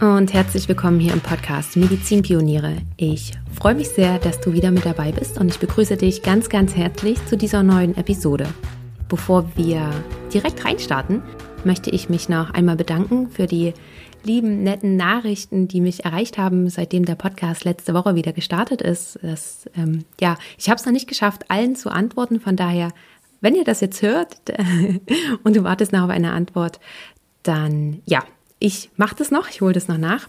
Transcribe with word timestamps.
und 0.00 0.32
herzlich 0.32 0.68
willkommen 0.68 0.98
hier 0.98 1.12
im 1.12 1.20
Podcast 1.20 1.76
Medizinpioniere. 1.76 2.78
Ich 2.96 3.32
freue 3.52 3.74
mich 3.74 3.88
sehr, 3.88 4.18
dass 4.18 4.40
du 4.40 4.52
wieder 4.52 4.70
mit 4.70 4.84
dabei 4.84 5.12
bist 5.12 5.38
und 5.38 5.48
ich 5.48 5.58
begrüße 5.58 5.96
dich 5.96 6.22
ganz, 6.22 6.48
ganz 6.48 6.74
herzlich 6.74 7.24
zu 7.26 7.36
dieser 7.36 7.62
neuen 7.62 7.96
Episode. 7.96 8.46
Bevor 9.08 9.48
wir 9.56 9.90
direkt 10.32 10.64
reinstarten, 10.64 11.22
möchte 11.64 11.90
ich 11.90 12.08
mich 12.08 12.28
noch 12.28 12.52
einmal 12.52 12.76
bedanken 12.76 13.30
für 13.30 13.46
die 13.46 13.72
lieben, 14.24 14.64
netten 14.64 14.96
Nachrichten, 14.96 15.68
die 15.68 15.80
mich 15.80 16.04
erreicht 16.04 16.38
haben, 16.38 16.68
seitdem 16.68 17.04
der 17.04 17.14
Podcast 17.14 17.64
letzte 17.64 17.94
Woche 17.94 18.16
wieder 18.16 18.32
gestartet 18.32 18.82
ist. 18.82 19.18
Das, 19.22 19.70
ähm, 19.76 20.04
ja, 20.20 20.36
ich 20.58 20.68
habe 20.68 20.78
es 20.78 20.86
noch 20.86 20.92
nicht 20.92 21.08
geschafft, 21.08 21.44
allen 21.48 21.76
zu 21.76 21.90
antworten. 21.90 22.40
Von 22.40 22.56
daher, 22.56 22.90
wenn 23.40 23.54
ihr 23.54 23.64
das 23.64 23.80
jetzt 23.80 24.02
hört 24.02 24.38
und 25.44 25.54
du 25.56 25.62
wartest 25.62 25.92
noch 25.92 26.02
auf 26.02 26.10
eine 26.10 26.32
Antwort, 26.32 26.80
dann 27.42 28.02
ja, 28.06 28.20
ich 28.64 28.90
mache 28.96 29.14
das 29.14 29.30
noch, 29.30 29.50
ich 29.50 29.60
hole 29.60 29.74
das 29.74 29.88
noch 29.88 29.98
nach. 29.98 30.26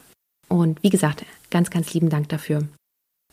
Und 0.50 0.84
wie 0.84 0.90
gesagt, 0.90 1.26
ganz, 1.50 1.70
ganz 1.70 1.94
lieben 1.94 2.10
Dank 2.10 2.28
dafür. 2.28 2.68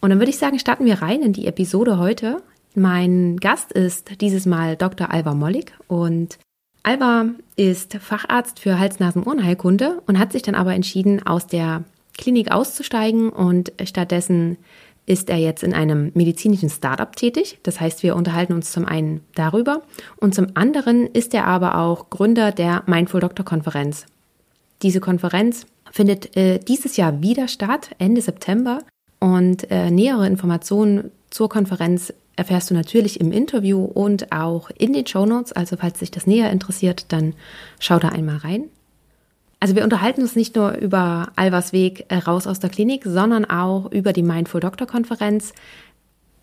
Und 0.01 0.11
dann 0.11 0.21
würde 0.21 0.31
ich 0.31 0.39
sagen, 0.39 0.61
starten 0.61 0.85
wir 0.85 1.03
rein 1.03 1.23
in 1.23 1.33
die 1.33 1.49
Episode 1.49 1.99
heute. 1.99 2.41
Mein 2.77 3.37
Gast 3.39 3.73
ist 3.73 4.21
dieses 4.21 4.47
Mal 4.47 4.77
Dr. 4.77 5.11
Alva 5.11 5.35
Mollig 5.35 5.73
und 5.89 6.39
Alva 6.85 7.27
ist 7.57 7.95
Facharzt 7.95 8.61
für 8.61 8.79
Hals-Nasen-Ohrenheilkunde 8.79 10.03
und 10.07 10.21
hat 10.21 10.31
sich 10.31 10.43
dann 10.43 10.55
aber 10.55 10.73
entschieden, 10.73 11.27
aus 11.27 11.49
der 11.49 11.83
Klinik 12.17 12.53
auszusteigen 12.53 13.31
und 13.31 13.73
stattdessen 13.85 14.57
ist 15.05 15.31
er 15.31 15.39
jetzt 15.39 15.65
in 15.65 15.75
einem 15.75 16.13
medizinischen 16.15 16.71
Startup 16.71 17.15
tätig. 17.15 17.59
Das 17.65 17.81
heißt, 17.81 18.05
wir 18.05 18.15
unterhalten 18.15 18.53
uns 18.53 18.71
zum 18.71 18.85
einen 18.85 19.21
darüber 19.35 19.83
und 20.19 20.33
zum 20.33 20.47
anderen 20.55 21.09
ist 21.09 21.35
er 21.35 21.47
aber 21.47 21.79
auch 21.79 22.09
Gründer 22.09 22.53
der 22.53 22.85
Mindful 22.87 23.21
Doctor 23.21 23.45
Konferenz. 23.45 24.07
Diese 24.83 25.01
Konferenz 25.01 25.67
findet 25.91 26.37
äh, 26.37 26.59
dieses 26.59 26.97
Jahr 26.97 27.23
wieder 27.23 27.49
statt, 27.49 27.91
Ende 27.99 28.21
September. 28.21 28.81
Und 29.21 29.71
äh, 29.71 29.91
nähere 29.91 30.27
Informationen 30.27 31.13
zur 31.31 31.49
Konferenz 31.49 32.13
erfährst 32.35 32.71
du 32.71 32.75
natürlich 32.75 33.21
im 33.21 33.31
Interview 33.31 33.85
und 33.85 34.33
auch 34.33 34.71
in 34.71 34.93
den 34.93 35.07
Show 35.07 35.27
Notes. 35.27 35.53
Also 35.53 35.77
falls 35.77 36.01
dich 36.01 36.11
das 36.11 36.27
näher 36.27 36.51
interessiert, 36.51 37.13
dann 37.13 37.35
schau 37.79 37.99
da 37.99 38.09
einmal 38.09 38.39
rein. 38.39 38.65
Also 39.61 39.77
wir 39.77 39.85
unterhalten 39.85 40.23
uns 40.23 40.35
nicht 40.35 40.57
nur 40.57 40.73
über 40.79 41.31
Alvas 41.37 41.73
Weg 41.73 42.07
äh, 42.09 42.17
raus 42.17 42.49
aus 42.49 42.59
der 42.59 42.71
Klinik, 42.71 43.05
sondern 43.05 43.45
auch 43.45 43.93
über 43.93 44.13
die 44.13 44.25
Mindful 44.25 44.61
Doctor 44.61 44.89
Konferenz, 44.89 45.53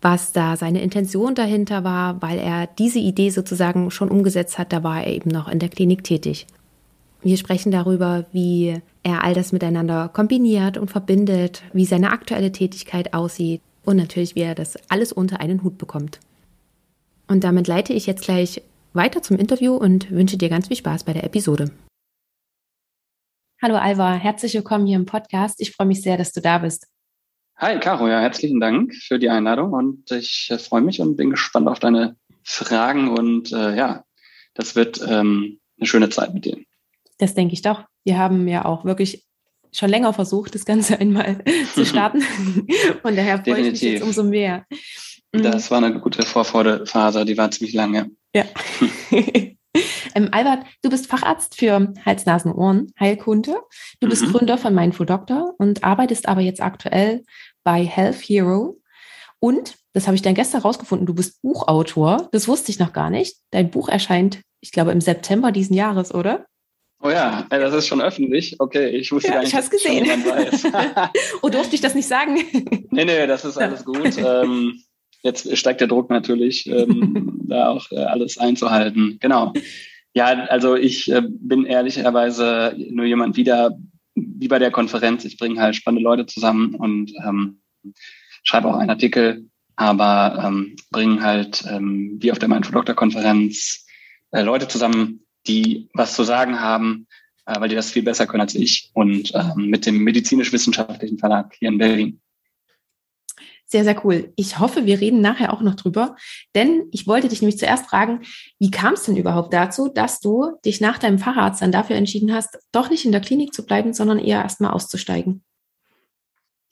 was 0.00 0.32
da 0.32 0.56
seine 0.56 0.80
Intention 0.80 1.34
dahinter 1.34 1.84
war, 1.84 2.22
weil 2.22 2.38
er 2.38 2.66
diese 2.66 2.98
Idee 2.98 3.28
sozusagen 3.28 3.90
schon 3.90 4.08
umgesetzt 4.08 4.58
hat, 4.58 4.72
da 4.72 4.82
war 4.82 5.02
er 5.02 5.12
eben 5.12 5.28
noch 5.28 5.48
in 5.48 5.58
der 5.58 5.68
Klinik 5.68 6.02
tätig. 6.02 6.46
Wir 7.22 7.36
sprechen 7.36 7.70
darüber, 7.70 8.24
wie 8.32 8.80
er 9.02 9.22
all 9.24 9.34
das 9.34 9.52
miteinander 9.52 10.08
kombiniert 10.08 10.78
und 10.78 10.90
verbindet, 10.90 11.62
wie 11.74 11.84
seine 11.84 12.12
aktuelle 12.12 12.50
Tätigkeit 12.50 13.12
aussieht 13.12 13.60
und 13.84 13.96
natürlich, 13.98 14.36
wie 14.36 14.40
er 14.40 14.54
das 14.54 14.78
alles 14.88 15.12
unter 15.12 15.38
einen 15.38 15.62
Hut 15.62 15.76
bekommt. 15.76 16.18
Und 17.28 17.44
damit 17.44 17.68
leite 17.68 17.92
ich 17.92 18.06
jetzt 18.06 18.24
gleich 18.24 18.62
weiter 18.94 19.22
zum 19.22 19.36
Interview 19.36 19.74
und 19.74 20.10
wünsche 20.10 20.38
dir 20.38 20.48
ganz 20.48 20.68
viel 20.68 20.78
Spaß 20.78 21.04
bei 21.04 21.12
der 21.12 21.24
Episode. 21.24 21.70
Hallo 23.62 23.76
Alva, 23.76 24.14
herzlich 24.14 24.54
willkommen 24.54 24.86
hier 24.86 24.96
im 24.96 25.04
Podcast. 25.04 25.60
Ich 25.60 25.72
freue 25.72 25.86
mich 25.86 26.00
sehr, 26.00 26.16
dass 26.16 26.32
du 26.32 26.40
da 26.40 26.58
bist. 26.58 26.86
Hi 27.58 27.78
Caro, 27.78 28.08
ja, 28.08 28.20
herzlichen 28.20 28.58
Dank 28.58 28.94
für 28.94 29.18
die 29.18 29.28
Einladung 29.28 29.74
und 29.74 30.10
ich 30.10 30.48
äh, 30.50 30.56
freue 30.56 30.80
mich 30.80 31.02
und 31.02 31.16
bin 31.16 31.28
gespannt 31.28 31.68
auf 31.68 31.78
deine 31.78 32.16
Fragen 32.42 33.10
und 33.10 33.52
äh, 33.52 33.76
ja, 33.76 34.04
das 34.54 34.74
wird 34.74 35.02
ähm, 35.06 35.60
eine 35.78 35.86
schöne 35.86 36.08
Zeit 36.08 36.32
mit 36.32 36.46
dir. 36.46 36.56
Das 37.20 37.34
denke 37.34 37.52
ich 37.52 37.62
doch. 37.62 37.84
Wir 38.04 38.18
haben 38.18 38.48
ja 38.48 38.64
auch 38.64 38.84
wirklich 38.84 39.26
schon 39.72 39.90
länger 39.90 40.12
versucht, 40.12 40.54
das 40.54 40.64
Ganze 40.64 40.98
einmal 41.00 41.44
zu 41.74 41.84
starten. 41.84 42.22
Von 43.02 43.14
daher 43.14 43.38
freue 43.38 43.56
Definitiv. 43.56 43.74
ich 43.74 43.82
mich 43.82 43.92
jetzt 43.92 44.02
umso 44.02 44.24
mehr. 44.24 44.64
Mhm. 45.32 45.42
Das 45.42 45.70
war 45.70 45.78
eine 45.78 46.00
gute 46.00 46.22
Vorfreudephase, 46.22 47.24
die 47.24 47.36
war 47.36 47.50
ziemlich 47.50 47.74
lange. 47.74 48.10
Ja. 48.34 48.44
ähm, 50.14 50.28
Albert, 50.32 50.64
du 50.82 50.90
bist 50.90 51.06
Facharzt 51.06 51.56
für 51.56 51.92
Hals, 52.04 52.26
Nasen, 52.26 52.52
Ohren, 52.52 52.92
Heilkunde. 52.98 53.60
Du 54.00 54.08
bist 54.08 54.26
mhm. 54.26 54.32
Gründer 54.32 54.58
von 54.58 54.74
Mindful 54.74 55.06
Doctor 55.06 55.54
und 55.58 55.84
arbeitest 55.84 56.26
aber 56.26 56.40
jetzt 56.40 56.62
aktuell 56.62 57.22
bei 57.62 57.84
Health 57.84 58.16
Hero. 58.16 58.80
Und, 59.38 59.76
das 59.92 60.06
habe 60.06 60.14
ich 60.14 60.22
dann 60.22 60.34
gestern 60.34 60.62
rausgefunden, 60.62 61.06
du 61.06 61.14
bist 61.14 61.40
Buchautor. 61.42 62.28
Das 62.32 62.46
wusste 62.46 62.70
ich 62.70 62.78
noch 62.78 62.92
gar 62.92 63.10
nicht. 63.10 63.36
Dein 63.50 63.70
Buch 63.70 63.88
erscheint, 63.88 64.42
ich 64.60 64.72
glaube, 64.72 64.92
im 64.92 65.00
September 65.00 65.52
diesen 65.52 65.74
Jahres, 65.74 66.14
oder? 66.14 66.46
Oh 67.02 67.08
ja, 67.08 67.46
das 67.48 67.72
ist 67.72 67.86
schon 67.86 68.02
öffentlich. 68.02 68.56
Okay, 68.58 68.88
ich 68.90 69.10
wusste 69.10 69.28
ja, 69.28 69.34
gar 69.34 69.40
nicht. 69.40 69.48
Ich 69.48 69.54
habe 69.54 69.64
es 69.64 69.70
gesehen. 69.70 70.06
oh, 71.42 71.48
durfte 71.48 71.74
ich 71.74 71.80
das 71.80 71.94
nicht 71.94 72.06
sagen? 72.06 72.34
nee, 72.90 73.04
nee, 73.04 73.26
das 73.26 73.44
ist 73.46 73.56
alles 73.56 73.84
gut. 73.86 74.18
Ähm, 74.18 74.82
jetzt 75.22 75.56
steigt 75.56 75.80
der 75.80 75.88
Druck 75.88 76.10
natürlich, 76.10 76.66
ähm, 76.66 77.40
da 77.48 77.70
auch 77.70 77.90
äh, 77.90 78.04
alles 78.04 78.36
einzuhalten. 78.36 79.18
Genau. 79.20 79.54
Ja, 80.12 80.26
also 80.26 80.76
ich 80.76 81.10
äh, 81.10 81.22
bin 81.24 81.64
ehrlicherweise 81.64 82.74
nur 82.90 83.06
jemand 83.06 83.36
wieder, 83.36 83.78
wie 84.14 84.48
bei 84.48 84.58
der 84.58 84.70
Konferenz. 84.70 85.24
Ich 85.24 85.38
bringe 85.38 85.60
halt 85.60 85.76
spannende 85.76 86.04
Leute 86.04 86.26
zusammen 86.26 86.74
und 86.74 87.12
ähm, 87.24 87.62
schreibe 88.42 88.68
auch 88.68 88.76
einen 88.76 88.90
Artikel, 88.90 89.48
aber 89.76 90.44
ähm, 90.44 90.76
bringe 90.90 91.22
halt 91.22 91.64
ähm, 91.66 92.18
wie 92.20 92.30
auf 92.30 92.38
der 92.38 92.48
Mindful 92.48 92.74
Doctor 92.74 92.94
Konferenz 92.94 93.86
äh, 94.32 94.42
Leute 94.42 94.68
zusammen, 94.68 95.24
die 95.46 95.88
was 95.94 96.14
zu 96.14 96.24
sagen 96.24 96.60
haben, 96.60 97.06
äh, 97.46 97.60
weil 97.60 97.68
die 97.68 97.74
das 97.74 97.90
viel 97.90 98.02
besser 98.02 98.26
können 98.26 98.42
als 98.42 98.54
ich 98.54 98.90
und 98.94 99.32
ähm, 99.34 99.66
mit 99.66 99.86
dem 99.86 99.98
medizinisch-wissenschaftlichen 99.98 101.18
Verlag 101.18 101.54
hier 101.58 101.68
in 101.68 101.78
Berlin. 101.78 102.20
Sehr, 103.66 103.84
sehr 103.84 104.04
cool. 104.04 104.32
Ich 104.34 104.58
hoffe, 104.58 104.84
wir 104.84 105.00
reden 105.00 105.20
nachher 105.20 105.52
auch 105.52 105.60
noch 105.60 105.76
drüber, 105.76 106.16
denn 106.56 106.88
ich 106.90 107.06
wollte 107.06 107.28
dich 107.28 107.40
nämlich 107.40 107.58
zuerst 107.58 107.86
fragen, 107.86 108.22
wie 108.58 108.72
kam 108.72 108.94
es 108.94 109.04
denn 109.04 109.16
überhaupt 109.16 109.54
dazu, 109.54 109.88
dass 109.88 110.18
du 110.18 110.56
dich 110.64 110.80
nach 110.80 110.98
deinem 110.98 111.20
Facharzt 111.20 111.62
dann 111.62 111.70
dafür 111.70 111.94
entschieden 111.94 112.32
hast, 112.34 112.58
doch 112.72 112.90
nicht 112.90 113.04
in 113.04 113.12
der 113.12 113.20
Klinik 113.20 113.54
zu 113.54 113.64
bleiben, 113.64 113.92
sondern 113.92 114.18
eher 114.18 114.42
erstmal 114.42 114.72
auszusteigen? 114.72 115.44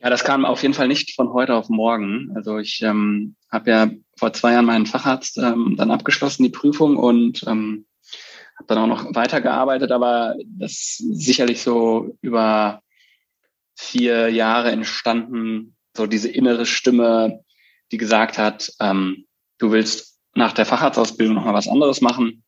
Ja, 0.00 0.10
das 0.10 0.24
kam 0.24 0.44
auf 0.44 0.62
jeden 0.62 0.74
Fall 0.74 0.88
nicht 0.88 1.14
von 1.14 1.32
heute 1.32 1.54
auf 1.54 1.68
morgen. 1.68 2.32
Also 2.34 2.58
ich 2.58 2.82
ähm, 2.82 3.36
habe 3.50 3.70
ja 3.70 3.90
vor 4.16 4.32
zwei 4.32 4.52
Jahren 4.52 4.66
meinen 4.66 4.86
Facharzt 4.86 5.38
ähm, 5.38 5.74
dann 5.76 5.92
abgeschlossen, 5.92 6.42
die 6.42 6.50
Prüfung, 6.50 6.96
und 6.96 7.44
ähm, 7.46 7.86
habe 8.58 8.66
dann 8.66 8.78
auch 8.78 8.86
noch 8.86 9.14
weitergearbeitet, 9.14 9.92
aber 9.92 10.34
das 10.44 10.96
sicherlich 10.98 11.62
so 11.62 12.16
über 12.20 12.82
vier 13.76 14.28
Jahre 14.30 14.72
entstanden, 14.72 15.76
so 15.96 16.06
diese 16.06 16.28
innere 16.28 16.66
Stimme, 16.66 17.44
die 17.92 17.96
gesagt 17.96 18.36
hat, 18.36 18.72
ähm, 18.80 19.26
du 19.58 19.70
willst 19.70 20.18
nach 20.34 20.52
der 20.52 20.66
Facharztausbildung 20.66 21.36
noch 21.36 21.44
mal 21.44 21.54
was 21.54 21.68
anderes 21.68 22.00
machen. 22.00 22.44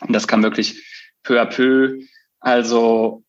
Und 0.00 0.12
das 0.12 0.28
kam 0.28 0.42
wirklich 0.42 0.82
peu 1.22 1.40
à 1.40 1.46
peu. 1.46 1.98
Also 2.40 3.24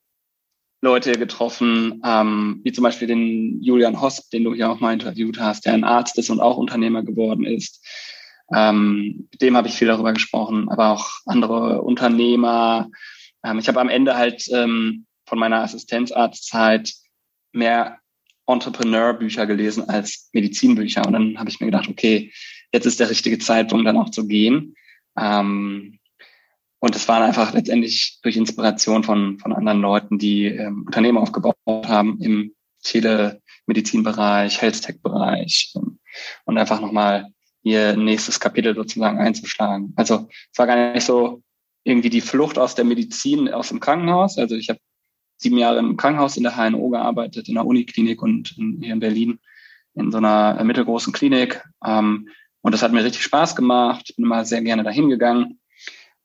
Leute 0.81 1.13
getroffen, 1.13 2.01
ähm, 2.06 2.62
wie 2.63 2.71
zum 2.71 2.83
Beispiel 2.83 3.07
den 3.07 3.62
Julian 3.62 4.01
Hosp, 4.01 4.31
den 4.31 4.44
du 4.44 4.53
hier 4.53 4.69
auch 4.69 4.80
mal 4.80 4.94
interviewt 4.94 5.39
hast, 5.39 5.65
der 5.65 5.74
ein 5.74 5.83
Arzt 5.83 6.18
ist 6.18 6.30
und 6.30 6.39
auch 6.39 6.57
Unternehmer 6.57 7.03
geworden 7.03 7.45
ist. 7.45 7.85
Ähm, 8.53 9.27
mit 9.31 9.42
dem 9.42 9.56
habe 9.56 9.68
ich 9.68 9.75
viel 9.75 9.88
darüber 9.88 10.13
gesprochen, 10.13 10.69
aber 10.69 10.89
auch 10.89 11.09
andere 11.25 11.81
Unternehmer. 11.81 12.89
Ähm, 13.44 13.59
ich 13.59 13.68
habe 13.68 13.80
am 13.80 13.89
Ende 13.89 14.15
halt 14.18 14.45
ähm, 14.51 15.06
von 15.25 15.39
meiner 15.39 15.62
Assistenzarztzeit 15.62 16.94
mehr 17.53 18.00
Entrepreneur-Bücher 18.48 19.45
gelesen 19.45 19.89
als 19.89 20.30
Medizinbücher. 20.33 21.06
Und 21.06 21.13
dann 21.13 21.39
habe 21.39 21.50
ich 21.50 21.59
mir 21.59 21.68
gedacht, 21.68 21.88
okay, 21.88 22.31
jetzt 22.74 22.86
ist 22.86 23.00
der 23.00 23.09
richtige 23.09 23.39
Zeitpunkt, 23.39 23.88
dann 23.88 23.98
auch 23.98 24.09
zu 24.09 24.27
gehen. 24.27 24.75
Ähm, 25.18 26.00
und 26.80 26.95
es 26.95 27.07
waren 27.07 27.21
einfach 27.21 27.54
letztendlich 27.54 28.19
durch 28.24 28.36
Inspiration 28.36 29.04
von, 29.04 29.38
von 29.38 29.54
anderen 29.54 29.81
Leuten, 29.81 30.18
die 30.18 30.45
ähm, 30.45 30.83
Unternehmen 30.88 31.19
aufgebaut 31.19 31.56
haben 31.65 32.19
im 32.21 32.56
Telemedizinbereich, 32.83 34.62
Health-Tech-Bereich 34.62 35.74
ähm, 35.75 36.00
und 36.45 36.57
einfach 36.57 36.81
nochmal 36.81 37.27
ihr 37.63 37.95
nächstes 37.95 38.39
Kapitel 38.39 38.75
sozusagen 38.75 39.19
einzuschlagen. 39.19 39.93
Also 39.95 40.27
es 40.51 40.57
war 40.57 40.67
gar 40.67 40.93
nicht 40.93 41.05
so 41.05 41.41
irgendwie 41.83 42.09
die 42.09 42.21
Flucht 42.21 42.57
aus 42.57 42.75
der 42.75 42.85
Medizin, 42.85 43.49
aus 43.49 43.69
dem 43.69 43.79
Krankenhaus. 43.79 44.37
Also 44.37 44.55
ich 44.55 44.69
habe 44.69 44.79
sieben 45.37 45.57
Jahre 45.57 45.79
im 45.79 45.97
Krankenhaus 45.97 46.37
in 46.37 46.43
der 46.43 46.55
HNO 46.55 46.89
gearbeitet, 46.89 47.47
in 47.47 47.55
der 47.55 47.65
Uniklinik 47.65 48.21
und 48.21 48.57
in, 48.57 48.81
hier 48.81 48.93
in 48.93 48.99
Berlin 48.99 49.39
in 49.93 50.11
so 50.11 50.17
einer 50.17 50.63
mittelgroßen 50.63 51.13
Klinik. 51.13 51.63
Ähm, 51.85 52.29
und 52.61 52.73
das 52.73 52.83
hat 52.83 52.91
mir 52.91 53.03
richtig 53.03 53.23
Spaß 53.23 53.55
gemacht. 53.55 54.13
Bin 54.15 54.25
immer 54.25 54.45
sehr 54.45 54.61
gerne 54.61 54.83
dahin 54.83 55.09
gegangen. 55.09 55.59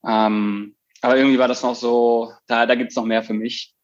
Ähm, 0.06 0.76
aber 1.00 1.16
irgendwie 1.16 1.38
war 1.38 1.48
das 1.48 1.62
noch 1.62 1.74
so, 1.74 2.32
da, 2.46 2.66
da 2.66 2.74
gibt 2.74 2.90
es 2.90 2.96
noch 2.96 3.04
mehr 3.04 3.22
für 3.22 3.34
mich 3.34 3.74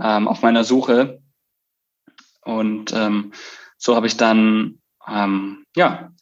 ähm, 0.00 0.28
auf 0.28 0.42
meiner 0.42 0.64
Suche. 0.64 1.20
Und 2.42 2.92
ähm, 2.92 3.32
so 3.78 3.96
habe 3.96 4.06
ich 4.06 4.16
dann 4.16 4.80
ähm, 5.08 5.64
ja 5.74 6.12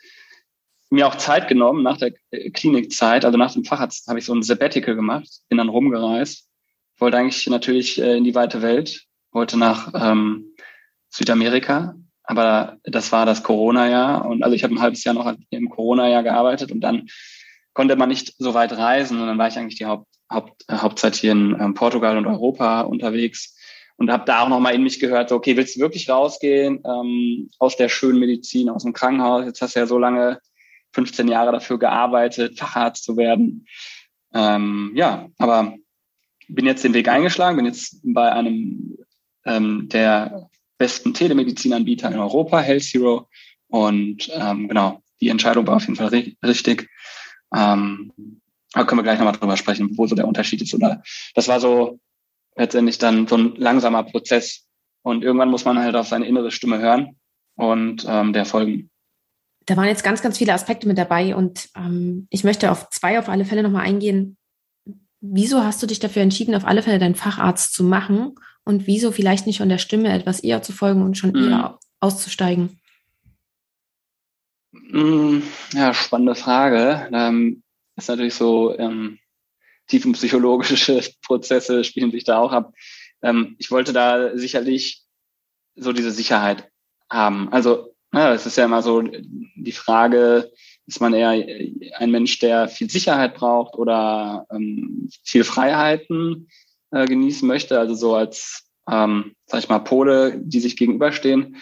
mir 0.91 1.07
auch 1.07 1.15
Zeit 1.15 1.49
genommen 1.49 1.83
nach 1.83 1.97
der 1.97 2.13
Klinikzeit, 2.53 3.25
also 3.25 3.39
nach 3.39 3.53
dem 3.53 3.65
Facharzt 3.65 4.09
habe 4.09 4.19
ich 4.19 4.25
so 4.25 4.35
ein 4.35 4.43
Sabbatical 4.43 4.97
gemacht, 4.97 5.29
bin 5.49 5.59
dann 5.59 5.69
rumgereist, 5.69 6.49
wollte 6.99 7.17
eigentlich 7.17 7.47
natürlich 7.47 8.01
äh, 8.01 8.17
in 8.17 8.25
die 8.25 8.35
weite 8.35 8.61
Welt, 8.61 9.07
wollte 9.31 9.57
nach 9.57 9.93
ähm, 9.95 10.55
Südamerika, 11.09 11.95
aber 12.25 12.79
das 12.83 13.13
war 13.13 13.25
das 13.25 13.43
Corona-Jahr 13.43 14.27
und 14.27 14.43
also 14.43 14.55
ich 14.55 14.65
habe 14.65 14.75
ein 14.75 14.81
halbes 14.81 15.05
Jahr 15.05 15.15
noch 15.15 15.33
im 15.51 15.71
Corona-Jahr 15.71 16.25
gearbeitet 16.25 16.73
und 16.73 16.81
dann 16.81 17.09
konnte 17.73 17.97
man 17.97 18.09
nicht 18.09 18.35
so 18.39 18.55
weit 18.55 18.73
reisen 18.73 19.21
und 19.21 19.27
dann 19.27 19.39
war 19.39 19.49
ich 19.49 19.57
eigentlich 19.57 19.79
die 19.79 19.87
Haupt, 19.87 20.07
Haupt, 20.31 20.65
äh, 20.69 20.77
Hauptzeit 20.77 21.15
hier 21.15 21.33
in 21.33 21.57
ähm, 21.61 21.75
Portugal 21.75 22.19
und 22.19 22.27
Europa 22.27 22.83
unterwegs 22.83 23.57
und 23.97 24.11
habe 24.11 24.25
da 24.25 24.43
auch 24.43 24.49
nochmal 24.49 24.75
in 24.75 24.83
mich 24.83 24.99
gehört, 24.99 25.29
so, 25.29 25.37
okay, 25.37 25.57
willst 25.57 25.77
du 25.77 25.81
wirklich 25.81 26.09
rausgehen 26.09 26.83
ähm, 26.85 27.51
aus 27.59 27.77
der 27.77 27.89
schönen 27.89 28.19
Medizin, 28.19 28.71
aus 28.71 28.83
dem 28.83 28.93
Krankenhaus? 28.93 29.45
Jetzt 29.45 29.61
hast 29.61 29.77
du 29.77 29.81
ja 29.81 29.87
so 29.87 29.99
lange, 29.99 30.41
15 30.93 31.29
Jahre 31.29 31.53
dafür 31.53 31.79
gearbeitet, 31.79 32.59
Facharzt 32.59 33.05
zu 33.05 33.17
werden. 33.17 33.67
Ähm, 34.33 34.93
ja, 34.95 35.29
aber 35.39 35.75
bin 36.49 36.67
jetzt 36.67 36.85
den 36.85 36.95
Weg 36.95 37.09
eingeschlagen, 37.09 37.57
bin 37.57 37.67
jetzt 37.67 38.01
bei 38.03 38.33
einem 38.33 38.99
ähm, 39.45 39.89
der 39.89 40.49
besten 40.79 41.15
Telemedizinanbieter 41.15 42.11
in 42.11 42.19
Europa, 42.19 42.61
Health 42.61 42.85
Hero. 42.85 43.29
Und 43.69 44.31
ähm, 44.35 44.69
genau, 44.69 45.03
die 45.21 45.29
Entscheidung 45.29 45.67
war 45.67 45.77
auf 45.77 45.83
jeden 45.83 45.97
Fall 45.97 46.09
richtig. 46.45 46.89
Ähm, 47.55 48.13
da 48.73 48.85
können 48.85 48.99
wir 48.99 49.03
gleich 49.03 49.19
nochmal 49.19 49.35
drüber 49.35 49.57
sprechen, 49.57 49.97
wo 49.97 50.07
so 50.07 50.15
der 50.15 50.29
Unterschied 50.29 50.63
ist. 50.63 50.75
Oder 50.75 51.03
das 51.35 51.49
war 51.49 51.61
so 51.61 52.01
letztendlich 52.57 52.99
dann 52.99 53.27
so 53.27 53.37
ein 53.37 53.55
langsamer 53.57 54.05
Prozess. 54.05 54.67
Und 55.03 55.25
irgendwann 55.25 55.51
muss 55.51 55.65
man 55.65 55.79
halt 55.79 55.97
auf 55.97 56.09
seine 56.09 56.27
innere 56.27 56.51
Stimme 56.51 56.79
hören 56.79 57.17
und 57.57 58.07
ähm, 58.09 58.33
der 58.33 58.45
folgen. 58.45 58.90
Da 59.67 59.77
waren 59.77 59.87
jetzt 59.87 60.05
ganz, 60.05 60.23
ganz 60.23 60.39
viele 60.39 60.53
Aspekte 60.53 60.89
mit 60.89 60.99
dabei 60.99 61.37
und 61.37 61.69
ähm, 61.77 62.27
ich 62.31 62.45
möchte 62.45 62.71
auf 62.71 62.91
zwei 62.91 63.19
auf 63.19 63.29
alle 63.29 63.45
Fälle 63.45 63.63
nochmal 63.63 63.87
eingehen. 63.87 64.37
Wieso 65.21 65.63
hast 65.63 65.83
du 65.83 65.87
dich 65.87 65.99
dafür 65.99 66.23
entschieden, 66.23 66.55
auf 66.55 66.65
alle 66.65 66.83
Fälle 66.83 66.99
deinen 66.99 67.15
Facharzt 67.15 67.75
zu 67.75 67.85
machen 67.85 68.35
und 68.65 68.87
wieso 68.87 69.13
vielleicht 69.13 69.47
nicht 69.47 69.59
von 69.59 69.69
der 69.69 69.79
Stimme 69.79 70.13
etwas 70.13 70.41
eher 70.41 70.63
zu 70.63 70.73
folgen 70.73 71.03
und 71.03 71.19
schon 71.19 71.33
mhm. 71.33 71.49
eher 71.49 71.79
auszusteigen? 72.01 72.81
Mm, 74.73 75.41
ja, 75.73 75.93
spannende 75.93 76.35
Frage. 76.35 77.09
Ähm, 77.13 77.63
ist 77.97 78.09
natürlich 78.09 78.35
so, 78.35 78.77
ähm, 78.79 79.19
tiefenpsychologische 79.91 81.03
Prozesse 81.23 81.85
spielen 81.85 82.11
sich 82.11 82.25
da 82.25 82.39
auch 82.39 82.53
ab. 82.53 82.73
Ähm, 83.23 83.57
ich 83.59 83.71
wollte 83.71 83.93
da 83.93 84.37
sicherlich 84.37 85.05
so 85.75 85.93
diese 85.93 86.11
Sicherheit 86.11 86.71
haben. 87.11 87.53
Also, 87.53 87.95
ja, 88.13 88.35
es 88.35 88.47
ist 88.47 88.57
ja 88.57 88.65
immer 88.65 88.83
so 88.83 89.03
die 89.03 89.73
Frage, 89.73 90.51
ist 90.87 91.01
man 91.01 91.15
eher 91.15 91.31
ein 91.99 92.11
Mensch, 92.11 92.39
der 92.41 92.69
viel 92.69 92.91
Sicherheit 92.91 93.35
braucht 93.35 93.77
oder 93.77 94.47
ähm, 94.51 95.09
viel 95.23 95.45
Freiheiten 95.45 96.49
äh, 96.91 97.07
genießen 97.07 97.47
möchte, 97.47 97.79
also 97.79 97.95
so 97.95 98.15
als, 98.15 98.69
ähm, 98.91 99.33
sag 99.47 99.61
ich 99.61 99.69
mal, 99.69 99.79
Pole, 99.79 100.41
die 100.43 100.61
sich 100.61 100.77
gegenüberstehen. 100.77 101.57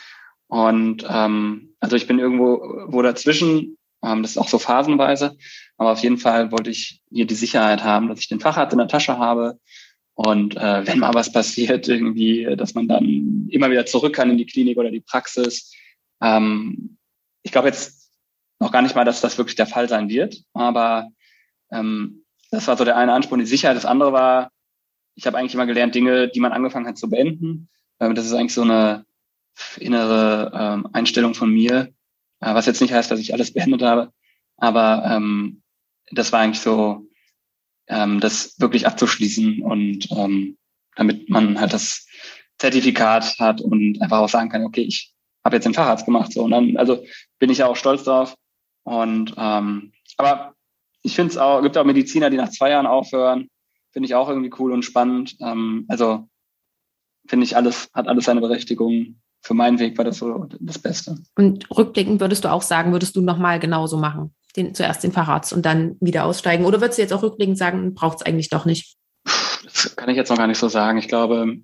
Und 0.46 1.04
ähm, 1.08 1.74
also 1.80 1.96
ich 1.96 2.06
bin 2.06 2.18
irgendwo 2.18 2.62
wo 2.86 3.02
dazwischen, 3.02 3.76
ähm, 4.02 4.22
das 4.22 4.32
ist 4.32 4.38
auch 4.38 4.48
so 4.48 4.58
phasenweise. 4.58 5.36
Aber 5.76 5.92
auf 5.92 6.02
jeden 6.02 6.18
Fall 6.18 6.50
wollte 6.50 6.70
ich 6.70 7.02
hier 7.10 7.26
die 7.26 7.34
Sicherheit 7.34 7.84
haben, 7.84 8.08
dass 8.08 8.20
ich 8.20 8.28
den 8.28 8.40
Facharzt 8.40 8.72
in 8.72 8.78
der 8.78 8.88
Tasche 8.88 9.18
habe. 9.18 9.58
Und 10.14 10.56
äh, 10.56 10.86
wenn 10.86 10.98
mal 10.98 11.14
was 11.14 11.30
passiert, 11.30 11.86
irgendwie, 11.88 12.44
dass 12.56 12.74
man 12.74 12.88
dann 12.88 13.48
immer 13.50 13.70
wieder 13.70 13.86
zurück 13.86 14.14
kann 14.14 14.30
in 14.30 14.38
die 14.38 14.46
Klinik 14.46 14.78
oder 14.78 14.90
die 14.90 15.00
Praxis. 15.00 15.72
Ähm, 16.20 16.98
ich 17.42 17.52
glaube 17.52 17.68
jetzt 17.68 18.10
noch 18.58 18.72
gar 18.72 18.82
nicht 18.82 18.94
mal, 18.94 19.04
dass 19.04 19.20
das 19.20 19.38
wirklich 19.38 19.56
der 19.56 19.66
Fall 19.66 19.88
sein 19.88 20.08
wird. 20.08 20.42
Aber 20.52 21.10
ähm, 21.70 22.24
das 22.50 22.66
war 22.66 22.76
so 22.76 22.84
der 22.84 22.96
eine 22.96 23.12
Anspruch, 23.12 23.38
die 23.38 23.46
Sicherheit. 23.46 23.76
Das 23.76 23.86
andere 23.86 24.12
war, 24.12 24.50
ich 25.14 25.26
habe 25.26 25.38
eigentlich 25.38 25.54
immer 25.54 25.66
gelernt, 25.66 25.94
Dinge, 25.94 26.28
die 26.28 26.40
man 26.40 26.52
angefangen 26.52 26.86
hat 26.86 26.98
zu 26.98 27.08
beenden. 27.08 27.68
Ähm, 28.00 28.14
das 28.14 28.26
ist 28.26 28.32
eigentlich 28.32 28.54
so 28.54 28.62
eine 28.62 29.04
innere 29.78 30.52
ähm, 30.54 30.88
Einstellung 30.92 31.34
von 31.34 31.52
mir, 31.52 31.92
äh, 32.40 32.54
was 32.54 32.66
jetzt 32.66 32.80
nicht 32.80 32.92
heißt, 32.92 33.10
dass 33.10 33.20
ich 33.20 33.32
alles 33.32 33.52
beendet 33.52 33.82
habe, 33.82 34.12
aber 34.56 35.04
ähm, 35.04 35.62
das 36.10 36.32
war 36.32 36.40
eigentlich 36.40 36.60
so, 36.60 37.06
ähm, 37.88 38.20
das 38.20 38.58
wirklich 38.58 38.86
abzuschließen 38.86 39.62
und 39.62 40.10
ähm, 40.10 40.56
damit 40.96 41.28
man 41.28 41.60
halt 41.60 41.72
das 41.72 42.06
Zertifikat 42.58 43.38
hat 43.38 43.60
und 43.60 44.00
einfach 44.02 44.18
auch 44.18 44.28
sagen 44.28 44.50
kann, 44.50 44.64
okay, 44.64 44.82
ich 44.82 45.14
habe 45.48 45.56
jetzt 45.56 45.64
den 45.64 45.74
Facharzt 45.74 46.04
gemacht. 46.04 46.32
So 46.32 46.44
und 46.44 46.50
dann, 46.50 46.76
also 46.76 47.02
bin 47.38 47.48
ich 47.48 47.58
ja 47.58 47.66
auch 47.66 47.76
stolz 47.76 48.04
drauf. 48.04 48.34
Und 48.84 49.34
ähm, 49.36 49.92
aber 50.18 50.54
ich 51.02 51.14
finde 51.14 51.32
es 51.32 51.38
auch, 51.38 51.62
gibt 51.62 51.78
auch 51.78 51.84
Mediziner, 51.84 52.28
die 52.28 52.36
nach 52.36 52.50
zwei 52.50 52.70
Jahren 52.70 52.86
aufhören. 52.86 53.48
Finde 53.90 54.06
ich 54.06 54.14
auch 54.14 54.28
irgendwie 54.28 54.52
cool 54.58 54.72
und 54.72 54.84
spannend. 54.84 55.36
Ähm, 55.40 55.86
also 55.88 56.28
finde 57.26 57.44
ich 57.44 57.56
alles, 57.56 57.88
hat 57.94 58.08
alles 58.08 58.26
seine 58.26 58.40
Berechtigung. 58.40 59.20
Für 59.40 59.54
meinen 59.54 59.78
Weg 59.78 59.96
war 59.96 60.04
das 60.04 60.18
so 60.18 60.48
das 60.60 60.78
Beste. 60.78 61.16
Und 61.36 61.70
rückblickend 61.70 62.20
würdest 62.20 62.44
du 62.44 62.52
auch 62.52 62.62
sagen, 62.62 62.92
würdest 62.92 63.16
du 63.16 63.22
nochmal 63.22 63.58
genauso 63.58 63.96
machen? 63.96 64.34
Den, 64.56 64.74
zuerst 64.74 65.02
den 65.04 65.12
Facharzt 65.12 65.52
und 65.52 65.64
dann 65.64 65.96
wieder 66.00 66.24
aussteigen? 66.24 66.64
Oder 66.66 66.80
würdest 66.80 66.98
du 66.98 67.02
jetzt 67.02 67.12
auch 67.12 67.22
rückblickend 67.22 67.56
sagen, 67.56 67.94
braucht 67.94 68.18
es 68.18 68.26
eigentlich 68.26 68.50
doch 68.50 68.66
nicht? 68.66 68.96
Das 69.64 69.96
kann 69.96 70.10
ich 70.10 70.16
jetzt 70.16 70.28
noch 70.28 70.36
gar 70.36 70.46
nicht 70.46 70.58
so 70.58 70.68
sagen. 70.68 70.98
Ich 70.98 71.08
glaube, 71.08 71.58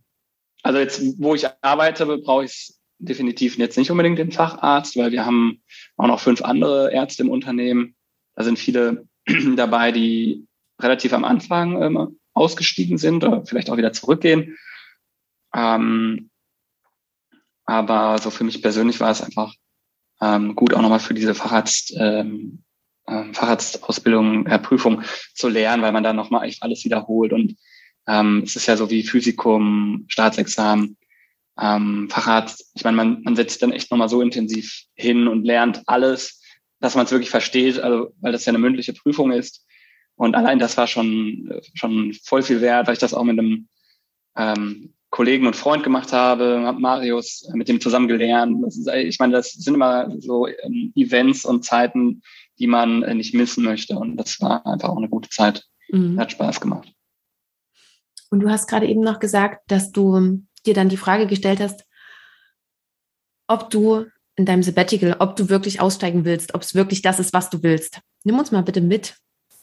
also 0.62 0.78
jetzt, 0.78 1.02
wo 1.18 1.34
ich 1.34 1.46
arbeite, 1.62 2.06
brauche 2.18 2.44
ich 2.44 2.74
definitiv 2.98 3.58
jetzt 3.58 3.76
nicht 3.76 3.90
unbedingt 3.90 4.18
den 4.18 4.32
Facharzt, 4.32 4.96
weil 4.96 5.12
wir 5.12 5.26
haben 5.26 5.62
auch 5.96 6.06
noch 6.06 6.20
fünf 6.20 6.42
andere 6.42 6.92
Ärzte 6.92 7.22
im 7.22 7.30
Unternehmen. 7.30 7.94
Da 8.34 8.44
sind 8.44 8.58
viele 8.58 9.06
dabei, 9.56 9.92
die 9.92 10.46
relativ 10.80 11.12
am 11.12 11.24
Anfang 11.24 11.82
ähm, 11.82 12.20
ausgestiegen 12.32 12.98
sind 12.98 13.24
oder 13.24 13.44
vielleicht 13.46 13.70
auch 13.70 13.76
wieder 13.76 13.92
zurückgehen. 13.92 14.56
Ähm, 15.54 16.30
aber 17.64 18.18
so 18.18 18.30
für 18.30 18.44
mich 18.44 18.60
persönlich 18.60 19.00
war 19.00 19.10
es 19.10 19.22
einfach 19.22 19.54
ähm, 20.20 20.54
gut, 20.54 20.74
auch 20.74 20.82
nochmal 20.82 21.00
für 21.00 21.14
diese 21.14 21.34
Facharzt, 21.34 21.94
ähm, 21.98 22.62
ähm, 23.06 23.34
Facharztausbildung, 23.34 24.46
äh, 24.46 24.58
Prüfung 24.58 25.02
zu 25.34 25.48
lernen, 25.48 25.82
weil 25.82 25.92
man 25.92 26.04
dann 26.04 26.16
nochmal 26.16 26.46
echt 26.46 26.62
alles 26.62 26.84
wiederholt. 26.84 27.32
Und 27.32 27.56
ähm, 28.06 28.42
es 28.44 28.56
ist 28.56 28.66
ja 28.66 28.76
so 28.76 28.90
wie 28.90 29.02
Physikum, 29.02 30.04
Staatsexamen, 30.08 30.96
ähm, 31.60 32.08
Facharzt. 32.10 32.70
Ich 32.74 32.84
meine, 32.84 32.96
man, 32.96 33.22
man 33.22 33.36
setzt 33.36 33.52
sich 33.52 33.60
dann 33.60 33.72
echt 33.72 33.90
nochmal 33.90 34.08
so 34.08 34.20
intensiv 34.20 34.84
hin 34.94 35.28
und 35.28 35.44
lernt 35.44 35.82
alles, 35.86 36.40
dass 36.80 36.94
man 36.94 37.06
es 37.06 37.12
wirklich 37.12 37.30
versteht, 37.30 37.78
also 37.78 38.12
weil 38.20 38.32
das 38.32 38.44
ja 38.44 38.50
eine 38.50 38.58
mündliche 38.58 38.92
Prüfung 38.92 39.32
ist. 39.32 39.64
Und 40.16 40.34
allein 40.34 40.58
das 40.58 40.76
war 40.76 40.86
schon, 40.86 41.60
schon 41.74 42.14
voll 42.24 42.42
viel 42.42 42.60
wert, 42.60 42.86
weil 42.86 42.94
ich 42.94 43.00
das 43.00 43.14
auch 43.14 43.24
mit 43.24 43.38
einem 43.38 43.68
ähm, 44.36 44.94
Kollegen 45.10 45.46
und 45.46 45.54
Freund 45.54 45.84
gemacht 45.84 46.12
habe, 46.12 46.62
habe 46.64 46.80
Marius 46.80 47.48
mit 47.52 47.68
dem 47.68 47.80
zusammen 47.80 48.08
gelernt. 48.08 48.64
Ist, 48.66 48.88
ich 48.88 49.18
meine, 49.20 49.32
das 49.32 49.52
sind 49.52 49.74
immer 49.74 50.12
so 50.18 50.48
ähm, 50.48 50.92
Events 50.96 51.44
und 51.44 51.64
Zeiten, 51.64 52.22
die 52.58 52.66
man 52.66 53.02
äh, 53.02 53.14
nicht 53.14 53.34
missen 53.34 53.64
möchte. 53.64 53.96
Und 53.96 54.16
das 54.16 54.40
war 54.40 54.66
einfach 54.66 54.88
auch 54.88 54.96
eine 54.96 55.08
gute 55.08 55.30
Zeit. 55.30 55.64
Mhm. 55.90 56.18
Hat 56.18 56.32
Spaß 56.32 56.60
gemacht. 56.60 56.92
Und 58.30 58.40
du 58.40 58.50
hast 58.50 58.66
gerade 58.66 58.88
eben 58.88 59.02
noch 59.02 59.20
gesagt, 59.20 59.70
dass 59.70 59.92
du 59.92 60.42
dir 60.66 60.74
dann 60.74 60.88
die 60.88 60.96
Frage 60.96 61.26
gestellt 61.26 61.60
hast, 61.60 61.84
ob 63.46 63.70
du 63.70 64.06
in 64.36 64.46
deinem 64.46 64.62
Sabbatical, 64.62 65.16
ob 65.18 65.36
du 65.36 65.48
wirklich 65.48 65.80
aussteigen 65.80 66.24
willst, 66.24 66.54
ob 66.54 66.62
es 66.62 66.74
wirklich 66.74 67.02
das 67.02 67.20
ist, 67.20 67.32
was 67.32 67.50
du 67.50 67.62
willst. 67.62 68.00
Nimm 68.24 68.38
uns 68.38 68.50
mal 68.50 68.62
bitte 68.62 68.80
mit 68.80 69.14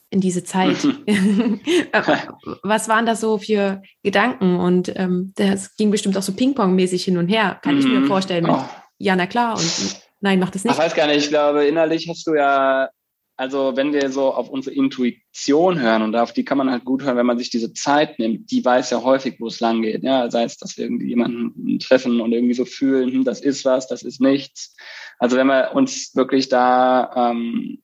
in 0.10 0.22
diese 0.22 0.44
Zeit. 0.44 0.84
was 2.64 2.90
waren 2.90 3.06
das 3.06 3.22
so 3.22 3.38
für 3.38 3.82
Gedanken? 4.04 4.58
Und 4.58 4.94
ähm, 4.96 5.34
das 5.36 5.76
ging 5.76 5.92
bestimmt 5.92 6.18
auch 6.18 6.22
so 6.22 6.34
Ping-Pong-mäßig 6.34 7.04
hin 7.04 7.18
und 7.18 7.28
her, 7.28 7.60
kann 7.62 7.80
ich 7.80 7.86
mir 7.86 8.02
mhm. 8.02 8.08
vorstellen. 8.08 8.50
Oh. 8.50 8.64
Ja, 8.98 9.16
na 9.16 9.26
klar. 9.26 9.58
Und 9.58 10.02
nein, 10.20 10.40
mach 10.40 10.52
das 10.52 10.64
nicht. 10.64 10.74
Ich 10.74 10.80
weiß 10.80 10.96
gar 10.96 11.08
nicht. 11.08 11.24
Ich 11.24 11.30
glaube, 11.30 11.66
innerlich 11.66 12.08
hast 12.10 12.28
du 12.28 12.36
ja 12.36 12.90
also 13.38 13.76
wenn 13.76 13.94
wir 13.94 14.12
so 14.12 14.34
auf 14.34 14.50
unsere 14.50 14.76
Intuition 14.76 15.80
hören 15.80 16.04
und 16.04 16.16
auf 16.16 16.34
die 16.34 16.46
kann 16.46 16.58
man 16.58 16.70
halt 16.70 16.86
gut 16.86 17.04
hören, 17.04 17.18
wenn 17.18 17.26
man 17.26 17.38
sich 17.38 17.50
diese 17.50 17.74
Zeit 17.74 18.20
nimmt, 18.20 18.52
die 18.52 18.64
weiß 18.64 18.92
ja 18.92 19.02
häufig, 19.04 19.40
wo 19.40 19.48
es 19.48 19.60
lang 19.60 19.82
geht. 19.82 20.04
Ja, 20.04 20.30
sei 20.30 20.44
es, 20.44 20.58
dass 20.58 20.78
wir 20.78 20.86
irgendwie 20.86 21.08
jemanden 21.08 21.80
treffen 21.80 22.22
und 22.22 22.32
irgendwie 22.32 22.54
so 22.54 22.66
fühlen, 22.66 23.12
hm, 23.12 23.24
das 23.24 23.42
ist 23.42 23.66
was, 23.66 23.88
das 23.88 24.04
ist 24.04 24.22
nichts. 24.22 24.76
Also 25.18 25.38
wenn 25.38 25.48
wir 25.48 25.72
uns 25.74 26.16
wirklich 26.16 26.50
da 26.50 27.32
ähm, 27.32 27.82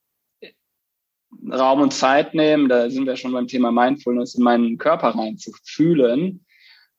Raum 1.50 1.80
und 1.80 1.92
Zeit 1.92 2.34
nehmen, 2.34 2.68
da 2.68 2.90
sind 2.90 3.06
wir 3.06 3.16
schon 3.16 3.32
beim 3.32 3.46
Thema 3.46 3.70
Mindfulness, 3.70 4.34
in 4.34 4.44
meinen 4.44 4.78
Körper 4.78 5.08
rein 5.10 5.38
zu 5.38 5.52
fühlen, 5.64 6.44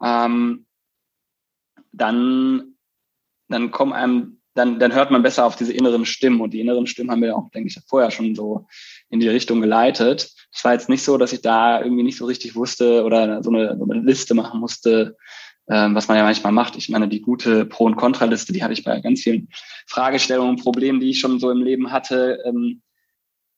ähm, 0.03 0.65
dann, 1.91 2.75
dann 3.47 3.71
kommen 3.71 3.93
einem, 3.93 4.38
dann, 4.59 4.77
dann 4.77 4.93
hört 4.93 5.09
man 5.09 5.23
besser 5.23 5.45
auf 5.45 5.55
diese 5.55 5.71
inneren 5.71 6.05
Stimmen. 6.05 6.41
Und 6.41 6.53
die 6.53 6.59
inneren 6.59 6.85
Stimmen 6.85 7.09
haben 7.09 7.21
wir 7.21 7.35
auch, 7.35 7.49
denke 7.51 7.69
ich, 7.69 7.79
vorher 7.87 8.11
schon 8.11 8.35
so 8.35 8.67
in 9.09 9.21
die 9.21 9.29
Richtung 9.29 9.61
geleitet. 9.61 10.29
Es 10.53 10.63
war 10.65 10.73
jetzt 10.73 10.89
nicht 10.89 11.01
so, 11.01 11.17
dass 11.17 11.31
ich 11.31 11.41
da 11.41 11.81
irgendwie 11.81 12.03
nicht 12.03 12.17
so 12.17 12.25
richtig 12.25 12.55
wusste 12.55 13.05
oder 13.05 13.41
so 13.41 13.51
eine, 13.51 13.77
so 13.77 13.85
eine 13.85 14.01
Liste 14.01 14.33
machen 14.33 14.59
musste, 14.59 15.15
ähm, 15.69 15.95
was 15.95 16.09
man 16.09 16.17
ja 16.17 16.23
manchmal 16.23 16.51
macht. 16.51 16.75
Ich 16.75 16.89
meine, 16.89 17.07
die 17.07 17.21
gute 17.21 17.65
Pro- 17.65 17.85
und 17.85 17.95
Kontraliste, 17.95 18.51
die 18.51 18.61
habe 18.61 18.73
ich 18.73 18.83
bei 18.83 18.99
ganz 18.99 19.21
vielen 19.21 19.47
Fragestellungen 19.87 20.55
und 20.55 20.61
Problemen, 20.61 20.99
die 20.99 21.11
ich 21.11 21.19
schon 21.21 21.39
so 21.39 21.51
im 21.51 21.63
Leben 21.63 21.91
hatte, 21.91 22.39
ähm, 22.45 22.81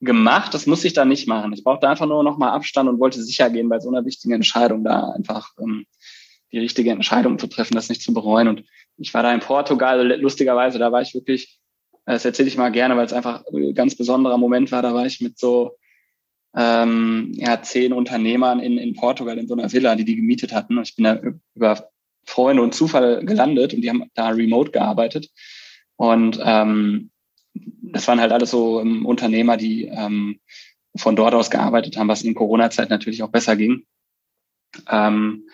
gemacht. 0.02 0.54
Das 0.54 0.68
muss 0.68 0.86
ich 0.86 0.94
da 0.94 1.04
nicht 1.04 1.28
machen. 1.28 1.52
Ich 1.54 1.64
brauchte 1.64 1.90
einfach 1.90 2.08
nur 2.08 2.24
nochmal 2.24 2.52
Abstand 2.52 2.90
und 2.90 3.00
wollte 3.00 3.24
sicher 3.24 3.50
gehen 3.50 3.70
bei 3.70 3.80
so 3.80 3.90
einer 3.90 4.06
wichtigen 4.06 4.34
Entscheidung, 4.34 4.84
da 4.84 5.10
einfach 5.12 5.50
ähm, 5.60 5.86
die 6.52 6.60
richtige 6.60 6.92
Entscheidung 6.92 7.40
zu 7.40 7.48
treffen, 7.48 7.76
das 7.76 7.90
nicht 7.90 8.04
zu 8.04 8.14
bereuen. 8.14 8.48
Und 8.48 8.64
ich 9.02 9.14
war 9.14 9.24
da 9.24 9.34
in 9.34 9.40
Portugal, 9.40 10.20
lustigerweise, 10.20 10.80
da 10.80 10.92
war 10.92 11.02
ich 11.02 11.14
wirklich, 11.14 11.60
das 12.06 12.24
erzähle 12.24 12.48
ich 12.48 12.58
mal 12.58 12.72
gerne, 12.72 12.96
weil 12.96 13.06
es 13.06 13.14
einfach 13.14 13.44
ein 13.52 13.74
ganz 13.74 13.96
besonderer 13.96 14.38
Moment 14.38 14.72
war, 14.72 14.82
da 14.82 14.94
war 14.94 15.06
ich 15.06 15.22
mit 15.22 15.40
so 15.40 15.78
ähm, 16.56 17.32
ja, 17.36 17.62
zehn 17.62 17.94
Unternehmern 17.94 18.60
in, 18.60 18.78
in 18.78 18.94
Portugal 18.94 19.38
in 19.38 19.48
so 19.48 19.56
einer 19.56 19.72
Villa, 19.72 19.96
die 19.96 20.06
die 20.06 20.16
gemietet 20.16 20.54
hatten. 20.54 20.78
Und 20.78 20.88
ich 20.88 20.96
bin 20.96 21.06
da 21.06 21.20
über 21.56 21.90
Freunde 22.26 22.62
und 22.62 22.76
Zufall 22.76 23.26
gelandet 23.26 23.74
und 23.74 23.82
die 23.82 23.90
haben 23.90 24.10
da 24.14 24.30
remote 24.30 24.72
gearbeitet. 24.72 25.30
Und 25.96 26.40
ähm, 26.44 27.10
das 27.54 28.08
waren 28.08 28.22
halt 28.22 28.32
alles 28.32 28.52
so 28.52 28.82
ähm, 28.82 29.06
Unternehmer, 29.06 29.58
die 29.58 29.86
ähm, 29.86 30.40
von 30.96 31.16
dort 31.16 31.34
aus 31.34 31.50
gearbeitet 31.50 31.98
haben, 31.98 32.10
was 32.10 32.24
in 32.24 32.36
Corona-Zeit 32.36 32.90
natürlich 32.90 33.24
auch 33.24 33.30
besser 33.30 33.56
ging. 33.56 33.86
Ähm, 34.90 35.46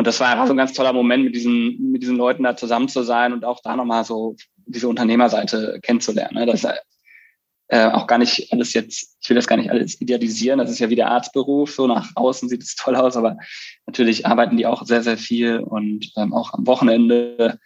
und 0.00 0.06
das 0.06 0.18
war 0.18 0.30
einfach 0.30 0.46
so 0.46 0.54
ein 0.54 0.56
ganz 0.56 0.72
toller 0.72 0.94
Moment, 0.94 1.24
mit 1.24 1.34
diesen, 1.34 1.92
mit 1.92 2.00
diesen 2.00 2.16
Leuten 2.16 2.42
da 2.42 2.56
zusammen 2.56 2.88
zu 2.88 3.02
sein 3.02 3.34
und 3.34 3.44
auch 3.44 3.60
da 3.60 3.76
nochmal 3.76 4.02
so 4.02 4.34
diese 4.56 4.88
Unternehmerseite 4.88 5.78
kennenzulernen. 5.82 6.36
Ne? 6.36 6.46
Das 6.46 6.64
ist 6.64 6.70
äh, 7.68 7.84
auch 7.84 8.06
gar 8.06 8.16
nicht 8.16 8.50
alles 8.50 8.72
jetzt, 8.72 9.18
ich 9.20 9.28
will 9.28 9.34
das 9.34 9.46
gar 9.46 9.58
nicht 9.58 9.70
alles 9.70 10.00
idealisieren, 10.00 10.58
das 10.58 10.70
ist 10.70 10.78
ja 10.78 10.88
wie 10.88 10.96
der 10.96 11.10
Arztberuf, 11.10 11.74
so 11.74 11.86
nach 11.86 12.12
außen 12.14 12.48
sieht 12.48 12.62
es 12.62 12.76
toll 12.76 12.96
aus, 12.96 13.14
aber 13.14 13.36
natürlich 13.84 14.24
arbeiten 14.24 14.56
die 14.56 14.64
auch 14.64 14.86
sehr, 14.86 15.02
sehr 15.02 15.18
viel 15.18 15.58
und 15.58 16.10
ähm, 16.16 16.32
auch 16.32 16.54
am 16.54 16.66
Wochenende. 16.66 17.58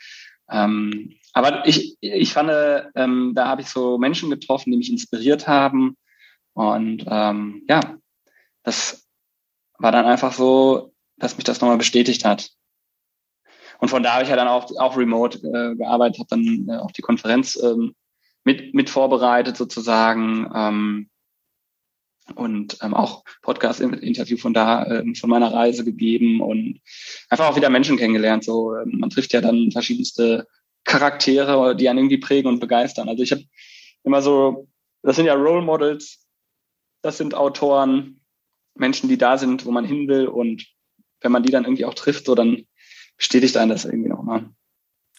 Ähm, 0.50 1.12
aber 1.35 1.69
ich, 1.69 1.97
ich 2.00 2.33
fand, 2.33 2.50
ähm, 2.97 3.31
da 3.37 3.47
habe 3.47 3.62
ich 3.62 3.69
so 3.69 3.97
Menschen 3.97 4.29
getroffen, 4.29 4.73
die 4.73 4.79
mich 4.79 4.91
inspiriert 4.91 5.47
haben. 5.47 5.97
Und 6.53 7.05
ähm, 7.07 7.62
ja, 7.69 7.95
das 8.64 9.07
war 9.79 9.93
dann 9.93 10.07
einfach 10.07 10.33
so, 10.33 10.94
dass 11.16 11.37
mich 11.37 11.44
das 11.44 11.61
nochmal 11.61 11.78
bestätigt 11.78 12.25
hat. 12.25 12.50
Und 13.78 13.88
von 13.88 14.02
da 14.02 14.14
habe 14.14 14.25
ich 14.25 14.30
ja 14.30 14.37
dann 14.37 14.49
auch, 14.49 14.71
auch 14.78 14.97
remote 14.97 15.38
äh, 15.38 15.76
gearbeitet, 15.76 16.18
habe 16.18 16.28
dann 16.30 16.68
äh, 16.68 16.78
auch 16.78 16.92
die 16.92 17.02
Konferenz 17.02 17.56
ähm, 17.62 17.94
mit, 18.44 18.75
mit 18.75 18.90
vorbereitet 18.90 19.56
sozusagen 19.56 20.50
ähm, 20.54 21.11
und 22.35 22.78
ähm, 22.83 22.94
auch 22.94 23.25
Podcast-Interview 23.42 24.38
von 24.38 24.54
da, 24.54 24.87
ähm, 24.87 25.14
von 25.14 25.28
meiner 25.28 25.52
Reise 25.52 25.85
gegeben 25.85 26.40
und 26.40 26.80
einfach 27.28 27.49
auch 27.49 27.56
wieder 27.56 27.68
Menschen 27.68 27.97
kennengelernt. 27.97 28.44
So, 28.44 28.75
ähm, 28.76 28.99
man 28.99 29.11
trifft 29.11 29.33
ja 29.33 29.40
dann 29.40 29.71
verschiedenste 29.71 30.47
Charaktere, 30.85 31.76
die 31.76 31.88
einen 31.88 31.99
irgendwie 31.99 32.18
prägen 32.18 32.49
und 32.49 32.61
begeistern. 32.61 33.09
Also 33.09 33.23
ich 33.23 33.33
habe 33.33 33.42
immer 34.02 34.23
so, 34.23 34.68
das 35.02 35.16
sind 35.16 35.26
ja 35.26 35.35
Role 35.35 35.62
Models, 35.62 36.26
das 37.02 37.18
sind 37.18 37.35
Autoren, 37.35 38.21
Menschen, 38.76 39.09
die 39.09 39.18
da 39.18 39.38
sind, 39.38 39.66
wo 39.66 39.71
man 39.71 39.85
hin 39.85 40.09
will 40.09 40.26
und 40.26 40.66
wenn 41.25 41.33
man 41.33 41.43
die 41.43 41.50
dann 41.50 41.64
irgendwie 41.64 41.87
auch 41.87 41.95
trifft, 41.95 42.26
so 42.26 42.35
dann 42.35 42.64
bestätigt 43.16 43.57
einen 43.57 43.71
das 43.71 43.85
irgendwie 43.85 44.11
nochmal. 44.11 44.49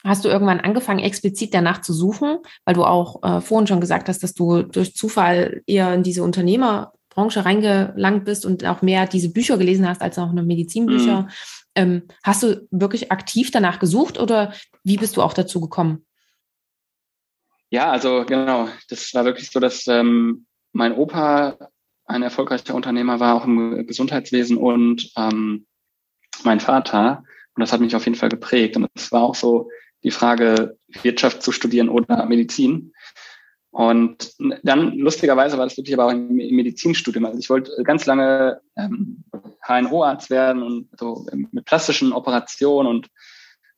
Hast 0.03 0.23
du 0.23 0.29
irgendwann 0.29 0.59
angefangen, 0.59 0.99
explizit 0.99 1.53
danach 1.53 1.81
zu 1.81 1.91
suchen, 1.91 2.37
weil 2.63 2.75
du 2.75 2.83
auch 2.83 3.23
äh, 3.23 3.41
vorhin 3.41 3.65
schon 3.65 3.81
gesagt 3.81 4.07
hast, 4.07 4.21
dass 4.21 4.35
du 4.35 4.61
durch 4.61 4.95
Zufall 4.95 5.63
eher 5.65 5.93
in 5.95 6.03
diese 6.03 6.23
Unternehmerbranche 6.23 7.43
reingelangt 7.43 8.23
bist 8.23 8.45
und 8.45 8.65
auch 8.65 8.83
mehr 8.83 9.07
diese 9.07 9.31
Bücher 9.31 9.57
gelesen 9.57 9.87
hast 9.87 10.03
als 10.03 10.19
auch 10.19 10.29
eine 10.29 10.43
Medizinbücher. 10.43 11.23
Mhm. 11.23 11.29
Ähm, 11.73 12.03
hast 12.23 12.43
du 12.43 12.67
wirklich 12.69 13.11
aktiv 13.11 13.49
danach 13.49 13.79
gesucht 13.79 14.19
oder 14.19 14.53
wie 14.83 14.97
bist 14.97 15.17
du 15.17 15.23
auch 15.23 15.33
dazu 15.33 15.59
gekommen? 15.59 16.05
Ja, 17.71 17.91
also 17.91 18.25
genau, 18.27 18.69
das 18.89 19.11
war 19.15 19.25
wirklich 19.25 19.49
so, 19.49 19.59
dass 19.59 19.87
ähm, 19.87 20.45
mein 20.71 20.93
Opa 20.93 21.57
ein 22.05 22.21
erfolgreicher 22.21 22.75
Unternehmer 22.75 23.19
war, 23.19 23.35
auch 23.35 23.45
im 23.45 23.87
Gesundheitswesen 23.87 24.57
und 24.57 25.11
ähm, 25.17 25.65
mein 26.43 26.59
Vater. 26.59 27.23
Und 27.55 27.61
das 27.61 27.71
hat 27.71 27.79
mich 27.79 27.95
auf 27.95 28.05
jeden 28.05 28.17
Fall 28.17 28.29
geprägt. 28.29 28.75
Und 28.75 28.87
es 28.95 29.11
war 29.11 29.23
auch 29.23 29.35
so 29.35 29.69
die 30.03 30.11
Frage, 30.11 30.77
Wirtschaft 31.03 31.41
zu 31.41 31.51
studieren 31.51 31.89
oder 31.89 32.25
Medizin. 32.25 32.93
Und 33.71 34.33
dann, 34.63 34.97
lustigerweise, 34.97 35.57
war 35.57 35.65
das 35.65 35.75
wirklich 35.75 35.93
aber 35.95 36.05
auch 36.05 36.11
im 36.11 36.35
Medizinstudium. 36.35 37.25
Also 37.25 37.39
ich 37.39 37.49
wollte 37.49 37.71
ganz 37.83 38.05
lange 38.05 38.61
ähm, 38.77 39.25
HNO-Arzt 39.67 40.29
werden 40.29 40.63
und 40.63 40.89
so 40.97 41.25
mit 41.51 41.65
plastischen 41.65 42.13
Operationen 42.13 42.87
und 42.87 43.07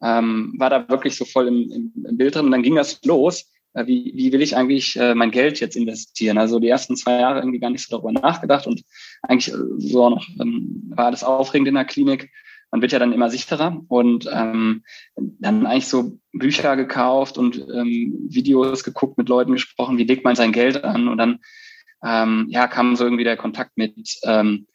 ähm, 0.04 0.54
war 0.58 0.70
da 0.70 0.88
wirklich 0.88 1.16
so 1.16 1.26
voll 1.26 1.48
im, 1.48 1.72
im, 2.06 2.18
Bild 2.18 2.36
drin. 2.36 2.46
Und 2.46 2.52
dann 2.52 2.62
ging 2.62 2.76
das 2.76 3.04
los. 3.06 3.52
Äh, 3.74 3.88
wie, 3.88 4.12
wie 4.16 4.32
will 4.32 4.42
ich 4.42 4.56
eigentlich 4.56 4.96
äh, 5.00 5.16
mein 5.16 5.32
Geld 5.32 5.60
jetzt 5.60 5.76
investieren? 5.76 6.38
Also 6.38 6.60
die 6.60 6.70
ersten 6.70 6.96
zwei 6.96 7.20
Jahre 7.20 7.40
irgendwie 7.40 7.60
gar 7.60 7.72
nicht 7.72 7.88
so 7.88 7.98
darüber 7.98 8.12
nachgedacht 8.12 8.68
und 8.68 8.84
eigentlich 9.24 9.52
äh, 9.52 9.58
so 9.78 10.04
auch 10.04 10.10
noch 10.12 10.28
ähm, 10.40 10.84
war 10.90 11.08
alles 11.08 11.24
aufregend 11.24 11.70
in 11.70 11.76
der 11.76 11.86
Klinik 11.86 12.30
man 12.72 12.82
wird 12.82 12.92
ja 12.92 13.00
dann 13.00 13.14
immer 13.14 13.30
sicherer 13.30 13.82
und 13.88 14.30
ähm, 14.32 14.84
dann 15.16 15.66
eigentlich 15.66 15.88
so 15.88 16.20
Bücher 16.34 16.76
gekauft 16.76 17.38
und 17.38 17.58
ähm, 17.58 18.28
Videos 18.30 18.84
geguckt, 18.84 19.18
mit 19.18 19.30
Leuten 19.30 19.54
gesprochen, 19.54 19.98
wie 19.98 20.04
legt 20.04 20.24
man 20.24 20.36
sein 20.36 20.52
Geld 20.52 20.84
an 20.84 21.08
und 21.08 21.18
dann 21.18 21.40
ähm, 22.04 22.48
ja 22.50 22.68
kam 22.68 22.96
so 22.96 23.04
irgendwie 23.04 23.24
der 23.24 23.38
Kontakt 23.38 23.78
mit 23.78 24.20
ähm, 24.24 24.68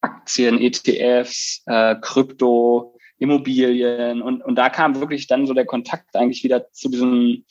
Aktien, 0.00 0.60
ETFs, 0.60 1.62
äh, 1.66 1.96
Krypto, 2.00 2.96
Immobilien 3.18 4.22
und, 4.22 4.42
und 4.42 4.56
da 4.56 4.68
kam 4.68 5.00
wirklich 5.00 5.26
dann 5.26 5.46
so 5.46 5.54
der 5.54 5.66
Kontakt 5.66 6.16
eigentlich 6.16 6.44
wieder 6.44 6.70
zu 6.72 6.88
diesen, 6.88 7.46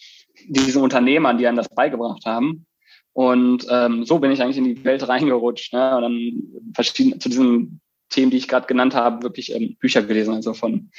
diesen 0.47 0.81
Unternehmern, 0.81 1.38
die 1.38 1.47
einem 1.47 1.57
das 1.57 1.69
beigebracht 1.69 2.25
haben. 2.25 2.65
Und 3.13 3.67
ähm, 3.69 4.05
so 4.05 4.19
bin 4.19 4.31
ich 4.31 4.41
eigentlich 4.41 4.57
in 4.57 4.63
die 4.63 4.83
Welt 4.83 5.07
reingerutscht. 5.07 5.71
Ne? 5.71 5.95
Und 5.95 6.01
dann 6.01 6.73
verschieden, 6.73 7.19
zu 7.19 7.29
diesen 7.29 7.79
Themen, 8.10 8.31
die 8.31 8.38
ich 8.38 8.48
gerade 8.48 8.67
genannt 8.67 8.95
habe, 8.95 9.24
wirklich 9.24 9.53
ähm, 9.53 9.75
Bücher 9.79 10.01
gelesen, 10.03 10.33
also 10.33 10.53
von, 10.53 10.91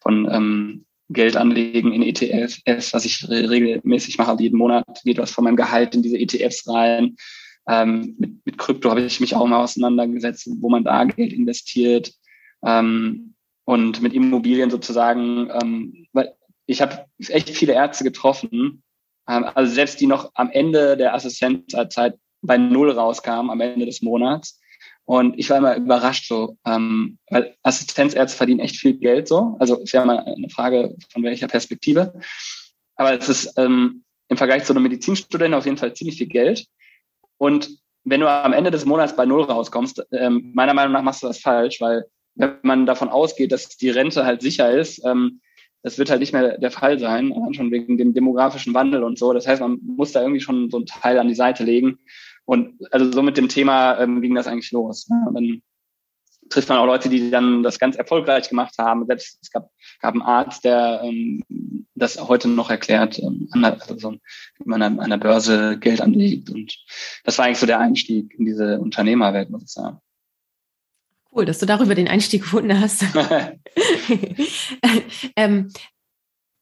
von 0.00 0.28
ähm, 0.30 0.84
Geld 1.08 1.36
anlegen 1.36 1.92
in 1.92 2.02
ETFs, 2.02 2.62
was 2.92 3.04
ich 3.04 3.28
regelmäßig 3.28 4.18
mache. 4.18 4.30
Also 4.30 4.42
jeden 4.42 4.58
Monat 4.58 4.86
geht 5.04 5.18
was 5.18 5.30
von 5.30 5.44
meinem 5.44 5.56
Gehalt 5.56 5.94
in 5.94 6.02
diese 6.02 6.18
ETFs 6.18 6.66
rein. 6.68 7.16
Ähm, 7.68 8.14
mit, 8.18 8.46
mit 8.46 8.58
Krypto 8.58 8.90
habe 8.90 9.02
ich 9.02 9.20
mich 9.20 9.34
auch 9.34 9.46
mal 9.46 9.62
auseinandergesetzt, 9.62 10.48
wo 10.60 10.68
man 10.68 10.84
da 10.84 11.04
Geld 11.04 11.32
investiert. 11.32 12.12
Ähm, 12.64 13.34
und 13.64 14.02
mit 14.02 14.12
Immobilien 14.12 14.70
sozusagen, 14.70 15.48
ähm, 15.62 16.06
weil 16.12 16.34
ich 16.66 16.82
habe 16.82 17.06
echt 17.18 17.50
viele 17.50 17.74
Ärzte 17.74 18.04
getroffen, 18.04 18.82
ähm, 19.28 19.44
also 19.54 19.72
selbst 19.72 20.00
die 20.00 20.06
noch 20.06 20.30
am 20.34 20.50
Ende 20.50 20.96
der 20.96 21.14
Assistenzzeit 21.14 22.18
bei 22.42 22.58
Null 22.58 22.90
rauskamen, 22.90 23.50
am 23.50 23.60
Ende 23.60 23.86
des 23.86 24.02
Monats, 24.02 24.60
und 25.04 25.38
ich 25.38 25.50
war 25.50 25.58
immer 25.58 25.76
überrascht 25.76 26.26
so, 26.28 26.56
ähm, 26.64 27.18
weil 27.28 27.56
Assistenzärzte 27.62 28.36
verdienen 28.36 28.60
echt 28.60 28.76
viel 28.76 28.94
Geld 28.94 29.28
so. 29.28 29.56
Also 29.58 29.78
ist 29.80 29.92
ja 29.92 30.04
mal 30.04 30.20
eine 30.20 30.48
Frage 30.48 30.96
von 31.10 31.22
welcher 31.22 31.48
Perspektive. 31.48 32.14
Aber 32.94 33.18
es 33.18 33.28
ist 33.28 33.58
ähm, 33.58 34.04
im 34.28 34.36
Vergleich 34.36 34.64
zu 34.64 34.72
einem 34.72 34.84
Medizinstudenten 34.84 35.54
auf 35.54 35.64
jeden 35.64 35.76
Fall 35.76 35.94
ziemlich 35.94 36.18
viel 36.18 36.28
Geld. 36.28 36.66
Und 37.36 37.70
wenn 38.04 38.20
du 38.20 38.30
am 38.30 38.52
Ende 38.52 38.70
des 38.70 38.84
Monats 38.84 39.16
bei 39.16 39.26
Null 39.26 39.42
rauskommst, 39.42 40.06
ähm, 40.12 40.52
meiner 40.54 40.74
Meinung 40.74 40.92
nach 40.92 41.02
machst 41.02 41.22
du 41.22 41.26
das 41.26 41.38
falsch, 41.38 41.80
weil 41.80 42.04
wenn 42.34 42.56
man 42.62 42.86
davon 42.86 43.08
ausgeht, 43.08 43.52
dass 43.52 43.76
die 43.76 43.90
Rente 43.90 44.24
halt 44.24 44.40
sicher 44.40 44.70
ist, 44.70 45.04
ähm, 45.04 45.40
das 45.82 45.98
wird 45.98 46.10
halt 46.10 46.20
nicht 46.20 46.32
mehr 46.32 46.58
der 46.58 46.70
Fall 46.70 46.98
sein, 46.98 47.34
schon 47.52 47.72
wegen 47.72 47.98
dem 47.98 48.14
demografischen 48.14 48.72
Wandel 48.72 49.02
und 49.02 49.18
so. 49.18 49.32
Das 49.32 49.48
heißt, 49.48 49.60
man 49.60 49.80
muss 49.82 50.12
da 50.12 50.20
irgendwie 50.20 50.40
schon 50.40 50.70
so 50.70 50.76
einen 50.76 50.86
Teil 50.86 51.18
an 51.18 51.26
die 51.26 51.34
Seite 51.34 51.64
legen. 51.64 51.98
Und 52.44 52.74
also 52.90 53.10
so 53.12 53.22
mit 53.22 53.36
dem 53.36 53.48
Thema 53.48 53.98
ähm, 53.98 54.20
ging 54.20 54.34
das 54.34 54.46
eigentlich 54.46 54.72
los. 54.72 55.08
Ne? 55.08 55.24
Und 55.26 55.34
dann 55.34 55.62
trifft 56.48 56.68
man 56.68 56.78
auch 56.78 56.86
Leute, 56.86 57.08
die 57.08 57.30
dann 57.30 57.62
das 57.62 57.78
ganz 57.78 57.96
erfolgreich 57.96 58.48
gemacht 58.48 58.74
haben. 58.78 59.06
Selbst 59.06 59.38
es 59.42 59.50
gab, 59.50 59.70
gab 60.00 60.12
einen 60.12 60.22
Arzt, 60.22 60.64
der 60.64 61.00
ähm, 61.04 61.42
das 61.94 62.20
heute 62.20 62.48
noch 62.48 62.70
erklärt, 62.70 63.18
ähm, 63.18 63.48
an 63.52 63.62
der, 63.62 63.88
also, 63.88 64.12
wie 64.12 64.68
man 64.68 64.82
an, 64.82 65.00
an 65.00 65.10
der 65.10 65.18
Börse 65.18 65.78
Geld 65.78 66.00
anlegt. 66.00 66.50
Und 66.50 66.76
das 67.24 67.38
war 67.38 67.46
eigentlich 67.46 67.58
so 67.58 67.66
der 67.66 67.80
Einstieg 67.80 68.34
in 68.38 68.44
diese 68.44 68.80
Unternehmerwelt, 68.80 69.50
muss 69.50 69.62
ich 69.62 69.70
sagen. 69.70 69.98
Cool, 71.34 71.46
dass 71.46 71.60
du 71.60 71.66
darüber 71.66 71.94
den 71.94 72.08
Einstieg 72.08 72.42
gefunden 72.42 72.78
hast. 72.78 73.04
ähm, 75.36 75.72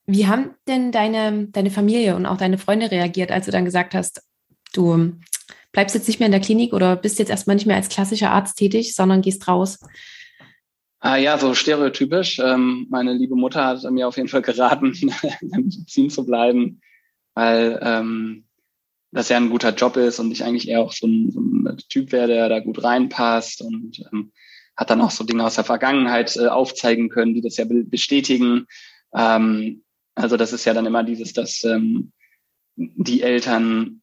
wie 0.06 0.26
haben 0.26 0.54
denn 0.66 0.92
deine, 0.92 1.48
deine 1.48 1.70
Familie 1.70 2.16
und 2.16 2.26
auch 2.26 2.36
deine 2.36 2.58
Freunde 2.58 2.90
reagiert, 2.90 3.30
als 3.30 3.46
du 3.46 3.52
dann 3.52 3.64
gesagt 3.64 3.94
hast, 3.94 4.22
du 4.72 5.12
bleibst 5.72 5.94
jetzt 5.94 6.08
nicht 6.08 6.18
mehr 6.18 6.26
in 6.26 6.32
der 6.32 6.40
Klinik 6.40 6.72
oder 6.72 6.96
bist 6.96 7.18
jetzt 7.18 7.30
erstmal 7.30 7.56
nicht 7.56 7.66
mehr 7.66 7.76
als 7.76 7.88
klassischer 7.88 8.30
Arzt 8.30 8.56
tätig, 8.56 8.94
sondern 8.94 9.22
gehst 9.22 9.46
raus? 9.48 9.78
Ah 11.00 11.16
ja, 11.16 11.38
so 11.38 11.54
stereotypisch. 11.54 12.38
Ähm, 12.40 12.86
meine 12.90 13.14
liebe 13.14 13.34
Mutter 13.34 13.64
hat 13.64 13.90
mir 13.90 14.06
auf 14.06 14.16
jeden 14.16 14.28
Fall 14.28 14.42
geraten, 14.42 14.92
in 15.00 15.12
der 15.20 15.60
Medizin 15.60 16.10
zu 16.10 16.26
bleiben, 16.26 16.80
weil 17.34 17.78
ähm, 17.82 18.44
das 19.12 19.28
ja 19.28 19.38
ein 19.38 19.50
guter 19.50 19.74
Job 19.74 19.96
ist 19.96 20.18
und 20.18 20.30
ich 20.30 20.44
eigentlich 20.44 20.68
eher 20.68 20.80
auch 20.80 20.92
so 20.92 21.06
ein, 21.06 21.30
so 21.30 21.40
ein 21.40 21.78
Typ 21.88 22.12
wäre, 22.12 22.28
der 22.28 22.48
da 22.48 22.60
gut 22.60 22.82
reinpasst 22.84 23.62
und 23.62 24.04
ähm, 24.12 24.32
hat 24.76 24.90
dann 24.90 25.00
auch 25.00 25.10
so 25.10 25.24
Dinge 25.24 25.44
aus 25.44 25.56
der 25.56 25.64
Vergangenheit 25.64 26.36
äh, 26.36 26.46
aufzeigen 26.46 27.08
können, 27.08 27.34
die 27.34 27.42
das 27.42 27.56
ja 27.56 27.64
bestätigen. 27.66 28.66
Ähm, 29.14 29.82
also 30.14 30.36
das 30.36 30.52
ist 30.52 30.64
ja 30.64 30.74
dann 30.74 30.86
immer 30.86 31.02
dieses, 31.02 31.32
dass 31.32 31.64
ähm, 31.64 32.12
die 32.76 33.22
Eltern 33.22 33.99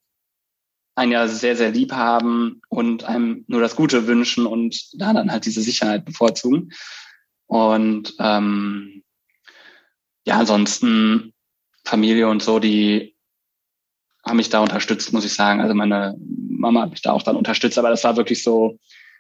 einen 0.98 1.12
ja 1.12 1.28
sehr, 1.28 1.56
sehr 1.56 1.70
lieb 1.70 1.92
haben 1.94 2.62
und 2.70 3.04
einem 3.04 3.46
nur 3.48 3.62
das 3.62 3.76
Gute 3.76 4.08
wünschen 4.08 4.48
und 4.48 5.00
da 5.00 5.14
dann 5.14 5.32
halt 5.32 5.46
diese 5.46 5.62
Sicherheit 5.62 6.06
bevorzugen. 6.06 6.72
Und 7.46 8.16
ähm, 8.20 9.04
ja, 10.26 10.40
ansonsten 10.40 11.34
Familie 11.86 12.28
und 12.28 12.42
so, 12.42 12.58
die 12.58 13.16
haben 14.26 14.38
mich 14.38 14.50
da 14.50 14.60
unterstützt, 14.60 15.14
muss 15.14 15.24
ich 15.24 15.34
sagen. 15.34 15.62
Also 15.62 15.76
meine 15.76 16.18
Mama 16.20 16.82
hat 16.82 16.90
mich 16.90 17.04
da 17.04 17.12
auch 17.12 17.22
dann 17.22 17.36
unterstützt, 17.36 17.78
aber 17.78 17.92
das 17.92 18.04
war 18.04 18.18
wirklich 18.18 18.42
so, 18.42 18.80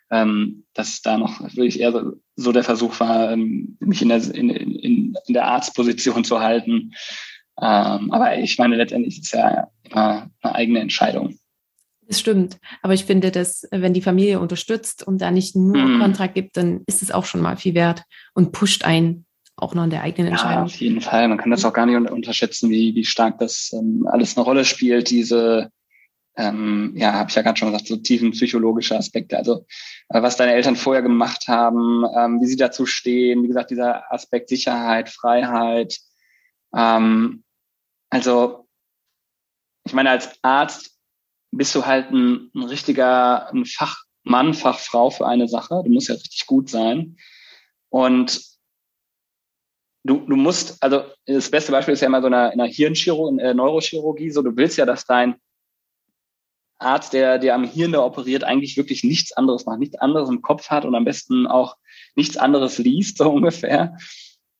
ähm, 0.09 0.65
dass 0.73 1.03
da 1.03 1.19
noch 1.19 1.41
wirklich 1.41 1.79
eher 1.79 2.11
so, 2.35 2.51
der 2.51 2.63
Versuch 2.63 2.99
war, 2.99 3.31
ähm, 3.31 3.77
mich 3.79 4.01
in 4.01 4.09
der, 4.09 4.23
in, 4.33 4.49
in, 4.49 5.15
in 5.27 5.33
der 5.33 5.45
Arztposition 5.45 6.23
zu 6.23 6.39
halten. 6.39 6.93
Ähm, 7.61 8.11
aber 8.11 8.39
ich 8.39 8.57
meine, 8.57 8.77
letztendlich 8.77 9.19
ist 9.19 9.25
es 9.25 9.31
ja 9.31 9.67
immer 9.83 10.31
eine 10.41 10.55
eigene 10.55 10.79
Entscheidung. 10.79 11.37
Das 12.07 12.19
stimmt. 12.19 12.57
Aber 12.81 12.93
ich 12.93 13.05
finde, 13.05 13.31
dass 13.31 13.67
wenn 13.71 13.93
die 13.93 14.01
Familie 14.01 14.39
unterstützt 14.39 15.05
und 15.05 15.21
da 15.21 15.29
nicht 15.29 15.55
nur 15.55 15.77
mm. 15.77 15.99
Kontra 15.99 16.27
gibt, 16.27 16.55
dann 16.55 16.81
ist 16.87 17.01
es 17.01 17.11
auch 17.11 17.25
schon 17.25 17.41
mal 17.41 17.57
viel 17.57 17.73
wert 17.73 18.03
und 18.33 18.53
pusht 18.53 18.85
einen 18.85 19.25
auch 19.57 19.73
noch 19.73 19.83
in 19.83 19.89
der 19.89 20.03
eigenen 20.03 20.31
Entscheidung. 20.31 20.59
Ja, 20.59 20.63
auf 20.65 20.75
jeden 20.75 21.01
Fall. 21.01 21.27
Man 21.27 21.37
kann 21.37 21.51
das 21.51 21.65
auch 21.65 21.73
gar 21.73 21.85
nicht 21.85 22.11
unterschätzen, 22.11 22.69
wie, 22.69 22.93
wie 22.95 23.03
stark 23.03 23.39
das 23.39 23.73
ähm, 23.73 24.07
alles 24.09 24.37
eine 24.37 24.45
Rolle 24.45 24.63
spielt, 24.65 25.09
diese, 25.09 25.71
ähm, 26.37 26.93
ja, 26.95 27.13
habe 27.13 27.29
ich 27.29 27.35
ja 27.35 27.41
gerade 27.41 27.57
schon 27.57 27.71
gesagt, 27.71 27.87
so 27.87 27.97
tiefen 27.97 28.31
psychologische 28.31 28.95
Aspekte. 28.95 29.35
Also 29.35 29.65
äh, 30.09 30.21
was 30.21 30.37
deine 30.37 30.53
Eltern 30.53 30.75
vorher 30.75 31.01
gemacht 31.01 31.47
haben, 31.47 32.05
ähm, 32.15 32.39
wie 32.39 32.45
sie 32.45 32.55
dazu 32.55 32.85
stehen, 32.85 33.43
wie 33.43 33.47
gesagt, 33.47 33.71
dieser 33.71 34.11
Aspekt 34.13 34.49
Sicherheit, 34.49 35.09
Freiheit. 35.09 35.97
Ähm, 36.75 37.43
also 38.11 38.67
ich 39.85 39.93
meine, 39.93 40.11
als 40.11 40.37
Arzt 40.43 40.96
bist 41.57 41.75
du 41.75 41.85
halt 41.85 42.11
ein, 42.11 42.51
ein 42.55 42.63
richtiger 42.63 43.49
ein 43.51 43.65
Fachmann, 43.65 44.53
Fachfrau 44.53 45.09
für 45.09 45.27
eine 45.27 45.47
Sache. 45.47 45.81
Du 45.83 45.91
musst 45.91 46.09
ja 46.09 46.15
richtig 46.15 46.45
gut 46.45 46.69
sein. 46.69 47.17
Und 47.89 48.41
du, 50.03 50.19
du 50.19 50.35
musst, 50.35 50.81
also 50.81 51.03
das 51.25 51.51
beste 51.51 51.71
Beispiel 51.71 51.93
ist 51.93 52.01
ja 52.01 52.07
immer 52.07 52.21
so 52.21 52.27
eine, 52.27 52.53
in 52.53 52.61
einer 52.61 52.71
Hirnchirurgie, 52.71 53.41
äh, 53.41 53.53
Neurochirurgie, 53.53 54.31
so 54.31 54.41
du 54.41 54.55
willst 54.55 54.77
ja, 54.77 54.85
dass 54.85 55.05
dein 55.05 55.35
Arzt, 56.79 57.13
der, 57.13 57.39
der 57.39 57.55
am 57.55 57.63
Hirn 57.63 57.91
da 57.91 58.03
operiert, 58.03 58.43
eigentlich 58.43 58.77
wirklich 58.77 59.03
nichts 59.03 59.31
anderes 59.31 59.65
macht, 59.65 59.79
nichts 59.79 59.97
anderes 59.97 60.29
im 60.29 60.41
Kopf 60.41 60.69
hat 60.69 60.85
und 60.85 60.95
am 60.95 61.05
besten 61.05 61.47
auch 61.47 61.75
nichts 62.15 62.37
anderes 62.37 62.77
liest, 62.77 63.17
so 63.17 63.29
ungefähr. 63.33 63.97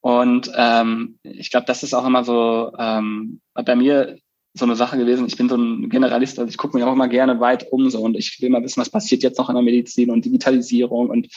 Und 0.02 0.52
ähm, 0.56 1.20
ich 1.24 1.52
glaube, 1.52 1.66
das 1.66 1.84
ist 1.84 1.94
auch 1.94 2.06
immer 2.06 2.24
so 2.24 2.72
ähm, 2.78 3.42
bei 3.54 3.76
mir 3.76 4.18
so 4.58 4.66
eine 4.66 4.76
Sache 4.76 4.98
gewesen. 4.98 5.28
Ich 5.28 5.38
bin 5.38 5.50
so 5.50 5.56
ein 5.56 5.90
Generalist, 5.90 6.40
also 6.40 6.50
ich 6.50 6.58
gucke 6.58 6.78
mir 6.78 6.88
auch 6.88 6.94
immer 6.94 7.08
gerne 7.08 7.40
weit 7.40 7.72
um 7.72 7.90
so 7.90 8.02
und 8.02 8.16
ich 8.16 8.42
will 8.42 8.50
mal 8.50 8.64
wissen, 8.64 8.82
was 8.82 8.90
passiert 8.90 9.24
jetzt 9.24 9.38
noch 9.38 9.50
in 9.50 9.56
der 9.56 9.64
Medizin 9.64 10.10
und 10.12 10.26
Digitalisierung 10.26 11.10
und 11.10 11.28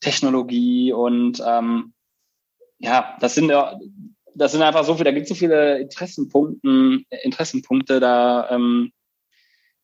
Technologie 0.00 0.92
und 0.92 1.42
ähm, 1.46 1.92
ja, 2.78 3.16
das 3.20 3.34
sind 3.34 3.50
ja, 3.50 3.78
das 4.34 4.52
sind 4.52 4.62
einfach 4.62 4.84
so 4.84 4.94
viele, 4.94 5.04
da 5.04 5.12
gibt 5.12 5.24
es 5.24 5.28
so 5.28 5.34
viele 5.34 5.80
Interessenpunkte, 5.80 7.02
Interessenpunkte, 7.22 8.00
da, 8.00 8.48
ähm, 8.50 8.92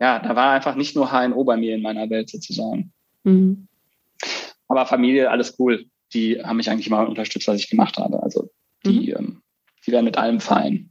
ja, 0.01 0.19
da 0.19 0.35
war 0.35 0.53
einfach 0.53 0.75
nicht 0.75 0.97
nur 0.97 1.11
HNO 1.11 1.45
bei 1.45 1.57
mir 1.57 1.75
in 1.75 1.83
meiner 1.83 2.09
Welt 2.11 2.31
sozusagen. 2.31 2.93
Mhm. 3.25 3.69
Aber 4.69 4.87
Familie, 4.87 5.31
alles 5.31 5.57
cool. 5.59 5.87
Die 6.13 6.43
haben 6.43 6.57
mich 6.57 6.71
eigentlich 6.71 6.87
immer 6.87 7.09
unterstützt, 7.09 7.49
was 7.49 7.61
ich 7.61 7.71
gemacht 7.71 7.99
habe. 7.99 8.23
Also 8.23 8.51
die, 8.85 9.13
mhm. 9.13 9.17
ähm, 9.19 9.43
die 9.87 9.93
werden 9.93 10.05
mit 10.05 10.19
allem 10.19 10.41
fein. 10.41 10.91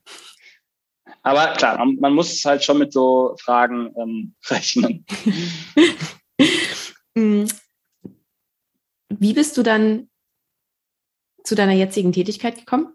Aber 1.25 1.53
klar, 1.53 1.79
man, 1.79 1.95
man 1.95 2.13
muss 2.13 2.45
halt 2.45 2.63
schon 2.63 2.77
mit 2.77 2.93
so 2.93 3.35
Fragen 3.41 3.91
ähm, 3.97 4.35
rechnen. 4.49 5.05
Mhm. 7.17 7.47
Wie 9.07 9.33
bist 9.33 9.55
du 9.55 9.63
dann 9.63 10.09
zu 11.45 11.55
deiner 11.55 11.71
jetzigen 11.71 12.11
Tätigkeit 12.11 12.57
gekommen? 12.57 12.93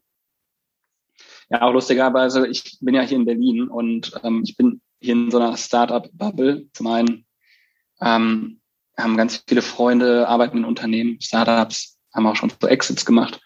Ja, 1.49 1.63
auch 1.63 1.73
lustigerweise, 1.73 2.47
ich 2.47 2.77
bin 2.83 2.95
ja 2.95 3.01
hier 3.01 3.17
in 3.17 3.25
Berlin 3.25 3.67
und 3.69 4.13
ähm, 4.23 4.43
ich 4.45 4.59
bin 4.59 4.83
hier 5.01 5.15
in 5.15 5.31
so 5.31 5.39
einer 5.39 5.57
Startup-Bubble. 5.57 6.69
Zum 6.75 6.87
einen 6.89 7.25
ähm, 8.03 8.61
haben 8.99 9.17
ganz 9.17 9.43
viele 9.49 9.63
Freunde, 9.63 10.29
arbeiten 10.29 10.59
in 10.59 10.67
Unternehmen, 10.67 11.19
Startups, 11.23 11.99
haben 12.13 12.27
auch 12.27 12.37
schon 12.37 12.53
so 12.61 12.69
Exits 12.69 13.07
gemacht. 13.07 13.41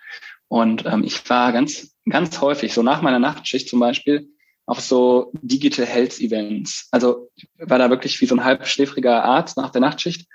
Und 0.49 0.85
ähm, 0.87 1.05
ich 1.05 1.31
war 1.31 1.53
ganz, 1.53 1.95
ganz 2.11 2.41
häufig, 2.41 2.75
so 2.75 2.83
nach 2.83 3.01
meiner 3.01 3.21
Nachtschicht 3.21 3.69
zum 3.69 3.79
Beispiel, 3.79 4.34
auf 4.67 4.81
so 4.81 5.31
Digital 5.43 5.87
Health 5.87 6.21
Events. 6.21 6.89
Also 6.91 7.31
war 7.59 7.79
da 7.79 7.91
wirklich 7.91 8.21
wie 8.21 8.27
so 8.27 8.35
ein 8.35 8.45
halbschläfriger 8.45 9.25
Arzt 9.25 9.57
nach 9.57 9.71
der 9.71 9.81
Nachtschicht 9.81 10.27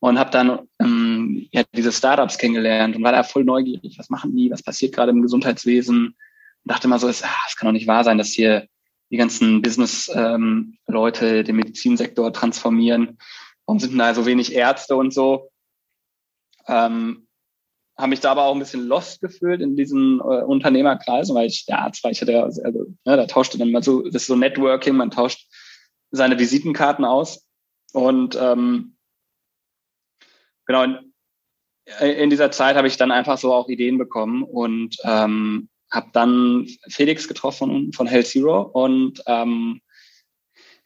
und 0.00 0.18
habe 0.18 0.30
dann 0.30 0.68
ähm, 0.80 1.48
ja, 1.50 1.62
diese 1.74 1.92
Startups 1.92 2.38
kennengelernt 2.38 2.96
und 2.96 3.02
war 3.02 3.12
da 3.12 3.22
voll 3.22 3.44
neugierig. 3.44 3.98
Was 3.98 4.10
machen 4.10 4.36
die? 4.36 4.50
Was 4.50 4.62
passiert 4.62 4.94
gerade 4.94 5.10
im 5.10 5.22
Gesundheitswesen? 5.22 6.06
Und 6.08 6.16
dachte 6.64 6.88
mal 6.88 6.98
so, 6.98 7.08
es, 7.08 7.22
ah, 7.24 7.28
kann 7.56 7.66
doch 7.66 7.72
nicht 7.72 7.88
wahr 7.88 8.04
sein, 8.04 8.18
dass 8.18 8.28
hier 8.28 8.68
die 9.10 9.16
ganzen 9.16 9.62
Business-Leute 9.62 11.26
ähm, 11.26 11.44
den 11.44 11.56
Medizinsektor 11.56 12.32
transformieren. 12.32 13.18
Warum 13.66 13.80
sind 13.80 13.96
da 13.98 14.14
so 14.14 14.26
wenig 14.26 14.54
Ärzte 14.54 14.96
und 14.96 15.12
so? 15.12 15.50
Ähm, 16.66 17.27
habe 17.98 18.10
mich 18.10 18.20
da 18.20 18.30
aber 18.30 18.44
auch 18.44 18.54
ein 18.54 18.60
bisschen 18.60 18.86
lost 18.86 19.20
gefühlt 19.20 19.60
in 19.60 19.76
diesen 19.76 20.20
äh, 20.20 20.22
Unternehmerkreisen, 20.22 21.34
weil 21.34 21.48
ich 21.48 21.66
der 21.66 21.80
Arzt 21.80 22.04
war. 22.04 22.12
Ich 22.12 22.20
hatte 22.20 22.42
also, 22.42 22.62
also 22.62 22.86
ne, 23.04 23.16
da 23.16 23.26
tauschte 23.26 23.58
dann 23.58 23.72
mal 23.72 23.82
so, 23.82 24.02
das 24.02 24.22
ist 24.22 24.26
so 24.28 24.36
Networking, 24.36 24.96
man 24.96 25.10
tauscht 25.10 25.48
seine 26.12 26.38
Visitenkarten 26.38 27.04
aus. 27.04 27.44
Und 27.92 28.38
ähm, 28.40 28.96
genau, 30.66 30.84
in, 30.84 31.12
in 32.00 32.30
dieser 32.30 32.52
Zeit 32.52 32.76
habe 32.76 32.86
ich 32.86 32.96
dann 32.96 33.10
einfach 33.10 33.36
so 33.36 33.52
auch 33.52 33.68
Ideen 33.68 33.98
bekommen 33.98 34.44
und 34.44 34.96
ähm, 35.02 35.68
habe 35.90 36.10
dann 36.12 36.68
Felix 36.88 37.26
getroffen 37.26 37.92
von 37.92 38.06
Hell 38.06 38.24
Zero 38.24 38.60
und 38.62 39.22
ähm, 39.26 39.80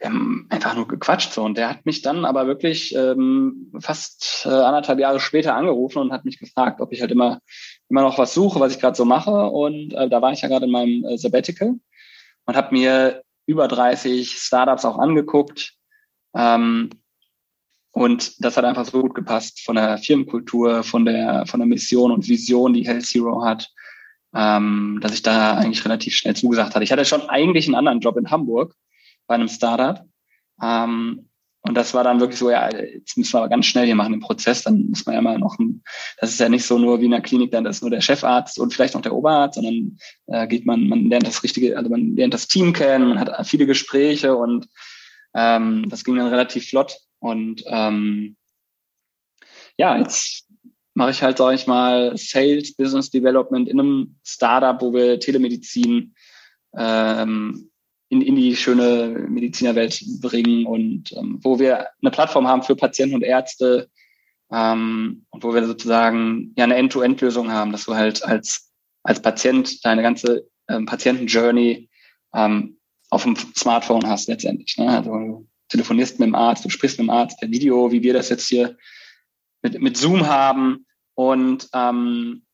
wir 0.03 0.45
einfach 0.51 0.75
nur 0.75 0.89
gequatscht 0.89 1.33
so. 1.33 1.43
Und 1.43 1.57
der 1.57 1.69
hat 1.69 1.87
mich 1.87 2.03
dann 2.03 2.25
aber 2.25 2.47
wirklich 2.47 2.95
ähm, 2.95 3.73
fast 3.81 4.45
äh, 4.47 4.49
anderthalb 4.49 4.99
Jahre 4.99 5.21
später 5.21 5.55
angerufen 5.55 5.99
und 5.99 6.13
hat 6.13 6.25
mich 6.25 6.39
gefragt, 6.39 6.81
ob 6.81 6.93
ich 6.93 7.01
halt 7.01 7.11
immer 7.11 7.41
immer 7.89 8.03
noch 8.03 8.17
was 8.17 8.33
suche, 8.33 8.59
was 8.59 8.75
ich 8.75 8.81
gerade 8.81 8.97
so 8.97 9.05
mache. 9.05 9.31
Und 9.31 9.93
äh, 9.93 10.09
da 10.09 10.23
war 10.23 10.33
ich 10.33 10.41
ja 10.41 10.49
gerade 10.49 10.65
in 10.65 10.73
meinem 10.73 11.05
äh, 11.05 11.19
Sabbatical 11.19 11.75
und 12.47 12.57
habe 12.57 12.75
mir 12.75 13.23
über 13.47 13.69
30 13.69 14.31
Startups 14.31 14.85
auch 14.85 14.99
angeguckt. 14.99 15.75
Ähm, 16.35 16.89
und 17.91 18.43
das 18.43 18.57
hat 18.57 18.65
einfach 18.65 18.87
so 18.87 19.03
gut 19.03 19.15
gepasst 19.15 19.61
von 19.61 19.77
der 19.77 19.99
Firmenkultur, 19.99 20.83
von 20.83 21.05
der, 21.05 21.45
von 21.47 21.61
der 21.61 21.67
Mission 21.67 22.11
und 22.11 22.27
Vision, 22.27 22.73
die 22.73 22.87
Health 22.87 23.05
Zero 23.05 23.45
hat, 23.45 23.71
ähm, 24.35 24.99
dass 25.03 25.13
ich 25.13 25.23
da 25.23 25.59
eigentlich 25.59 25.85
relativ 25.85 26.17
schnell 26.17 26.35
zugesagt 26.35 26.75
hatte. 26.75 26.85
Ich 26.85 26.93
hatte 26.93 27.05
schon 27.05 27.29
eigentlich 27.29 27.67
einen 27.67 27.75
anderen 27.75 28.01
Job 28.01 28.17
in 28.17 28.31
Hamburg 28.31 28.75
bei 29.33 29.37
einem 29.37 29.49
Startup. 29.49 30.05
Ähm, 30.63 31.29
und 31.63 31.75
das 31.75 31.95
war 31.95 32.05
dann 32.05 32.21
wirklich 32.21 32.39
so, 32.39 32.51
ja, 32.51 32.69
jetzt 32.75 33.17
müssen 33.17 33.33
wir 33.33 33.39
aber 33.39 33.49
ganz 33.49 33.65
schnell 33.67 33.87
hier 33.87 33.95
machen 33.95 34.13
den 34.13 34.21
Prozess. 34.21 34.63
Dann 34.63 34.89
muss 34.91 35.07
man 35.07 35.15
ja 35.15 35.23
mal 35.23 35.39
noch, 35.39 35.59
ein, 35.59 35.83
das 36.19 36.31
ist 36.31 36.41
ja 36.41 36.51
nicht 36.51 36.67
so 36.67 36.77
nur 36.77 37.01
wie 37.01 37.07
in 37.07 37.13
der 37.13 37.23
Klinik, 37.23 37.51
dann 37.53 37.65
ist 37.65 37.81
nur 37.81 37.91
der 37.91 38.03
Chefarzt 38.03 38.59
und 38.59 38.75
vielleicht 38.75 38.95
noch 38.95 39.01
der 39.01 39.15
Oberarzt, 39.15 39.55
sondern 39.55 39.97
äh, 40.27 40.47
geht 40.49 40.67
man, 40.67 40.87
man 40.89 41.09
lernt 41.09 41.27
das 41.27 41.43
richtige, 41.43 41.79
also 41.79 41.89
man 41.89 42.15
lernt 42.15 42.35
das 42.35 42.49
Team 42.49 42.73
kennen, 42.73 43.09
man 43.09 43.21
hat 43.21 43.47
viele 43.47 43.65
Gespräche 43.65 44.37
und 44.37 44.69
ähm, 45.35 45.89
das 45.89 46.05
ging 46.05 46.17
dann 46.17 46.29
relativ 46.29 46.69
flott. 46.69 46.99
Und 47.21 47.63
ähm, 47.67 48.37
ja, 49.79 49.97
jetzt 49.97 50.49
mache 50.93 51.13
ich 51.13 51.23
halt, 51.23 51.39
sage 51.39 51.55
ich 51.55 51.67
mal, 51.67 52.17
Sales, 52.17 52.75
Business 52.75 53.09
Development 53.11 53.69
in 53.69 53.81
einem 53.81 54.17
Startup, 54.25 54.83
wo 54.83 54.93
wir 54.93 55.19
Telemedizin 55.21 56.15
ähm, 56.77 57.72
in, 58.13 58.21
in 58.21 58.37
die 58.37 58.55
schöne 58.57 59.27
Medizinerwelt 59.27 60.05
bringen 60.21 60.67
und 60.67 61.13
ähm, 61.17 61.39
wo 61.41 61.59
wir 61.59 61.89
eine 62.03 62.11
Plattform 62.11 62.47
haben 62.47 62.63
für 62.63 62.77
Patienten 62.77 63.15
und 63.15 63.23
Ärzte 63.23 63.89
ähm, 64.53 65.25
und 65.31 65.43
wo 65.43 65.55
wir 65.55 65.65
sozusagen 65.67 66.53
ja 66.55 66.65
eine 66.65 66.77
End-to-End-Lösung 66.77 67.51
haben, 67.51 67.73
dass 67.73 67.87
du 67.87 67.95
halt 67.95 68.23
als, 68.23 68.71
als 69.03 69.23
Patient 69.23 69.83
deine 69.83 70.03
ganze 70.03 70.47
ähm, 70.69 70.85
Patienten-Journey 70.85 71.89
ähm, 72.35 72.77
auf 73.09 73.23
dem 73.23 73.35
Smartphone 73.57 74.07
hast 74.07 74.29
letztendlich. 74.29 74.77
Ne? 74.77 74.91
Also 74.91 75.47
telefonierst 75.71 76.19
mit 76.19 76.27
dem 76.27 76.35
Arzt, 76.35 76.67
du 76.67 76.69
sprichst 76.69 76.99
mit 76.99 77.07
dem 77.07 77.11
Arzt 77.11 77.41
per 77.41 77.51
Video, 77.51 77.91
wie 77.93 78.03
wir 78.03 78.13
das 78.13 78.29
jetzt 78.29 78.47
hier 78.47 78.77
mit, 79.63 79.81
mit 79.81 79.97
Zoom 79.97 80.27
haben. 80.27 80.85
und 81.15 81.67
ähm, 81.73 82.45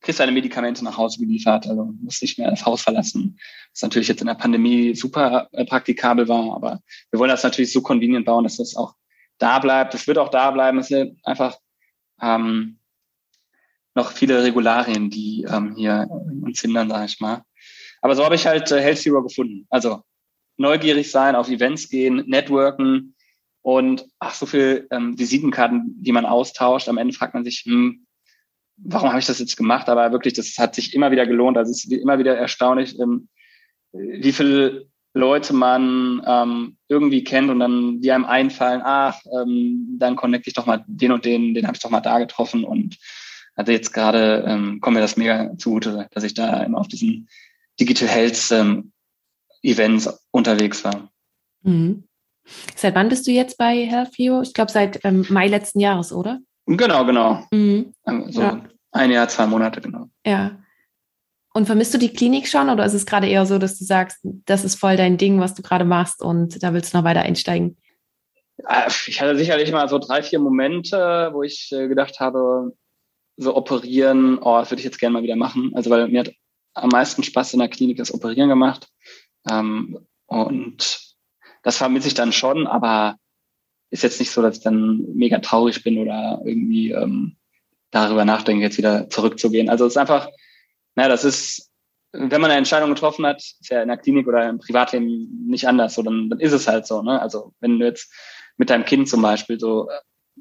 kriegst 0.00 0.20
deine 0.20 0.32
Medikamente 0.32 0.84
nach 0.84 0.96
Hause 0.96 1.18
geliefert, 1.18 1.66
also 1.66 1.92
musst 2.00 2.22
nicht 2.22 2.38
mehr 2.38 2.50
das 2.50 2.64
Haus 2.64 2.82
verlassen. 2.82 3.38
Was 3.72 3.82
natürlich 3.82 4.08
jetzt 4.08 4.20
in 4.20 4.26
der 4.26 4.34
Pandemie 4.34 4.94
super 4.94 5.48
äh, 5.52 5.64
praktikabel 5.64 6.28
war, 6.28 6.54
aber 6.54 6.80
wir 7.10 7.18
wollen 7.18 7.30
das 7.30 7.42
natürlich 7.42 7.72
so 7.72 7.82
convenient 7.82 8.26
bauen, 8.26 8.44
dass 8.44 8.56
das 8.56 8.76
auch 8.76 8.94
da 9.38 9.58
bleibt. 9.58 9.94
Es 9.94 10.06
wird 10.06 10.18
auch 10.18 10.30
da 10.30 10.50
bleiben. 10.50 10.78
Es 10.78 10.88
sind 10.88 11.18
einfach 11.24 11.56
ähm, 12.20 12.78
noch 13.94 14.12
viele 14.12 14.42
Regularien, 14.42 15.10
die 15.10 15.46
ähm, 15.48 15.74
hier 15.76 16.08
uns 16.42 16.60
hindern, 16.60 16.88
sage 16.88 17.06
ich 17.06 17.20
mal. 17.20 17.42
Aber 18.00 18.14
so 18.14 18.24
habe 18.24 18.34
ich 18.34 18.46
halt 18.46 18.70
äh, 18.70 18.80
Health 18.80 18.98
Zero 18.98 19.22
gefunden. 19.22 19.66
Also 19.70 20.02
neugierig 20.56 21.10
sein, 21.10 21.36
auf 21.36 21.48
Events 21.48 21.88
gehen, 21.88 22.24
networken 22.26 23.14
und 23.62 24.06
ach 24.18 24.34
so 24.34 24.46
viel 24.46 24.86
ähm, 24.90 25.18
Visitenkarten, 25.18 26.02
die 26.02 26.12
man 26.12 26.26
austauscht. 26.26 26.88
Am 26.88 26.98
Ende 26.98 27.14
fragt 27.14 27.34
man 27.34 27.44
sich, 27.44 27.64
hm, 27.66 28.06
warum 28.84 29.10
habe 29.10 29.18
ich 29.18 29.26
das 29.26 29.38
jetzt 29.38 29.56
gemacht? 29.56 29.88
Aber 29.88 30.12
wirklich, 30.12 30.34
das 30.34 30.56
hat 30.58 30.74
sich 30.74 30.94
immer 30.94 31.10
wieder 31.10 31.26
gelohnt. 31.26 31.56
Also 31.56 31.70
es 31.70 31.84
ist 31.84 31.92
immer 31.92 32.18
wieder 32.18 32.36
erstaunlich, 32.36 32.98
ähm, 32.98 33.28
wie 33.92 34.32
viele 34.32 34.86
Leute 35.14 35.52
man 35.52 36.22
ähm, 36.26 36.76
irgendwie 36.88 37.24
kennt 37.24 37.50
und 37.50 37.60
dann 37.60 38.00
die 38.00 38.12
einem 38.12 38.24
einfallen, 38.24 38.82
ach, 38.84 39.20
ähm, 39.32 39.96
dann 39.98 40.16
connecte 40.16 40.48
ich 40.48 40.54
doch 40.54 40.66
mal 40.66 40.84
den 40.86 41.12
und 41.12 41.24
den, 41.24 41.54
den 41.54 41.66
habe 41.66 41.76
ich 41.76 41.82
doch 41.82 41.90
mal 41.90 42.00
da 42.00 42.18
getroffen 42.18 42.64
und 42.64 42.96
also 43.54 43.72
jetzt 43.72 43.92
gerade 43.92 44.44
ähm, 44.46 44.80
kommt 44.80 44.94
mir 44.94 45.00
das 45.00 45.16
mega 45.16 45.56
zugute, 45.56 46.06
dass 46.12 46.22
ich 46.22 46.34
da 46.34 46.62
immer 46.62 46.78
auf 46.78 46.86
diesen 46.86 47.28
Digital 47.80 48.08
Health 48.08 48.52
ähm, 48.52 48.92
Events 49.62 50.08
unterwegs 50.30 50.84
war. 50.84 51.10
Mhm. 51.62 52.04
Seit 52.76 52.94
wann 52.94 53.08
bist 53.08 53.26
du 53.26 53.32
jetzt 53.32 53.58
bei 53.58 53.84
Health 53.86 54.12
Hero? 54.16 54.42
Ich 54.42 54.54
glaube 54.54 54.70
seit 54.70 55.04
ähm, 55.04 55.26
Mai 55.28 55.48
letzten 55.48 55.80
Jahres, 55.80 56.12
oder? 56.12 56.38
Genau, 56.76 57.04
genau. 57.06 57.46
Mhm. 57.50 57.94
Also 58.04 58.42
ja. 58.42 58.62
ein 58.92 59.10
Jahr, 59.10 59.28
zwei 59.28 59.46
Monate, 59.46 59.80
genau. 59.80 60.08
Ja. 60.26 60.58
Und 61.54 61.66
vermisst 61.66 61.94
du 61.94 61.98
die 61.98 62.12
Klinik 62.12 62.46
schon 62.46 62.68
oder 62.68 62.84
ist 62.84 62.94
es 62.94 63.06
gerade 63.06 63.26
eher 63.26 63.46
so, 63.46 63.58
dass 63.58 63.78
du 63.78 63.84
sagst, 63.84 64.18
das 64.22 64.64
ist 64.64 64.74
voll 64.74 64.96
dein 64.96 65.16
Ding, 65.16 65.40
was 65.40 65.54
du 65.54 65.62
gerade 65.62 65.84
machst 65.84 66.22
und 66.22 66.62
da 66.62 66.74
willst 66.74 66.92
du 66.92 66.98
noch 66.98 67.04
weiter 67.04 67.22
einsteigen? 67.22 67.78
Ich 69.06 69.20
hatte 69.20 69.36
sicherlich 69.36 69.72
mal 69.72 69.88
so 69.88 69.98
drei, 69.98 70.22
vier 70.22 70.40
Momente, 70.40 71.30
wo 71.32 71.42
ich 71.42 71.70
äh, 71.72 71.88
gedacht 71.88 72.20
habe, 72.20 72.72
so 73.36 73.56
operieren, 73.56 74.38
oh, 74.38 74.58
das 74.58 74.70
würde 74.70 74.80
ich 74.80 74.84
jetzt 74.84 74.98
gerne 74.98 75.14
mal 75.14 75.22
wieder 75.22 75.36
machen. 75.36 75.72
Also 75.74 75.90
weil 75.90 76.08
mir 76.08 76.20
hat 76.20 76.32
am 76.74 76.90
meisten 76.90 77.22
Spaß 77.22 77.54
in 77.54 77.60
der 77.60 77.68
Klinik 77.68 77.96
das 77.96 78.12
Operieren 78.12 78.48
gemacht. 78.48 78.88
Ähm, 79.48 79.98
und 80.26 81.16
das 81.62 81.76
vermisse 81.78 82.08
ich 82.08 82.14
dann 82.14 82.32
schon, 82.32 82.66
aber 82.66 83.16
ist 83.90 84.02
jetzt 84.02 84.20
nicht 84.20 84.30
so, 84.30 84.42
dass 84.42 84.58
ich 84.58 84.62
dann 84.62 85.04
mega 85.14 85.38
traurig 85.38 85.82
bin 85.82 85.98
oder 85.98 86.40
irgendwie 86.44 86.92
ähm, 86.92 87.36
darüber 87.90 88.24
nachdenke, 88.24 88.62
jetzt 88.62 88.78
wieder 88.78 89.08
zurückzugehen. 89.08 89.68
Also 89.68 89.86
es 89.86 89.94
ist 89.94 89.96
einfach, 89.96 90.28
naja, 90.94 91.08
das 91.08 91.24
ist, 91.24 91.70
wenn 92.12 92.40
man 92.40 92.50
eine 92.50 92.58
Entscheidung 92.58 92.90
getroffen 92.90 93.26
hat, 93.26 93.38
ist 93.38 93.70
ja 93.70 93.82
in 93.82 93.88
der 93.88 93.96
Klinik 93.96 94.26
oder 94.26 94.48
im 94.48 94.58
Privatleben 94.58 95.46
nicht 95.46 95.66
anders, 95.66 95.94
so 95.94 96.02
dann, 96.02 96.28
dann 96.30 96.40
ist 96.40 96.52
es 96.52 96.68
halt 96.68 96.86
so. 96.86 97.02
Ne? 97.02 97.20
Also 97.20 97.52
wenn 97.60 97.78
du 97.78 97.86
jetzt 97.86 98.12
mit 98.56 98.70
deinem 98.70 98.84
Kind 98.84 99.08
zum 99.08 99.22
Beispiel 99.22 99.58
so, 99.58 99.88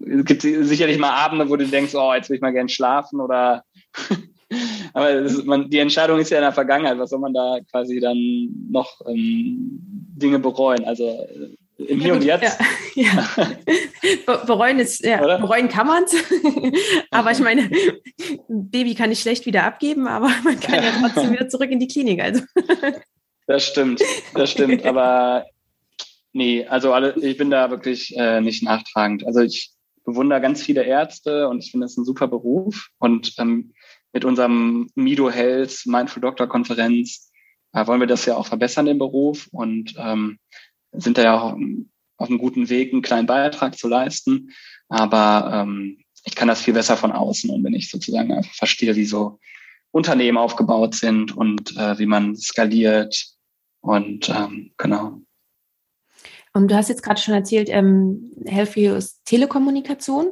es 0.05 0.25
gibt 0.25 0.41
sicherlich 0.41 0.97
mal 0.97 1.11
Abende, 1.11 1.49
wo 1.49 1.55
du 1.55 1.65
denkst, 1.65 1.95
oh, 1.95 2.13
jetzt 2.13 2.29
will 2.29 2.35
ich 2.35 2.41
mal 2.41 2.53
gern 2.53 2.69
schlafen 2.69 3.19
oder 3.19 3.63
aber 4.93 5.11
ist, 5.11 5.45
man, 5.45 5.69
die 5.69 5.79
Entscheidung 5.79 6.19
ist 6.19 6.29
ja 6.29 6.37
in 6.37 6.43
der 6.43 6.53
Vergangenheit. 6.53 6.97
Was 6.99 7.09
soll 7.09 7.19
man 7.19 7.33
da 7.33 7.59
quasi 7.71 7.99
dann 7.99 8.49
noch 8.69 9.01
ähm, 9.07 9.79
Dinge 10.15 10.39
bereuen? 10.39 10.85
Also 10.85 11.07
äh, 11.07 11.55
im 11.77 11.99
Hier 11.99 12.13
und 12.13 12.23
Jetzt. 12.23 12.57
Ja, 12.95 13.27
ja. 14.25 14.37
bereuen 14.37 14.79
ist, 14.79 15.05
ja, 15.05 15.37
bereuen 15.37 15.69
kann 15.69 15.85
man 15.85 16.03
es. 16.05 16.15
aber 17.11 17.31
ich 17.31 17.39
meine, 17.39 17.69
Baby 18.47 18.95
kann 18.95 19.11
ich 19.11 19.19
schlecht 19.19 19.45
wieder 19.45 19.65
abgeben, 19.65 20.07
aber 20.07 20.31
man 20.43 20.59
kann 20.59 20.83
ja 20.83 20.91
trotzdem 20.99 21.31
wieder 21.31 21.47
zurück 21.47 21.69
in 21.69 21.79
die 21.79 21.87
Klinik. 21.87 22.19
Also. 22.19 22.41
das 23.45 23.67
stimmt, 23.67 24.01
das 24.33 24.49
stimmt. 24.49 24.83
Aber 24.83 25.45
nee, 26.33 26.65
also 26.65 26.91
alle, 26.91 27.15
ich 27.21 27.37
bin 27.37 27.51
da 27.51 27.69
wirklich 27.69 28.17
äh, 28.17 28.41
nicht 28.41 28.63
nachtragend. 28.63 29.27
Also 29.27 29.41
ich 29.41 29.69
bewundere 30.03 30.41
ganz 30.41 30.63
viele 30.63 30.83
Ärzte 30.83 31.47
und 31.47 31.63
ich 31.63 31.69
finde 31.69 31.85
das 31.85 31.97
ein 31.97 32.05
super 32.05 32.27
Beruf. 32.27 32.87
Und 32.97 33.35
ähm, 33.37 33.73
mit 34.11 34.25
unserem 34.25 34.89
Mido 34.95 35.29
Health 35.29 35.83
Mindful 35.85 36.21
Doctor 36.21 36.47
Konferenz 36.47 37.31
äh, 37.73 37.85
wollen 37.85 37.99
wir 37.99 38.07
das 38.07 38.25
ja 38.25 38.35
auch 38.35 38.47
verbessern 38.47 38.87
im 38.87 38.97
Beruf 38.97 39.47
und 39.51 39.93
ähm, 39.99 40.39
sind 40.91 41.17
da 41.17 41.23
ja 41.23 41.39
auch 41.39 41.57
auf 42.17 42.29
einem 42.29 42.39
guten 42.39 42.69
Weg, 42.69 42.91
einen 42.91 43.01
kleinen 43.01 43.27
Beitrag 43.27 43.77
zu 43.77 43.87
leisten. 43.87 44.51
Aber 44.89 45.51
ähm, 45.53 45.99
ich 46.23 46.35
kann 46.35 46.47
das 46.47 46.61
viel 46.61 46.73
besser 46.73 46.97
von 46.97 47.11
außen 47.11 47.49
und 47.49 47.63
wenn 47.63 47.73
ich 47.73 47.89
sozusagen 47.89 48.33
einfach 48.33 48.53
verstehe, 48.53 48.95
wie 48.95 49.05
so 49.05 49.39
Unternehmen 49.91 50.37
aufgebaut 50.37 50.95
sind 50.95 51.35
und 51.35 51.75
äh, 51.77 51.97
wie 51.99 52.05
man 52.05 52.35
skaliert 52.35 53.27
und 53.81 54.29
ähm, 54.29 54.71
genau. 54.77 55.21
Und 56.53 56.69
du 56.69 56.75
hast 56.75 56.89
jetzt 56.89 57.03
gerade 57.03 57.21
schon 57.21 57.33
erzählt, 57.33 57.69
ähm, 57.69 58.31
Healthview 58.45 58.95
ist 58.95 59.23
Telekommunikation. 59.25 60.31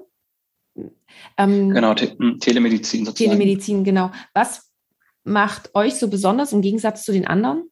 Ähm, 1.37 1.69
genau, 1.69 1.93
Te 1.93 2.15
hm, 2.17 2.39
Telemedizin 2.39 3.05
sozusagen. 3.05 3.37
Telemedizin, 3.37 3.83
genau. 3.83 4.11
Was 4.33 4.71
macht 5.23 5.73
euch 5.75 5.95
so 5.95 6.09
besonders 6.09 6.51
im 6.51 6.61
Gegensatz 6.61 7.03
zu 7.03 7.11
den 7.11 7.27
anderen? 7.27 7.69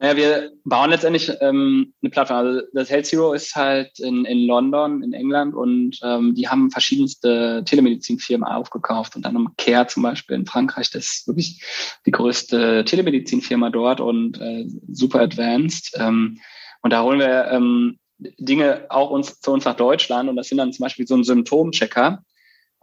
Naja, 0.00 0.16
wir 0.16 0.52
bauen 0.64 0.90
letztendlich 0.90 1.30
ähm, 1.40 1.92
eine 2.00 2.10
Plattform. 2.10 2.46
Also 2.46 2.66
das 2.72 2.88
Health 2.88 3.06
Zero 3.06 3.32
ist 3.32 3.56
halt 3.56 3.98
in, 3.98 4.24
in 4.24 4.46
London, 4.46 5.02
in 5.02 5.12
England 5.12 5.54
und 5.54 5.98
ähm, 6.04 6.34
die 6.36 6.48
haben 6.48 6.70
verschiedenste 6.70 7.64
Telemedizinfirmen 7.64 8.46
aufgekauft 8.46 9.16
und 9.16 9.22
dann 9.24 9.36
um 9.36 9.54
Care 9.56 9.88
zum 9.88 10.04
Beispiel 10.04 10.36
in 10.36 10.46
Frankreich, 10.46 10.90
das 10.90 11.06
ist 11.06 11.26
wirklich 11.26 11.62
die 12.06 12.12
größte 12.12 12.84
Telemedizinfirma 12.84 13.70
dort 13.70 14.00
und 14.00 14.40
äh, 14.40 14.66
super 14.88 15.20
advanced. 15.20 15.96
Ähm, 15.98 16.38
und 16.82 16.92
da 16.92 17.02
holen 17.02 17.18
wir 17.18 17.48
ähm, 17.50 17.98
Dinge 18.18 18.86
auch 18.90 19.10
uns 19.10 19.40
zu 19.40 19.52
uns 19.52 19.64
nach 19.64 19.76
Deutschland 19.76 20.28
und 20.28 20.36
das 20.36 20.48
sind 20.48 20.58
dann 20.58 20.72
zum 20.72 20.84
Beispiel 20.84 21.06
so 21.06 21.16
ein 21.16 21.24
Symptomchecker. 21.24 22.22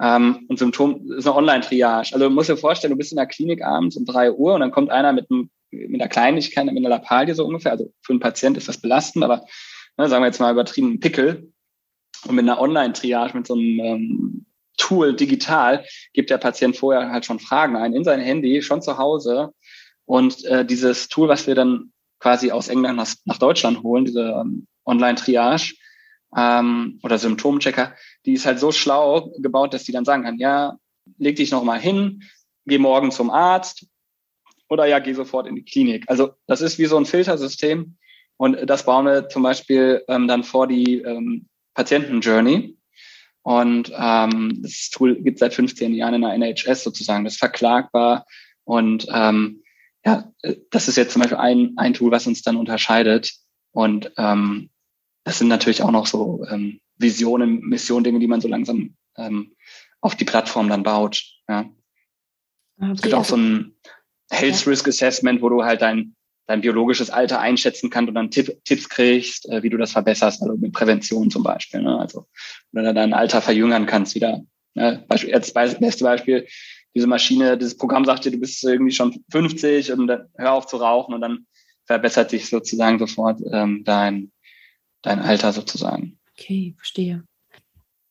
Ähm, 0.01 0.45
und 0.49 0.59
Symptom 0.59 1.11
ist 1.11 1.25
eine 1.25 1.35
Online-Triage. 1.35 2.13
Also 2.13 2.19
du 2.19 2.29
musst 2.29 2.49
dir 2.49 2.57
vorstellen, 2.57 2.91
du 2.91 2.97
bist 2.97 3.13
in 3.13 3.17
der 3.17 3.27
Klinik 3.27 3.63
abends 3.63 3.95
um 3.95 4.05
drei 4.05 4.31
Uhr 4.31 4.53
und 4.53 4.61
dann 4.61 4.71
kommt 4.71 4.91
einer 4.91 5.13
mit, 5.13 5.29
einem, 5.31 5.49
mit 5.75 6.01
einer 6.01 6.09
Kleinigkeit, 6.09 6.65
mit 6.65 6.77
einer 6.77 6.89
Lappalie 6.89 7.35
so 7.35 7.45
ungefähr. 7.45 7.73
Also 7.73 7.91
für 8.01 8.13
einen 8.13 8.19
Patient 8.19 8.57
ist 8.57 8.67
das 8.67 8.79
belastend, 8.79 9.23
aber 9.23 9.45
ne, 9.97 10.09
sagen 10.09 10.23
wir 10.23 10.27
jetzt 10.27 10.39
mal 10.39 10.51
übertrieben 10.51 10.87
einen 10.87 10.99
Pickel. 10.99 11.51
Und 12.27 12.35
mit 12.35 12.43
einer 12.43 12.59
Online-Triage, 12.59 13.37
mit 13.37 13.47
so 13.47 13.53
einem 13.53 13.79
ähm, 13.79 14.45
Tool 14.77 15.15
digital, 15.15 15.85
gibt 16.13 16.29
der 16.29 16.37
Patient 16.37 16.75
vorher 16.75 17.11
halt 17.11 17.25
schon 17.25 17.39
Fragen 17.39 17.75
ein 17.75 17.93
in 17.93 18.03
sein 18.03 18.19
Handy, 18.19 18.61
schon 18.61 18.81
zu 18.81 18.97
Hause. 18.97 19.53
Und 20.05 20.43
äh, 20.45 20.65
dieses 20.65 21.07
Tool, 21.07 21.27
was 21.27 21.47
wir 21.47 21.55
dann 21.55 21.91
quasi 22.19 22.51
aus 22.51 22.67
England 22.67 22.97
nach, 22.97 23.13
nach 23.25 23.37
Deutschland 23.37 23.83
holen, 23.83 24.05
diese 24.05 24.41
ähm, 24.41 24.67
Online-Triage 24.85 25.75
ähm, 26.35 26.99
oder 27.03 27.17
Symptomchecker, 27.17 27.93
die 28.25 28.33
ist 28.33 28.45
halt 28.45 28.59
so 28.59 28.71
schlau 28.71 29.31
gebaut, 29.37 29.73
dass 29.73 29.83
die 29.83 29.91
dann 29.91 30.05
sagen 30.05 30.23
kann, 30.23 30.39
ja, 30.39 30.77
leg 31.17 31.35
dich 31.35 31.51
noch 31.51 31.63
mal 31.63 31.79
hin, 31.79 32.23
geh 32.65 32.77
morgen 32.77 33.11
zum 33.11 33.29
Arzt 33.29 33.87
oder 34.69 34.85
ja, 34.85 34.99
geh 34.99 35.13
sofort 35.13 35.47
in 35.47 35.55
die 35.55 35.65
Klinik. 35.65 36.05
Also 36.07 36.33
das 36.47 36.61
ist 36.61 36.79
wie 36.79 36.85
so 36.85 36.97
ein 36.97 37.05
Filtersystem 37.05 37.97
und 38.37 38.69
das 38.69 38.85
bauen 38.85 39.05
wir 39.05 39.29
zum 39.29 39.43
Beispiel 39.43 40.03
ähm, 40.07 40.27
dann 40.27 40.43
vor 40.43 40.67
die 40.67 41.01
ähm, 41.01 41.47
Patienten-Journey. 41.73 42.77
Und 43.43 43.91
ähm, 43.95 44.59
das 44.63 44.89
Tool 44.89 45.21
gibt 45.21 45.37
seit 45.37 45.53
15 45.53 45.93
Jahren 45.93 46.15
in 46.15 46.21
der 46.21 46.33
NHS 46.33 46.83
sozusagen. 46.83 47.23
Das 47.23 47.33
ist 47.33 47.39
verklagbar 47.39 48.25
und 48.63 49.05
ähm, 49.11 49.61
ja, 50.05 50.31
das 50.69 50.87
ist 50.87 50.97
jetzt 50.97 51.13
zum 51.13 51.21
Beispiel 51.21 51.37
ein, 51.37 51.73
ein 51.77 51.93
Tool, 51.93 52.11
was 52.11 52.27
uns 52.27 52.43
dann 52.43 52.57
unterscheidet. 52.57 53.33
Und 53.71 54.11
ähm, 54.17 54.69
das 55.23 55.39
sind 55.39 55.47
natürlich 55.47 55.81
auch 55.81 55.91
noch 55.91 56.05
so 56.05 56.45
ähm, 56.49 56.79
Visionen, 56.97 57.61
Missionen, 57.61 58.03
Dinge, 58.03 58.19
die 58.19 58.27
man 58.27 58.41
so 58.41 58.47
langsam 58.47 58.95
ähm, 59.17 59.55
auf 60.01 60.15
die 60.15 60.25
Plattform 60.25 60.69
dann 60.69 60.83
baut. 60.83 61.23
Ja. 61.49 61.65
Okay, 62.77 62.91
es 62.93 63.01
gibt 63.01 63.13
auch 63.15 63.25
so 63.25 63.35
ein 63.35 63.75
Health 64.29 64.67
Risk 64.67 64.87
Assessment, 64.87 65.41
wo 65.41 65.49
du 65.49 65.63
halt 65.63 65.81
dein, 65.81 66.15
dein 66.47 66.61
biologisches 66.61 67.09
Alter 67.09 67.39
einschätzen 67.39 67.89
kannst 67.89 68.09
und 68.09 68.15
dann 68.15 68.31
Tipp, 68.31 68.63
Tipps 68.65 68.89
kriegst, 68.89 69.49
äh, 69.49 69.63
wie 69.63 69.69
du 69.69 69.77
das 69.77 69.91
verbesserst, 69.91 70.41
also 70.41 70.55
mit 70.57 70.73
Prävention 70.73 71.29
zum 71.29 71.43
Beispiel. 71.43 71.81
Ne? 71.81 71.97
Also, 71.99 72.27
oder 72.73 72.93
dein 72.93 73.13
Alter 73.13 73.41
verjüngern 73.41 73.85
kannst 73.85 74.15
wieder. 74.15 74.41
Ne? 74.73 75.03
Beispiel, 75.07 75.29
jetzt 75.31 75.53
beste 75.53 76.03
Beispiel, 76.03 76.47
diese 76.95 77.07
Maschine, 77.07 77.57
dieses 77.57 77.77
Programm 77.77 78.05
sagt 78.05 78.25
dir, 78.25 78.31
du 78.31 78.37
bist 78.37 78.63
irgendwie 78.63 78.93
schon 78.93 79.23
50 79.31 79.91
und 79.91 80.07
dann 80.07 80.29
hör 80.37 80.53
auf 80.53 80.65
zu 80.65 80.77
rauchen 80.77 81.13
und 81.13 81.21
dann 81.21 81.45
verbessert 81.85 82.29
sich 82.29 82.49
sozusagen 82.49 82.99
sofort 82.99 83.41
ähm, 83.51 83.83
dein, 83.83 84.31
dein 85.01 85.19
Alter 85.19 85.51
sozusagen. 85.51 86.17
Okay, 86.31 86.73
verstehe. 86.77 87.23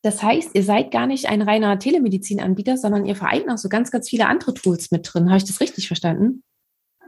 Das 0.04 0.22
heißt, 0.22 0.50
ihr 0.52 0.62
seid 0.62 0.90
gar 0.90 1.06
nicht 1.06 1.30
ein 1.30 1.40
reiner 1.40 1.78
Telemedizinanbieter, 1.78 2.76
sondern 2.76 3.06
ihr 3.06 3.16
vereint 3.16 3.46
noch 3.46 3.56
so 3.56 3.70
ganz, 3.70 3.90
ganz 3.90 4.10
viele 4.10 4.26
andere 4.26 4.52
Tools 4.52 4.90
mit 4.90 5.08
drin. 5.10 5.30
Habe 5.30 5.38
ich 5.38 5.46
das 5.46 5.62
richtig 5.62 5.86
verstanden? 5.86 6.42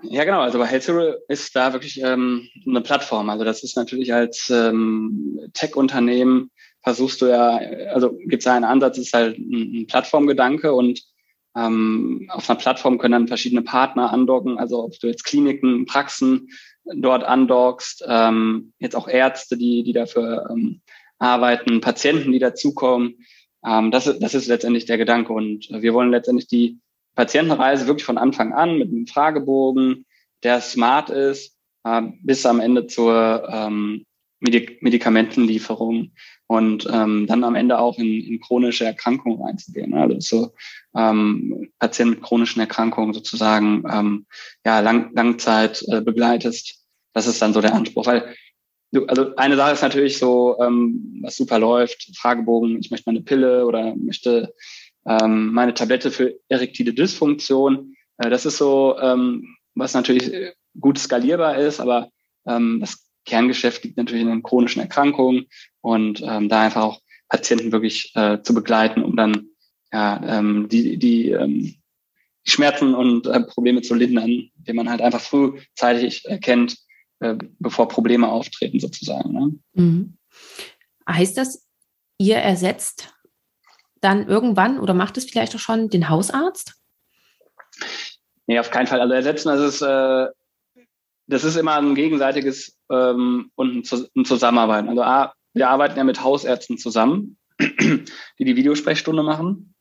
Ja, 0.02 0.24
genau. 0.24 0.40
Also 0.40 0.58
bei 0.58 0.64
Healthzero 0.64 1.12
ist 1.28 1.54
da 1.54 1.74
wirklich 1.74 2.00
ähm, 2.00 2.48
eine 2.66 2.80
Plattform. 2.80 3.28
Also 3.28 3.44
das 3.44 3.62
ist 3.62 3.76
natürlich 3.76 4.14
als 4.14 4.48
ähm, 4.48 5.38
Tech-Unternehmen 5.52 6.50
versuchst 6.82 7.20
du 7.20 7.26
ja, 7.26 7.58
also 7.92 8.16
gibt 8.16 8.40
es 8.40 8.46
ja 8.46 8.54
einen 8.54 8.64
Ansatz, 8.64 8.96
ist 8.96 9.12
halt 9.12 9.36
ein, 9.36 9.82
ein 9.82 9.86
Plattformgedanke 9.86 10.72
und 10.72 11.02
ähm, 11.54 12.30
auf 12.30 12.48
einer 12.48 12.58
Plattform 12.58 12.96
können 12.96 13.12
dann 13.12 13.28
verschiedene 13.28 13.62
Partner 13.62 14.10
andocken, 14.10 14.56
also 14.56 14.84
ob 14.84 14.98
du 15.00 15.08
jetzt 15.08 15.24
Kliniken, 15.24 15.84
Praxen 15.84 16.48
dort 16.94 17.24
andockst, 17.24 18.04
ähm, 18.08 18.72
jetzt 18.78 18.96
auch 18.96 19.08
Ärzte, 19.08 19.58
die, 19.58 19.82
die 19.82 19.92
dafür 19.92 20.48
ähm, 20.50 20.80
arbeiten, 21.18 21.80
Patienten, 21.80 22.32
die 22.32 22.38
dazukommen. 22.38 23.24
Ähm, 23.64 23.90
das, 23.90 24.06
ist, 24.06 24.22
das 24.22 24.34
ist 24.34 24.46
letztendlich 24.46 24.86
der 24.86 24.98
Gedanke. 24.98 25.32
Und 25.32 25.68
wir 25.70 25.94
wollen 25.94 26.10
letztendlich 26.10 26.48
die 26.48 26.78
Patientenreise 27.14 27.86
wirklich 27.86 28.04
von 28.04 28.18
Anfang 28.18 28.52
an 28.52 28.78
mit 28.78 28.88
einem 28.88 29.06
Fragebogen, 29.06 30.06
der 30.42 30.60
smart 30.60 31.10
ist, 31.10 31.56
äh, 31.84 32.02
bis 32.22 32.44
am 32.46 32.60
Ende 32.60 32.86
zur 32.86 33.48
ähm, 33.50 34.04
Medik 34.38 34.82
Medikamentenlieferung 34.82 36.12
und 36.46 36.86
ähm, 36.92 37.26
dann 37.26 37.42
am 37.42 37.54
Ende 37.54 37.78
auch 37.78 37.98
in, 37.98 38.20
in 38.20 38.40
chronische 38.40 38.84
Erkrankungen 38.84 39.40
reinzugehen. 39.42 39.90
Ne? 39.90 40.02
Also 40.02 40.20
so 40.20 40.54
ähm, 40.94 41.70
Patienten 41.78 42.16
mit 42.16 42.22
chronischen 42.22 42.60
Erkrankungen 42.60 43.14
sozusagen 43.14 43.84
ähm, 43.90 44.26
ja 44.64 44.80
lang, 44.80 45.10
Langzeit 45.14 45.82
äh, 45.88 46.02
begleitest. 46.02 46.84
Das 47.14 47.26
ist 47.26 47.40
dann 47.40 47.54
so 47.54 47.62
der 47.62 47.74
Anspruch. 47.74 48.06
Weil 48.06 48.34
also 49.04 49.34
eine 49.36 49.56
Sache 49.56 49.72
ist 49.72 49.82
natürlich 49.82 50.18
so, 50.18 50.56
ähm, 50.60 51.20
was 51.22 51.36
super 51.36 51.58
läuft, 51.58 52.16
Fragebogen, 52.16 52.78
ich 52.80 52.90
möchte 52.90 53.10
meine 53.10 53.22
Pille 53.22 53.66
oder 53.66 53.94
möchte 53.96 54.54
ähm, 55.06 55.52
meine 55.52 55.74
Tablette 55.74 56.10
für 56.10 56.34
erektile 56.48 56.92
Dysfunktion. 56.92 57.94
Äh, 58.18 58.30
das 58.30 58.46
ist 58.46 58.56
so, 58.56 58.98
ähm, 59.00 59.56
was 59.74 59.94
natürlich 59.94 60.54
gut 60.80 60.98
skalierbar 60.98 61.58
ist, 61.58 61.80
aber 61.80 62.10
ähm, 62.46 62.80
das 62.80 63.06
Kerngeschäft 63.24 63.84
liegt 63.84 63.96
natürlich 63.96 64.22
in 64.22 64.28
den 64.28 64.42
chronischen 64.42 64.80
Erkrankungen 64.80 65.46
und 65.80 66.22
ähm, 66.22 66.48
da 66.48 66.62
einfach 66.62 66.82
auch 66.82 67.00
Patienten 67.28 67.72
wirklich 67.72 68.12
äh, 68.14 68.40
zu 68.42 68.54
begleiten, 68.54 69.02
um 69.02 69.16
dann 69.16 69.48
ja, 69.92 70.20
ähm, 70.38 70.68
die, 70.68 70.96
die, 70.96 71.30
ähm, 71.30 71.76
Schmerzen 72.46 72.94
und 72.94 73.26
äh, 73.26 73.40
Probleme 73.40 73.82
zu 73.82 73.94
lindern, 73.94 74.50
indem 74.56 74.76
man 74.76 74.88
halt 74.88 75.00
einfach 75.00 75.20
frühzeitig 75.20 76.24
erkennt, 76.26 76.78
äh, 77.20 77.36
bevor 77.58 77.88
Probleme 77.88 78.28
auftreten 78.28 78.80
sozusagen. 78.80 79.32
Ne? 79.32 79.58
Mhm. 79.74 80.18
Heißt 81.08 81.36
das, 81.36 81.66
ihr 82.18 82.36
ersetzt 82.36 83.14
dann 84.00 84.28
irgendwann 84.28 84.78
oder 84.78 84.94
macht 84.94 85.16
es 85.16 85.24
vielleicht 85.24 85.54
auch 85.54 85.60
schon 85.60 85.88
den 85.88 86.08
Hausarzt? 86.08 86.74
Nee, 88.46 88.58
auf 88.58 88.70
keinen 88.70 88.86
Fall. 88.86 89.00
Also 89.00 89.14
ersetzen, 89.14 89.48
das 89.48 89.60
ist, 89.60 89.82
äh, 89.82 90.26
das 91.26 91.44
ist 91.44 91.56
immer 91.56 91.76
ein 91.76 91.94
gegenseitiges 91.94 92.78
ähm, 92.90 93.50
und 93.54 93.74
ein, 93.74 94.06
ein 94.16 94.24
Zusammenarbeiten. 94.24 94.88
Also 94.88 95.02
A, 95.02 95.34
wir 95.54 95.68
arbeiten 95.68 95.96
ja 95.96 96.04
mit 96.04 96.22
Hausärzten 96.22 96.78
zusammen, 96.78 97.38
die 97.60 98.44
die 98.44 98.56
Videosprechstunde 98.56 99.22
machen. 99.22 99.74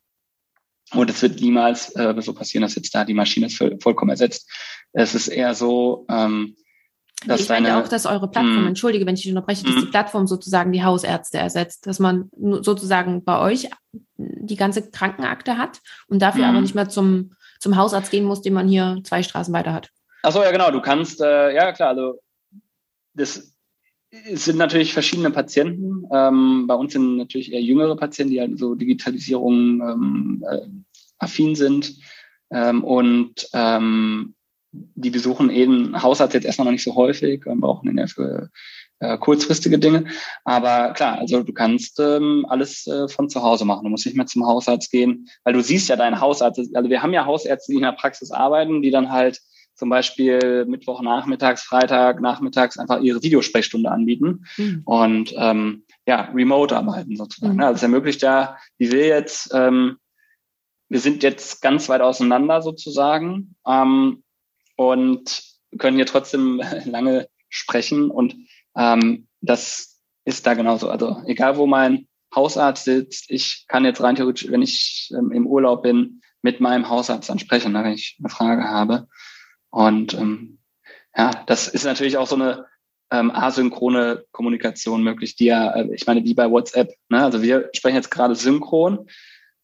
Und 0.93 1.10
es 1.10 1.21
wird 1.21 1.41
niemals 1.41 1.95
äh, 1.95 2.13
so 2.19 2.34
passieren, 2.34 2.62
dass 2.62 2.76
jetzt 2.76 2.93
da 2.93 3.06
die 3.06 3.13
Maschine 3.13 3.48
ist 3.48 3.58
vollkommen 3.82 4.12
ersetzt. 4.12 4.50
Es 4.93 5.15
ist 5.15 5.28
eher 5.28 5.54
so, 5.56 6.06
ähm, 6.10 6.56
dass 7.25 7.41
ich 7.41 7.49
meine 7.49 7.78
auch, 7.78 7.88
dass 7.88 8.06
eure 8.06 8.30
Plattform, 8.30 8.65
mm, 8.65 8.67
entschuldige, 8.67 9.06
wenn 9.06 9.15
ich 9.15 9.21
dich 9.21 9.32
unterbreche, 9.32 9.63
dass 9.63 9.75
mm. 9.75 9.80
die 9.80 9.86
Plattform 9.88 10.28
sozusagen 10.28 10.71
die 10.71 10.84
Hausärzte 10.84 11.38
ersetzt, 11.38 11.88
dass 11.88 11.99
man 11.99 12.30
sozusagen 12.62 13.23
bei 13.23 13.39
euch 13.39 13.69
die 14.17 14.56
ganze 14.56 14.89
Krankenakte 14.89 15.58
hat 15.58 15.82
und 16.08 16.21
dafür 16.21 16.45
mm. 16.45 16.49
aber 16.49 16.62
nicht 16.62 16.75
mehr 16.75 16.89
zum, 16.89 17.34
zum 17.60 17.78
Hausarzt 17.78 18.12
gehen 18.12 18.25
muss, 18.25 18.41
den 18.41 18.54
man 18.54 18.67
hier 18.67 18.99
zwei 19.04 19.23
Straßen 19.23 19.54
weiter 19.54 19.73
hat. 19.73 19.89
Ach 20.23 20.32
so, 20.32 20.43
ja 20.43 20.51
genau, 20.51 20.71
du 20.71 20.82
kannst, 20.82 21.21
äh, 21.21 21.54
ja 21.56 21.71
klar, 21.71 21.89
also 21.89 22.19
das 23.13 23.56
es 24.23 24.45
sind 24.45 24.58
natürlich 24.58 24.93
verschiedene 24.93 25.32
Patienten. 25.32 26.08
Ähm, 26.12 26.67
bei 26.67 26.75
uns 26.75 26.93
sind 26.93 27.17
natürlich 27.17 27.51
eher 27.51 27.62
jüngere 27.62 27.95
Patienten, 27.95 28.34
die 28.34 28.39
halt 28.39 28.58
so 28.58 28.75
Digitalisierung 28.75 29.82
ähm, 29.82 30.45
äh, 30.49 30.62
affin 31.19 31.56
sind. 31.56 31.95
Ähm, 32.51 32.84
und 32.84 33.47
ähm, 33.54 34.36
die 34.95 35.09
besuchen 35.09 35.49
eben 35.49 36.01
Hausarzt 36.01 36.33
jetzt 36.33 36.45
erstmal 36.45 36.65
noch 36.65 36.71
nicht 36.71 36.83
so 36.83 36.95
häufig, 36.95 37.45
ähm, 37.45 37.61
brauchen 37.61 37.88
den 37.88 37.97
ja 37.97 38.07
für 38.07 38.49
äh, 38.99 39.17
kurzfristige 39.17 39.77
Dinge. 39.77 40.05
Aber 40.43 40.93
klar, 40.93 41.19
also 41.19 41.43
du 41.43 41.53
kannst 41.53 41.99
ähm, 41.99 42.45
alles 42.49 42.88
äh, 42.88 43.07
von 43.07 43.29
zu 43.29 43.43
Hause 43.43 43.65
machen. 43.65 43.83
Du 43.83 43.89
musst 43.89 44.05
nicht 44.05 44.15
mehr 44.15 44.25
zum 44.25 44.45
Hausarzt 44.45 44.91
gehen, 44.91 45.27
weil 45.43 45.53
du 45.53 45.61
siehst 45.61 45.89
ja 45.89 45.95
deinen 45.95 46.21
Hausarzt. 46.21 46.59
Also 46.73 46.89
wir 46.89 47.03
haben 47.03 47.13
ja 47.13 47.25
Hausärzte, 47.25 47.71
die 47.71 47.77
in 47.77 47.83
der 47.83 47.91
Praxis 47.91 48.31
arbeiten, 48.31 48.81
die 48.81 48.91
dann 48.91 49.11
halt 49.11 49.41
zum 49.75 49.89
Beispiel 49.89 50.65
Mittwoch 50.65 51.01
nachmittags, 51.01 51.61
Freitag 51.63 52.21
nachmittags 52.21 52.77
einfach 52.77 53.01
ihre 53.01 53.21
Videosprechstunde 53.21 53.91
anbieten 53.91 54.45
mhm. 54.57 54.81
und 54.85 55.33
ähm, 55.38 55.83
ja, 56.07 56.29
remote 56.33 56.75
arbeiten 56.75 57.15
sozusagen. 57.15 57.55
Mhm. 57.55 57.61
Also 57.61 57.75
es 57.75 57.83
ermöglicht 57.83 58.21
ja, 58.21 58.57
wie 58.77 58.91
wir 58.91 59.07
jetzt, 59.07 59.51
ähm, 59.53 59.97
wir 60.88 60.99
sind 60.99 61.23
jetzt 61.23 61.61
ganz 61.61 61.89
weit 61.89 62.01
auseinander 62.01 62.61
sozusagen 62.61 63.55
ähm, 63.67 64.23
und 64.75 65.43
können 65.77 65.97
hier 65.97 66.05
trotzdem 66.05 66.61
lange 66.85 67.27
sprechen 67.49 68.09
und 68.09 68.35
ähm, 68.75 69.27
das 69.41 70.01
ist 70.25 70.45
da 70.45 70.53
genauso. 70.53 70.89
Also 70.89 71.21
egal 71.25 71.57
wo 71.57 71.67
mein 71.67 72.07
Hausarzt 72.33 72.83
sitzt, 72.83 73.29
ich 73.29 73.65
kann 73.67 73.85
jetzt 73.85 74.01
rein 74.01 74.15
theoretisch, 74.15 74.49
wenn 74.49 74.61
ich 74.61 75.11
ähm, 75.17 75.31
im 75.31 75.47
Urlaub 75.47 75.83
bin, 75.83 76.21
mit 76.41 76.59
meinem 76.59 76.89
Hausarzt 76.89 77.29
dann 77.29 77.39
sprechen, 77.39 77.73
wenn 77.73 77.93
ich 77.93 78.17
eine 78.19 78.29
Frage 78.29 78.65
habe. 78.65 79.07
Und 79.69 80.13
ähm, 80.13 80.59
ja, 81.15 81.31
das 81.47 81.67
ist 81.67 81.85
natürlich 81.85 82.17
auch 82.17 82.27
so 82.27 82.35
eine 82.35 82.65
ähm, 83.11 83.31
asynchrone 83.31 84.25
Kommunikation 84.31 85.03
möglich, 85.03 85.35
die 85.35 85.45
ja, 85.45 85.71
äh, 85.71 85.93
ich 85.93 86.05
meine, 86.07 86.23
wie 86.23 86.33
bei 86.33 86.49
WhatsApp. 86.49 86.93
Ne? 87.09 87.23
Also 87.23 87.41
wir 87.41 87.69
sprechen 87.73 87.95
jetzt 87.95 88.11
gerade 88.11 88.35
synchron. 88.35 89.07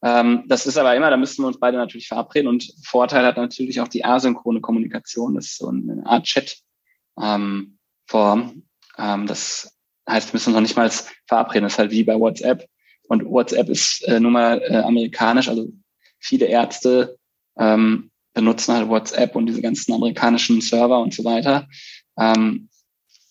Ähm, 0.02 0.44
das 0.48 0.66
ist 0.66 0.76
aber 0.76 0.96
immer, 0.96 1.10
da 1.10 1.16
müssen 1.16 1.42
wir 1.42 1.46
uns 1.46 1.60
beide 1.60 1.76
natürlich 1.76 2.08
verabreden. 2.08 2.48
Und 2.48 2.72
Vorteil 2.84 3.24
hat 3.24 3.36
natürlich 3.36 3.80
auch 3.80 3.88
die 3.88 4.04
asynchrone 4.04 4.60
Kommunikation. 4.60 5.34
Das 5.34 5.46
ist 5.46 5.58
so 5.58 5.68
eine 5.68 6.02
Art 6.04 6.24
Chat-Form. 6.24 7.78
Ähm, 8.12 8.62
ähm, 8.98 9.26
das 9.26 9.78
heißt, 10.08 10.28
wir 10.28 10.34
müssen 10.34 10.50
uns 10.50 10.54
noch 10.54 10.60
nicht 10.62 10.76
mal 10.76 10.90
verabreden. 11.26 11.64
Das 11.64 11.74
ist 11.74 11.78
halt 11.78 11.92
wie 11.92 12.04
bei 12.04 12.18
WhatsApp. 12.18 12.66
Und 13.08 13.24
WhatsApp 13.24 13.68
ist 13.68 14.02
äh, 14.08 14.18
nun 14.18 14.32
mal 14.32 14.60
äh, 14.62 14.76
amerikanisch. 14.78 15.48
Also 15.48 15.68
viele 16.18 16.46
Ärzte 16.46 17.18
ähm, 17.58 18.10
benutzen 18.34 18.74
halt 18.74 18.88
WhatsApp 18.88 19.36
und 19.36 19.46
diese 19.46 19.62
ganzen 19.62 19.92
amerikanischen 19.92 20.60
Server 20.60 21.00
und 21.00 21.14
so 21.14 21.24
weiter. 21.24 21.68
Ähm, 22.18 22.68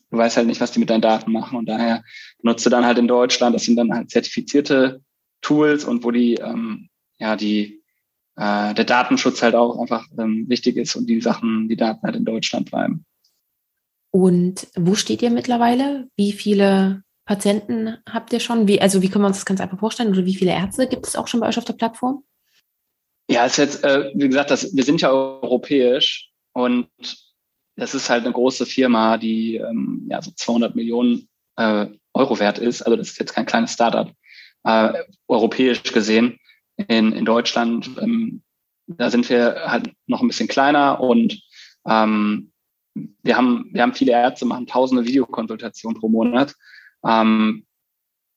du 0.09 0.17
weißt 0.17 0.37
halt 0.37 0.47
nicht, 0.47 0.61
was 0.61 0.71
die 0.71 0.79
mit 0.79 0.89
deinen 0.89 1.01
Daten 1.01 1.31
machen 1.31 1.57
und 1.57 1.67
daher 1.67 2.03
nutzt 2.43 2.65
du 2.65 2.69
dann 2.69 2.85
halt 2.85 2.97
in 2.97 3.07
Deutschland, 3.07 3.55
das 3.55 3.63
sind 3.63 3.77
dann 3.77 3.93
halt 3.93 4.11
zertifizierte 4.11 5.01
Tools 5.41 5.83
und 5.83 6.03
wo 6.03 6.11
die, 6.11 6.35
ähm, 6.35 6.89
ja, 7.17 7.35
die, 7.35 7.83
äh, 8.35 8.73
der 8.73 8.85
Datenschutz 8.85 9.41
halt 9.41 9.55
auch 9.55 9.79
einfach 9.79 10.07
ähm, 10.17 10.45
wichtig 10.47 10.77
ist 10.77 10.95
und 10.95 11.07
die 11.07 11.21
Sachen, 11.21 11.67
die 11.67 11.75
Daten 11.75 12.01
halt 12.03 12.15
in 12.15 12.25
Deutschland 12.25 12.69
bleiben. 12.69 13.05
Und 14.11 14.67
wo 14.75 14.95
steht 14.95 15.21
ihr 15.21 15.31
mittlerweile? 15.31 16.09
Wie 16.17 16.33
viele 16.33 17.03
Patienten 17.25 17.97
habt 18.09 18.33
ihr 18.33 18.39
schon? 18.39 18.67
Wie, 18.67 18.81
also 18.81 19.01
wie 19.01 19.09
können 19.09 19.23
wir 19.23 19.27
uns 19.27 19.37
das 19.37 19.45
ganz 19.45 19.61
einfach 19.61 19.79
vorstellen? 19.79 20.09
Oder 20.09 20.25
wie 20.25 20.35
viele 20.35 20.51
Ärzte 20.51 20.87
gibt 20.87 21.07
es 21.07 21.15
auch 21.15 21.27
schon 21.27 21.39
bei 21.39 21.47
euch 21.47 21.57
auf 21.57 21.65
der 21.65 21.73
Plattform? 21.73 22.23
Ja, 23.29 23.45
ist 23.45 23.57
jetzt, 23.57 23.83
äh, 23.85 24.11
wie 24.13 24.27
gesagt, 24.27 24.51
das, 24.51 24.75
wir 24.75 24.83
sind 24.83 24.99
ja 24.99 25.11
europäisch 25.11 26.29
und 26.53 26.87
das 27.77 27.95
ist 27.95 28.09
halt 28.09 28.25
eine 28.25 28.33
große 28.33 28.65
Firma, 28.65 29.17
die 29.17 29.55
ähm, 29.55 30.05
ja 30.09 30.21
so 30.21 30.31
200 30.35 30.75
Millionen 30.75 31.29
äh, 31.55 31.87
Euro 32.13 32.39
wert 32.39 32.59
ist. 32.59 32.81
Also 32.81 32.97
das 32.97 33.11
ist 33.11 33.19
jetzt 33.19 33.33
kein 33.33 33.45
kleines 33.45 33.71
Startup, 33.71 34.11
äh, 34.63 34.93
europäisch 35.27 35.83
gesehen. 35.83 36.39
In, 36.87 37.11
in 37.11 37.25
Deutschland, 37.25 37.89
ähm, 37.99 38.41
da 38.87 39.09
sind 39.09 39.29
wir 39.29 39.63
halt 39.67 39.93
noch 40.07 40.21
ein 40.21 40.27
bisschen 40.27 40.47
kleiner 40.47 40.99
und 40.99 41.41
ähm, 41.87 42.51
wir 42.93 43.37
haben, 43.37 43.69
wir 43.71 43.81
haben 43.81 43.93
viele 43.93 44.11
Ärzte, 44.11 44.45
machen 44.45 44.67
tausende 44.67 45.05
Videokonsultationen 45.05 45.99
pro 45.99 46.09
Monat. 46.09 46.55
Ähm, 47.05 47.65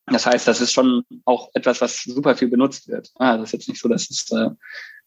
das 0.07 0.27
heißt, 0.27 0.47
das 0.47 0.61
ist 0.61 0.73
schon 0.73 1.05
auch 1.25 1.49
etwas, 1.55 1.81
was 1.81 2.03
super 2.03 2.37
viel 2.37 2.49
benutzt 2.49 2.89
wird. 2.89 3.11
Ah, 3.17 3.37
das 3.37 3.49
ist 3.49 3.53
jetzt 3.53 3.69
nicht 3.69 3.81
so, 3.81 3.89
dass 3.89 4.11
es 4.11 4.31
äh, 4.31 4.51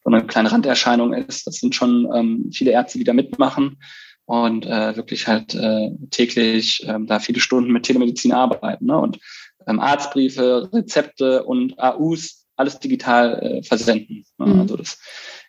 so 0.03 0.09
eine 0.09 0.25
kleine 0.25 0.51
Randerscheinung 0.51 1.13
ist. 1.13 1.45
Das 1.45 1.57
sind 1.57 1.75
schon 1.75 2.09
ähm, 2.13 2.49
viele 2.51 2.71
Ärzte, 2.71 2.97
die 2.97 3.03
da 3.03 3.13
mitmachen 3.13 3.77
und 4.25 4.65
äh, 4.65 4.95
wirklich 4.95 5.27
halt 5.27 5.53
äh, 5.53 5.91
täglich 6.09 6.85
äh, 6.87 6.97
da 7.01 7.19
viele 7.19 7.39
Stunden 7.39 7.71
mit 7.71 7.83
Telemedizin 7.83 8.33
arbeiten. 8.33 8.85
Ne? 8.85 8.97
Und 8.97 9.19
ähm, 9.67 9.79
Arztbriefe, 9.79 10.69
Rezepte 10.73 11.43
und 11.43 11.79
AUs 11.79 12.45
alles 12.55 12.79
digital 12.79 13.39
äh, 13.41 13.63
versenden. 13.63 14.25
Ne? 14.37 14.47
Mhm. 14.47 14.61
Also 14.61 14.77
das 14.77 14.99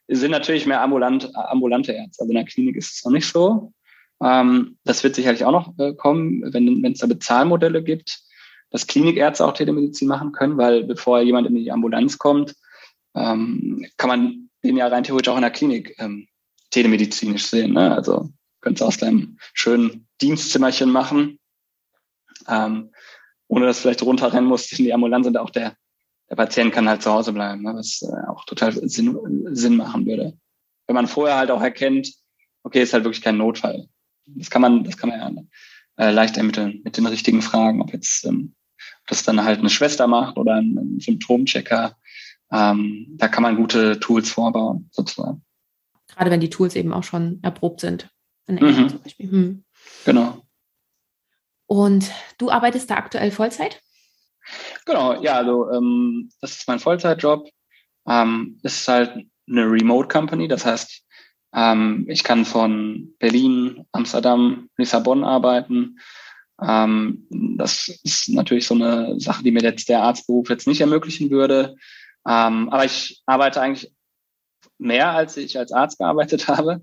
sind 0.09 0.31
natürlich 0.31 0.67
mehr 0.67 0.83
ambulant, 0.83 1.31
ambulante 1.35 1.93
Ärzte. 1.93 2.23
Also 2.23 2.31
in 2.31 2.37
der 2.37 2.45
Klinik 2.45 2.77
ist 2.77 2.97
es 2.97 3.05
noch 3.05 3.13
nicht 3.13 3.27
so. 3.27 3.73
Ähm, 4.23 4.77
das 4.85 5.03
wird 5.05 5.15
sicherlich 5.15 5.45
auch 5.45 5.53
noch 5.53 5.79
äh, 5.79 5.95
kommen, 5.95 6.43
wenn 6.53 6.93
es 6.93 6.99
da 6.99 7.07
Bezahlmodelle 7.07 7.83
gibt 7.83 8.23
dass 8.71 8.87
Klinikärzte 8.87 9.47
auch 9.47 9.55
Telemedizin 9.55 10.09
machen 10.09 10.33
können, 10.33 10.59
weil 10.59 10.85
bevor 10.85 11.21
jemand 11.21 11.47
in 11.47 11.55
die 11.55 11.73
Ambulanz 11.73 12.19
kommt, 12.19 12.55
ähm, 13.15 13.87
kann 13.97 14.09
man 14.09 14.51
den 14.63 14.77
ja 14.77 14.89
rein 14.89 15.05
theoretisch 15.05 15.31
auch 15.31 15.37
in 15.37 15.43
der 15.43 15.51
Klinik 15.51 15.95
ähm, 15.99 16.29
telemedizinisch 16.71 17.47
sehen. 17.47 17.73
Ne? 17.73 17.95
Also 17.95 18.29
könntest 18.61 18.83
du 18.83 18.87
aus 18.87 18.99
deinem 18.99 19.39
schönen 19.55 20.07
Dienstzimmerchen 20.21 20.91
machen. 20.91 21.39
Ähm, 22.47 22.91
ohne 23.49 23.67
dass 23.67 23.81
vielleicht 23.81 24.03
runterrennen 24.03 24.49
muss 24.49 24.71
in 24.73 24.85
die 24.85 24.95
Ambulanz 24.95 25.27
und 25.27 25.37
auch 25.37 25.51
der, 25.51 25.77
der 26.31 26.37
Patient 26.37 26.73
kann 26.73 26.89
halt 26.89 27.03
zu 27.03 27.11
Hause 27.11 27.33
bleiben, 27.33 27.63
ne, 27.63 27.75
was 27.75 28.03
äh, 28.03 28.29
auch 28.31 28.45
total 28.45 28.73
Sinn, 28.73 29.19
Sinn 29.53 29.77
machen 29.77 30.07
würde. 30.07 30.39
Wenn 30.87 30.95
man 30.95 31.07
vorher 31.07 31.37
halt 31.37 31.51
auch 31.51 31.63
erkennt, 31.63 32.13
okay, 32.63 32.83
ist 32.83 32.93
halt 32.93 33.05
wirklich 33.05 33.23
kein 33.23 33.39
Notfall. 33.39 33.89
Das 34.27 34.51
kann 34.51 34.63
man, 34.63 34.85
das 34.85 34.97
kann 34.97 35.11
man 35.11 35.19
ja 35.19 36.07
äh, 36.07 36.13
leicht 36.13 36.37
ermitteln 36.37 36.81
mit 36.85 36.97
den 36.97 37.07
richtigen 37.07 37.43
Fragen, 37.43 37.83
ob 37.83 37.93
jetzt 37.93 38.25
ähm, 38.25 38.55
ob 39.03 39.09
das 39.09 39.25
dann 39.25 39.43
halt 39.43 39.61
eine 39.61 39.71
Schwester 39.71 40.07
macht 40.07 40.37
oder 40.37 40.57
ein, 40.57 40.77
ein 40.77 41.01
Symptomchecker. 41.01 41.97
Ähm, 42.53 43.07
da 43.17 43.29
kann 43.29 43.43
man 43.43 43.57
gute 43.57 43.99
Tools 44.01 44.31
vorbauen, 44.31 44.89
sozusagen. 44.93 45.43
Gerade 46.09 46.31
wenn 46.31 46.41
die 46.41 46.51
Tools 46.51 46.75
eben 46.77 46.93
auch 46.93 47.05
schon 47.05 47.41
erprobt 47.43 47.81
sind. 47.81 48.11
Mhm. 48.47 48.89
Zum 48.89 49.03
Beispiel. 49.03 49.31
Hm. 49.31 49.65
Genau. 50.05 50.43
Und 51.69 52.11
du 52.39 52.51
arbeitest 52.51 52.91
da 52.91 52.97
aktuell 52.97 53.31
Vollzeit? 53.31 53.81
Genau, 54.87 55.23
ja, 55.23 55.35
also 55.35 55.71
ähm, 55.71 56.31
das 56.41 56.53
ist 56.57 56.67
mein 56.67 56.79
Vollzeitjob. 56.79 57.47
Ähm, 58.09 58.59
es 58.63 58.81
ist 58.81 58.89
halt 58.89 59.27
eine 59.47 59.71
Remote 59.71 60.09
Company, 60.09 60.49
das 60.49 60.65
heißt, 60.65 61.05
ähm, 61.55 62.07
ich 62.09 62.25
kann 62.25 62.47
von 62.47 63.15
Berlin, 63.19 63.85
Amsterdam, 63.93 64.71
Lissabon 64.79 65.25
arbeiten. 65.25 65.99
Ähm, 66.61 67.27
das 67.31 67.89
ist 68.03 68.31
natürlich 68.31 68.67
so 68.67 68.75
eine 68.75 69.21
Sache, 69.21 69.43
die 69.43 69.51
mir 69.51 69.63
jetzt 69.63 69.91
der 69.91 70.03
Arztberuf 70.03 70.49
jetzt 70.49 70.67
nicht 70.67 70.81
ermöglichen 70.81 71.31
würde. 71.31 71.77
Ähm, 72.27 72.71
aber 72.71 72.87
ich 72.87 73.23
arbeite 73.27 73.61
eigentlich 73.61 73.93
mehr, 74.79 75.11
als 75.11 75.37
ich 75.37 75.59
als 75.59 75.73
Arzt 75.73 75.99
gearbeitet 75.99 76.49
habe, 76.49 76.81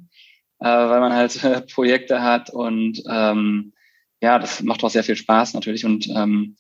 äh, 0.60 0.66
weil 0.66 1.00
man 1.00 1.14
halt 1.14 1.44
äh, 1.44 1.62
Projekte 1.62 2.22
hat 2.22 2.52
und 2.52 3.02
ähm, 3.10 3.74
ja, 4.22 4.40
das 4.40 4.62
macht 4.64 4.84
auch 4.84 4.90
sehr 4.90 5.04
viel 5.04 5.16
Spaß 5.16 5.54
natürlich. 5.54 5.86
Und 5.86 6.08
ähm, 6.10 6.56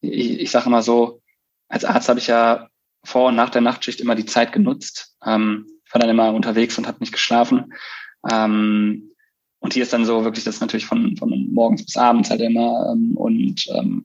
ich, 0.00 0.40
ich 0.40 0.50
sage 0.50 0.66
immer 0.66 0.82
so, 0.82 1.20
als 1.68 1.84
Arzt 1.84 2.08
habe 2.08 2.18
ich 2.18 2.26
ja 2.26 2.68
vor 3.04 3.28
und 3.28 3.36
nach 3.36 3.50
der 3.50 3.62
Nachtschicht 3.62 4.00
immer 4.00 4.14
die 4.14 4.26
Zeit 4.26 4.52
genutzt. 4.52 5.16
Ähm, 5.24 5.66
war 5.92 6.00
dann 6.00 6.10
immer 6.10 6.32
unterwegs 6.32 6.78
und 6.78 6.86
habe 6.86 6.98
nicht 7.00 7.12
geschlafen. 7.12 7.72
Ähm, 8.30 9.10
und 9.58 9.74
hier 9.74 9.82
ist 9.82 9.92
dann 9.92 10.04
so 10.04 10.24
wirklich 10.24 10.44
das 10.44 10.60
natürlich 10.60 10.86
von, 10.86 11.16
von 11.16 11.52
morgens 11.52 11.84
bis 11.84 11.96
abends 11.96 12.30
halt 12.30 12.40
immer. 12.40 12.92
Ähm, 12.92 13.16
und 13.16 13.66
ähm, 13.74 14.04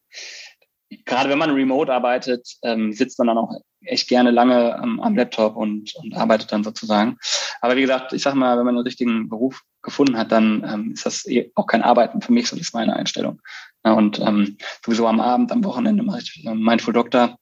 gerade 1.06 1.30
wenn 1.30 1.38
man 1.38 1.52
remote 1.52 1.94
arbeitet, 1.94 2.48
ähm, 2.63 2.91
sitzt 2.91 3.18
man 3.20 3.28
dann 3.28 3.38
auch 3.38 3.54
echt 3.82 4.08
gerne 4.08 4.32
lange 4.32 4.78
am, 4.78 5.00
am 5.00 5.15
Laptop 5.15 5.56
und, 5.56 5.94
und 5.96 6.15
arbeitet 6.15 6.52
dann 6.52 6.63
sozusagen. 6.63 7.18
Aber 7.62 7.76
wie 7.76 7.82
gesagt, 7.82 8.13
ich 8.13 8.24
sag 8.24 8.34
mal, 8.36 8.58
wenn 8.58 8.65
man 8.65 8.76
einen 8.76 8.86
richtigen 8.86 9.30
Beruf 9.30 9.62
gefunden 9.86 10.17
hat, 10.17 10.32
dann 10.32 10.65
ähm, 10.67 10.91
ist 10.91 11.06
das 11.06 11.26
eh 11.28 11.52
auch 11.56 11.67
kein 11.67 11.82
Arbeiten 11.82 12.21
für 12.21 12.34
mich, 12.34 12.48
so 12.48 12.58
ist 12.58 12.74
meine 12.74 12.95
Einstellung. 12.95 13.41
Ja, 13.86 13.93
und 13.93 14.19
ähm, 14.19 14.58
sowieso 14.84 15.08
am 15.08 15.21
Abend, 15.21 15.52
am 15.52 15.63
Wochenende 15.63 16.04
mache 16.04 16.19
ich 16.19 16.43
äh, 16.45 16.54
Mindful 16.54 16.93
Doctor. 16.93 17.38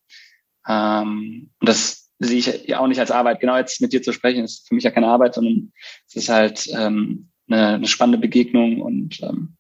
Ähm, 0.67 1.49
und 1.59 1.69
das 1.69 2.11
sehe 2.19 2.37
ich 2.37 2.67
ja 2.67 2.79
auch 2.79 2.87
nicht 2.87 2.99
als 2.99 3.11
Arbeit. 3.11 3.39
Genau 3.39 3.57
jetzt 3.57 3.81
mit 3.81 3.93
dir 3.93 4.03
zu 4.03 4.13
sprechen, 4.13 4.43
ist 4.43 4.67
für 4.67 4.75
mich 4.75 4.83
ja 4.83 4.91
keine 4.91 5.07
Arbeit, 5.07 5.33
sondern 5.33 5.71
es 6.07 6.15
ist 6.15 6.29
halt 6.29 6.67
ähm, 6.73 7.29
eine, 7.49 7.75
eine 7.75 7.87
spannende 7.87 8.19
Begegnung 8.19 8.81
und 8.81 9.21
ähm, 9.23 9.55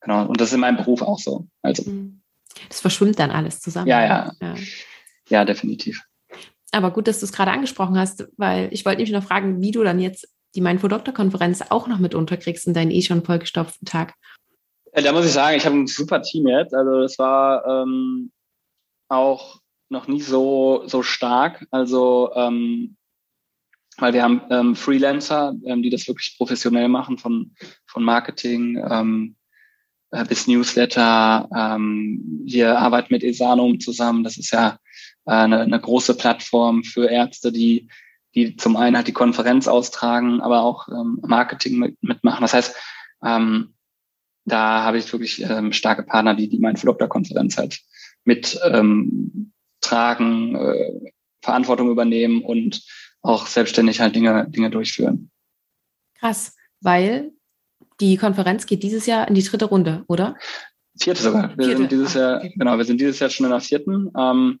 genau, 0.00 0.26
und 0.26 0.40
das 0.40 0.48
ist 0.48 0.54
in 0.54 0.60
meinem 0.60 0.76
Beruf 0.76 1.02
auch 1.02 1.18
so. 1.18 1.46
Also 1.62 1.88
mhm. 1.88 2.22
das 2.68 2.80
verschwimmt 2.80 3.18
dann 3.18 3.30
alles 3.30 3.60
zusammen. 3.60 3.86
Ja, 3.86 4.04
ja. 4.04 4.32
Ja, 4.40 4.54
ja 5.28 5.44
definitiv. 5.44 6.02
Aber 6.72 6.90
gut, 6.90 7.08
dass 7.08 7.20
du 7.20 7.26
es 7.26 7.32
gerade 7.32 7.52
angesprochen 7.52 7.98
hast, 7.98 8.26
weil 8.36 8.68
ich 8.72 8.84
wollte 8.84 8.98
nämlich 8.98 9.14
noch 9.14 9.24
fragen, 9.24 9.62
wie 9.62 9.70
du 9.70 9.82
dann 9.82 10.00
jetzt 10.00 10.28
die 10.54 10.60
Mindful 10.60 10.88
Doctor 10.88 11.12
Konferenz 11.12 11.62
auch 11.68 11.86
noch 11.86 11.98
mit 11.98 12.14
unterkriegst 12.14 12.66
in 12.66 12.74
deinen 12.74 12.90
eh 12.90 13.02
schon 13.02 13.24
vollgestopften 13.24 13.86
Tag. 13.86 14.14
Da 14.92 15.12
muss 15.12 15.26
ich 15.26 15.32
sagen, 15.32 15.56
ich 15.56 15.66
habe 15.66 15.76
ein 15.76 15.86
super 15.86 16.22
Team 16.22 16.48
jetzt. 16.48 16.74
Also 16.74 17.02
das 17.02 17.18
war 17.18 17.66
ähm, 17.66 18.32
auch 19.08 19.60
noch 19.88 20.08
nie 20.08 20.22
so 20.22 20.84
so 20.86 21.02
stark. 21.02 21.66
Also 21.70 22.30
ähm, 22.34 22.96
weil 23.98 24.14
wir 24.14 24.22
haben 24.22 24.42
ähm, 24.50 24.74
Freelancer, 24.74 25.54
ähm, 25.64 25.82
die 25.82 25.90
das 25.90 26.08
wirklich 26.08 26.36
professionell 26.38 26.88
machen, 26.88 27.18
von 27.18 27.54
von 27.86 28.02
Marketing 28.02 28.82
ähm, 28.90 29.36
äh, 30.10 30.24
bis 30.24 30.46
Newsletter. 30.46 31.48
Ähm, 31.54 32.42
wir 32.44 32.78
arbeiten 32.78 33.12
mit 33.12 33.22
Esanum 33.22 33.80
zusammen. 33.80 34.24
Das 34.24 34.38
ist 34.38 34.50
ja 34.50 34.78
äh, 35.26 35.32
eine, 35.32 35.60
eine 35.60 35.80
große 35.80 36.16
Plattform 36.16 36.84
für 36.84 37.08
Ärzte, 37.08 37.52
die 37.52 37.88
die 38.36 38.54
zum 38.56 38.76
einen 38.76 38.96
halt 38.96 39.08
die 39.08 39.12
Konferenz 39.12 39.66
austragen, 39.66 40.40
aber 40.40 40.60
auch 40.62 40.88
ähm, 40.88 41.18
Marketing 41.22 41.78
mit, 41.78 42.02
mitmachen. 42.02 42.42
Das 42.42 42.54
heißt, 42.54 42.76
ähm, 43.24 43.74
da 44.44 44.84
habe 44.84 44.98
ich 44.98 45.12
wirklich 45.12 45.42
ähm, 45.42 45.72
starke 45.72 46.02
Partner, 46.02 46.34
die 46.34 46.48
die 46.48 46.58
Mindful 46.58 46.88
Doctor 46.88 47.08
Konferenz 47.08 47.56
halt 47.56 47.80
mit 48.24 48.60
ähm, 48.64 49.52
tragen, 49.80 50.54
äh, 50.54 51.12
Verantwortung 51.42 51.90
übernehmen 51.90 52.42
und 52.42 52.82
auch 53.22 53.46
selbstständig 53.46 54.00
halt 54.00 54.14
Dinge, 54.14 54.48
Dinge 54.50 54.70
durchführen. 54.70 55.30
Krass, 56.18 56.54
weil 56.80 57.32
die 58.00 58.16
Konferenz 58.16 58.66
geht 58.66 58.82
dieses 58.82 59.06
Jahr 59.06 59.26
in 59.28 59.34
die 59.34 59.42
dritte 59.42 59.64
Runde, 59.64 60.04
oder? 60.08 60.36
Vierte 60.98 61.22
sogar. 61.22 61.56
Wir 61.56 61.66
Vierte. 61.66 61.76
sind 61.78 61.92
dieses 61.92 62.14
Jahr, 62.14 62.40
genau, 62.40 62.76
wir 62.76 62.84
sind 62.84 63.00
dieses 63.00 63.18
Jahr 63.18 63.30
schon 63.30 63.46
in 63.46 63.52
der 63.52 63.60
vierten. 63.60 64.10
Ähm, 64.16 64.60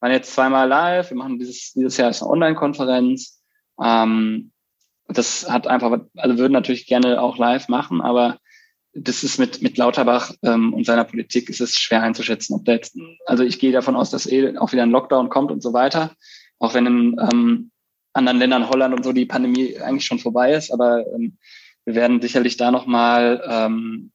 waren 0.00 0.12
jetzt 0.12 0.32
zweimal 0.32 0.68
live. 0.68 1.10
Wir 1.10 1.16
machen 1.16 1.38
dieses, 1.38 1.72
dieses 1.72 1.96
Jahr 1.96 2.10
ist 2.10 2.22
eine 2.22 2.30
Online-Konferenz. 2.30 3.42
Ähm, 3.82 4.52
das 5.08 5.50
hat 5.50 5.66
einfach, 5.66 6.00
also 6.16 6.38
würden 6.38 6.52
natürlich 6.52 6.86
gerne 6.86 7.20
auch 7.20 7.36
live 7.36 7.68
machen, 7.68 8.00
aber 8.00 8.38
das 8.92 9.22
ist 9.22 9.38
mit, 9.38 9.62
mit 9.62 9.78
Lauterbach 9.78 10.32
ähm, 10.42 10.74
und 10.74 10.84
seiner 10.84 11.04
Politik 11.04 11.48
ist 11.48 11.60
es 11.60 11.76
schwer 11.76 12.02
einzuschätzen, 12.02 12.54
ob 12.54 12.64
der 12.64 12.76
jetzt, 12.76 12.96
also 13.26 13.44
ich 13.44 13.58
gehe 13.58 13.72
davon 13.72 13.96
aus, 13.96 14.10
dass 14.10 14.26
eh 14.26 14.56
auch 14.58 14.72
wieder 14.72 14.82
ein 14.82 14.90
Lockdown 14.90 15.28
kommt 15.28 15.50
und 15.50 15.62
so 15.62 15.72
weiter. 15.72 16.14
Auch 16.58 16.74
wenn 16.74 16.86
in 16.86 17.16
ähm, 17.32 17.70
anderen 18.12 18.38
Ländern, 18.38 18.68
Holland 18.68 18.94
und 18.94 19.04
so, 19.04 19.12
die 19.12 19.26
Pandemie 19.26 19.78
eigentlich 19.78 20.04
schon 20.04 20.18
vorbei 20.18 20.54
ist, 20.54 20.72
aber 20.72 21.06
ähm, 21.14 21.38
wir 21.84 21.94
werden 21.94 22.20
sicherlich 22.20 22.56
da 22.56 22.70
nochmal 22.70 23.42
ähm, 23.48 24.12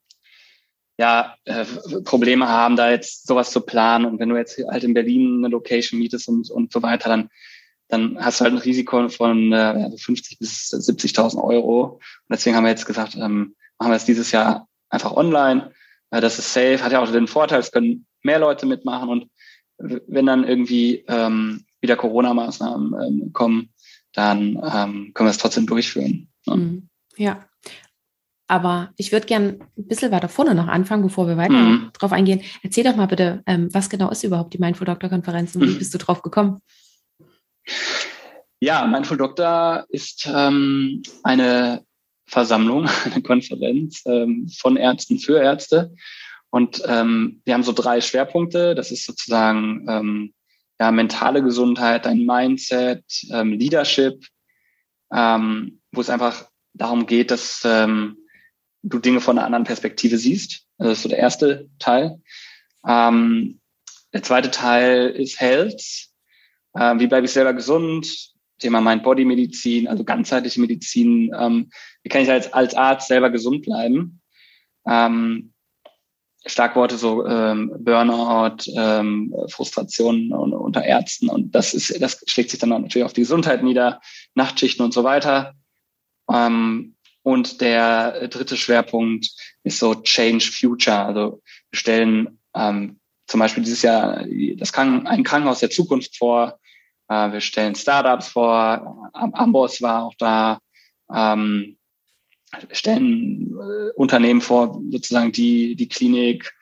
ja, 0.97 1.35
äh, 1.45 1.65
Probleme 2.03 2.47
haben, 2.47 2.75
da 2.75 2.89
jetzt 2.89 3.27
sowas 3.27 3.51
zu 3.51 3.61
planen. 3.61 4.05
Und 4.05 4.19
wenn 4.19 4.29
du 4.29 4.37
jetzt 4.37 4.57
halt 4.69 4.83
in 4.83 4.93
Berlin 4.93 5.39
eine 5.39 5.49
Location 5.49 5.99
mietest 5.99 6.27
und, 6.29 6.49
und 6.49 6.71
so 6.71 6.81
weiter, 6.81 7.09
dann, 7.09 7.29
dann 7.89 8.17
hast 8.23 8.39
du 8.39 8.45
halt 8.45 8.53
ein 8.53 8.59
Risiko 8.59 9.09
von 9.09 9.51
äh, 9.51 9.91
50 9.97 10.39
bis 10.39 10.71
70.000 10.73 11.41
Euro. 11.43 11.83
Und 11.83 12.01
deswegen 12.29 12.55
haben 12.55 12.63
wir 12.63 12.71
jetzt 12.71 12.85
gesagt, 12.85 13.15
ähm, 13.15 13.55
machen 13.77 13.91
wir 13.91 13.97
es 13.97 14.05
dieses 14.05 14.31
Jahr 14.31 14.67
einfach 14.89 15.11
online. 15.11 15.71
Äh, 16.11 16.21
das 16.21 16.39
ist 16.39 16.53
safe, 16.53 16.81
hat 16.81 16.93
ja 16.93 17.01
auch 17.01 17.11
den 17.11 17.27
Vorteil, 17.27 17.59
es 17.59 17.71
können 17.71 18.05
mehr 18.23 18.39
Leute 18.39 18.65
mitmachen. 18.65 19.09
Und 19.09 19.29
wenn 19.77 20.25
dann 20.25 20.47
irgendwie 20.47 21.03
ähm, 21.07 21.65
wieder 21.81 21.97
Corona-Maßnahmen 21.97 22.95
ähm, 23.03 23.33
kommen, 23.33 23.73
dann 24.13 24.55
ähm, 24.63 25.11
können 25.13 25.27
wir 25.27 25.31
es 25.31 25.37
trotzdem 25.37 25.67
durchführen. 25.67 26.29
Ne? 26.45 26.55
Mhm. 26.55 26.89
Ja, 27.17 27.45
aber 28.47 28.91
ich 28.97 29.11
würde 29.11 29.25
gern 29.25 29.59
ein 29.77 29.87
bisschen 29.87 30.11
weiter 30.11 30.29
vorne 30.29 30.53
noch 30.53 30.67
anfangen, 30.67 31.03
bevor 31.03 31.27
wir 31.27 31.37
weiter 31.37 31.53
mhm. 31.53 31.89
drauf 31.93 32.11
eingehen. 32.11 32.41
Erzähl 32.61 32.83
doch 32.83 32.95
mal 32.95 33.07
bitte, 33.07 33.41
ähm, 33.47 33.73
was 33.73 33.89
genau 33.89 34.09
ist 34.11 34.23
überhaupt 34.23 34.53
die 34.53 34.59
Mindful 34.59 34.85
Doctor 34.85 35.09
Konferenz 35.09 35.55
und 35.55 35.63
wie 35.63 35.73
mhm. 35.73 35.79
bist 35.79 35.93
du 35.93 35.97
drauf 35.97 36.21
gekommen? 36.21 36.61
Ja, 38.59 38.85
Mindful 38.85 39.17
Doctor 39.17 39.85
ist 39.89 40.29
ähm, 40.31 41.01
eine 41.23 41.83
Versammlung, 42.27 42.87
eine 43.05 43.21
Konferenz 43.23 44.03
ähm, 44.05 44.47
von 44.59 44.77
Ärzten 44.77 45.19
für 45.19 45.39
Ärzte. 45.39 45.93
Und 46.51 46.83
ähm, 46.85 47.41
wir 47.45 47.53
haben 47.53 47.63
so 47.63 47.73
drei 47.73 47.99
Schwerpunkte. 47.99 48.75
Das 48.75 48.91
ist 48.91 49.05
sozusagen 49.05 49.85
ähm, 49.89 50.33
ja, 50.79 50.91
mentale 50.91 51.41
Gesundheit, 51.41 52.05
dein 52.05 52.25
Mindset, 52.25 53.03
ähm, 53.31 53.53
Leadership, 53.53 54.25
wo 55.09 56.01
es 56.01 56.09
einfach 56.09 56.49
darum 56.73 57.05
geht, 57.05 57.31
dass 57.31 57.61
du 58.85 58.99
Dinge 58.99 59.19
von 59.19 59.37
einer 59.37 59.45
anderen 59.45 59.65
Perspektive 59.65 60.17
siehst. 60.17 60.65
Das 60.77 60.93
ist 60.93 61.03
so 61.03 61.09
der 61.09 61.17
erste 61.17 61.69
Teil. 61.79 62.21
Ähm, 62.87 63.59
der 64.13 64.23
zweite 64.23 64.51
Teil 64.51 65.09
ist 65.09 65.39
Health. 65.39 66.07
Ähm, 66.77 66.99
wie 66.99 67.07
bleibe 67.07 67.25
ich 67.25 67.31
selber 67.31 67.53
gesund? 67.53 68.31
Thema 68.59 68.79
Mind-Body-Medizin, 68.79 69.87
also 69.87 70.03
ganzheitliche 70.03 70.61
Medizin. 70.61 71.35
Ähm, 71.37 71.69
wie 72.03 72.09
kann 72.09 72.21
ich 72.21 72.31
als, 72.31 72.53
als 72.53 72.73
Arzt 72.73 73.07
selber 73.07 73.29
gesund 73.29 73.65
bleiben? 73.65 74.21
Ähm, 74.87 75.51
Schlagworte 76.45 76.97
so 76.97 77.25
ähm, 77.25 77.71
Burnout, 77.79 78.71
ähm, 78.75 79.35
Frustration 79.49 80.31
unter 80.31 80.83
Ärzten 80.83 81.27
und 81.27 81.55
das 81.55 81.73
ist, 81.73 81.99
das 81.99 82.23
schlägt 82.27 82.51
sich 82.51 82.59
dann 82.59 82.69
natürlich 82.69 83.03
auf 83.03 83.13
die 83.13 83.21
Gesundheit 83.21 83.63
nieder, 83.63 83.99
Nachtschichten 84.35 84.85
und 84.85 84.93
so 84.93 85.03
weiter. 85.03 85.55
Ähm, 86.31 86.94
und 87.25 87.59
der 87.59 88.27
dritte 88.27 88.55
Schwerpunkt 88.55 89.31
ist 89.63 89.79
so 89.79 89.95
Change 89.95 90.45
Future. 90.45 91.05
Also 91.05 91.41
wir 91.71 91.79
stellen 91.79 92.39
ähm, 92.55 92.99
zum 93.25 93.39
Beispiel 93.39 93.63
dieses 93.63 93.81
Jahr 93.81 94.23
das 94.57 94.71
Kranken 94.71 95.07
ein 95.07 95.23
Krankenhaus 95.23 95.59
der 95.59 95.71
Zukunft 95.71 96.15
vor. 96.17 96.59
Äh, 97.09 97.31
wir 97.31 97.41
stellen 97.41 97.73
Startups 97.73 98.27
vor. 98.27 99.09
Amboss 99.13 99.81
war 99.81 100.03
auch 100.03 100.13
da. 100.19 100.59
Ähm, 101.11 101.77
stellen 102.71 103.57
äh, 103.59 103.91
Unternehmen 103.95 104.41
vor, 104.41 104.79
sozusagen 104.91 105.31
die 105.31 105.75
die 105.75 105.89
Klinik 105.89 106.53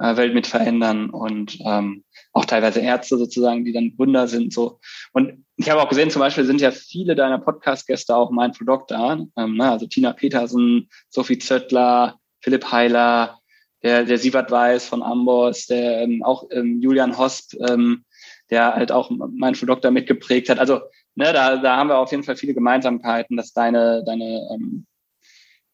äh, 0.00 0.16
Welt 0.16 0.34
mit 0.34 0.46
verändern 0.46 1.08
und 1.08 1.58
ähm, 1.64 2.04
auch 2.34 2.44
teilweise 2.44 2.80
Ärzte 2.80 3.16
sozusagen, 3.16 3.64
die 3.64 3.72
dann 3.72 3.96
Gründer 3.96 4.28
sind. 4.28 4.52
So. 4.52 4.80
Und 5.12 5.46
ich 5.60 5.68
habe 5.68 5.82
auch 5.82 5.88
gesehen, 5.90 6.10
zum 6.10 6.20
Beispiel 6.20 6.46
sind 6.46 6.60
ja 6.62 6.70
viele 6.70 7.14
deiner 7.14 7.38
Podcast-Gäste 7.38 8.16
auch 8.16 8.30
Mindful 8.30 8.66
Doctor, 8.66 9.26
ähm, 9.36 9.56
ne? 9.56 9.70
also 9.70 9.86
Tina 9.86 10.14
Petersen, 10.14 10.88
Sophie 11.10 11.38
Zöttler, 11.38 12.18
Philipp 12.40 12.72
Heiler, 12.72 13.38
der, 13.82 14.04
der 14.04 14.16
Sievert 14.16 14.50
Weiß 14.50 14.86
von 14.86 15.02
Amboss, 15.02 15.66
der 15.66 16.00
ähm, 16.00 16.22
auch 16.22 16.44
ähm, 16.50 16.80
Julian 16.80 17.18
Hosp, 17.18 17.54
ähm, 17.68 18.06
der 18.48 18.74
halt 18.74 18.90
auch 18.90 19.10
Mindful 19.10 19.66
Doctor 19.66 19.90
mitgeprägt 19.90 20.48
hat. 20.48 20.58
Also 20.58 20.80
ne, 21.14 21.30
da, 21.32 21.58
da 21.58 21.76
haben 21.76 21.88
wir 21.88 21.98
auf 21.98 22.10
jeden 22.10 22.22
Fall 22.22 22.36
viele 22.36 22.54
Gemeinsamkeiten, 22.54 23.36
dass 23.36 23.52
deine, 23.52 24.02
deine 24.04 24.48
ähm, 24.54 24.86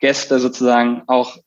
Gäste 0.01 0.41
sozusagen 0.41 1.03
auch 1.07 1.39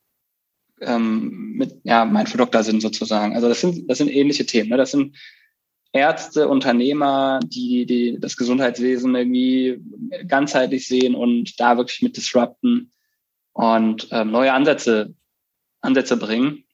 ähm, 0.79 1.55
mit 1.55 1.75
ja, 1.83 2.05
Mindful 2.05 2.37
Doctor 2.37 2.63
sind 2.63 2.81
sozusagen. 2.81 3.35
Also 3.35 3.49
das 3.49 3.59
sind, 3.59 3.89
das 3.89 3.97
sind 3.97 4.09
ähnliche 4.09 4.45
Themen. 4.45 4.69
Ne? 4.69 4.77
Das 4.77 4.91
sind 4.91 5.17
Ärzte, 5.91 6.47
Unternehmer, 6.47 7.39
die, 7.43 7.85
die 7.85 8.19
das 8.19 8.37
Gesundheitswesen 8.37 9.15
irgendwie 9.15 9.81
ganzheitlich 10.27 10.87
sehen 10.87 11.15
und 11.15 11.59
da 11.59 11.77
wirklich 11.77 12.01
mit 12.01 12.15
disrupten 12.15 12.91
und 13.53 14.07
ähm, 14.11 14.31
neue 14.31 14.53
Ansätze, 14.53 15.15
Ansätze 15.81 16.17
bringen. 16.17 16.65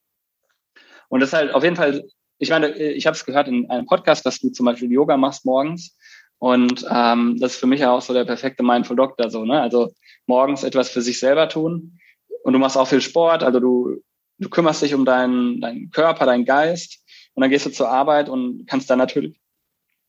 Und 1.07 1.21
das 1.21 1.29
ist 1.29 1.33
halt 1.33 1.53
auf 1.53 1.63
jeden 1.63 1.77
Fall, 1.77 2.05
ich 2.39 2.49
meine, 2.49 2.69
ich 2.75 3.07
habe 3.07 3.15
es 3.15 3.25
gehört 3.25 3.47
in 3.47 3.69
einem 3.69 3.85
Podcast, 3.85 4.25
dass 4.25 4.39
du 4.39 4.49
zum 4.49 4.65
Beispiel 4.65 4.91
Yoga 4.91 5.15
machst 5.15 5.45
morgens. 5.45 5.97
Und 6.37 6.85
ähm, 6.91 7.37
das 7.39 7.53
ist 7.53 7.59
für 7.59 7.67
mich 7.67 7.85
auch 7.85 8.01
so 8.01 8.13
der 8.13 8.25
perfekte 8.25 8.63
Mindful 8.63 8.97
Doctor 8.97 9.29
so, 9.29 9.45
ne? 9.45 9.61
Also 9.61 9.93
morgens 10.27 10.63
etwas 10.63 10.89
für 10.89 11.01
sich 11.01 11.19
selber 11.19 11.47
tun. 11.47 11.99
Und 12.43 12.53
du 12.53 12.59
machst 12.59 12.77
auch 12.77 12.87
viel 12.87 13.01
Sport, 13.01 13.43
also 13.43 13.61
du, 13.61 14.03
du 14.39 14.49
kümmerst 14.49 14.81
dich 14.81 14.93
um 14.93 15.05
deinen, 15.05 15.61
deinen 15.61 15.89
Körper, 15.91 16.25
deinen 16.25 16.43
Geist 16.43 17.04
und 17.35 17.41
dann 17.41 17.49
gehst 17.49 17.65
du 17.65 17.69
zur 17.69 17.89
Arbeit 17.89 18.29
und 18.29 18.65
kannst 18.65 18.89
dann 18.89 18.97
natürlich 18.97 19.39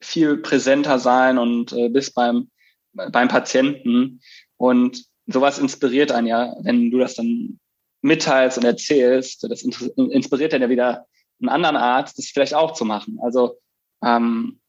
viel 0.01 0.39
präsenter 0.39 0.99
sein 0.99 1.39
und 1.39 1.72
äh, 1.72 1.89
bist 1.89 2.14
beim, 2.14 2.51
beim 2.93 3.29
Patienten. 3.29 4.20
Und 4.57 5.05
sowas 5.27 5.59
inspiriert 5.59 6.12
einen 6.12 6.29
ja, 6.29 6.57
wenn 6.62 6.91
du 6.91 6.99
das 6.99 7.14
dann 7.14 7.59
mitteilst 8.01 8.59
und 8.59 8.64
erzählst. 8.64 9.45
Das 9.51 9.62
inspiriert 9.62 10.53
dann 10.53 10.62
ja 10.62 10.68
wieder 10.68 11.07
einen 11.41 11.49
anderen 11.49 11.77
Arzt, 11.77 12.18
das 12.18 12.27
vielleicht 12.27 12.55
auch 12.55 12.72
zu 12.72 12.85
machen. 12.85 13.18
Also 13.22 13.59
ähm, 14.05 14.61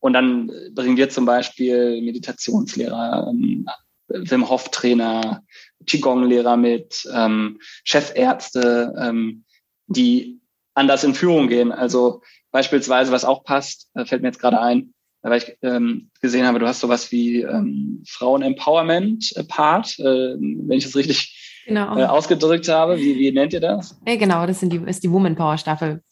und 0.00 0.12
dann 0.12 0.50
bringen 0.72 0.96
wir 0.96 1.10
zum 1.10 1.26
Beispiel 1.26 2.00
Meditationslehrer, 2.00 3.26
ähm, 3.28 3.68
Wim 4.08 4.48
Hof 4.48 4.70
Trainer, 4.70 5.42
Qigong-Lehrer 5.84 6.56
mit, 6.56 7.08
ähm, 7.12 7.58
Chefärzte, 7.84 8.94
ähm, 8.98 9.44
die 9.88 10.40
anders 10.76 11.02
in 11.02 11.14
Führung 11.14 11.48
gehen. 11.48 11.72
Also 11.72 12.22
beispielsweise, 12.52 13.10
was 13.10 13.24
auch 13.24 13.42
passt, 13.42 13.88
äh, 13.94 14.04
fällt 14.04 14.22
mir 14.22 14.28
jetzt 14.28 14.38
gerade 14.40 14.60
ein, 14.60 14.94
weil 15.22 15.38
ich 15.38 15.56
ähm, 15.62 16.10
gesehen 16.20 16.46
habe, 16.46 16.58
du 16.58 16.66
hast 16.68 16.80
sowas 16.80 17.10
wie 17.10 17.42
ähm, 17.42 18.04
Frauen-Empowerment-Part, 18.06 19.98
äh, 19.98 20.36
wenn 20.38 20.78
ich 20.78 20.84
das 20.84 20.94
richtig 20.94 21.62
genau. 21.66 21.98
äh, 21.98 22.04
ausgedrückt 22.04 22.68
habe. 22.68 22.98
Wie, 22.98 23.16
wie 23.16 23.32
nennt 23.32 23.52
ihr 23.52 23.60
das? 23.60 23.98
Ja, 24.06 24.16
genau, 24.16 24.46
das 24.46 24.60
sind 24.60 24.72
die, 24.72 24.80
ist 24.86 25.02
die 25.02 25.10
Woman 25.10 25.34
Power 25.34 25.58
Staffel. 25.58 26.02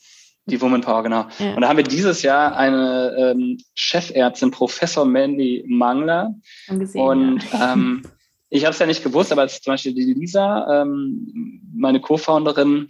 Die 0.47 0.61
Woman 0.61 0.81
Power, 0.83 1.03
genau. 1.03 1.27
Ja. 1.39 1.55
Und 1.55 1.63
da 1.63 1.69
haben 1.69 1.79
wir 1.79 1.85
dieses 1.85 2.23
Jahr 2.23 2.57
eine 2.57 3.15
ähm, 3.17 3.59
Chefärztin, 3.75 4.51
Professor 4.51 5.05
Mandy 5.07 5.65
Mangler. 5.67 6.35
Gesehen, 6.69 7.01
und 7.01 7.53
ja. 7.53 7.73
ähm, 7.73 8.03
ich 8.51 8.65
habe 8.65 8.73
es 8.73 8.79
ja 8.79 8.87
nicht 8.87 9.03
gewusst, 9.03 9.33
aber 9.33 9.45
es 9.45 9.55
ist 9.55 9.65
zum 9.65 9.73
Beispiel 9.73 9.95
die 9.95 10.13
Lisa, 10.13 10.83
ähm, 10.83 11.61
meine 11.75 12.01
Co-Founderin, 12.01 12.89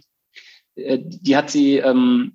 äh, 0.75 0.99
die 1.01 1.35
hat 1.35 1.49
sie 1.49 1.77
ähm, 1.77 2.33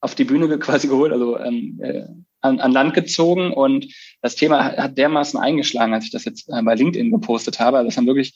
auf 0.00 0.14
die 0.14 0.24
Bühne 0.24 0.58
quasi 0.58 0.88
geholt, 0.88 1.12
also 1.12 1.38
ähm, 1.38 1.80
äh, 1.82 2.04
an, 2.40 2.60
an 2.60 2.72
Land 2.72 2.94
gezogen 2.94 3.52
und 3.52 3.92
das 4.22 4.36
Thema 4.36 4.76
hat 4.76 4.96
dermaßen 4.96 5.40
eingeschlagen, 5.40 5.92
als 5.92 6.04
ich 6.04 6.10
das 6.10 6.24
jetzt 6.24 6.48
äh, 6.48 6.62
bei 6.62 6.74
LinkedIn 6.74 7.10
gepostet 7.10 7.58
habe. 7.58 7.78
Also 7.78 7.88
es 7.88 7.96
haben 7.96 8.06
wirklich 8.06 8.34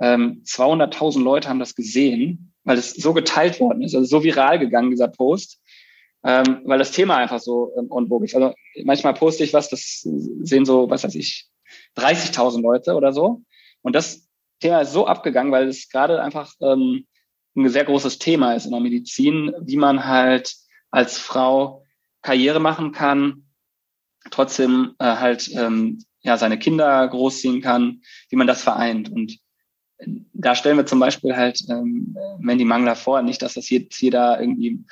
ähm, 0.00 0.42
200.000 0.46 1.22
Leute 1.22 1.48
haben 1.48 1.58
das 1.58 1.74
gesehen, 1.74 2.54
weil 2.64 2.78
es 2.78 2.94
so 2.94 3.12
geteilt 3.12 3.60
worden 3.60 3.82
ist, 3.82 3.94
also 3.94 4.06
so 4.06 4.24
viral 4.24 4.58
gegangen, 4.58 4.90
dieser 4.90 5.08
Post, 5.08 5.60
ähm, 6.24 6.62
weil 6.64 6.78
das 6.78 6.92
Thema 6.92 7.16
einfach 7.16 7.40
so 7.40 7.72
ähm, 7.76 7.90
on 7.90 8.10
ist. 8.22 8.34
Also 8.34 8.54
manchmal 8.84 9.14
poste 9.14 9.44
ich 9.44 9.52
was, 9.52 9.68
das 9.68 10.06
sehen 10.42 10.64
so, 10.64 10.88
was 10.88 11.04
weiß 11.04 11.14
ich, 11.14 11.48
30.000 11.96 12.62
Leute 12.62 12.94
oder 12.94 13.12
so. 13.12 13.42
Und 13.82 13.94
das 13.94 14.28
Thema 14.60 14.80
ist 14.80 14.92
so 14.92 15.06
abgegangen, 15.06 15.52
weil 15.52 15.68
es 15.68 15.88
gerade 15.88 16.22
einfach 16.22 16.52
ähm, 16.60 17.06
ein 17.56 17.68
sehr 17.68 17.84
großes 17.84 18.18
Thema 18.18 18.54
ist 18.54 18.66
in 18.66 18.72
der 18.72 18.80
Medizin, 18.80 19.52
wie 19.60 19.76
man 19.76 20.06
halt 20.06 20.54
als 20.90 21.18
Frau 21.18 21.84
Karriere 22.22 22.60
machen 22.60 22.92
kann, 22.92 23.46
trotzdem 24.30 24.94
äh, 24.98 25.04
halt 25.04 25.50
ähm, 25.54 26.04
ja 26.22 26.36
seine 26.36 26.58
Kinder 26.58 27.06
großziehen 27.08 27.60
kann, 27.60 28.02
wie 28.28 28.36
man 28.36 28.46
das 28.46 28.62
vereint. 28.62 29.10
Und 29.10 29.38
da 30.32 30.54
stellen 30.54 30.76
wir 30.76 30.86
zum 30.86 31.00
Beispiel 31.00 31.36
halt 31.36 31.60
ähm, 31.68 32.16
Mandy 32.38 32.64
Mangler 32.64 32.96
vor, 32.96 33.22
nicht, 33.22 33.42
dass 33.42 33.54
das 33.54 33.70
jetzt 33.70 34.00
jeder 34.00 34.40
irgendwie 34.40 34.84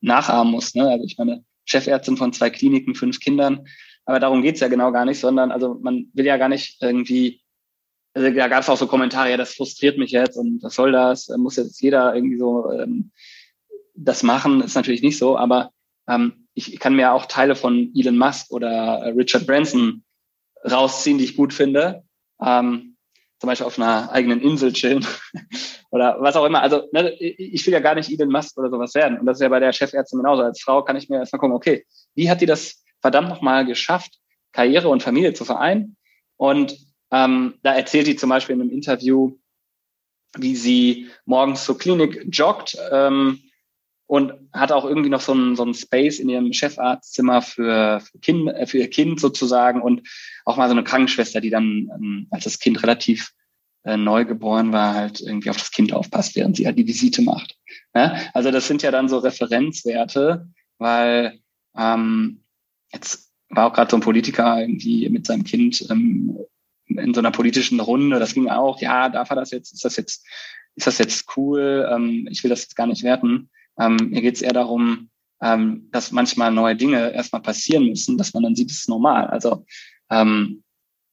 nachahmen 0.00 0.52
muss. 0.52 0.74
Ne? 0.74 0.88
Also 0.88 1.04
ich 1.04 1.18
meine, 1.18 1.44
Chefärztin 1.64 2.16
von 2.16 2.32
zwei 2.32 2.50
Kliniken, 2.50 2.94
fünf 2.94 3.20
Kindern, 3.20 3.66
aber 4.04 4.20
darum 4.20 4.42
geht's 4.42 4.60
ja 4.60 4.68
genau 4.68 4.92
gar 4.92 5.04
nicht, 5.04 5.18
sondern 5.18 5.50
also 5.50 5.78
man 5.80 6.08
will 6.12 6.26
ja 6.26 6.36
gar 6.36 6.48
nicht 6.48 6.80
irgendwie 6.80 7.42
also 8.16 8.30
da 8.30 8.48
gab 8.48 8.62
es 8.62 8.68
auch 8.70 8.78
so 8.78 8.86
Kommentare, 8.86 9.30
ja, 9.30 9.36
das 9.36 9.52
frustriert 9.54 9.98
mich 9.98 10.10
jetzt 10.10 10.38
und 10.38 10.62
was 10.62 10.74
soll 10.74 10.90
das? 10.90 11.28
Muss 11.36 11.56
jetzt 11.56 11.82
jeder 11.82 12.14
irgendwie 12.14 12.38
so 12.38 12.72
ähm, 12.72 13.10
das 13.94 14.22
machen? 14.22 14.62
Ist 14.62 14.74
natürlich 14.74 15.02
nicht 15.02 15.18
so, 15.18 15.36
aber 15.36 15.70
ähm, 16.08 16.48
ich 16.54 16.80
kann 16.80 16.96
mir 16.96 17.12
auch 17.12 17.26
Teile 17.26 17.54
von 17.54 17.92
Elon 17.94 18.16
Musk 18.16 18.50
oder 18.50 19.12
Richard 19.14 19.46
Branson 19.46 20.02
rausziehen, 20.64 21.18
die 21.18 21.24
ich 21.24 21.36
gut 21.36 21.52
finde. 21.52 22.04
Ähm, 22.42 22.96
zum 23.38 23.48
Beispiel 23.48 23.66
auf 23.66 23.78
einer 23.78 24.10
eigenen 24.10 24.40
Insel 24.40 24.72
chillen 24.72 25.06
oder 25.90 26.16
was 26.18 26.36
auch 26.36 26.46
immer. 26.46 26.62
Also 26.62 26.88
ne, 26.92 27.12
ich 27.20 27.66
will 27.66 27.74
ja 27.74 27.80
gar 27.80 27.96
nicht 27.96 28.10
Elon 28.10 28.32
Musk 28.32 28.56
oder 28.56 28.70
sowas 28.70 28.94
werden. 28.94 29.18
Und 29.18 29.26
das 29.26 29.36
ist 29.36 29.42
ja 29.42 29.50
bei 29.50 29.60
der 29.60 29.74
Chefärztin 29.74 30.20
genauso. 30.20 30.42
Als 30.42 30.62
Frau 30.62 30.82
kann 30.82 30.96
ich 30.96 31.10
mir 31.10 31.18
erstmal 31.18 31.40
gucken, 31.40 31.54
okay, 31.54 31.84
wie 32.14 32.30
hat 32.30 32.40
die 32.40 32.46
das 32.46 32.82
verdammt 33.02 33.28
nochmal 33.28 33.66
geschafft, 33.66 34.20
Karriere 34.52 34.88
und 34.88 35.02
Familie 35.02 35.34
zu 35.34 35.44
vereinen? 35.44 35.98
Und 36.38 36.78
ähm, 37.10 37.54
da 37.62 37.74
erzählt 37.74 38.06
sie 38.06 38.16
zum 38.16 38.30
Beispiel 38.30 38.54
in 38.54 38.62
einem 38.62 38.70
Interview, 38.70 39.36
wie 40.36 40.56
sie 40.56 41.08
morgens 41.24 41.64
zur 41.64 41.78
Klinik 41.78 42.26
joggt 42.30 42.76
ähm, 42.90 43.40
und 44.06 44.32
hat 44.52 44.72
auch 44.72 44.84
irgendwie 44.84 45.08
noch 45.08 45.20
so 45.20 45.34
ein, 45.34 45.56
so 45.56 45.64
ein 45.64 45.74
Space 45.74 46.18
in 46.18 46.28
ihrem 46.28 46.52
Chefarztzimmer 46.52 47.42
für, 47.42 48.00
für, 48.00 48.18
kind, 48.18 48.48
äh, 48.48 48.66
für 48.66 48.78
ihr 48.78 48.90
Kind 48.90 49.20
sozusagen 49.20 49.82
und 49.82 50.08
auch 50.44 50.56
mal 50.56 50.68
so 50.68 50.74
eine 50.74 50.84
Krankenschwester, 50.84 51.40
die 51.40 51.50
dann, 51.50 51.90
ähm, 51.94 52.26
als 52.30 52.44
das 52.44 52.58
Kind 52.58 52.82
relativ 52.82 53.32
äh, 53.84 53.96
neu 53.96 54.24
geboren 54.24 54.72
war, 54.72 54.94
halt 54.94 55.20
irgendwie 55.20 55.50
auf 55.50 55.56
das 55.56 55.70
Kind 55.70 55.92
aufpasst, 55.92 56.36
während 56.36 56.56
sie 56.56 56.66
halt 56.66 56.78
die 56.78 56.86
Visite 56.86 57.22
macht. 57.22 57.56
Ja? 57.94 58.16
Also 58.34 58.50
das 58.50 58.66
sind 58.66 58.82
ja 58.82 58.90
dann 58.90 59.08
so 59.08 59.18
Referenzwerte, 59.18 60.48
weil 60.78 61.40
ähm, 61.76 62.42
jetzt 62.92 63.32
war 63.48 63.66
auch 63.66 63.72
gerade 63.72 63.90
so 63.90 63.96
ein 63.96 64.02
Politiker 64.02 64.60
irgendwie 64.60 65.08
mit 65.08 65.26
seinem 65.26 65.44
Kind 65.44 65.86
ähm, 65.90 66.36
in 66.88 67.14
so 67.14 67.20
einer 67.20 67.30
politischen 67.30 67.80
Runde, 67.80 68.18
das 68.18 68.34
ging 68.34 68.48
auch, 68.48 68.80
ja, 68.80 69.08
darf 69.08 69.30
er 69.30 69.36
das 69.36 69.50
jetzt, 69.50 69.72
ist 69.72 69.84
das 69.84 69.96
jetzt, 69.96 70.26
ist 70.74 70.86
das 70.86 70.98
jetzt 70.98 71.36
cool, 71.36 71.88
ähm, 71.90 72.28
ich 72.30 72.42
will 72.42 72.50
das 72.50 72.62
jetzt 72.62 72.76
gar 72.76 72.86
nicht 72.86 73.02
werten. 73.02 73.50
Ähm, 73.78 73.96
mir 74.10 74.22
geht 74.22 74.36
es 74.36 74.42
eher 74.42 74.52
darum, 74.52 75.10
ähm, 75.42 75.88
dass 75.92 76.12
manchmal 76.12 76.50
neue 76.50 76.76
Dinge 76.76 77.12
erstmal 77.12 77.42
passieren 77.42 77.86
müssen, 77.86 78.16
dass 78.16 78.32
man 78.34 78.42
dann 78.42 78.56
sieht, 78.56 78.70
es 78.70 78.80
ist 78.80 78.88
normal. 78.88 79.26
Also, 79.26 79.66
ähm, 80.10 80.62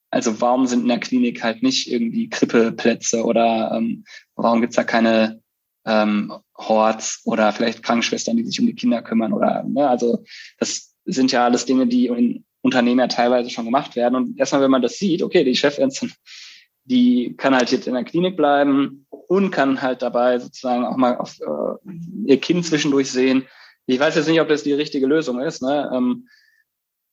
also 0.09 0.39
warum 0.39 0.67
sind 0.67 0.83
in 0.83 0.87
der 0.89 0.99
Klinik 0.99 1.43
halt 1.43 1.63
nicht 1.63 1.91
irgendwie 1.91 2.29
Krippeplätze 2.29 3.23
oder 3.23 3.71
ähm, 3.75 4.05
warum 4.35 4.61
gibt's 4.61 4.75
da 4.75 4.83
keine 4.83 5.41
ähm, 5.85 6.31
Horts 6.55 7.21
oder 7.25 7.51
vielleicht 7.51 7.83
Krankenschwestern, 7.83 8.37
die 8.37 8.45
sich 8.45 8.59
um 8.59 8.67
die 8.67 8.75
Kinder 8.75 9.01
kümmern 9.01 9.33
oder 9.33 9.63
ne, 9.63 9.89
also 9.89 10.23
das 10.59 10.93
sind 11.05 11.31
ja 11.31 11.43
alles 11.43 11.65
Dinge, 11.65 11.87
die 11.87 12.07
in 12.07 12.45
Unternehmen 12.63 13.01
ja 13.01 13.07
teilweise 13.07 13.49
schon 13.49 13.65
gemacht 13.65 13.95
werden. 13.95 14.15
Und 14.15 14.39
erstmal, 14.39 14.61
wenn 14.61 14.71
man 14.71 14.81
das 14.81 14.97
sieht, 14.97 15.21
okay, 15.21 15.43
die 15.43 15.55
Chefärztin, 15.55 16.11
die 16.85 17.35
kann 17.37 17.55
halt 17.55 17.71
jetzt 17.71 17.87
in 17.87 17.93
der 17.93 18.03
Klinik 18.03 18.35
bleiben 18.35 19.05
und 19.09 19.51
kann 19.51 19.81
halt 19.81 20.01
dabei 20.01 20.39
sozusagen 20.39 20.85
auch 20.85 20.97
mal 20.97 21.17
auf 21.17 21.39
äh, 21.39 21.91
ihr 22.25 22.39
Kind 22.39 22.65
zwischendurch 22.65 23.11
sehen. 23.11 23.45
Ich 23.85 23.99
weiß 23.99 24.15
jetzt 24.15 24.27
nicht, 24.27 24.41
ob 24.41 24.47
das 24.47 24.63
die 24.63 24.73
richtige 24.73 25.07
Lösung 25.07 25.39
ist, 25.41 25.61
ne? 25.61 25.91
Ähm, 25.93 26.27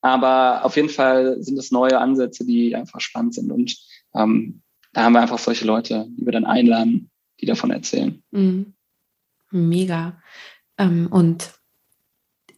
aber 0.03 0.65
auf 0.65 0.77
jeden 0.77 0.89
Fall 0.89 1.43
sind 1.43 1.59
es 1.59 1.71
neue 1.71 1.99
Ansätze, 1.99 2.47
die 2.47 2.75
einfach 2.75 3.01
spannend 3.01 3.35
sind. 3.35 3.53
Und 3.53 3.77
ähm, 4.15 4.63
da 4.93 5.03
haben 5.03 5.13
wir 5.13 5.21
einfach 5.21 5.39
solche 5.39 5.67
Leute, 5.67 6.07
die 6.09 6.25
wir 6.25 6.33
dann 6.33 6.47
einladen, 6.47 7.11
die 7.41 7.47
davon 7.47 7.71
erzählen. 7.71 8.23
Mhm. 8.31 8.73
Mega. 9.51 10.23
Ähm, 10.79 11.09
und 11.11 11.53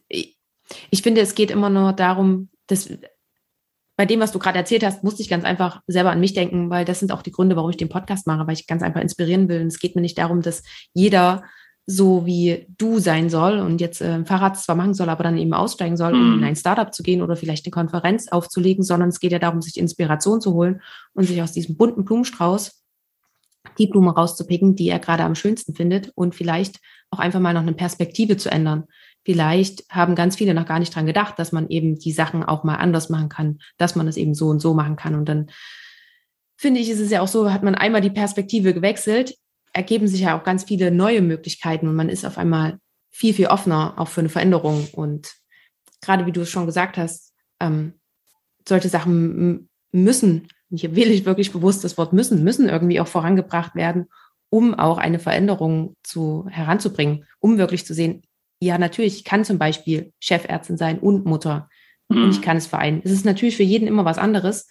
ich 0.07 1.01
finde, 1.01 1.21
es 1.21 1.35
geht 1.35 1.51
immer 1.51 1.69
nur 1.69 1.91
darum, 1.91 2.49
das, 2.73 2.89
bei 3.95 4.05
dem, 4.05 4.19
was 4.19 4.31
du 4.31 4.39
gerade 4.39 4.57
erzählt 4.57 4.83
hast, 4.83 5.03
musste 5.03 5.21
ich 5.21 5.29
ganz 5.29 5.45
einfach 5.45 5.81
selber 5.87 6.11
an 6.11 6.19
mich 6.19 6.33
denken, 6.33 6.69
weil 6.69 6.85
das 6.85 6.99
sind 6.99 7.11
auch 7.11 7.21
die 7.21 7.31
Gründe, 7.31 7.55
warum 7.55 7.69
ich 7.69 7.77
den 7.77 7.89
Podcast 7.89 8.27
mache, 8.27 8.47
weil 8.47 8.55
ich 8.55 8.67
ganz 8.67 8.81
einfach 8.83 9.01
inspirieren 9.01 9.49
will. 9.49 9.61
Und 9.61 9.67
es 9.67 9.79
geht 9.79 9.95
mir 9.95 10.01
nicht 10.01 10.17
darum, 10.17 10.41
dass 10.41 10.63
jeder 10.93 11.43
so 11.85 12.25
wie 12.25 12.65
du 12.77 12.99
sein 12.99 13.29
soll 13.29 13.59
und 13.59 13.81
jetzt 13.81 14.01
äh, 14.01 14.07
ein 14.07 14.25
Fahrrad 14.25 14.57
zwar 14.57 14.75
machen 14.75 14.93
soll, 14.93 15.09
aber 15.09 15.23
dann 15.23 15.37
eben 15.37 15.53
aussteigen 15.53 15.97
soll, 15.97 16.13
um 16.13 16.31
mhm. 16.31 16.37
in 16.39 16.43
ein 16.45 16.55
Startup 16.55 16.93
zu 16.93 17.03
gehen 17.03 17.21
oder 17.21 17.35
vielleicht 17.35 17.65
eine 17.65 17.71
Konferenz 17.71 18.29
aufzulegen, 18.29 18.83
sondern 18.83 19.09
es 19.09 19.19
geht 19.19 19.33
ja 19.33 19.39
darum, 19.39 19.61
sich 19.61 19.77
Inspiration 19.77 20.39
zu 20.39 20.53
holen 20.53 20.81
und 21.13 21.25
sich 21.25 21.41
aus 21.41 21.51
diesem 21.51 21.75
bunten 21.75 22.05
Blumenstrauß 22.05 22.83
die 23.77 23.87
Blume 23.87 24.13
rauszupicken, 24.13 24.75
die 24.75 24.89
er 24.89 24.99
gerade 24.99 25.23
am 25.23 25.35
schönsten 25.35 25.75
findet 25.75 26.11
und 26.15 26.35
vielleicht 26.35 26.79
auch 27.09 27.19
einfach 27.19 27.39
mal 27.39 27.53
noch 27.53 27.61
eine 27.61 27.73
Perspektive 27.73 28.37
zu 28.37 28.49
ändern. 28.49 28.85
Vielleicht 29.25 29.89
haben 29.89 30.15
ganz 30.15 30.35
viele 30.35 30.53
noch 30.53 30.65
gar 30.65 30.79
nicht 30.79 30.93
dran 30.93 31.05
gedacht, 31.05 31.39
dass 31.39 31.51
man 31.51 31.69
eben 31.69 31.97
die 31.97 32.11
Sachen 32.11 32.43
auch 32.43 32.63
mal 32.63 32.75
anders 32.75 33.09
machen 33.09 33.29
kann, 33.29 33.59
dass 33.77 33.95
man 33.95 34.07
es 34.07 34.17
eben 34.17 34.33
so 34.33 34.47
und 34.49 34.59
so 34.59 34.73
machen 34.73 34.97
kann. 34.97 35.15
Und 35.15 35.29
dann 35.29 35.49
finde 36.57 36.81
ich, 36.81 36.89
ist 36.89 36.99
es 36.99 37.11
ja 37.11 37.21
auch 37.21 37.27
so, 37.27 37.51
hat 37.51 37.63
man 37.63 37.75
einmal 37.75 38.01
die 38.01 38.09
Perspektive 38.09 38.73
gewechselt, 38.73 39.35
ergeben 39.71 40.07
sich 40.07 40.21
ja 40.21 40.37
auch 40.37 40.43
ganz 40.43 40.65
viele 40.65 40.91
neue 40.91 41.21
Möglichkeiten 41.21 41.87
und 41.87 41.95
man 41.95 42.09
ist 42.09 42.25
auf 42.25 42.37
einmal 42.37 42.79
viel, 43.11 43.33
viel 43.33 43.47
offener 43.47 43.93
auch 43.97 44.07
für 44.07 44.21
eine 44.21 44.29
Veränderung. 44.29 44.87
Und 44.93 45.33
gerade 46.01 46.25
wie 46.25 46.31
du 46.31 46.41
es 46.41 46.49
schon 46.49 46.65
gesagt 46.65 46.97
hast, 46.97 47.33
ähm, 47.59 47.93
solche 48.67 48.89
Sachen 48.89 49.69
müssen, 49.91 50.47
hier 50.69 50.95
wähle 50.95 51.11
ich 51.11 51.25
wirklich 51.25 51.51
bewusst 51.51 51.83
das 51.83 51.97
Wort 51.97 52.13
müssen, 52.13 52.43
müssen 52.43 52.67
irgendwie 52.67 52.99
auch 52.99 53.07
vorangebracht 53.07 53.75
werden, 53.75 54.07
um 54.49 54.73
auch 54.73 54.97
eine 54.97 55.19
Veränderung 55.19 55.95
zu, 56.03 56.47
heranzubringen, 56.49 57.25
um 57.39 57.57
wirklich 57.57 57.85
zu 57.85 57.93
sehen, 57.93 58.23
ja, 58.65 58.77
natürlich, 58.77 59.15
ich 59.17 59.23
kann 59.23 59.45
zum 59.45 59.57
Beispiel 59.57 60.11
Chefärztin 60.19 60.77
sein 60.77 60.99
und 60.99 61.25
Mutter 61.25 61.69
mhm. 62.09 62.23
und 62.23 62.31
ich 62.31 62.41
kann 62.41 62.57
es 62.57 62.67
vereinen. 62.67 63.01
Es 63.03 63.11
ist 63.11 63.25
natürlich 63.25 63.57
für 63.57 63.63
jeden 63.63 63.87
immer 63.87 64.05
was 64.05 64.17
anderes 64.17 64.67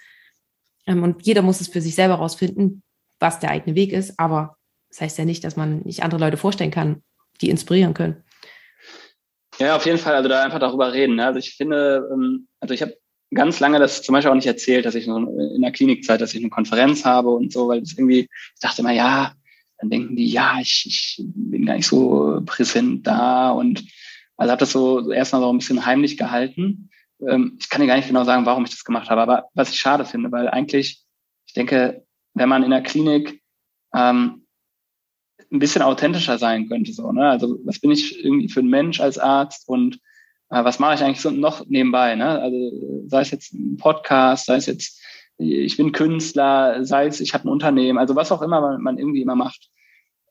ähm, 0.86 1.02
und 1.02 1.26
jeder 1.26 1.42
muss 1.42 1.60
es 1.60 1.68
für 1.68 1.80
sich 1.80 1.94
selber 1.94 2.14
rausfinden, 2.14 2.82
was 3.18 3.40
der 3.40 3.50
eigene 3.50 3.76
Weg 3.76 3.92
ist, 3.92 4.18
aber 4.18 4.56
das 4.88 5.00
heißt 5.00 5.18
ja 5.18 5.24
nicht, 5.24 5.44
dass 5.44 5.56
man 5.56 5.80
nicht 5.80 6.02
andere 6.02 6.20
Leute 6.20 6.36
vorstellen 6.36 6.70
kann, 6.70 7.02
die 7.40 7.50
inspirieren 7.50 7.94
können. 7.94 8.22
Ja, 9.58 9.76
auf 9.76 9.86
jeden 9.86 9.98
Fall. 9.98 10.14
Also 10.14 10.28
da 10.28 10.42
einfach 10.42 10.58
darüber 10.58 10.92
reden. 10.92 11.16
Ne? 11.16 11.26
Also 11.26 11.38
ich 11.38 11.54
finde, 11.54 12.08
ähm, 12.12 12.48
also 12.60 12.74
ich 12.74 12.82
habe 12.82 12.96
ganz 13.34 13.60
lange 13.60 13.78
das 13.78 14.02
zum 14.02 14.12
Beispiel 14.12 14.30
auch 14.30 14.36
nicht 14.36 14.46
erzählt, 14.46 14.84
dass 14.84 14.94
ich 14.94 15.06
in 15.06 15.62
der 15.62 15.72
Klinikzeit, 15.72 16.20
dass 16.20 16.34
ich 16.34 16.40
eine 16.40 16.50
Konferenz 16.50 17.04
habe 17.04 17.30
und 17.30 17.52
so, 17.52 17.68
weil 17.68 17.80
das 17.80 17.92
irgendwie, 17.92 18.20
ich 18.20 18.60
dachte 18.60 18.82
immer, 18.82 18.92
ja, 18.92 19.32
dann 19.82 19.90
denken 19.90 20.14
die, 20.14 20.26
ja, 20.26 20.58
ich, 20.60 20.84
ich 20.86 21.24
bin 21.26 21.66
gar 21.66 21.74
nicht 21.74 21.88
so 21.88 22.40
präsent 22.46 23.04
da 23.04 23.50
und 23.50 23.84
also 24.36 24.50
habe 24.52 24.60
das 24.60 24.70
so 24.70 25.10
erstmal 25.10 25.42
so 25.42 25.52
ein 25.52 25.58
bisschen 25.58 25.84
heimlich 25.84 26.16
gehalten. 26.16 26.88
Ähm, 27.28 27.56
ich 27.58 27.68
kann 27.68 27.80
dir 27.80 27.88
gar 27.88 27.96
nicht 27.96 28.06
genau 28.06 28.22
sagen, 28.22 28.46
warum 28.46 28.64
ich 28.64 28.70
das 28.70 28.84
gemacht 28.84 29.10
habe, 29.10 29.20
aber 29.20 29.48
was 29.54 29.70
ich 29.70 29.78
schade 29.78 30.04
finde, 30.04 30.30
weil 30.30 30.48
eigentlich, 30.48 31.02
ich 31.46 31.52
denke, 31.54 32.06
wenn 32.34 32.48
man 32.48 32.62
in 32.62 32.70
der 32.70 32.82
Klinik 32.82 33.42
ähm, 33.92 34.46
ein 35.50 35.58
bisschen 35.58 35.82
authentischer 35.82 36.38
sein 36.38 36.68
könnte. 36.68 36.92
So, 36.92 37.10
ne? 37.10 37.28
Also 37.28 37.58
was 37.64 37.80
bin 37.80 37.90
ich 37.90 38.24
irgendwie 38.24 38.48
für 38.48 38.60
ein 38.60 38.70
Mensch 38.70 39.00
als 39.00 39.18
Arzt 39.18 39.68
und 39.68 39.96
äh, 40.50 40.62
was 40.62 40.78
mache 40.78 40.94
ich 40.94 41.02
eigentlich 41.02 41.20
so 41.20 41.30
noch 41.30 41.66
nebenbei? 41.66 42.14
Ne? 42.14 42.40
Also 42.40 43.02
sei 43.08 43.20
es 43.22 43.32
jetzt 43.32 43.52
ein 43.52 43.76
Podcast, 43.78 44.46
sei 44.46 44.56
es 44.56 44.66
jetzt 44.66 45.02
ich 45.38 45.76
bin 45.76 45.92
Künstler, 45.92 46.84
sei 46.84 47.06
es 47.06 47.20
ich 47.20 47.34
habe 47.34 47.48
ein 47.48 47.52
Unternehmen, 47.52 47.98
also 47.98 48.16
was 48.16 48.32
auch 48.32 48.42
immer 48.42 48.60
man, 48.60 48.82
man 48.82 48.98
irgendwie 48.98 49.22
immer 49.22 49.36
macht. 49.36 49.68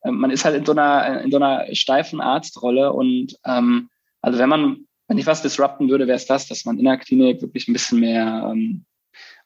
Ähm, 0.03 0.17
man 0.19 0.31
ist 0.31 0.45
halt 0.45 0.55
in 0.55 0.65
so 0.65 0.71
einer 0.71 1.21
in 1.21 1.31
so 1.31 1.37
einer 1.37 1.65
steifen 1.75 2.21
Arztrolle 2.21 2.93
und 2.93 3.35
ähm, 3.45 3.89
also 4.21 4.39
wenn 4.39 4.49
man 4.49 4.85
wenn 5.07 5.17
ich 5.17 5.25
was 5.25 5.41
disrupten 5.41 5.89
würde, 5.89 6.07
wäre 6.07 6.15
es 6.15 6.25
das, 6.25 6.47
dass 6.47 6.63
man 6.65 6.77
in 6.77 6.85
der 6.85 6.97
Klinik 6.97 7.41
wirklich 7.41 7.67
ein 7.67 7.73
bisschen 7.73 7.99
mehr 7.99 8.49
ähm, 8.51 8.85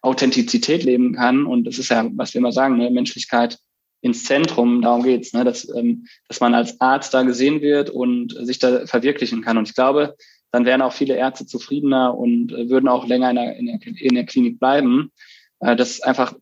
Authentizität 0.01 0.83
leben 0.83 1.13
kann 1.13 1.45
und 1.45 1.65
das 1.65 1.79
ist 1.79 1.89
ja, 1.89 2.07
was 2.15 2.33
wir 2.33 2.39
immer 2.39 2.51
sagen, 2.51 2.77
ne? 2.77 2.91
Menschlichkeit 2.91 3.57
ins 4.05 4.23
Zentrum, 4.23 4.83
darum 4.83 5.01
geht's, 5.01 5.33
ne, 5.33 5.43
dass, 5.43 5.67
ähm, 5.75 6.05
dass 6.27 6.39
man 6.39 6.53
als 6.53 6.79
Arzt 6.79 7.15
da 7.15 7.23
gesehen 7.23 7.61
wird 7.61 7.89
und 7.89 8.35
sich 8.45 8.59
da 8.59 8.85
verwirklichen 8.85 9.41
kann. 9.41 9.57
Und 9.57 9.67
ich 9.67 9.73
glaube, 9.73 10.15
dann 10.51 10.65
wären 10.65 10.83
auch 10.83 10.93
viele 10.93 11.15
Ärzte 11.15 11.47
zufriedener 11.47 12.15
und 12.15 12.51
äh, 12.53 12.69
würden 12.69 12.87
auch 12.87 13.07
länger 13.07 13.31
in 13.31 13.35
der, 13.35 13.55
in 13.57 13.65
der, 13.65 13.79
in 13.83 14.13
der 14.13 14.25
Klinik 14.25 14.59
bleiben. 14.59 15.11
Äh, 15.59 15.75
das 15.75 16.01
einfach, 16.01 16.33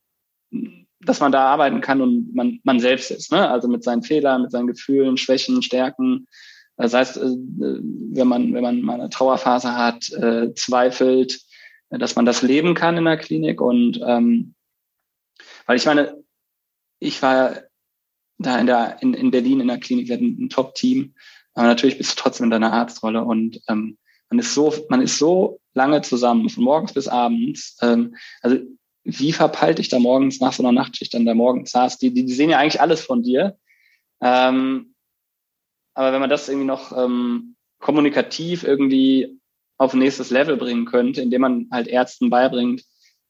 dass 1.02 1.20
man 1.20 1.32
da 1.32 1.46
arbeiten 1.46 1.82
kann 1.82 2.02
und 2.02 2.34
man, 2.34 2.60
man 2.64 2.80
selbst 2.80 3.12
ist, 3.12 3.32
ne? 3.32 3.50
also 3.50 3.68
mit 3.68 3.84
seinen 3.84 4.04
Fehlern, 4.04 4.44
mit 4.44 4.52
seinen 4.52 4.68
Gefühlen, 4.68 5.18
Schwächen, 5.18 5.62
Stärken. 5.62 6.28
Das 6.78 6.94
heißt, 6.94 7.18
äh, 7.18 7.22
wenn 7.22 8.28
man, 8.28 8.54
wenn 8.54 8.64
man 8.64 8.82
mal 8.82 9.00
eine 9.00 9.10
Trauerphase 9.10 9.76
hat, 9.76 10.10
äh, 10.12 10.54
zweifelt, 10.56 11.42
dass 11.90 12.16
man 12.16 12.26
das 12.26 12.42
leben 12.42 12.74
kann 12.74 12.98
in 12.98 13.06
der 13.06 13.18
Klinik 13.18 13.62
und 13.62 14.00
ähm, 14.04 14.56
weil 15.66 15.78
ich 15.78 15.86
meine, 15.86 16.24
ich 17.00 17.22
war 17.22 17.56
da 18.40 18.58
in 18.58 18.66
der 18.66 18.98
in, 19.02 19.14
in 19.14 19.32
Berlin 19.32 19.60
in 19.60 19.68
der 19.68 19.78
Klinik, 19.78 20.08
wir 20.08 20.16
hatten 20.16 20.38
ein 20.44 20.50
Top-Team, 20.50 21.14
aber 21.54 21.68
natürlich 21.68 21.98
bist 21.98 22.12
du 22.12 22.22
trotzdem 22.22 22.46
in 22.46 22.52
deiner 22.52 22.74
Arztrolle 22.74 23.24
und 23.24 23.62
ähm, 23.68 23.98
man 24.30 24.40
ist 24.40 24.56
so, 24.56 24.74
man 24.90 25.02
ist 25.02 25.20
so 25.20 25.60
lange 25.76 26.02
zusammen, 26.02 26.50
von 26.50 26.64
morgens 26.64 26.94
bis 26.94 27.08
abends. 27.08 27.78
Ähm, 27.82 28.16
also 28.42 28.58
wie 29.04 29.34
verpeilt 29.34 29.80
ich 29.80 29.90
da 29.90 30.00
morgens 30.00 30.40
nach 30.40 30.54
so 30.54 30.64
einer 30.64 30.72
Nachtschicht 30.72 31.14
dann 31.14 31.26
da 31.26 31.34
morgens 31.34 31.72
saß? 31.72 31.98
Die, 31.98 32.14
die, 32.14 32.26
die 32.26 32.34
sehen 32.34 32.50
ja 32.50 32.60
eigentlich 32.60 32.82
alles 32.82 33.02
von 33.02 33.24
dir. 33.24 33.58
Ähm, 34.22 34.94
aber 35.94 36.14
wenn 36.14 36.22
man 36.22 36.30
das 36.30 36.48
irgendwie 36.48 36.68
noch 36.68 36.98
ähm, 36.98 37.56
kommunikativ 37.80 38.64
irgendwie 38.64 39.40
auf 39.78 39.94
ein 39.94 40.00
nächstes 40.00 40.30
Level 40.30 40.58
bringen 40.58 40.86
könnte, 40.86 41.22
indem 41.22 41.42
man 41.42 41.68
halt 41.72 41.88
Ärzten 41.88 42.30
beibringt, 42.30 42.84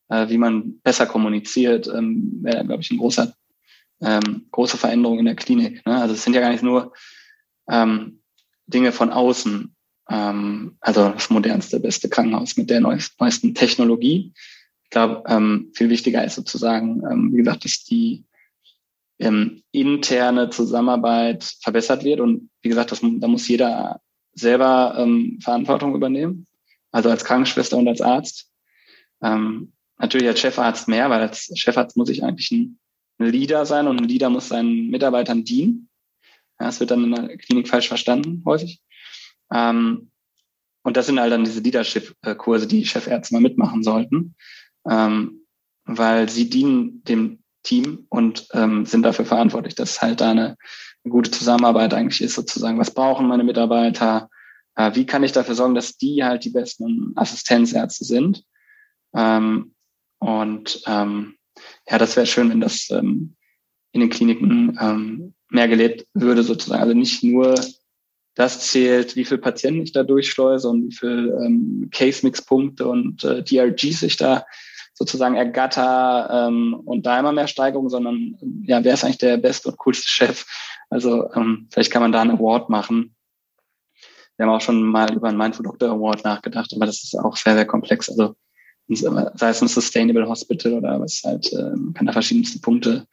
äh, 0.10 0.30
wie 0.30 0.38
man 0.38 0.80
besser 0.82 1.06
kommuniziert, 1.06 1.88
ähm, 1.88 2.40
wäre, 2.42 2.66
glaube 2.66 2.82
ich, 2.82 2.92
ein 2.92 3.00
großer 3.00 3.34
ähm, 4.04 4.48
große 4.52 4.78
Veränderungen 4.78 5.20
in 5.20 5.26
der 5.26 5.36
Klinik. 5.36 5.86
Ne? 5.86 6.00
Also 6.00 6.14
es 6.14 6.24
sind 6.24 6.34
ja 6.34 6.42
gar 6.42 6.52
nicht 6.52 6.64
nur 6.64 6.94
ähm, 7.70 8.22
Dinge 8.68 8.92
von 8.92 9.10
außen. 9.12 9.76
Ähm, 10.10 10.78
also 10.82 11.10
das 11.10 11.30
modernste, 11.30 11.80
beste 11.80 12.10
Krankenhaus 12.10 12.58
mit 12.58 12.70
der 12.70 12.82
neuesten 12.82 13.56
Technologie. 13.56 14.34
Ich 14.94 14.96
glaube, 14.96 15.24
ähm, 15.26 15.72
viel 15.74 15.90
wichtiger 15.90 16.24
ist 16.24 16.36
sozusagen, 16.36 17.02
ähm, 17.12 17.34
wie 17.34 17.38
gesagt, 17.38 17.66
dass 17.66 17.84
die 17.84 18.26
ähm, 19.18 19.64
interne 19.72 20.52
Zusammenarbeit 20.52 21.44
verbessert 21.62 22.04
wird. 22.04 22.20
Und 22.20 22.52
wie 22.62 22.70
gesagt, 22.70 22.92
das, 22.92 23.02
da 23.02 23.28
muss 23.28 23.48
jeder 23.48 24.02
selber 24.34 24.96
ähm, 25.00 25.40
Verantwortung 25.42 25.96
übernehmen. 25.96 26.46
Also 26.92 27.10
als 27.10 27.26
Krankenschwester 27.26 27.76
und 27.76 27.88
als 27.88 28.02
Arzt. 28.02 28.52
Ähm, 29.24 29.74
natürlich 29.98 30.28
als 30.28 30.40
Chefarzt 30.40 30.88
mehr, 30.88 31.10
weil 31.10 31.22
als 31.22 31.52
Chefarzt 31.56 31.98
muss 31.98 32.10
ich 32.10 32.24
eigentlich 32.24 32.52
ein 32.52 32.78
Leader 33.18 33.66
sein 33.66 33.88
und 33.88 34.00
ein 34.00 34.08
Leader 34.08 34.30
muss 34.30 34.50
seinen 34.50 34.92
Mitarbeitern 34.92 35.44
dienen. 35.44 35.90
Ja, 36.60 36.68
das 36.68 36.80
wird 36.80 36.92
dann 36.92 37.06
in 37.06 37.16
der 37.16 37.36
Klinik 37.40 37.68
falsch 37.68 37.88
verstanden, 37.88 38.44
häufig. 38.46 38.80
Ähm, 39.52 40.12
und 40.84 40.98
das 40.98 41.08
sind 41.08 41.20
halt 41.20 41.32
dann 41.32 41.46
diese 41.46 41.62
Leadership-Kurse, 41.62 42.68
die 42.68 42.86
Chefärzte 42.86 43.34
mal 43.34 43.42
mitmachen 43.42 43.82
sollten, 43.82 44.36
ähm, 44.90 45.46
weil 45.86 46.30
sie 46.30 46.50
dienen 46.50 47.04
dem 47.04 47.40
Team 47.64 48.06
und 48.10 48.48
ähm, 48.54 48.86
sind 48.86 49.04
dafür 49.04 49.26
verantwortlich, 49.26 49.76
dass 49.76 50.02
halt 50.02 50.22
da 50.22 50.32
eine, 50.32 50.58
eine, 51.04 51.12
gute 51.12 51.32
Zusammenarbeit 51.32 51.94
eigentlich 51.94 52.22
ist, 52.22 52.36
sozusagen. 52.36 52.80
Was 52.80 52.92
brauchen 52.92 53.28
meine 53.28 53.44
Mitarbeiter? 53.44 54.30
Äh, 54.76 54.96
wie 54.96 55.06
kann 55.06 55.24
ich 55.24 55.32
dafür 55.32 55.56
sorgen, 55.56 55.76
dass 55.76 55.98
die 55.98 56.24
halt 56.24 56.44
die 56.44 56.50
besten 56.50 57.14
Assistenzärzte 57.16 58.04
sind? 58.04 58.44
Ähm, 59.14 59.74
und 60.20 60.82
ähm, 60.88 61.36
ja, 61.90 61.98
das 61.98 62.16
wäre 62.16 62.26
schön, 62.26 62.50
wenn 62.50 62.62
das 62.62 62.90
ähm, 62.90 63.36
in 63.92 64.02
den 64.02 64.10
Kliniken 64.10 64.78
ähm, 64.80 65.34
mehr 65.50 65.68
gelebt 65.68 66.08
würde 66.14 66.44
sozusagen. 66.44 66.82
Also 66.82 66.94
nicht 66.94 67.24
nur 67.24 67.56
das 68.36 68.72
zählt, 68.72 69.16
wie 69.16 69.26
viel 69.26 69.38
Patienten 69.38 69.84
ich 69.84 69.92
da 69.92 70.04
durchschleuse 70.04 70.68
und 70.68 70.88
wie 70.88 70.96
viel 70.96 71.38
ähm, 71.46 71.90
Case-Mix-Punkte 71.92 72.88
und 72.88 73.24
äh, 73.24 73.44
DRGs 73.44 74.02
ich 74.02 74.18
da 74.18 74.46
sozusagen 74.94 75.36
ergatter 75.36 76.48
ähm, 76.48 76.80
und 76.86 77.06
da 77.06 77.20
immer 77.20 77.32
mehr 77.32 77.48
Steigerung, 77.48 77.90
sondern 77.90 78.38
ja, 78.64 78.84
wer 78.84 78.94
ist 78.94 79.04
eigentlich 79.04 79.18
der 79.18 79.38
beste 79.38 79.70
und 79.70 79.78
coolste 79.78 80.08
Chef? 80.08 80.46
Also 80.90 81.32
ähm, 81.34 81.68
vielleicht 81.72 81.92
kann 81.92 82.02
man 82.02 82.12
da 82.12 82.22
einen 82.22 82.38
Award 82.38 82.70
machen. 82.70 83.16
Wir 84.38 84.46
haben 84.46 84.54
auch 84.54 84.62
schon 84.62 84.84
mal 84.84 85.14
über 85.14 85.30
einen 85.30 85.38
Mindful 85.38 85.66
Doctor 85.66 85.90
Award 85.90 86.24
nachgedacht, 86.24 86.72
aber 86.76 86.86
das 86.86 87.04
ist 87.04 87.16
auch 87.16 87.36
sehr, 87.36 87.56
sehr 87.56 87.66
komplex. 87.66 88.10
Also 88.10 88.36
sei 88.88 89.50
es 89.50 89.62
ein 89.62 89.68
Sustainable 89.68 90.28
Hospital 90.28 90.74
oder 90.74 91.00
was 91.00 91.22
halt, 91.24 91.52
äh, 91.54 91.94
kann 91.94 92.06
da 92.06 92.12
verschiedenste 92.12 92.60
Punkte 92.60 93.08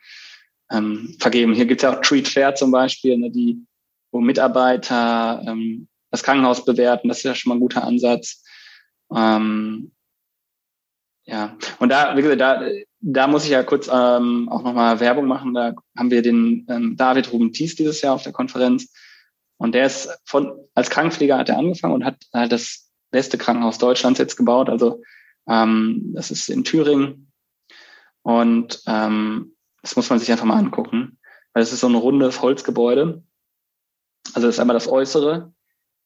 ähm, 0.70 1.16
vergeben. 1.18 1.54
Hier 1.54 1.66
gibt 1.66 1.82
es 1.82 1.84
ja 1.84 1.96
auch 1.96 2.00
Treat 2.00 2.28
Fair 2.28 2.54
zum 2.54 2.70
Beispiel, 2.70 3.16
ne, 3.16 3.30
die, 3.30 3.64
wo 4.10 4.20
Mitarbeiter 4.20 5.42
ähm, 5.46 5.88
das 6.10 6.22
Krankenhaus 6.22 6.64
bewerten. 6.64 7.08
Das 7.08 7.18
ist 7.18 7.24
ja 7.24 7.34
schon 7.34 7.50
mal 7.50 7.56
ein 7.56 7.60
guter 7.60 7.84
Ansatz. 7.84 8.42
Ähm, 9.14 9.92
ja, 11.24 11.56
und 11.78 11.90
da, 11.90 12.16
wie 12.16 12.22
gesagt, 12.22 12.40
da, 12.40 12.62
da 13.00 13.26
muss 13.26 13.44
ich 13.44 13.50
ja 13.50 13.62
kurz 13.62 13.88
ähm, 13.88 14.48
auch 14.48 14.62
nochmal 14.62 15.00
Werbung 15.00 15.26
machen. 15.26 15.54
Da 15.54 15.74
haben 15.96 16.10
wir 16.10 16.22
den 16.22 16.66
ähm, 16.68 16.96
David 16.96 17.32
Ruben 17.32 17.52
Thies 17.52 17.76
dieses 17.76 18.00
Jahr 18.02 18.14
auf 18.14 18.22
der 18.22 18.32
Konferenz. 18.32 18.92
Und 19.56 19.74
der 19.74 19.86
ist 19.86 20.08
von, 20.24 20.52
als 20.74 20.90
Krankenpfleger 20.90 21.38
hat 21.38 21.48
er 21.48 21.58
angefangen 21.58 21.94
und 21.94 22.04
hat 22.04 22.16
halt 22.32 22.52
das 22.52 22.90
beste 23.10 23.38
Krankenhaus 23.38 23.78
Deutschlands 23.78 24.18
jetzt 24.18 24.36
gebaut. 24.36 24.68
Also 24.68 25.02
ähm, 25.46 26.12
das 26.14 26.30
ist 26.30 26.48
in 26.48 26.64
Thüringen. 26.64 27.32
Und 28.22 28.82
ähm, 28.86 29.56
das 29.82 29.96
muss 29.96 30.10
man 30.10 30.18
sich 30.18 30.30
einfach 30.30 30.44
mal 30.44 30.58
angucken, 30.58 31.18
weil 31.52 31.62
es 31.62 31.72
ist 31.72 31.80
so 31.80 31.88
ein 31.88 31.94
rundes 31.94 32.42
Holzgebäude. 32.42 33.22
Also 34.34 34.46
das 34.46 34.56
ist 34.56 34.60
einmal 34.60 34.74
das 34.74 34.88
Äußere. 34.88 35.52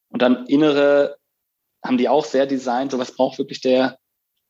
Und 0.08 0.22
dann 0.22 0.46
Innere 0.46 1.16
haben 1.84 1.98
die 1.98 2.08
auch 2.08 2.24
sehr 2.24 2.46
designt. 2.46 2.92
So 2.92 2.98
was 2.98 3.14
braucht 3.14 3.38
wirklich 3.38 3.60
der, 3.60 3.98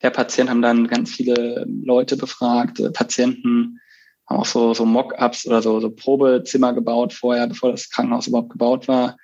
der 0.04 0.10
Patient, 0.10 0.50
haben 0.50 0.62
dann 0.62 0.86
ganz 0.86 1.10
viele 1.10 1.66
Leute 1.82 2.16
befragt, 2.16 2.78
äh, 2.78 2.90
Patienten, 2.90 3.80
haben 4.28 4.38
auch 4.38 4.44
so, 4.44 4.74
so 4.74 4.84
Mock-ups 4.84 5.46
oder 5.46 5.62
so, 5.62 5.80
so 5.80 5.90
Probezimmer 5.90 6.74
gebaut 6.74 7.14
vorher, 7.14 7.46
bevor 7.46 7.70
das 7.70 7.88
Krankenhaus 7.88 8.26
überhaupt 8.26 8.50
gebaut 8.50 8.86
war. 8.86 9.16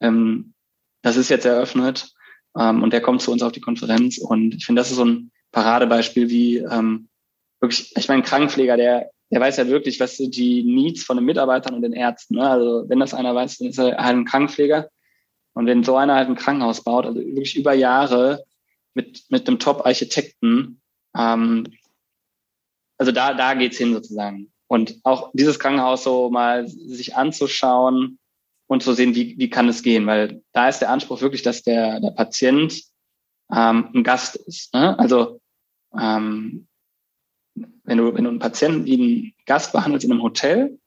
Ähm, 0.00 0.54
das 1.02 1.16
ist 1.16 1.28
jetzt 1.28 1.44
eröffnet 1.44 2.12
ähm, 2.56 2.82
und 2.82 2.92
der 2.92 3.00
kommt 3.00 3.20
zu 3.20 3.32
uns 3.32 3.42
auf 3.42 3.52
die 3.52 3.60
Konferenz 3.60 4.18
und 4.18 4.54
ich 4.54 4.64
finde, 4.64 4.80
das 4.80 4.90
ist 4.90 4.96
so 4.96 5.04
ein 5.04 5.32
Paradebeispiel, 5.50 6.30
wie 6.30 6.58
ähm, 6.58 7.08
wirklich, 7.60 7.92
ich 7.96 8.08
meine, 8.08 8.22
ein 8.22 8.26
Krankenpfleger, 8.26 8.76
der, 8.76 9.10
der 9.30 9.40
weiß 9.40 9.56
ja 9.56 9.66
wirklich, 9.66 9.98
was 9.98 10.18
sind 10.18 10.36
die 10.36 10.62
Needs 10.62 11.02
von 11.02 11.16
den 11.16 11.26
Mitarbeitern 11.26 11.74
und 11.74 11.82
den 11.82 11.92
Ärzten. 11.92 12.36
Ne? 12.36 12.48
Also 12.48 12.84
wenn 12.88 13.00
das 13.00 13.12
einer 13.12 13.34
weiß, 13.34 13.58
dann 13.58 13.68
ist 13.68 13.78
er 13.78 13.96
halt 13.96 14.16
ein 14.16 14.24
Krankenpfleger. 14.24 14.88
Und 15.54 15.66
wenn 15.66 15.82
so 15.82 15.96
einer 15.96 16.14
halt 16.14 16.28
ein 16.28 16.36
Krankenhaus 16.36 16.84
baut, 16.84 17.06
also 17.06 17.18
wirklich 17.18 17.56
über 17.56 17.72
Jahre 17.72 18.44
mit, 18.98 19.24
mit 19.28 19.46
einem 19.46 19.60
Top-Architekten, 19.60 20.80
ähm, 21.16 21.64
also 22.98 23.12
da, 23.12 23.32
da 23.32 23.54
geht's 23.54 23.78
hin 23.78 23.94
sozusagen. 23.94 24.52
Und 24.66 24.98
auch 25.04 25.30
dieses 25.34 25.60
Krankenhaus 25.60 26.02
so 26.02 26.30
mal 26.30 26.66
sich 26.66 27.14
anzuschauen 27.14 28.18
und 28.66 28.82
zu 28.82 28.92
sehen, 28.94 29.14
wie, 29.14 29.38
wie 29.38 29.48
kann 29.48 29.68
es 29.68 29.84
gehen, 29.84 30.04
weil 30.06 30.42
da 30.52 30.68
ist 30.68 30.80
der 30.80 30.90
Anspruch 30.90 31.20
wirklich, 31.20 31.42
dass 31.42 31.62
der, 31.62 32.00
der 32.00 32.10
Patient 32.10 32.82
ähm, 33.54 33.88
ein 33.94 34.02
Gast 34.02 34.34
ist. 34.34 34.74
Ne? 34.74 34.98
Also 34.98 35.40
ähm, 35.96 36.66
wenn 37.54 37.98
du, 37.98 38.14
wenn 38.14 38.24
du 38.24 38.30
einen 38.30 38.40
Patienten 38.40 38.84
wie 38.84 38.94
einen 38.94 39.34
Gast 39.46 39.72
behandelst 39.72 40.04
in 40.04 40.12
einem 40.12 40.22
Hotel, 40.22 40.78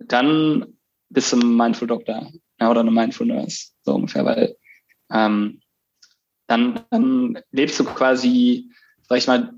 dann 0.00 0.76
bist 1.08 1.32
du 1.32 1.38
ein 1.38 1.56
Mindful 1.56 1.86
Doctor 1.86 2.32
ja, 2.60 2.70
oder 2.70 2.80
eine 2.80 2.90
Mindful 2.90 3.28
Nurse, 3.28 3.70
so 3.82 3.94
ungefähr, 3.94 4.24
weil 4.24 4.56
ähm, 5.12 5.60
dann, 6.46 6.84
dann 6.90 7.38
lebst 7.50 7.78
du 7.80 7.84
quasi, 7.84 8.70
sag 9.08 9.18
ich 9.18 9.26
mal, 9.26 9.52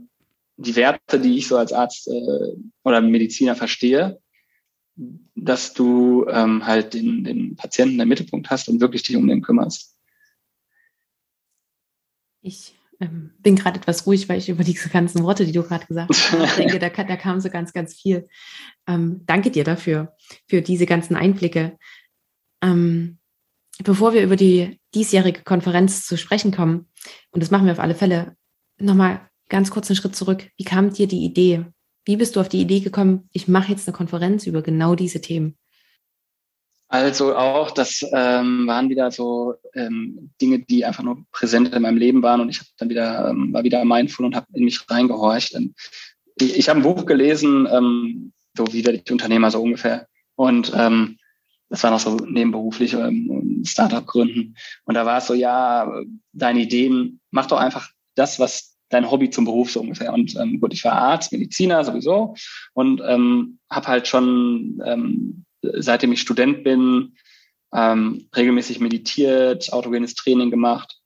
die 0.56 0.76
Werte, 0.76 1.20
die 1.20 1.36
ich 1.38 1.48
so 1.48 1.56
als 1.56 1.72
Arzt 1.72 2.08
äh, 2.08 2.56
oder 2.82 3.00
Mediziner 3.00 3.54
verstehe, 3.56 4.20
dass 5.34 5.74
du 5.74 6.26
ähm, 6.28 6.66
halt 6.66 6.94
den, 6.94 7.24
den 7.24 7.56
Patienten 7.56 8.00
im 8.00 8.08
Mittelpunkt 8.08 8.48
hast 8.50 8.68
und 8.68 8.80
wirklich 8.80 9.02
dich 9.02 9.16
um 9.16 9.26
den 9.28 9.42
kümmerst. 9.42 9.96
Ich 12.40 12.74
ähm, 13.00 13.32
bin 13.40 13.56
gerade 13.56 13.78
etwas 13.78 14.06
ruhig, 14.06 14.28
weil 14.28 14.38
ich 14.38 14.48
über 14.48 14.64
diese 14.64 14.88
ganzen 14.88 15.22
Worte, 15.22 15.44
die 15.44 15.52
du 15.52 15.62
gerade 15.62 15.86
gesagt 15.86 16.10
hast, 16.10 16.58
denke, 16.58 16.78
da, 16.78 16.88
da, 16.88 17.16
kam 17.16 17.40
so 17.40 17.50
ganz, 17.50 17.72
ganz 17.72 17.94
viel. 17.94 18.28
Ähm, 18.86 19.22
danke 19.26 19.50
dir 19.50 19.64
dafür, 19.64 20.14
für 20.46 20.62
diese 20.62 20.86
ganzen 20.86 21.16
Einblicke. 21.16 21.76
Ähm, 22.62 23.18
bevor 23.84 24.12
wir 24.12 24.22
über 24.22 24.36
die 24.36 24.80
diesjährige 24.94 25.42
Konferenz 25.42 26.06
zu 26.06 26.16
sprechen 26.16 26.52
kommen, 26.52 26.88
und 27.30 27.42
das 27.42 27.50
machen 27.50 27.66
wir 27.66 27.72
auf 27.72 27.80
alle 27.80 27.94
Fälle, 27.94 28.36
nochmal 28.78 29.20
ganz 29.48 29.70
kurz 29.70 29.88
einen 29.88 29.96
Schritt 29.96 30.16
zurück. 30.16 30.48
Wie 30.56 30.64
kam 30.64 30.92
dir 30.92 31.06
die 31.06 31.24
Idee? 31.24 31.66
Wie 32.04 32.16
bist 32.16 32.36
du 32.36 32.40
auf 32.40 32.48
die 32.48 32.60
Idee 32.60 32.80
gekommen, 32.80 33.28
ich 33.32 33.48
mache 33.48 33.72
jetzt 33.72 33.86
eine 33.88 33.96
Konferenz 33.96 34.46
über 34.46 34.62
genau 34.62 34.94
diese 34.94 35.20
Themen? 35.20 35.56
Also 36.88 37.34
auch, 37.34 37.72
das 37.72 38.04
ähm, 38.12 38.66
waren 38.68 38.88
wieder 38.88 39.10
so 39.10 39.54
ähm, 39.74 40.30
Dinge, 40.40 40.60
die 40.60 40.84
einfach 40.84 41.02
nur 41.02 41.24
präsent 41.32 41.74
in 41.74 41.82
meinem 41.82 41.96
Leben 41.96 42.22
waren 42.22 42.40
und 42.40 42.48
ich 42.48 42.60
habe 42.60 42.68
dann 42.78 42.88
wieder 42.88 43.28
ähm, 43.28 43.52
war 43.52 43.64
wieder 43.64 43.84
mindful 43.84 44.24
und 44.24 44.36
habe 44.36 44.46
in 44.52 44.64
mich 44.64 44.88
reingehorcht. 44.88 45.54
Und 45.54 45.74
ich, 46.40 46.56
ich 46.56 46.68
habe 46.68 46.78
ein 46.78 46.84
Buch 46.84 47.04
gelesen, 47.04 47.66
ähm, 47.70 48.32
so 48.56 48.72
wie 48.72 48.88
ich 48.88 49.10
Unternehmer 49.10 49.50
so 49.50 49.60
ungefähr 49.60 50.06
und 50.36 50.72
ähm, 50.76 51.18
das 51.68 51.82
war 51.82 51.90
noch 51.90 52.00
so 52.00 52.16
nebenberuflich 52.16 52.94
ähm, 52.94 53.62
Startup 53.64 54.06
gründen 54.06 54.56
und 54.84 54.94
da 54.94 55.06
war 55.06 55.18
es 55.18 55.26
so 55.26 55.34
ja 55.34 55.90
deine 56.32 56.60
Ideen 56.60 57.20
mach 57.30 57.46
doch 57.46 57.58
einfach 57.58 57.90
das 58.14 58.38
was 58.38 58.76
dein 58.88 59.10
Hobby 59.10 59.30
zum 59.30 59.44
Beruf 59.44 59.70
so 59.70 59.80
ungefähr 59.80 60.12
und 60.12 60.36
ähm, 60.36 60.60
gut 60.60 60.72
ich 60.72 60.84
war 60.84 60.92
Arzt 60.92 61.32
Mediziner 61.32 61.84
sowieso 61.84 62.34
und 62.72 63.02
ähm, 63.04 63.58
habe 63.68 63.88
halt 63.88 64.06
schon 64.06 64.80
ähm, 64.84 65.44
seitdem 65.74 66.12
ich 66.12 66.20
Student 66.20 66.64
bin, 66.64 67.16
ähm, 67.72 68.28
regelmäßig 68.34 68.80
meditiert, 68.80 69.72
autogenes 69.72 70.14
Training 70.14 70.50
gemacht. 70.50 71.00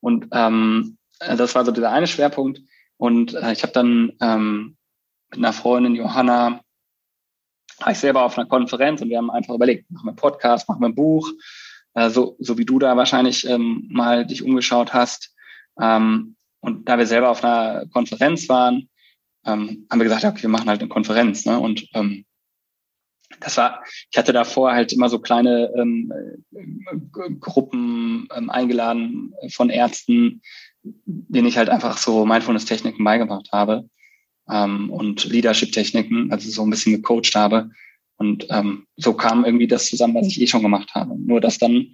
Und 0.00 0.28
ähm, 0.32 0.98
das 1.18 1.54
war 1.54 1.64
so 1.64 1.72
dieser 1.72 1.90
eine 1.90 2.06
Schwerpunkt. 2.06 2.60
Und 2.96 3.34
äh, 3.34 3.52
ich 3.52 3.62
habe 3.62 3.72
dann 3.72 4.12
ähm, 4.20 4.76
mit 5.30 5.38
einer 5.38 5.52
Freundin, 5.52 5.94
Johanna, 5.94 6.60
war 7.84 7.92
ich 7.92 7.98
selber 7.98 8.24
auf 8.24 8.38
einer 8.38 8.48
Konferenz 8.48 9.02
und 9.02 9.10
wir 9.10 9.18
haben 9.18 9.30
einfach 9.30 9.54
überlegt, 9.54 9.90
machen 9.90 10.06
wir 10.06 10.10
einen 10.10 10.16
Podcast, 10.16 10.68
machen 10.68 10.80
wir 10.80 10.88
ein 10.88 10.94
Buch, 10.94 11.30
äh, 11.94 12.08
so, 12.08 12.36
so 12.38 12.56
wie 12.56 12.64
du 12.64 12.78
da 12.78 12.96
wahrscheinlich 12.96 13.46
ähm, 13.46 13.86
mal 13.90 14.26
dich 14.26 14.42
umgeschaut 14.42 14.94
hast. 14.94 15.34
Ähm, 15.78 16.36
und 16.60 16.88
da 16.88 16.96
wir 16.96 17.06
selber 17.06 17.28
auf 17.28 17.44
einer 17.44 17.84
Konferenz 17.92 18.48
waren, 18.48 18.88
ähm, 19.44 19.86
haben 19.90 20.00
wir 20.00 20.04
gesagt, 20.04 20.24
okay, 20.24 20.42
wir 20.42 20.48
machen 20.48 20.68
halt 20.68 20.80
eine 20.80 20.88
Konferenz. 20.88 21.44
Ne? 21.44 21.58
Und 21.58 21.86
ähm, 21.92 22.24
das 23.40 23.58
war, 23.58 23.82
ich 24.10 24.16
hatte 24.16 24.32
davor 24.32 24.72
halt 24.72 24.92
immer 24.94 25.10
so 25.10 25.18
kleine 25.18 25.70
ähm, 25.76 26.10
Gruppen 27.38 28.28
ähm, 28.34 28.48
eingeladen 28.48 29.34
von 29.50 29.68
Ärzten, 29.68 30.40
denen 30.82 31.48
ich 31.48 31.58
halt 31.58 31.68
einfach 31.68 31.98
so 31.98 32.24
Mindfulness-Techniken 32.24 33.04
beigebracht 33.04 33.50
habe 33.52 33.84
ähm, 34.50 34.90
und 34.90 35.24
Leadership-Techniken, 35.24 36.30
also 36.32 36.50
so 36.50 36.62
ein 36.62 36.70
bisschen 36.70 36.94
gecoacht 36.94 37.34
habe. 37.34 37.70
Und 38.16 38.46
ähm, 38.50 38.86
so 38.96 39.14
kam 39.14 39.44
irgendwie 39.44 39.66
das 39.66 39.86
zusammen, 39.86 40.14
was 40.14 40.28
ich 40.28 40.40
eh 40.40 40.46
schon 40.46 40.62
gemacht 40.62 40.94
habe. 40.94 41.16
Nur 41.18 41.40
dass 41.40 41.58
dann 41.58 41.92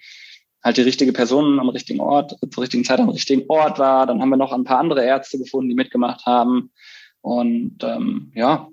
halt 0.62 0.76
die 0.76 0.82
richtige 0.82 1.12
Person 1.12 1.58
am 1.58 1.70
richtigen 1.70 2.00
Ort, 2.00 2.36
zur 2.50 2.62
richtigen 2.62 2.84
Zeit 2.84 3.00
am 3.00 3.08
richtigen 3.08 3.44
Ort 3.48 3.78
war. 3.78 4.06
Dann 4.06 4.20
haben 4.20 4.28
wir 4.28 4.36
noch 4.36 4.52
ein 4.52 4.64
paar 4.64 4.78
andere 4.78 5.04
Ärzte 5.04 5.38
gefunden, 5.38 5.70
die 5.70 5.74
mitgemacht 5.74 6.26
haben. 6.26 6.70
Und 7.22 7.78
ähm, 7.82 8.32
ja, 8.34 8.68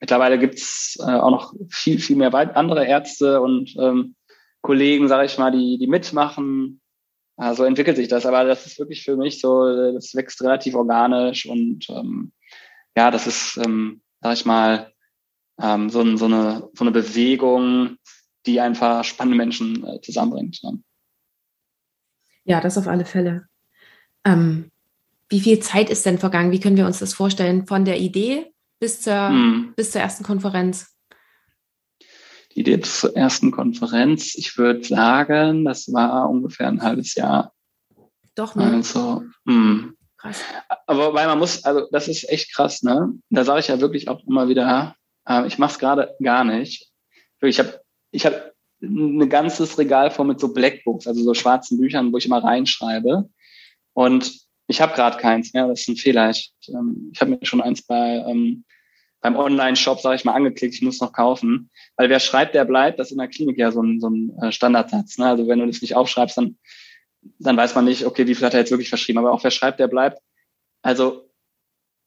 Mittlerweile 0.00 0.38
gibt's 0.38 0.96
äh, 1.00 1.10
auch 1.10 1.30
noch 1.30 1.54
viel, 1.70 1.98
viel 1.98 2.16
mehr 2.16 2.32
andere 2.56 2.86
Ärzte 2.86 3.40
und 3.40 3.74
ähm, 3.78 4.14
Kollegen, 4.60 5.08
sage 5.08 5.26
ich 5.26 5.38
mal, 5.38 5.50
die, 5.50 5.78
die 5.78 5.86
mitmachen. 5.88 6.80
Äh, 7.36 7.54
so 7.54 7.64
entwickelt 7.64 7.96
sich 7.96 8.08
das. 8.08 8.24
Aber 8.24 8.44
das 8.44 8.66
ist 8.66 8.78
wirklich 8.78 9.02
für 9.02 9.16
mich 9.16 9.40
so, 9.40 9.92
das 9.92 10.14
wächst 10.14 10.40
relativ 10.42 10.74
organisch 10.74 11.46
und 11.46 11.88
ähm, 11.90 12.32
ja, 12.98 13.12
das 13.12 13.28
ist, 13.28 13.56
ähm, 13.64 14.00
sage 14.20 14.34
ich 14.34 14.44
mal, 14.44 14.92
ähm, 15.62 15.88
so, 15.88 16.16
so, 16.16 16.24
eine, 16.24 16.68
so 16.74 16.82
eine 16.82 16.90
Bewegung, 16.90 17.96
die 18.44 18.60
einfach 18.60 19.04
spannende 19.04 19.36
Menschen 19.36 19.86
äh, 19.86 20.00
zusammenbringt. 20.00 20.58
Ja. 20.62 20.72
ja, 22.42 22.60
das 22.60 22.76
auf 22.76 22.88
alle 22.88 23.04
Fälle. 23.04 23.46
Ähm, 24.24 24.72
wie 25.28 25.38
viel 25.38 25.60
Zeit 25.60 25.90
ist 25.90 26.06
denn 26.06 26.18
vergangen? 26.18 26.50
Wie 26.50 26.58
können 26.58 26.76
wir 26.76 26.86
uns 26.86 26.98
das 26.98 27.14
vorstellen? 27.14 27.68
Von 27.68 27.84
der 27.84 28.00
Idee 28.00 28.52
bis 28.80 29.00
zur, 29.00 29.28
hm. 29.28 29.74
bis 29.76 29.92
zur 29.92 30.00
ersten 30.00 30.24
Konferenz? 30.24 30.96
Die 32.56 32.60
Idee 32.60 32.80
zur 32.80 33.16
ersten 33.16 33.52
Konferenz, 33.52 34.34
ich 34.34 34.58
würde 34.58 34.82
sagen, 34.82 35.64
das 35.64 35.92
war 35.92 36.28
ungefähr 36.28 36.66
ein 36.66 36.82
halbes 36.82 37.14
Jahr. 37.14 37.52
Doch, 38.34 38.56
ne? 38.56 38.64
Also, 38.64 39.22
mh. 39.44 39.92
Krass. 40.18 40.42
Aber 40.86 41.14
weil 41.14 41.26
man 41.26 41.38
muss, 41.38 41.64
also 41.64 41.88
das 41.90 42.08
ist 42.08 42.28
echt 42.28 42.52
krass, 42.52 42.82
ne? 42.82 43.12
Da 43.30 43.44
sage 43.44 43.60
ich 43.60 43.68
ja 43.68 43.80
wirklich 43.80 44.08
auch 44.08 44.22
immer 44.26 44.48
wieder, 44.48 44.96
äh, 45.28 45.46
ich 45.46 45.58
mache 45.58 45.72
es 45.72 45.78
gerade 45.78 46.14
gar 46.22 46.44
nicht. 46.44 46.90
Ich 47.40 47.58
habe 47.58 47.80
ich 48.10 48.26
hab 48.26 48.52
ein 48.82 49.28
ganzes 49.28 49.78
Regal 49.78 50.10
voll 50.10 50.26
mit 50.26 50.40
so 50.40 50.52
Blackbooks, 50.52 51.06
also 51.06 51.22
so 51.22 51.34
schwarzen 51.34 51.78
Büchern, 51.78 52.12
wo 52.12 52.18
ich 52.18 52.26
immer 52.26 52.42
reinschreibe. 52.42 53.28
Und 53.92 54.40
ich 54.66 54.80
habe 54.80 54.94
gerade 54.94 55.18
keins 55.18 55.54
mehr, 55.54 55.66
das 55.66 55.80
ist 55.80 55.88
ein 55.88 55.96
Fehler. 55.96 56.30
Ich, 56.30 56.52
ähm, 56.68 57.10
ich 57.12 57.20
habe 57.20 57.32
mir 57.32 57.38
schon 57.42 57.60
eins 57.60 57.82
bei 57.82 58.24
ähm, 58.26 58.64
beim 59.20 59.36
Online-Shop, 59.36 60.00
sage 60.00 60.16
ich 60.16 60.24
mal, 60.24 60.34
angeklickt, 60.34 60.74
ich 60.74 60.82
muss 60.82 61.00
noch 61.00 61.12
kaufen. 61.12 61.70
Weil 61.96 62.08
wer 62.08 62.20
schreibt, 62.20 62.54
der 62.54 62.64
bleibt, 62.64 62.98
das 62.98 63.08
ist 63.08 63.12
in 63.12 63.18
der 63.18 63.28
Klinik 63.28 63.58
ja 63.58 63.72
so 63.72 63.82
ein, 63.82 64.00
so 64.00 64.08
ein 64.08 64.32
äh, 64.40 64.52
Standardsatz. 64.52 65.18
Ne? 65.18 65.26
Also 65.26 65.48
wenn 65.48 65.58
du 65.58 65.66
das 65.66 65.82
nicht 65.82 65.96
aufschreibst, 65.96 66.36
dann, 66.36 66.58
dann 67.38 67.56
weiß 67.56 67.74
man 67.74 67.84
nicht, 67.84 68.04
okay, 68.04 68.26
wie 68.26 68.34
viel 68.34 68.46
hat 68.46 68.54
er 68.54 68.60
jetzt 68.60 68.70
wirklich 68.70 68.88
verschrieben. 68.88 69.18
Aber 69.18 69.32
auch 69.32 69.44
wer 69.44 69.50
schreibt, 69.50 69.80
der 69.80 69.88
bleibt. 69.88 70.20
Also 70.82 71.28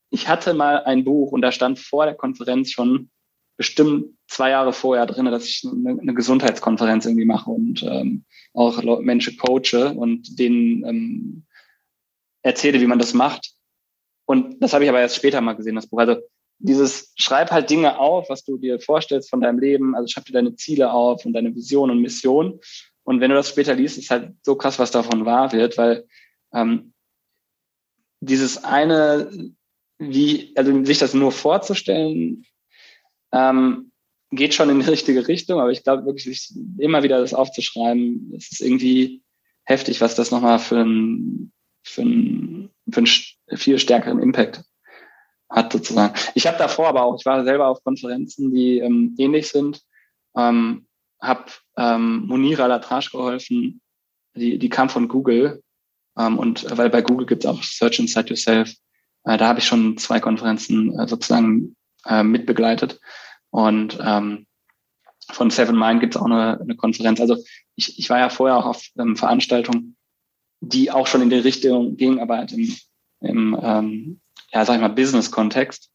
ich 0.10 0.28
hatte 0.28 0.54
mal 0.54 0.84
ein 0.84 1.04
Buch 1.04 1.32
und 1.32 1.42
da 1.42 1.52
stand 1.52 1.80
vor 1.80 2.06
der 2.06 2.16
Konferenz 2.16 2.72
schon 2.72 3.10
bestimmt 3.58 4.18
zwei 4.28 4.50
Jahre 4.50 4.74
vorher 4.74 5.06
drin, 5.06 5.26
dass 5.26 5.46
ich 5.46 5.64
eine, 5.66 6.14
Gesundheitskonferenz 6.14 7.06
irgendwie 7.06 7.26
mache 7.26 7.52
und 7.52 7.84
ähm, 7.84 8.26
auch 8.54 8.82
Menschen 9.02 9.38
coache 9.38 9.94
und 9.94 10.40
denen 10.40 10.86
ähm, 10.86 11.46
erzähle, 12.42 12.82
wie 12.82 12.88
man 12.88 13.00
das 13.00 13.14
macht. 13.14 13.54
Und 14.26 14.62
das 14.62 14.74
habe 14.74 14.84
ich 14.84 14.90
aber 14.90 15.00
erst 15.00 15.16
später 15.16 15.42
mal 15.42 15.54
gesehen, 15.54 15.76
das 15.76 15.88
Buch. 15.88 16.00
Also 16.00 16.18
dieses 16.60 17.14
schreib 17.16 17.52
halt 17.52 17.70
Dinge 17.70 18.00
auf, 18.00 18.30
was 18.30 18.44
du 18.44 18.58
dir 18.58 18.80
vorstellst 18.80 19.30
von 19.30 19.42
deinem 19.42 19.60
Leben. 19.60 19.96
Also 19.96 20.08
schreib 20.08 20.26
dir 20.26 20.34
deine 20.34 20.56
Ziele 20.56 20.92
auf 20.92 21.26
und 21.26 21.34
deine 21.34 21.54
Vision 21.56 21.92
und 21.92 22.02
Mission. 22.02 22.60
Und 23.04 23.20
wenn 23.20 23.30
du 23.30 23.36
das 23.36 23.50
später 23.50 23.74
liest, 23.74 23.98
ist 23.98 24.12
halt 24.12 24.34
so 24.44 24.56
krass, 24.56 24.80
was 24.80 24.92
davon 24.92 25.26
wahr 25.26 25.52
wird, 25.52 25.78
weil 25.78 26.06
ähm, 26.54 26.94
dieses 28.20 28.64
eine, 28.64 29.54
wie, 29.98 30.54
also 30.56 30.84
sich 30.86 31.00
das 31.00 31.14
nur 31.14 31.32
vorzustellen, 31.32 32.46
ähm, 33.32 33.92
geht 34.32 34.54
schon 34.54 34.70
in 34.70 34.80
die 34.80 34.86
richtige 34.90 35.28
Richtung, 35.28 35.60
aber 35.60 35.72
ich 35.72 35.84
glaube 35.84 36.06
wirklich, 36.06 36.54
immer 36.78 37.04
wieder 37.04 37.20
das 37.20 37.34
aufzuschreiben, 37.34 38.34
es 38.36 38.52
ist 38.52 38.62
irgendwie 38.62 39.24
heftig, 39.64 40.02
was 40.02 40.16
das 40.16 40.32
nochmal 40.32 40.60
für 40.60 40.82
ein, 40.82 41.52
für 41.84 42.02
für 42.90 42.98
einen 42.98 43.58
viel 43.58 43.80
stärkeren 43.80 44.20
Impact 44.20 44.64
hat 45.50 45.74
sozusagen. 45.74 46.14
Ich 46.36 46.48
habe 46.48 46.58
davor 46.58 46.88
aber 46.88 47.04
auch, 47.04 47.18
ich 47.20 47.26
war 47.26 47.44
selber 47.44 47.68
auf 47.68 47.84
Konferenzen, 47.84 48.54
die 48.54 48.80
ähm, 48.80 49.16
ähnlich 49.18 49.50
sind, 49.50 49.82
ähm, 50.36 50.88
habe 51.22 51.46
ähm, 51.82 52.26
Monira 52.28 52.68
Latrasch 52.68 53.12
geholfen, 53.12 53.82
die, 54.36 54.58
die 54.58 54.70
kam 54.70 54.90
von 54.90 55.08
Google 55.08 55.62
ähm, 56.18 56.38
und 56.38 56.66
weil 56.78 56.90
bei 56.90 57.02
Google 57.02 57.26
gibt 57.26 57.44
es 57.44 57.50
auch 57.50 57.64
Search 57.64 58.00
Inside 58.00 58.30
Yourself, 58.30 58.74
äh, 59.24 59.38
da 59.38 59.48
habe 59.48 59.60
ich 59.60 59.66
schon 59.66 59.98
zwei 59.98 60.20
Konferenzen 60.20 60.98
äh, 61.00 61.08
sozusagen 61.08 61.76
äh, 62.06 62.24
mitbegleitet 62.24 63.00
und 63.50 63.98
ähm, 64.02 64.46
von 65.30 65.50
Seven 65.50 65.78
Mind 65.78 66.02
gibt 66.02 66.16
es 66.16 66.22
auch 66.22 66.26
eine, 66.26 66.60
eine 66.60 66.76
Konferenz. 66.76 67.20
Also 67.22 67.38
ich, 67.76 67.98
ich 67.98 68.10
war 68.10 68.20
ja 68.20 68.30
vorher 68.30 68.58
auch 68.58 68.66
auf 68.66 68.84
ähm, 68.98 69.16
Veranstaltungen, 69.16 69.96
die 70.60 70.92
auch 70.92 71.08
schon 71.08 71.22
in 71.22 71.30
die 71.30 71.38
Richtung 71.38 71.96
gingen, 71.96 72.20
aber 72.20 72.38
halt 72.38 72.52
im, 72.52 72.76
im 73.22 73.58
ähm, 73.62 74.22
ja, 74.52 74.66
sag 74.66 74.76
ich 74.76 74.82
mal, 74.82 74.90
Business-Kontext. 74.90 75.90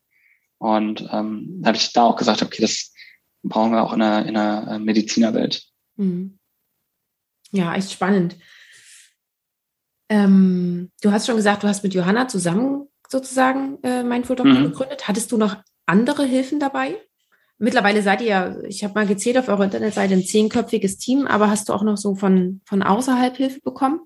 Und 0.59 1.03
ähm, 1.13 1.61
da 1.61 1.69
habe 1.69 1.77
ich 1.77 1.93
da 1.93 2.05
auch 2.05 2.17
gesagt, 2.17 2.43
okay, 2.43 2.63
das 2.63 2.93
brauchen 3.43 3.73
wir 3.73 3.83
auch 3.83 3.93
in 3.93 4.01
der, 4.01 4.27
in 4.27 4.35
der 4.35 4.67
äh, 4.71 4.79
Medizinerwelt. 4.79 5.67
Mhm. 5.97 6.39
Ja, 7.53 7.75
echt 7.75 7.93
spannend. 7.93 8.37
Ähm, 10.09 10.91
du 11.03 11.11
hast 11.11 11.27
schon 11.27 11.37
gesagt, 11.37 11.63
du 11.63 11.69
hast 11.69 11.83
mit 11.83 11.95
Johanna 11.95 12.29
zusammen 12.29 12.89
sozusagen 13.09 13.79
äh, 13.83 14.03
Mindful 14.03 14.37
Doctor 14.37 14.55
mhm. 14.55 14.65
gegründet. 14.65 15.09
Hattest 15.09 15.33
du 15.33 15.37
noch 15.37 15.57
andere 15.87 16.25
Hilfen 16.25 16.61
dabei? 16.61 16.97
Mittlerweile 17.59 18.03
seid 18.03 18.21
ihr 18.21 18.27
ja, 18.27 18.63
ich 18.65 18.85
habe 18.85 18.95
mal 18.95 19.07
gezählt 19.07 19.39
auf 19.39 19.49
eurer 19.49 19.65
Internetseite, 19.65 20.15
ein 20.15 20.25
zehnköpfiges 20.25 20.99
Team, 20.99 21.27
aber 21.27 21.49
hast 21.49 21.69
du 21.69 21.73
auch 21.73 21.83
noch 21.83 21.97
so 21.97 22.15
von, 22.15 22.61
von 22.67 22.83
außerhalb 22.83 23.37
Hilfe 23.37 23.61
bekommen? 23.61 24.01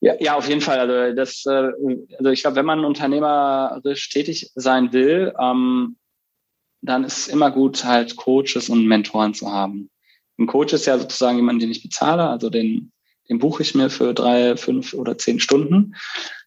Ja, 0.00 0.14
ja, 0.20 0.36
auf 0.36 0.48
jeden 0.48 0.60
Fall. 0.60 0.78
Also 0.78 1.14
das, 1.14 1.44
äh, 1.44 1.70
also 2.18 2.30
ich 2.30 2.40
glaube, 2.40 2.56
wenn 2.56 2.64
man 2.64 2.84
unternehmerisch 2.84 4.08
tätig 4.08 4.50
sein 4.54 4.92
will, 4.92 5.34
ähm, 5.38 5.96
dann 6.80 7.04
ist 7.04 7.18
es 7.18 7.28
immer 7.28 7.50
gut, 7.50 7.84
halt 7.84 8.16
Coaches 8.16 8.68
und 8.68 8.86
Mentoren 8.86 9.34
zu 9.34 9.52
haben. 9.52 9.90
Ein 10.38 10.46
Coach 10.46 10.72
ist 10.72 10.86
ja 10.86 10.98
sozusagen 10.98 11.36
jemand, 11.36 11.60
den 11.60 11.70
ich 11.70 11.82
bezahle, 11.82 12.28
also 12.28 12.48
den, 12.48 12.92
den 13.28 13.38
buche 13.38 13.62
ich 13.62 13.74
mir 13.74 13.90
für 13.90 14.14
drei, 14.14 14.56
fünf 14.56 14.94
oder 14.94 15.18
zehn 15.18 15.40
Stunden. 15.40 15.94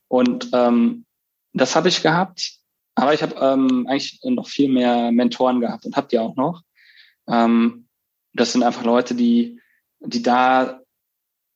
Und 0.08 0.50
ähm, 0.54 1.06
das 1.54 1.76
habe 1.76 1.90
ich 1.90 2.02
gehabt. 2.02 2.54
Aber 2.96 3.14
ich 3.14 3.22
habe 3.22 3.36
ähm, 3.36 3.88
eigentlich 3.88 4.20
noch 4.24 4.48
viel 4.48 4.70
mehr 4.70 5.12
Mentoren 5.12 5.62
gehabt 5.62 5.86
und 5.86 5.96
habe 5.96 6.08
die 6.10 6.20
auch 6.20 6.36
noch. 6.36 6.62
Ähm, 7.28 7.88
das 8.34 8.52
sind 8.52 8.64
einfach 8.64 8.84
Leute, 8.84 9.16
die, 9.16 9.60
die 10.00 10.22
da 10.22 10.82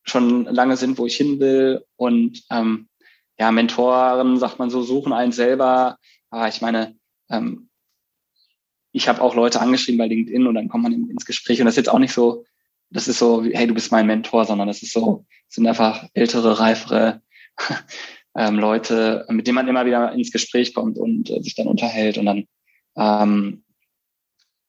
schon 0.04 0.46
lange 0.46 0.78
sind, 0.78 0.98
wo 0.98 1.06
ich 1.06 1.18
hin 1.18 1.40
will. 1.40 1.86
Und 1.96 2.44
ähm, 2.50 2.88
ja, 3.38 3.52
Mentoren, 3.52 4.38
sagt 4.40 4.60
man 4.60 4.70
so, 4.70 4.82
suchen 4.84 5.14
einen 5.14 5.32
selber. 5.32 5.98
Aber 6.30 6.48
ich 6.48 6.62
meine, 6.62 6.96
ähm, 7.30 7.70
ich 8.96 9.10
habe 9.10 9.22
auch 9.22 9.36
Leute 9.36 9.60
angeschrieben 9.60 9.98
bei 9.98 10.08
LinkedIn 10.08 10.48
und 10.48 10.56
dann 10.56 10.70
kommt 10.70 10.84
man 10.84 10.94
ins 10.94 11.26
Gespräch. 11.26 11.60
Und 11.60 11.66
das 11.66 11.74
ist 11.74 11.86
jetzt 11.86 11.90
auch 11.90 12.00
nicht 12.00 12.14
so, 12.14 12.46
das 12.90 13.10
ist 13.10 13.20
so, 13.20 13.44
hey, 13.44 13.68
du 13.68 13.74
bist 13.74 13.92
mein 13.92 14.08
Mentor, 14.08 14.46
sondern 14.46 14.70
das 14.70 14.82
ist 14.84 14.94
so, 14.94 15.26
sind 15.50 15.68
einfach 15.68 16.08
ältere, 16.14 16.60
reifere 16.60 17.22
ähm, 18.38 18.58
Leute, 18.58 19.26
mit 19.30 19.48
denen 19.48 19.56
man 19.56 19.68
immer 19.68 19.86
wieder 19.86 20.14
ins 20.14 20.32
Gespräch 20.32 20.74
kommt 20.74 20.98
und 20.98 21.30
äh, 21.30 21.42
sich 21.42 21.56
dann 21.56 21.68
unterhält 21.68 22.18
und 22.18 22.26
dann 22.26 22.48
ähm, 22.96 23.66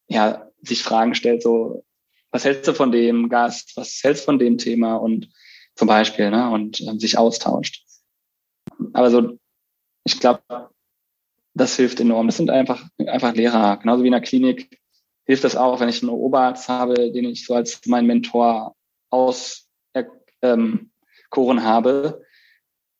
ja 0.09 0.49
sich 0.61 0.83
Fragen 0.83 1.15
stellt, 1.15 1.41
so 1.41 1.85
was 2.29 2.43
hältst 2.43 2.67
du 2.67 2.73
von 2.73 2.91
dem 2.91 3.29
Gast, 3.29 3.77
was 3.77 4.01
hältst 4.03 4.23
du 4.23 4.25
von 4.25 4.39
dem 4.39 4.57
Thema 4.57 4.97
und 4.97 5.29
zum 5.75 5.87
Beispiel, 5.87 6.31
ne, 6.31 6.49
und 6.49 6.81
ähm, 6.81 6.99
sich 6.99 7.17
austauscht. 7.17 7.85
Aber 8.91 9.09
so, 9.09 9.39
ich 10.03 10.19
glaube, 10.19 10.41
das 11.57 11.75
hilft 11.75 11.99
enorm. 11.99 12.27
Das 12.27 12.37
sind 12.37 12.49
einfach, 12.49 12.87
einfach 13.05 13.33
Lehrer. 13.33 13.77
Genauso 13.77 14.03
wie 14.03 14.07
in 14.07 14.13
der 14.13 14.21
Klinik 14.21 14.79
hilft 15.25 15.43
das 15.43 15.55
auch, 15.55 15.79
wenn 15.79 15.89
ich 15.89 16.01
einen 16.01 16.11
Oberarzt 16.11 16.69
habe, 16.69 17.11
den 17.11 17.25
ich 17.25 17.45
so 17.45 17.55
als 17.55 17.81
mein 17.85 18.05
Mentor 18.05 18.75
aus 19.09 19.67
ähm, 20.41 20.91
Koren 21.29 21.63
habe. 21.63 22.23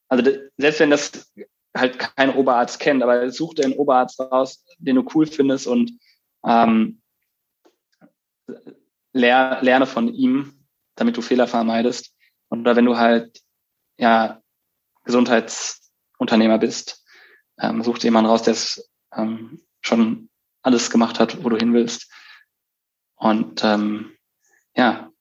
Also 0.09 0.31
selbst 0.57 0.79
wenn 0.79 0.89
das 0.89 1.31
halt 1.75 1.99
kein 1.99 2.33
Oberarzt 2.33 2.79
kennt, 2.79 3.03
aber 3.03 3.29
such 3.29 3.53
dir 3.53 3.65
einen 3.65 3.73
Oberarzt 3.73 4.19
raus, 4.19 4.65
den 4.79 4.95
du 4.95 5.05
cool 5.13 5.27
findest 5.27 5.67
und 5.67 5.91
ähm, 6.45 7.01
ler 9.13 9.59
lerne 9.61 9.85
von 9.85 10.13
ihm, 10.13 10.65
damit 10.95 11.17
du 11.17 11.21
Fehler 11.21 11.47
vermeidest. 11.47 12.13
Oder 12.49 12.75
wenn 12.75 12.85
du 12.85 12.97
halt 12.97 13.41
ja 13.97 14.41
Gesundheitsunternehmer 15.03 16.57
bist, 16.57 16.96
ähm, 17.59 17.83
such 17.83 17.99
dir 17.99 18.07
jemanden 18.07 18.29
raus, 18.29 18.43
der 18.43 18.53
es 18.53 18.89
ähm, 19.15 19.61
schon 19.81 20.29
alles 20.61 20.89
gemacht 20.89 21.19
hat, 21.19 21.43
wo 21.43 21.49
du 21.49 21.57
hin 21.57 21.73
willst. 21.73 22.11
Und 23.15 23.63
ähm, 23.63 24.11
ja, 24.75 25.11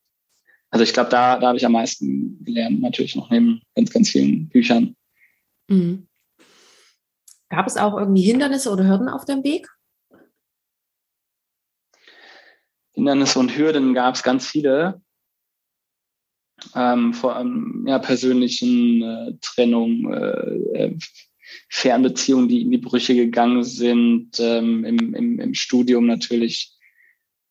also 0.70 0.82
ich 0.82 0.92
glaube, 0.92 1.10
da, 1.10 1.38
da 1.38 1.48
habe 1.48 1.58
ich 1.58 1.64
am 1.64 1.72
meisten 1.72 2.44
gelernt, 2.44 2.80
natürlich 2.80 3.16
noch 3.16 3.30
neben 3.30 3.62
ganz, 3.74 3.90
ganz 3.90 4.10
vielen 4.10 4.48
Büchern. 4.48 4.96
Mhm. 5.68 6.08
Gab 7.48 7.66
es 7.66 7.76
auch 7.76 7.96
irgendwie 7.96 8.22
Hindernisse 8.22 8.70
oder 8.70 8.84
Hürden 8.86 9.08
auf 9.08 9.24
dem 9.24 9.44
Weg? 9.44 9.68
Hindernisse 12.92 13.38
und 13.38 13.56
Hürden 13.56 13.94
gab 13.94 14.14
es 14.14 14.22
ganz 14.22 14.46
viele. 14.46 15.00
Ähm, 16.74 17.12
vor 17.12 17.36
allem 17.36 17.84
ja, 17.86 17.98
persönlichen 17.98 19.02
äh, 19.02 19.32
Trennung, 19.40 20.12
äh, 20.12 20.84
äh, 20.84 20.98
Fernbeziehungen, 21.68 22.48
die 22.48 22.62
in 22.62 22.70
die 22.70 22.78
Brüche 22.78 23.14
gegangen 23.14 23.64
sind, 23.64 24.38
ähm, 24.38 24.84
im, 24.84 25.14
im, 25.14 25.40
im 25.40 25.54
Studium 25.54 26.06
natürlich 26.06 26.76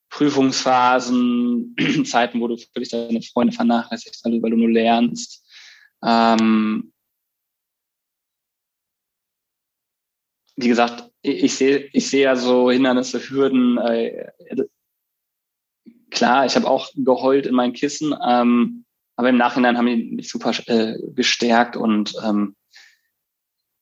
Prüfungsphasen, 0.09 1.75
Zeiten, 2.05 2.39
wo 2.39 2.47
du 2.47 2.57
völlig 2.57 2.89
deine 2.89 3.21
Freunde 3.21 3.53
vernachlässigst, 3.53 4.23
weil 4.23 4.51
du 4.51 4.57
nur 4.57 4.69
lernst. 4.69 5.45
Ähm, 6.03 6.93
wie 10.55 10.67
gesagt, 10.67 11.11
ich 11.21 11.55
sehe 11.55 11.89
ich 11.91 12.09
sehe 12.09 12.23
ja 12.23 12.35
so 12.35 12.71
Hindernisse, 12.71 13.19
Hürden, 13.19 13.77
äh, 13.77 14.31
klar, 16.11 16.45
ich 16.45 16.55
habe 16.55 16.67
auch 16.67 16.89
geheult 16.95 17.45
in 17.45 17.55
meinen 17.55 17.73
Kissen, 17.73 18.15
ähm, 18.25 18.85
aber 19.17 19.29
im 19.29 19.37
Nachhinein 19.37 19.77
haben 19.77 19.87
die 19.87 20.15
mich 20.15 20.29
super 20.29 20.53
äh, 20.67 20.97
gestärkt 21.13 21.75
und 21.75 22.15
ähm, 22.23 22.55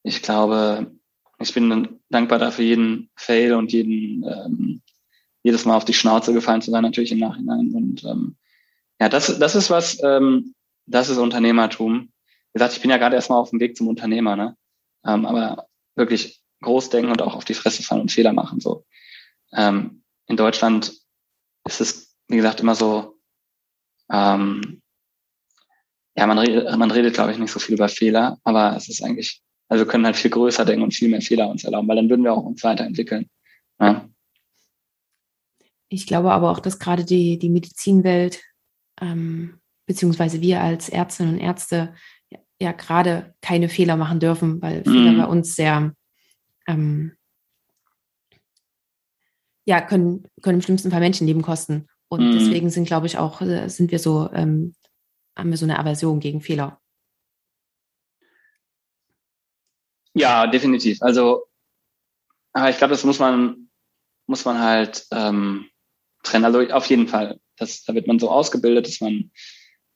ich 0.03 0.21
glaube, 0.21 0.91
ich 1.39 1.53
bin 1.53 1.99
dankbar 2.09 2.39
dafür 2.39 2.65
jeden 2.65 3.09
Fail 3.15 3.53
und 3.53 3.71
jeden 3.71 4.23
ähm, 4.23 4.81
jedes 5.41 5.65
Mal 5.65 5.75
auf 5.75 5.85
die 5.85 5.93
Schnauze 5.93 6.33
gefallen 6.33 6.61
zu 6.61 6.71
sein, 6.71 6.83
natürlich 6.83 7.11
im 7.11 7.19
Nachhinein. 7.19 7.73
Und 7.73 8.03
ähm, 8.03 8.37
ja, 9.01 9.09
das, 9.09 9.39
das 9.39 9.55
ist 9.55 9.69
was, 9.69 10.01
ähm, 10.03 10.53
das 10.85 11.09
ist 11.09 11.17
Unternehmertum. 11.17 12.11
Wie 12.53 12.59
gesagt, 12.59 12.73
ich 12.73 12.81
bin 12.81 12.91
ja 12.91 12.97
gerade 12.97 13.15
erstmal 13.15 13.39
auf 13.39 13.49
dem 13.49 13.59
Weg 13.59 13.75
zum 13.75 13.87
Unternehmer, 13.87 14.35
ne? 14.35 14.55
Ähm, 15.05 15.25
aber 15.25 15.67
wirklich 15.95 16.41
groß 16.61 16.89
denken 16.89 17.11
und 17.11 17.21
auch 17.21 17.35
auf 17.35 17.45
die 17.45 17.55
Fresse 17.55 17.83
fallen 17.83 18.01
und 18.01 18.11
Fehler 18.11 18.31
machen. 18.31 18.61
So. 18.61 18.85
Ähm, 19.51 20.03
in 20.27 20.37
Deutschland 20.37 20.93
ist 21.65 21.81
es 21.81 22.13
wie 22.33 22.37
gesagt, 22.37 22.61
immer 22.61 22.73
so, 22.73 23.19
ähm, 24.11 24.81
ja, 26.15 26.25
man 26.25 26.39
redet, 26.39 26.77
man 26.77 26.89
redet, 26.89 27.13
glaube 27.13 27.31
ich, 27.31 27.37
nicht 27.37 27.51
so 27.51 27.59
viel 27.59 27.75
über 27.75 27.89
Fehler, 27.89 28.39
aber 28.43 28.75
es 28.75 28.89
ist 28.89 29.03
eigentlich, 29.03 29.42
also 29.73 29.85
wir 29.85 29.91
können 29.91 30.05
halt 30.05 30.15
viel 30.15 30.29
größer 30.29 30.65
denken 30.65 30.83
und 30.83 30.93
viel 30.93 31.09
mehr 31.09 31.21
Fehler 31.21 31.49
uns 31.49 31.63
erlauben, 31.63 31.87
weil 31.87 31.95
dann 31.95 32.07
würden 32.07 32.23
wir 32.23 32.31
auch 32.31 32.43
uns 32.43 32.63
weiterentwickeln. 32.63 33.27
Ja. 33.79 34.07
Ich 35.89 36.05
glaube 36.05 36.31
aber 36.31 36.51
auch, 36.51 36.59
dass 36.59 36.77
gerade 36.77 37.03
die, 37.03 37.39
die 37.39 37.49
Medizinwelt, 37.49 38.39
ähm, 39.01 39.59
beziehungsweise 39.87 40.41
wir 40.41 40.61
als 40.61 40.89
Ärztinnen 40.89 41.33
und 41.33 41.39
Ärzte, 41.39 41.95
ja, 42.29 42.37
ja 42.61 42.71
gerade 42.71 43.33
keine 43.41 43.67
Fehler 43.67 43.97
machen 43.97 44.19
dürfen, 44.19 44.61
weil 44.61 44.83
mhm. 44.85 44.91
Fehler 44.91 45.25
bei 45.25 45.25
uns 45.25 45.55
sehr 45.55 45.95
ähm, 46.67 47.13
ja, 49.65 49.81
können, 49.81 50.27
können 50.43 50.59
im 50.59 50.61
schlimmsten 50.61 50.91
Fall 50.91 50.99
Menschenleben 50.99 51.41
kosten. 51.41 51.87
Und 52.09 52.27
mhm. 52.27 52.33
deswegen 52.33 52.69
sind, 52.69 52.85
glaube 52.85 53.07
ich, 53.07 53.17
auch, 53.17 53.41
äh, 53.41 53.67
sind 53.69 53.89
wir 53.89 53.97
so, 53.97 54.29
ähm, 54.33 54.75
haben 55.35 55.49
wir 55.49 55.57
so 55.57 55.65
eine 55.65 55.79
Aversion 55.79 56.19
gegen 56.19 56.41
Fehler. 56.41 56.79
Ja, 60.13 60.47
definitiv. 60.47 61.01
Also, 61.01 61.45
aber 62.53 62.69
ich 62.69 62.77
glaube, 62.77 62.91
das 62.91 63.03
muss 63.03 63.19
man, 63.19 63.69
muss 64.27 64.45
man 64.45 64.59
halt 64.59 65.05
ähm, 65.11 65.69
trennen. 66.23 66.45
Also 66.45 66.59
auf 66.73 66.85
jeden 66.87 67.07
Fall. 67.07 67.39
Das, 67.57 67.83
da 67.83 67.93
wird 67.93 68.07
man 68.07 68.19
so 68.19 68.29
ausgebildet, 68.29 68.87
dass 68.87 69.01
man 69.01 69.31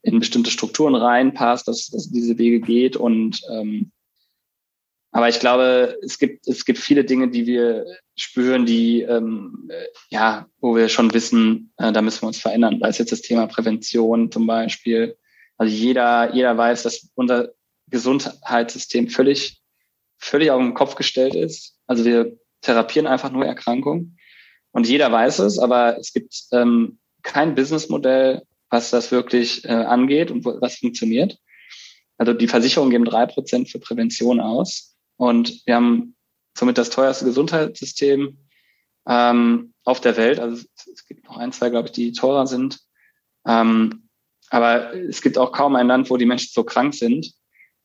in 0.04 0.20
bestimmte 0.20 0.52
Strukturen 0.52 0.96
reinpasst, 0.96 1.68
dass, 1.68 1.88
dass 1.88 2.10
diese 2.10 2.38
Wege 2.38 2.60
geht 2.62 2.96
und 2.96 3.42
ähm, 3.52 3.92
aber 5.12 5.30
ich 5.30 5.40
glaube, 5.40 5.98
es 6.04 6.20
gibt, 6.20 6.48
es 6.48 6.66
gibt 6.66 6.80
viele 6.80 7.04
Dinge, 7.04 7.30
die 7.30 7.48
wir 7.48 7.86
spüren, 8.16 8.68
die, 8.68 9.02
ähm, 9.02 9.68
ja, 10.10 10.48
wo 10.60 10.76
wir 10.76 10.90
schon 10.90 11.14
wissen, 11.14 11.74
äh, 11.78 11.92
da 11.92 12.04
müssen 12.04 12.22
wir 12.22 12.28
uns 12.28 12.40
verändern. 12.40 12.80
Da 12.80 12.88
ist 12.88 13.00
jetzt 13.00 13.12
das 13.12 13.22
Thema 13.22 13.48
Prävention 13.48 14.32
zum 14.32 14.46
Beispiel. 14.46 15.18
Also 15.58 15.74
jeder, 15.74 16.36
jeder 16.36 16.56
weiß, 16.56 16.84
dass 16.84 17.10
unser 17.16 17.50
Gesundheitssystem 17.90 19.10
völlig, 19.10 19.62
völlig 20.18 20.52
auf 20.52 20.60
den 20.60 20.74
Kopf 20.74 20.96
gestellt 20.96 21.36
ist. 21.36 21.78
Also 21.88 22.06
wir 22.06 22.38
therapieren 22.62 23.08
einfach 23.08 23.32
nur 23.32 23.46
Erkrankungen. 23.46 24.18
Und 24.72 24.88
jeder 24.88 25.12
weiß 25.12 25.40
es, 25.40 25.60
aber 25.60 25.98
es 25.98 26.14
gibt 26.14 26.44
ähm, 26.52 27.00
kein 27.24 27.56
Businessmodell, 27.56 28.44
was 28.70 28.90
das 28.90 29.12
wirklich 29.12 29.64
äh, 29.66 29.70
angeht 29.70 30.32
und 30.32 30.46
wo, 30.46 30.60
was 30.62 30.76
funktioniert. 30.78 31.38
Also 32.18 32.34
die 32.34 32.48
Versicherungen 32.48 32.92
geben 32.92 33.06
drei 33.06 33.26
Prozent 33.26 33.70
für 33.70 33.80
Prävention 33.80 34.40
aus. 34.40 34.96
Und 35.18 35.66
wir 35.66 35.76
haben 35.76 36.16
somit 36.58 36.78
das 36.78 36.90
teuerste 36.90 37.26
Gesundheitssystem 37.26 38.38
ähm, 39.08 39.74
auf 39.84 40.02
der 40.02 40.18
Welt. 40.18 40.40
Also 40.40 40.66
es, 40.76 41.06
gibt 41.08 41.26
noch 41.26 41.38
ein, 41.38 41.52
zwei, 41.52 41.70
glaube 41.70 41.88
ich, 41.88 41.94
die 41.94 42.12
teurer 42.12 42.48
sind. 42.48 42.80
Ähm, 43.46 44.10
aber 44.50 44.94
es 44.94 45.22
gibt 45.22 45.38
auch 45.38 45.52
kaum 45.52 45.76
ein 45.76 45.88
Land, 45.88 46.10
wo 46.10 46.18
die 46.18 46.26
Menschen 46.26 46.52
so 46.54 46.64
krank 46.64 46.94
sind. 46.94 47.34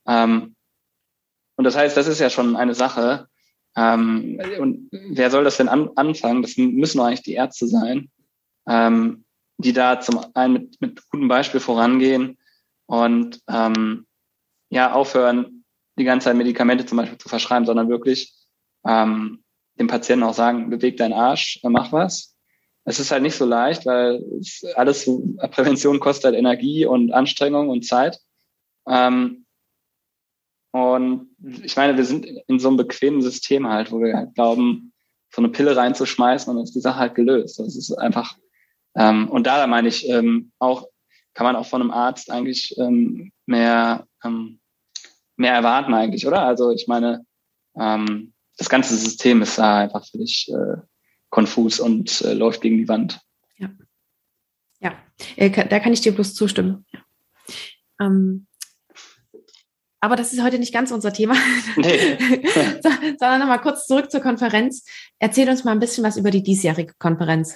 Ähm, 0.07 0.57
und 1.57 1.65
das 1.65 1.77
heißt, 1.77 1.97
das 1.97 2.07
ist 2.07 2.21
ja 2.21 2.31
schon 2.31 2.57
eine 2.57 2.75
Sache. 2.75 3.29
Ähm, 3.77 4.41
und 4.59 4.89
wer 4.91 5.31
soll 5.31 5.45
das 5.45 5.57
denn 5.57 5.69
an, 5.69 5.91
anfangen? 5.97 6.43
Das 6.43 6.57
müssen 6.57 6.99
doch 6.99 7.07
eigentlich 7.07 7.23
die 7.23 7.35
Ärzte 7.35 7.67
sein, 7.67 8.11
ähm, 8.69 9.25
die 9.59 9.73
da 9.73 10.01
zum 10.01 10.25
einen 10.35 10.55
mit, 10.55 10.81
mit 10.81 11.09
gutem 11.09 11.29
Beispiel 11.29 11.61
vorangehen 11.61 12.39
und 12.87 13.41
ähm, 13.49 14.07
ja 14.71 14.93
aufhören, 14.93 15.65
die 15.99 16.05
ganze 16.05 16.27
Zeit 16.27 16.37
Medikamente 16.37 16.87
zum 16.87 16.99
Beispiel 16.99 17.19
zu 17.19 17.29
verschreiben, 17.29 17.67
sondern 17.67 17.89
wirklich 17.89 18.35
ähm, 18.87 19.43
dem 19.79 19.87
Patienten 19.87 20.25
auch 20.25 20.35
sagen, 20.35 20.71
beweg 20.71 20.97
deinen 20.97 21.13
Arsch, 21.13 21.61
mach 21.63 21.93
was. 21.93 22.35
Es 22.85 22.99
ist 22.99 23.11
halt 23.11 23.23
nicht 23.23 23.37
so 23.37 23.45
leicht, 23.45 23.87
weil 23.87 24.25
alles 24.75 25.09
Prävention 25.51 26.01
kostet 26.01 26.25
halt 26.25 26.35
Energie 26.37 26.85
und 26.85 27.13
Anstrengung 27.13 27.69
und 27.69 27.87
Zeit. 27.87 28.19
Ähm, 28.89 29.42
und 30.73 31.29
ich 31.63 31.77
meine, 31.77 31.97
wir 31.97 32.05
sind 32.05 32.27
in 32.27 32.59
so 32.59 32.69
einem 32.69 32.77
bequemen 32.77 33.23
System 33.23 33.69
halt, 33.69 33.93
wo 33.93 34.01
wir 34.01 34.17
halt 34.17 34.35
glauben, 34.35 34.93
so 35.31 35.41
eine 35.41 35.51
Pille 35.51 35.77
reinzuschmeißen 35.77 36.51
und 36.51 36.57
dann 36.57 36.65
ist 36.65 36.75
die 36.75 36.81
Sache 36.81 36.99
halt 36.99 37.15
gelöst. 37.15 37.59
Das 37.59 37.77
ist 37.77 37.93
einfach, 37.93 38.37
ähm, 38.97 39.29
und 39.31 39.47
da 39.47 39.67
meine 39.67 39.89
ich 39.89 40.09
ähm, 40.09 40.53
auch, 40.59 40.89
kann 41.35 41.45
man 41.45 41.57
auch 41.57 41.67
von 41.67 41.81
einem 41.81 41.91
Arzt 41.91 42.31
eigentlich 42.31 42.77
ähm, 42.79 43.33
mehr 43.47 44.07
ähm, 44.25 44.61
mehr 45.37 45.55
erwarten 45.55 45.95
eigentlich, 45.95 46.27
oder? 46.27 46.43
Also 46.43 46.71
ich 46.71 46.89
meine, 46.89 47.25
ähm, 47.77 48.33
das 48.57 48.69
ganze 48.69 48.97
System 48.97 49.43
ist 49.43 49.59
da 49.59 49.81
einfach 49.81 50.07
völlig 50.07 50.51
äh, 50.51 50.77
konfus 51.31 51.81
und 51.81 52.23
äh, 52.23 52.35
läuft 52.35 52.63
gegen 52.63 52.79
die 52.79 52.89
Wand. 52.89 53.21
Ja, 53.59 53.71
ja. 54.81 54.95
Äh, 55.37 55.51
da 55.51 55.81
kann 55.81 55.93
ich 55.93 56.01
dir 56.01 56.15
bloß 56.15 56.35
zustimmen. 56.35 56.87
Ja. 56.93 57.01
Ähm, 58.01 58.47
aber 60.03 60.17
das 60.17 60.33
ist 60.33 60.43
heute 60.43 60.59
nicht 60.59 60.75
ganz 60.75 60.91
unser 60.91 61.13
Thema, 61.13 61.37
nee. 61.77 62.19
sondern 63.21 63.39
nochmal 63.39 63.61
kurz 63.61 63.87
zurück 63.87 64.11
zur 64.11 64.21
Konferenz. 64.21 64.85
Erzähl 65.21 65.49
uns 65.49 65.63
mal 65.63 65.71
ein 65.71 65.79
bisschen 65.79 66.03
was 66.03 66.17
über 66.17 66.33
die 66.33 66.43
diesjährige 66.43 66.95
Konferenz. 66.99 67.55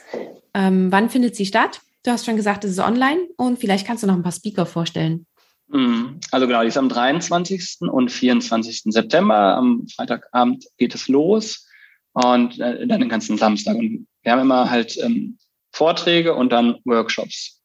Ähm, 0.55 0.93
wann 0.93 1.11
findet 1.11 1.35
sie 1.35 1.45
statt? 1.45 1.81
Du 2.05 2.13
hast 2.13 2.25
schon 2.25 2.37
gesagt, 2.37 2.63
es 2.63 2.71
ist 2.71 2.79
online 2.79 3.19
und 3.37 3.59
vielleicht 3.59 3.85
kannst 3.85 4.05
du 4.05 4.07
noch 4.07 4.15
ein 4.15 4.23
paar 4.23 4.31
Speaker 4.31 4.65
vorstellen. 4.65 5.27
Mhm. 5.67 6.21
Also 6.31 6.47
genau, 6.47 6.63
die 6.63 6.69
ist 6.69 6.79
am 6.79 6.89
23. 6.89 7.79
und 7.81 8.13
24. 8.13 8.85
September. 8.85 9.57
Am 9.57 9.85
Freitagabend 9.89 10.67
geht 10.79 10.95
es 10.95 11.09
los 11.09 11.67
und 12.13 12.61
äh, 12.61 12.87
dann 12.87 13.01
den 13.01 13.09
ganzen 13.09 13.39
Samstag. 13.39 13.75
Und 13.75 14.07
wir 14.23 14.31
haben 14.31 14.43
immer 14.43 14.71
halt 14.71 14.97
ähm, 15.03 15.37
Vorträge 15.73 16.37
und 16.37 16.53
dann 16.53 16.77
Workshops. 16.85 17.61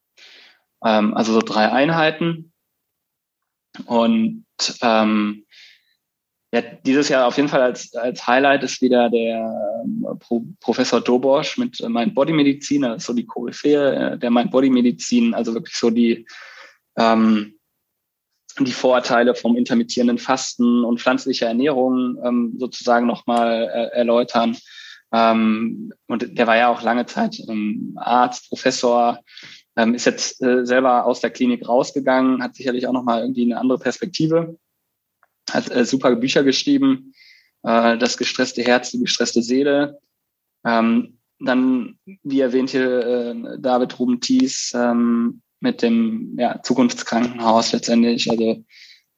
Ähm, 0.84 1.14
also 1.14 1.32
so 1.32 1.40
drei 1.40 1.70
Einheiten. 1.70 2.52
Und 3.86 4.44
ähm, 4.82 5.44
ja, 6.54 6.60
dieses 6.60 7.08
Jahr 7.08 7.26
auf 7.26 7.36
jeden 7.36 7.48
Fall 7.48 7.62
als, 7.62 7.94
als 7.94 8.26
Highlight 8.26 8.62
ist 8.62 8.82
wieder 8.82 9.08
der 9.08 9.82
ähm, 9.84 10.06
Pro 10.18 10.44
Professor 10.60 11.00
Dobosch 11.00 11.56
mit 11.56 11.80
äh, 11.80 11.88
Mind 11.88 12.14
Body 12.14 12.32
Medizin, 12.32 12.82
das 12.82 12.98
ist 12.98 13.06
so 13.06 13.14
die 13.14 13.26
Koryphäe 13.26 13.94
äh, 13.94 14.18
der 14.18 14.30
Mind 14.30 14.50
Body 14.50 14.68
Medizin, 14.68 15.32
also 15.32 15.54
wirklich 15.54 15.76
so 15.76 15.88
die 15.88 16.26
ähm, 16.98 17.54
die 18.58 18.72
Vorteile 18.72 19.34
vom 19.34 19.56
intermittierenden 19.56 20.18
Fasten 20.18 20.84
und 20.84 21.00
pflanzlicher 21.00 21.46
Ernährung 21.46 22.18
ähm, 22.22 22.54
sozusagen 22.58 23.06
nochmal 23.06 23.70
äh, 23.72 23.96
erläutern. 23.96 24.58
Ähm, 25.10 25.92
und 26.06 26.38
der 26.38 26.46
war 26.46 26.56
ja 26.56 26.68
auch 26.68 26.82
lange 26.82 27.06
Zeit 27.06 27.38
ähm, 27.48 27.96
Arzt, 27.96 28.50
Professor, 28.50 29.20
ähm, 29.76 29.94
ist 29.94 30.06
jetzt 30.06 30.42
äh, 30.42 30.64
selber 30.66 31.06
aus 31.06 31.20
der 31.20 31.30
Klinik 31.30 31.68
rausgegangen, 31.68 32.42
hat 32.42 32.54
sicherlich 32.54 32.86
auch 32.86 32.92
nochmal 32.92 33.22
irgendwie 33.22 33.44
eine 33.44 33.58
andere 33.58 33.78
Perspektive, 33.78 34.58
hat 35.50 35.70
äh, 35.70 35.84
super 35.84 36.14
Bücher 36.16 36.42
geschrieben, 36.44 37.14
äh, 37.62 37.96
das 37.98 38.16
gestresste 38.16 38.62
Herz, 38.62 38.90
die 38.90 39.00
gestresste 39.00 39.42
Seele. 39.42 39.98
Ähm, 40.64 41.18
dann, 41.38 41.98
wie 42.22 42.40
erwähnt 42.40 42.70
hier 42.70 43.06
äh, 43.06 43.58
David 43.58 43.98
Ruben 43.98 44.20
Thies, 44.20 44.72
ähm, 44.74 45.42
mit 45.60 45.82
dem 45.82 46.36
ja, 46.38 46.60
Zukunftskrankenhaus 46.62 47.72
letztendlich, 47.72 48.30
also 48.30 48.64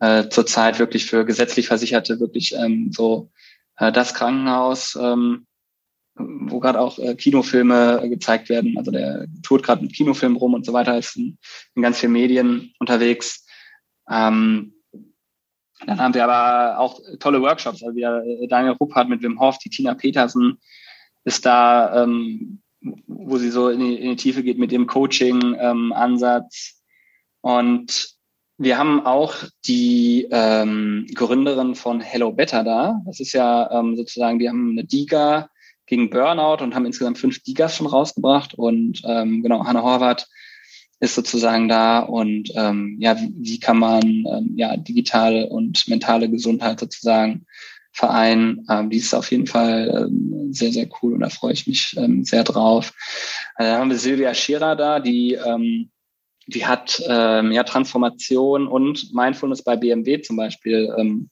äh, 0.00 0.28
zurzeit 0.28 0.78
wirklich 0.78 1.06
für 1.06 1.24
gesetzlich 1.24 1.68
Versicherte 1.68 2.20
wirklich 2.20 2.54
ähm, 2.54 2.90
so 2.92 3.30
äh, 3.78 3.90
das 3.90 4.14
Krankenhaus, 4.14 4.96
ähm, 5.00 5.46
wo 6.16 6.60
gerade 6.60 6.80
auch 6.80 6.98
äh, 6.98 7.14
Kinofilme 7.14 8.00
äh, 8.02 8.08
gezeigt 8.08 8.48
werden. 8.48 8.76
Also 8.78 8.90
der 8.90 9.26
tourt 9.42 9.62
gerade 9.62 9.82
mit 9.82 9.94
Kinofilmen 9.94 10.38
rum 10.38 10.54
und 10.54 10.64
so 10.64 10.72
weiter, 10.72 10.96
ist 10.96 11.16
in, 11.16 11.38
in 11.74 11.82
ganz 11.82 11.98
vielen 11.98 12.12
Medien 12.12 12.72
unterwegs. 12.78 13.46
Ähm, 14.08 14.74
dann 15.86 16.00
haben 16.00 16.14
wir 16.14 16.24
aber 16.24 16.78
auch 16.78 17.00
tolle 17.18 17.42
Workshops. 17.42 17.82
Also 17.82 17.96
wir, 17.96 18.22
äh, 18.24 18.46
Daniel 18.46 18.74
Ruppert 18.74 19.08
mit 19.08 19.22
Wim 19.22 19.40
Hof, 19.40 19.58
die 19.58 19.70
Tina 19.70 19.94
Petersen 19.94 20.58
ist 21.24 21.46
da 21.46 22.02
ähm, 22.02 22.60
wo 23.06 23.38
sie 23.38 23.50
so 23.50 23.68
in 23.68 23.80
die, 23.80 23.94
in 23.94 24.10
die 24.10 24.16
Tiefe 24.16 24.42
geht 24.42 24.58
mit 24.58 24.72
dem 24.72 24.86
Coaching-Ansatz. 24.86 26.74
Ähm, 27.42 27.50
und 27.50 28.14
wir 28.56 28.78
haben 28.78 29.04
auch 29.04 29.34
die 29.66 30.28
ähm, 30.30 31.06
Gründerin 31.14 31.74
von 31.74 32.00
Hello 32.00 32.32
Better 32.32 32.62
da. 32.62 33.00
Das 33.06 33.20
ist 33.20 33.32
ja 33.32 33.70
ähm, 33.70 33.96
sozusagen, 33.96 34.38
die 34.38 34.48
haben 34.48 34.72
eine 34.72 34.84
Diga 34.84 35.48
gegen 35.86 36.10
Burnout 36.10 36.62
und 36.62 36.74
haben 36.74 36.86
insgesamt 36.86 37.18
fünf 37.18 37.42
Digas 37.42 37.76
schon 37.76 37.86
rausgebracht. 37.86 38.54
Und 38.54 39.02
ähm, 39.04 39.42
genau, 39.42 39.64
Hannah 39.64 39.82
Horvath 39.82 40.26
ist 41.00 41.14
sozusagen 41.14 41.68
da 41.68 42.00
und 42.00 42.50
ähm, 42.54 42.96
ja, 42.98 43.18
wie, 43.20 43.32
wie 43.36 43.60
kann 43.60 43.78
man 43.78 44.02
ähm, 44.02 44.52
ja 44.56 44.76
digitale 44.76 45.48
und 45.48 45.86
mentale 45.88 46.30
Gesundheit 46.30 46.80
sozusagen 46.80 47.46
Verein. 47.92 48.66
Ähm, 48.68 48.90
die 48.90 48.96
ist 48.96 49.14
auf 49.14 49.30
jeden 49.30 49.46
Fall 49.46 50.08
ähm, 50.08 50.52
sehr, 50.52 50.72
sehr 50.72 50.88
cool 51.00 51.14
und 51.14 51.20
da 51.20 51.30
freue 51.30 51.52
ich 51.52 51.66
mich 51.66 51.94
ähm, 51.96 52.24
sehr 52.24 52.42
drauf. 52.42 52.92
Äh, 53.56 53.64
dann 53.64 53.80
haben 53.80 53.90
wir 53.90 53.98
Silvia 53.98 54.34
Scherer 54.34 54.74
da, 54.76 54.98
die, 54.98 55.34
ähm, 55.34 55.90
die 56.46 56.66
hat 56.66 57.02
ähm, 57.08 57.52
ja 57.52 57.62
Transformation 57.62 58.66
und 58.66 59.14
Mindfulness 59.14 59.62
bei 59.62 59.76
BMW 59.76 60.20
zum 60.20 60.36
Beispiel 60.36 60.92
ähm, 60.98 61.30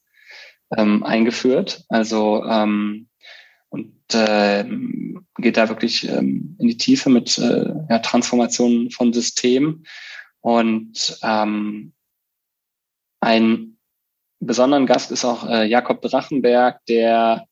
ähm, 0.76 1.02
eingeführt. 1.02 1.84
Also 1.88 2.44
ähm, 2.44 3.08
und 3.72 3.94
äh, 4.12 4.64
geht 5.38 5.56
da 5.56 5.68
wirklich 5.70 6.06
ähm, 6.06 6.56
in 6.58 6.68
die 6.68 6.76
Tiefe 6.76 7.08
mit 7.08 7.38
äh, 7.38 7.72
ja, 7.88 7.98
Transformation 8.00 8.90
von 8.90 9.14
Systemen. 9.14 9.86
Und 10.42 11.18
ähm, 11.22 11.94
ein 13.20 13.78
besonderen 14.40 14.84
Gast 14.84 15.10
ist 15.10 15.24
auch 15.24 15.48
äh, 15.48 15.64
Jakob 15.64 16.02
Drachenberg, 16.02 16.84
der 16.86 17.46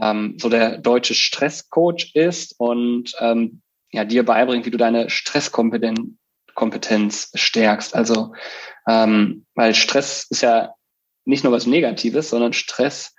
ähm, 0.00 0.36
so 0.40 0.48
der 0.48 0.78
deutsche 0.78 1.14
Stresscoach 1.14 2.14
ist 2.14 2.58
und 2.58 3.14
ähm, 3.20 3.62
ja, 3.92 4.04
dir 4.04 4.24
beibringt, 4.24 4.66
wie 4.66 4.70
du 4.70 4.78
deine 4.78 5.08
Stresskompetenz 5.08 6.18
Kompetenz 6.54 7.32
stärkst. 7.34 7.94
Also, 7.96 8.32
ähm, 8.88 9.44
weil 9.54 9.74
Stress 9.74 10.26
ist 10.30 10.42
ja 10.42 10.74
nicht 11.24 11.42
nur 11.42 11.52
was 11.52 11.66
Negatives, 11.66 12.30
sondern 12.30 12.52
Stress 12.52 13.13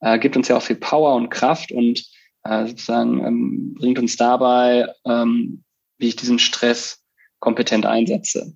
äh, 0.00 0.18
gibt 0.18 0.36
uns 0.36 0.48
ja 0.48 0.56
auch 0.56 0.62
viel 0.62 0.76
Power 0.76 1.14
und 1.14 1.30
Kraft 1.30 1.72
und 1.72 2.04
äh, 2.44 2.66
sozusagen 2.66 3.24
ähm, 3.24 3.74
bringt 3.74 3.98
uns 3.98 4.16
dabei, 4.16 4.88
ähm, 5.04 5.64
wie 5.98 6.08
ich 6.08 6.16
diesen 6.16 6.38
Stress 6.38 7.02
kompetent 7.40 7.86
einsetze. 7.86 8.54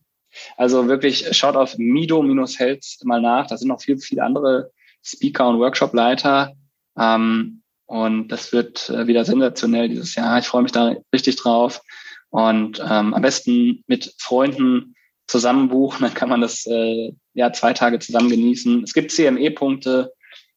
Also 0.56 0.88
wirklich 0.88 1.36
schaut 1.36 1.56
auf 1.56 1.76
Mido-Health 1.76 2.98
mal 3.04 3.20
nach. 3.20 3.46
Da 3.46 3.56
sind 3.56 3.68
noch 3.68 3.82
viel, 3.82 3.98
viele 3.98 4.22
andere 4.22 4.70
Speaker 5.02 5.48
und 5.48 5.58
Workshop-Leiter. 5.58 6.54
Ähm, 6.98 7.62
und 7.86 8.28
das 8.28 8.52
wird 8.52 8.88
äh, 8.90 9.06
wieder 9.06 9.24
sensationell 9.24 9.88
dieses 9.88 10.14
Jahr. 10.14 10.38
Ich 10.38 10.46
freue 10.46 10.62
mich 10.62 10.72
da 10.72 10.94
richtig 11.12 11.36
drauf. 11.36 11.82
Und 12.28 12.78
ähm, 12.78 13.12
am 13.12 13.22
besten 13.22 13.82
mit 13.88 14.14
Freunden 14.18 14.94
zusammen 15.26 15.68
buchen, 15.68 16.02
dann 16.02 16.14
kann 16.14 16.28
man 16.28 16.40
das 16.40 16.66
äh, 16.66 17.12
ja 17.34 17.52
zwei 17.52 17.72
Tage 17.72 17.98
zusammen 17.98 18.30
genießen. 18.30 18.84
Es 18.84 18.94
gibt 18.94 19.10
CME-Punkte 19.10 20.12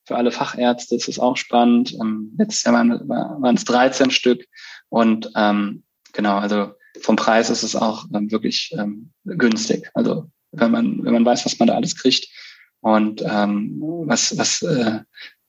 für 0.05 0.15
alle 0.15 0.31
Fachärzte 0.31 0.95
ist 0.95 1.07
es 1.07 1.19
auch 1.19 1.37
spannend. 1.37 1.93
Ähm, 1.93 2.33
letztes 2.37 2.63
Jahr 2.63 2.73
waren, 2.73 3.07
waren 3.07 3.55
es 3.55 3.63
13 3.65 4.11
Stück. 4.11 4.45
Und 4.89 5.31
ähm, 5.35 5.83
genau, 6.11 6.37
also 6.37 6.73
vom 7.01 7.15
Preis 7.15 7.49
ist 7.49 7.63
es 7.63 7.75
auch 7.75 8.05
ähm, 8.13 8.31
wirklich 8.31 8.73
ähm, 8.77 9.11
günstig. 9.23 9.89
Also 9.93 10.29
wenn 10.51 10.71
man, 10.71 11.03
wenn 11.03 11.13
man 11.13 11.25
weiß, 11.25 11.45
was 11.45 11.57
man 11.59 11.67
da 11.67 11.75
alles 11.75 11.95
kriegt 11.95 12.27
und 12.81 13.23
ähm, 13.25 13.77
was, 14.05 14.37
was 14.37 14.61
äh, 14.61 14.99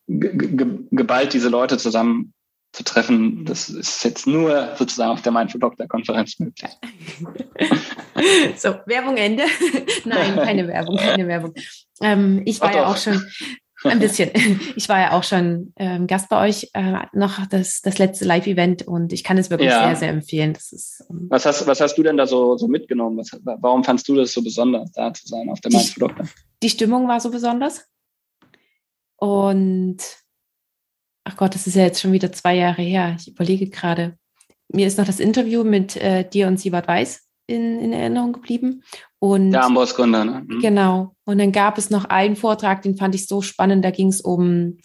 geballt 0.06 1.32
diese 1.32 1.48
Leute 1.48 1.78
zusammen 1.78 2.32
zu 2.72 2.82
treffen, 2.82 3.44
das 3.44 3.68
ist 3.68 4.04
jetzt 4.04 4.26
nur 4.26 4.74
sozusagen 4.76 5.10
auf 5.10 5.22
der 5.22 5.32
Mindful 5.32 5.60
Doctor 5.60 5.86
Konferenz 5.86 6.38
möglich. 6.40 6.70
so, 8.56 8.74
Werbung 8.86 9.16
Ende. 9.16 9.44
Nein, 10.04 10.36
keine 10.36 10.66
Werbung, 10.66 10.96
keine 10.96 11.28
Werbung. 11.28 11.54
Ähm, 12.00 12.42
ich 12.44 12.60
war 12.60 12.70
Ach 12.70 12.74
ja 12.74 12.86
auch 12.86 12.96
schon 12.96 13.24
ein 13.84 13.98
bisschen. 13.98 14.30
Ich 14.76 14.88
war 14.88 15.00
ja 15.00 15.12
auch 15.12 15.22
schon 15.22 15.72
ähm, 15.76 16.06
Gast 16.06 16.28
bei 16.28 16.48
euch, 16.48 16.70
äh, 16.74 17.06
noch 17.12 17.46
das, 17.46 17.80
das 17.80 17.98
letzte 17.98 18.24
Live-Event 18.24 18.86
und 18.86 19.12
ich 19.12 19.24
kann 19.24 19.38
es 19.38 19.50
wirklich 19.50 19.70
ja. 19.70 19.86
sehr, 19.88 19.96
sehr 19.96 20.08
empfehlen. 20.10 20.52
Das 20.52 20.72
ist, 20.72 21.04
ähm, 21.10 21.26
was, 21.30 21.46
hast, 21.46 21.66
was 21.66 21.80
hast 21.80 21.96
du 21.96 22.02
denn 22.02 22.16
da 22.16 22.26
so, 22.26 22.56
so 22.56 22.66
mitgenommen? 22.66 23.18
Was, 23.18 23.30
warum 23.44 23.84
fandst 23.84 24.08
du 24.08 24.16
das 24.16 24.32
so 24.32 24.42
besonders, 24.42 24.90
da 24.92 25.12
zu 25.12 25.26
sein 25.26 25.48
auf 25.48 25.60
der 25.60 25.72
Mindful 25.72 26.08
Doctor? 26.08 26.26
Die 26.62 26.70
Stimmung 26.70 27.08
war 27.08 27.20
so 27.20 27.30
besonders. 27.30 27.86
Und 29.16 29.98
ach 31.24 31.36
Gott, 31.36 31.54
das 31.54 31.66
ist 31.66 31.76
ja 31.76 31.84
jetzt 31.84 32.00
schon 32.00 32.12
wieder 32.12 32.32
zwei 32.32 32.54
Jahre 32.56 32.82
her. 32.82 33.16
Ich 33.18 33.28
überlege 33.28 33.68
gerade. 33.68 34.18
Mir 34.68 34.86
ist 34.86 34.98
noch 34.98 35.06
das 35.06 35.20
Interview 35.20 35.62
mit 35.62 35.96
äh, 35.96 36.28
dir 36.28 36.48
und 36.48 36.58
Siebert 36.58 36.88
Weiß 36.88 37.24
in, 37.46 37.80
in 37.80 37.92
Erinnerung 37.92 38.32
geblieben. 38.32 38.82
Und 39.18 39.52
der 39.52 39.64
Amboss-Gründer, 39.64 40.24
ne? 40.24 40.44
Mhm. 40.46 40.60
Genau. 40.60 41.16
Und 41.24 41.38
dann 41.38 41.52
gab 41.52 41.78
es 41.78 41.90
noch 41.90 42.04
einen 42.06 42.36
Vortrag, 42.36 42.82
den 42.82 42.96
fand 42.96 43.14
ich 43.14 43.26
so 43.26 43.42
spannend. 43.42 43.84
Da 43.84 43.90
ging 43.90 44.08
es 44.08 44.20
um, 44.20 44.78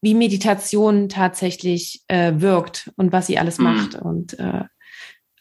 wie 0.00 0.14
Meditation 0.14 1.08
tatsächlich 1.08 2.02
äh, 2.08 2.32
wirkt 2.36 2.90
und 2.96 3.12
was 3.12 3.26
sie 3.26 3.38
alles 3.38 3.58
mhm. 3.58 3.64
macht. 3.64 3.94
Und 3.94 4.38
äh, 4.38 4.64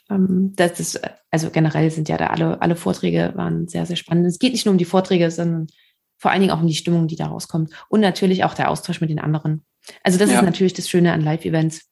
ähm, 0.09 0.53
das 0.55 0.79
ist, 0.79 1.01
also 1.31 1.49
generell 1.49 1.91
sind 1.91 2.09
ja 2.09 2.17
da 2.17 2.27
alle, 2.27 2.61
alle 2.61 2.75
Vorträge 2.75 3.33
waren 3.35 3.67
sehr, 3.67 3.85
sehr 3.85 3.97
spannend. 3.97 4.25
Es 4.27 4.39
geht 4.39 4.53
nicht 4.53 4.65
nur 4.65 4.73
um 4.73 4.79
die 4.79 4.85
Vorträge, 4.85 5.29
sondern 5.31 5.67
vor 6.17 6.31
allen 6.31 6.41
Dingen 6.41 6.51
auch 6.51 6.61
um 6.61 6.67
die 6.67 6.75
Stimmung, 6.75 7.07
die 7.07 7.15
da 7.15 7.27
rauskommt. 7.27 7.71
Und 7.89 8.01
natürlich 8.01 8.43
auch 8.43 8.53
der 8.53 8.69
Austausch 8.69 9.01
mit 9.01 9.09
den 9.09 9.19
anderen. 9.19 9.63
Also 10.03 10.17
das 10.17 10.31
ja. 10.31 10.39
ist 10.39 10.45
natürlich 10.45 10.73
das 10.73 10.89
Schöne 10.89 11.13
an 11.13 11.21
Live-Events. 11.21 11.87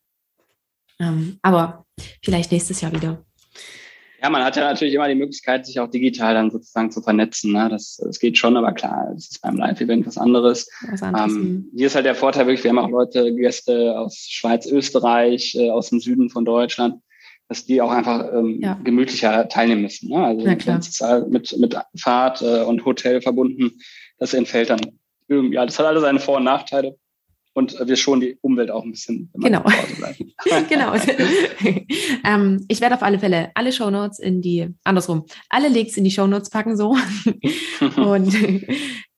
Ähm, 0.99 1.39
aber 1.41 1.86
vielleicht 2.24 2.51
nächstes 2.51 2.82
Jahr 2.82 2.93
wieder. 2.93 3.24
Ja, 4.26 4.32
man 4.32 4.43
hat 4.43 4.55
ja 4.55 4.63
natürlich 4.63 4.95
immer 4.95 5.07
die 5.07 5.13
Möglichkeit, 5.13 5.67
sich 5.67 5.80
auch 5.80 5.88
digital 5.88 6.34
dann 6.34 6.49
sozusagen 6.49 6.89
zu 6.89 6.99
vernetzen. 6.99 7.51
Ne? 7.51 7.69
Das, 7.69 7.97
das 8.03 8.17
geht 8.17 8.39
schon, 8.39 8.57
aber 8.57 8.71
klar, 8.71 9.13
es 9.15 9.30
ist 9.30 9.41
beim 9.43 9.55
Live-Event 9.55 10.07
was 10.07 10.17
anderes. 10.17 10.67
Was 10.89 11.03
anderes 11.03 11.32
ähm, 11.32 11.41
hm. 11.41 11.71
hier 11.76 11.86
ist 11.86 11.93
halt 11.93 12.07
der 12.07 12.15
Vorteil 12.15 12.47
wirklich, 12.47 12.63
wir 12.63 12.71
haben 12.71 12.80
auch 12.80 12.89
Leute, 12.89 13.36
Gäste 13.36 13.95
aus 13.95 14.17
Schweiz, 14.28 14.65
Österreich, 14.65 15.53
äh, 15.53 15.69
aus 15.69 15.91
dem 15.91 15.99
Süden 15.99 16.32
von 16.32 16.43
Deutschland, 16.43 16.95
dass 17.49 17.67
die 17.67 17.80
auch 17.84 17.91
einfach 17.91 18.34
ähm, 18.34 18.57
ja. 18.63 18.80
gemütlicher 18.84 19.47
teilnehmen 19.47 19.84
müssen. 19.84 20.09
Ne? 20.09 20.26
Also 20.26 20.43
das 20.43 20.88
ist 20.88 21.01
halt 21.01 21.30
mit, 21.30 21.55
mit 21.59 21.78
Fahrt 21.95 22.41
äh, 22.41 22.63
und 22.63 22.84
Hotel 22.84 23.21
verbunden, 23.21 23.73
das 24.17 24.34
entfällt 24.34 24.71
dann 24.71 24.82
irgendwie. 25.28 25.53
Ja, 25.53 25.67
das 25.67 25.78
hat 25.78 25.86
alle 25.86 26.01
seine 26.01 26.19
Vor- 26.19 26.38
und 26.38 26.45
Nachteile 26.45 26.97
und 27.56 27.80
wir 27.88 27.95
schonen 27.95 28.20
die 28.20 28.38
Umwelt 28.41 28.70
auch 28.70 28.84
ein 28.84 28.91
bisschen. 28.91 29.32
Genau. 29.34 29.64
genau. 30.70 30.93
ähm, 32.26 32.66
ich 32.68 32.82
werde 32.82 32.95
auf 32.95 33.01
alle 33.01 33.18
Fälle 33.18 33.51
alle 33.56 33.72
Shownotes 33.72 34.20
in 34.20 34.41
die, 34.41 34.74
andersrum, 34.84 35.26
alle 35.47 35.70
Links 35.70 35.95
in 35.95 36.03
die 36.03 36.12
Shownotes 36.12 36.49
packen 36.49 36.76
so. 36.76 36.89
und 37.95 38.36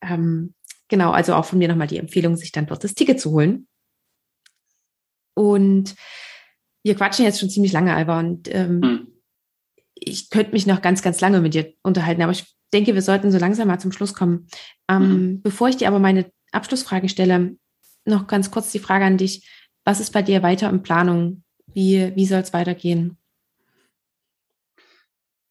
ähm, 0.02 0.54
genau, 0.88 1.12
also 1.12 1.34
auch 1.34 1.46
von 1.46 1.58
mir 1.58 1.68
nochmal 1.68 1.88
die 1.88 1.98
Empfehlung, 1.98 2.38
sich 2.38 2.52
dann 2.52 2.68
dort 2.68 2.84
das 2.84 2.94
Ticket 2.94 3.20
zu 3.20 3.32
holen. 3.32 3.68
Und 5.34 5.96
wir 6.84 6.94
quatschen 6.94 7.26
jetzt 7.26 7.40
schon 7.40 7.50
ziemlich 7.50 7.72
lange, 7.72 7.96
Alba, 7.96 8.20
und 8.20 8.54
ähm, 8.54 8.82
hm. 8.84 9.08
ich 9.96 10.30
könnte 10.30 10.52
mich 10.52 10.68
noch 10.68 10.84
ganz, 10.84 11.02
ganz 11.02 11.20
lange 11.22 11.42
mit 11.42 11.56
dir 11.56 11.74
unterhalten, 11.82 12.22
aber 12.22 12.34
ich 12.34 12.46
denke, 12.72 12.94
wir 12.94 13.02
sollten 13.02 13.32
so 13.32 13.40
langsam 13.40 13.68
mal 13.68 13.80
zum 13.80 13.92
Schluss 13.92 14.14
kommen. 14.14 14.48
Ähm, 14.88 15.10
mhm. 15.10 15.42
Bevor 15.42 15.70
ich 15.70 15.78
dir 15.78 15.88
aber 15.88 16.00
meine 16.00 16.32
Abschlussfrage 16.52 17.10
stelle, 17.10 17.58
noch 18.08 18.28
ganz 18.28 18.52
kurz 18.52 18.72
die 18.72 18.80
Frage 18.80 19.06
an 19.06 19.18
dich. 19.18 19.48
Was 19.84 20.00
ist 20.00 20.12
bei 20.12 20.22
dir 20.22 20.44
weiter 20.44 20.70
in 20.70 20.84
Planung? 20.84 21.44
Wie, 21.68 22.12
wie 22.16 22.26
soll 22.26 22.40
es 22.40 22.54
weitergehen? 22.54 23.18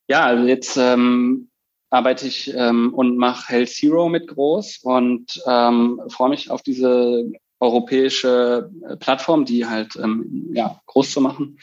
Ja, 0.09 0.26
also 0.26 0.46
jetzt 0.46 0.76
ähm, 0.76 1.48
arbeite 1.90 2.26
ich 2.26 2.52
ähm, 2.54 2.92
und 2.94 3.16
mache 3.16 3.48
Health 3.48 3.70
Zero 3.70 4.09
mit 4.09 4.28
groß 4.28 4.80
und 4.82 5.42
ähm, 5.46 6.00
freue 6.09 6.30
mich 6.30 6.50
auf 6.50 6.62
diese 6.62 7.30
europäische 7.61 8.70
äh, 8.88 8.96
Plattform, 8.96 9.44
die 9.44 9.66
halt 9.66 9.96
ähm, 9.96 10.50
ja, 10.52 10.80
groß 10.86 11.12
zu 11.12 11.20
machen 11.20 11.59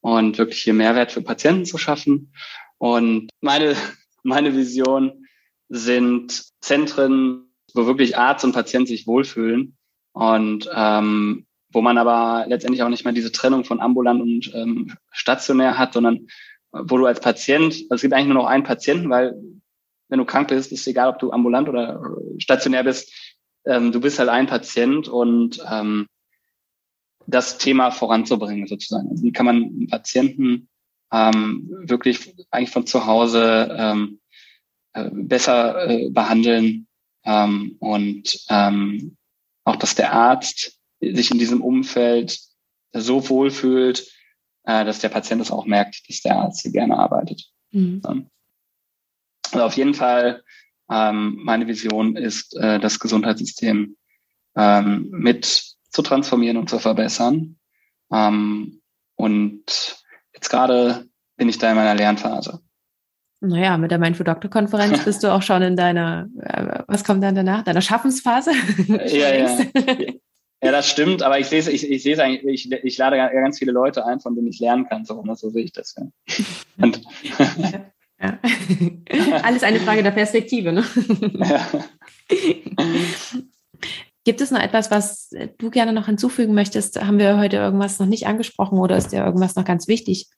und 0.00 0.38
wirklich 0.38 0.62
hier 0.62 0.74
Mehrwert 0.74 1.12
für 1.12 1.22
Patienten 1.22 1.64
zu 1.64 1.78
schaffen. 1.78 2.32
Und 2.78 3.30
meine, 3.40 3.76
meine 4.22 4.56
Vision 4.56 5.26
sind 5.68 6.44
Zentren, 6.60 7.52
wo 7.74 7.86
wirklich 7.86 8.16
Arzt 8.16 8.44
und 8.44 8.52
Patient 8.52 8.86
sich 8.86 9.06
wohlfühlen 9.06 9.76
und 10.12 10.68
ähm, 10.74 11.46
wo 11.70 11.80
man 11.80 11.98
aber 11.98 12.44
letztendlich 12.48 12.82
auch 12.82 12.88
nicht 12.88 13.04
mehr 13.04 13.14
diese 13.14 13.32
Trennung 13.32 13.64
von 13.64 13.80
ambulant 13.80 14.20
und 14.20 14.52
ähm, 14.54 14.94
stationär 15.10 15.78
hat, 15.78 15.94
sondern 15.94 16.26
wo 16.70 16.98
du 16.98 17.06
als 17.06 17.20
Patient, 17.20 17.74
also 17.74 17.94
es 17.94 18.02
gibt 18.02 18.14
eigentlich 18.14 18.28
nur 18.28 18.42
noch 18.42 18.46
einen 18.46 18.64
Patienten, 18.64 19.10
weil 19.10 19.34
wenn 20.08 20.18
du 20.18 20.24
krank 20.24 20.48
bist, 20.48 20.72
ist 20.72 20.86
egal, 20.86 21.08
ob 21.08 21.18
du 21.18 21.32
ambulant 21.32 21.68
oder 21.68 22.02
stationär 22.38 22.84
bist, 22.84 23.12
ähm, 23.64 23.92
du 23.92 24.00
bist 24.00 24.18
halt 24.18 24.28
ein 24.28 24.46
Patient 24.46 25.08
und 25.08 25.58
ähm, 25.70 26.06
das 27.26 27.58
Thema 27.58 27.90
voranzubringen 27.90 28.66
sozusagen. 28.66 29.08
Also 29.10 29.22
wie 29.22 29.32
kann 29.32 29.46
man 29.46 29.86
Patienten 29.88 30.68
ähm, 31.12 31.68
wirklich 31.84 32.34
eigentlich 32.50 32.70
von 32.70 32.86
zu 32.86 33.06
Hause 33.06 33.74
ähm, 33.78 34.20
äh, 34.92 35.08
besser 35.12 35.88
äh, 35.88 36.10
behandeln 36.10 36.86
ähm, 37.24 37.76
und 37.78 38.44
ähm, 38.48 39.16
auch, 39.64 39.76
dass 39.76 39.94
der 39.94 40.12
Arzt 40.12 40.78
sich 41.00 41.30
in 41.30 41.38
diesem 41.38 41.62
Umfeld 41.62 42.38
so 42.92 43.28
wohlfühlt, 43.28 44.06
äh, 44.64 44.84
dass 44.84 45.00
der 45.00 45.08
Patient 45.08 45.40
es 45.40 45.50
auch 45.50 45.66
merkt, 45.66 46.08
dass 46.08 46.20
der 46.20 46.36
Arzt 46.36 46.62
hier 46.62 46.72
gerne 46.72 46.98
arbeitet. 46.98 47.44
Mhm. 47.70 48.28
Also 49.50 49.64
auf 49.64 49.76
jeden 49.76 49.94
Fall, 49.94 50.42
ähm, 50.90 51.38
meine 51.42 51.66
Vision 51.66 52.16
ist, 52.16 52.54
äh, 52.56 52.78
das 52.78 52.98
Gesundheitssystem 52.98 53.96
ähm, 54.56 55.08
mit 55.10 55.76
zu 55.90 56.02
transformieren 56.02 56.56
und 56.56 56.70
zu 56.70 56.78
verbessern. 56.78 57.58
Ähm, 58.12 58.82
und 59.16 60.04
jetzt 60.34 60.48
gerade 60.48 61.06
bin 61.36 61.48
ich 61.48 61.58
da 61.58 61.70
in 61.70 61.76
meiner 61.76 61.94
Lernphase. 61.94 62.60
Naja, 63.44 63.76
mit 63.76 63.90
der 63.90 63.98
Mindful 63.98 64.24
Doctor 64.24 64.48
Konferenz 64.48 65.04
bist 65.04 65.24
du 65.24 65.34
auch 65.34 65.42
schon 65.42 65.62
in 65.62 65.74
deiner, 65.74 66.28
äh, 66.40 66.84
was 66.86 67.02
kommt 67.02 67.24
dann 67.24 67.34
danach? 67.34 67.64
Deiner 67.64 67.80
Schaffensphase? 67.80 68.52
ja, 68.86 69.34
ja. 69.34 69.58
ja, 70.62 70.70
das 70.70 70.88
stimmt, 70.88 71.24
aber 71.24 71.40
ich 71.40 71.48
sehe 71.48 71.58
ich, 71.58 71.90
ich 71.90 72.02
sehe 72.04 72.14
es 72.14 72.20
eigentlich, 72.20 72.70
ich, 72.70 72.84
ich 72.84 72.98
lade 72.98 73.16
ganz 73.16 73.58
viele 73.58 73.72
Leute 73.72 74.06
ein, 74.06 74.20
von 74.20 74.36
denen 74.36 74.46
ich 74.46 74.60
lernen 74.60 74.86
kann, 74.88 75.04
so, 75.04 75.20
so 75.34 75.50
sehe 75.50 75.64
ich 75.64 75.72
das. 75.72 75.96
Ja. 75.96 76.06
Und 76.78 77.02
ja. 78.20 78.38
Alles 79.42 79.64
eine 79.64 79.80
Frage 79.80 80.04
der 80.04 80.12
Perspektive, 80.12 80.72
ne? 80.72 80.84
Ja. 81.34 81.66
Gibt 84.24 84.40
es 84.40 84.52
noch 84.52 84.60
etwas, 84.60 84.92
was 84.92 85.30
du 85.58 85.70
gerne 85.70 85.92
noch 85.92 86.06
hinzufügen 86.06 86.54
möchtest? 86.54 87.04
Haben 87.04 87.18
wir 87.18 87.38
heute 87.38 87.56
irgendwas 87.56 87.98
noch 87.98 88.06
nicht 88.06 88.28
angesprochen 88.28 88.78
oder 88.78 88.96
ist 88.96 89.08
dir 89.08 89.24
irgendwas 89.24 89.56
noch 89.56 89.64
ganz 89.64 89.88
wichtig? 89.88 90.28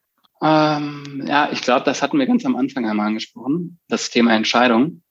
Ähm, 0.44 1.24
ja, 1.26 1.50
ich 1.50 1.62
glaube, 1.62 1.86
das 1.86 2.02
hatten 2.02 2.18
wir 2.18 2.26
ganz 2.26 2.44
am 2.44 2.56
Anfang 2.56 2.86
einmal 2.86 3.06
angesprochen, 3.06 3.78
das 3.88 4.10
Thema 4.10 4.34
Entscheidung. 4.34 5.02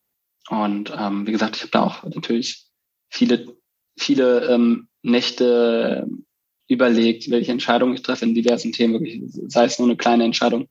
Und 0.47 0.93
ähm, 0.95 1.25
wie 1.25 1.31
gesagt, 1.31 1.55
ich 1.55 1.63
habe 1.63 1.71
da 1.71 1.83
auch 1.83 2.03
natürlich 2.03 2.67
viele, 3.09 3.47
viele 3.97 4.45
ähm, 4.47 4.89
Nächte 5.01 6.07
überlegt, 6.67 7.31
welche 7.31 7.51
Entscheidungen 7.51 7.95
ich 7.95 8.03
treffe 8.03 8.25
in 8.25 8.35
diversen 8.35 8.73
Themen, 8.73 8.93
wirklich, 8.93 9.21
sei 9.47 9.65
es 9.65 9.79
nur 9.79 9.87
eine 9.87 9.97
kleine 9.97 10.23
Entscheidung, 10.23 10.67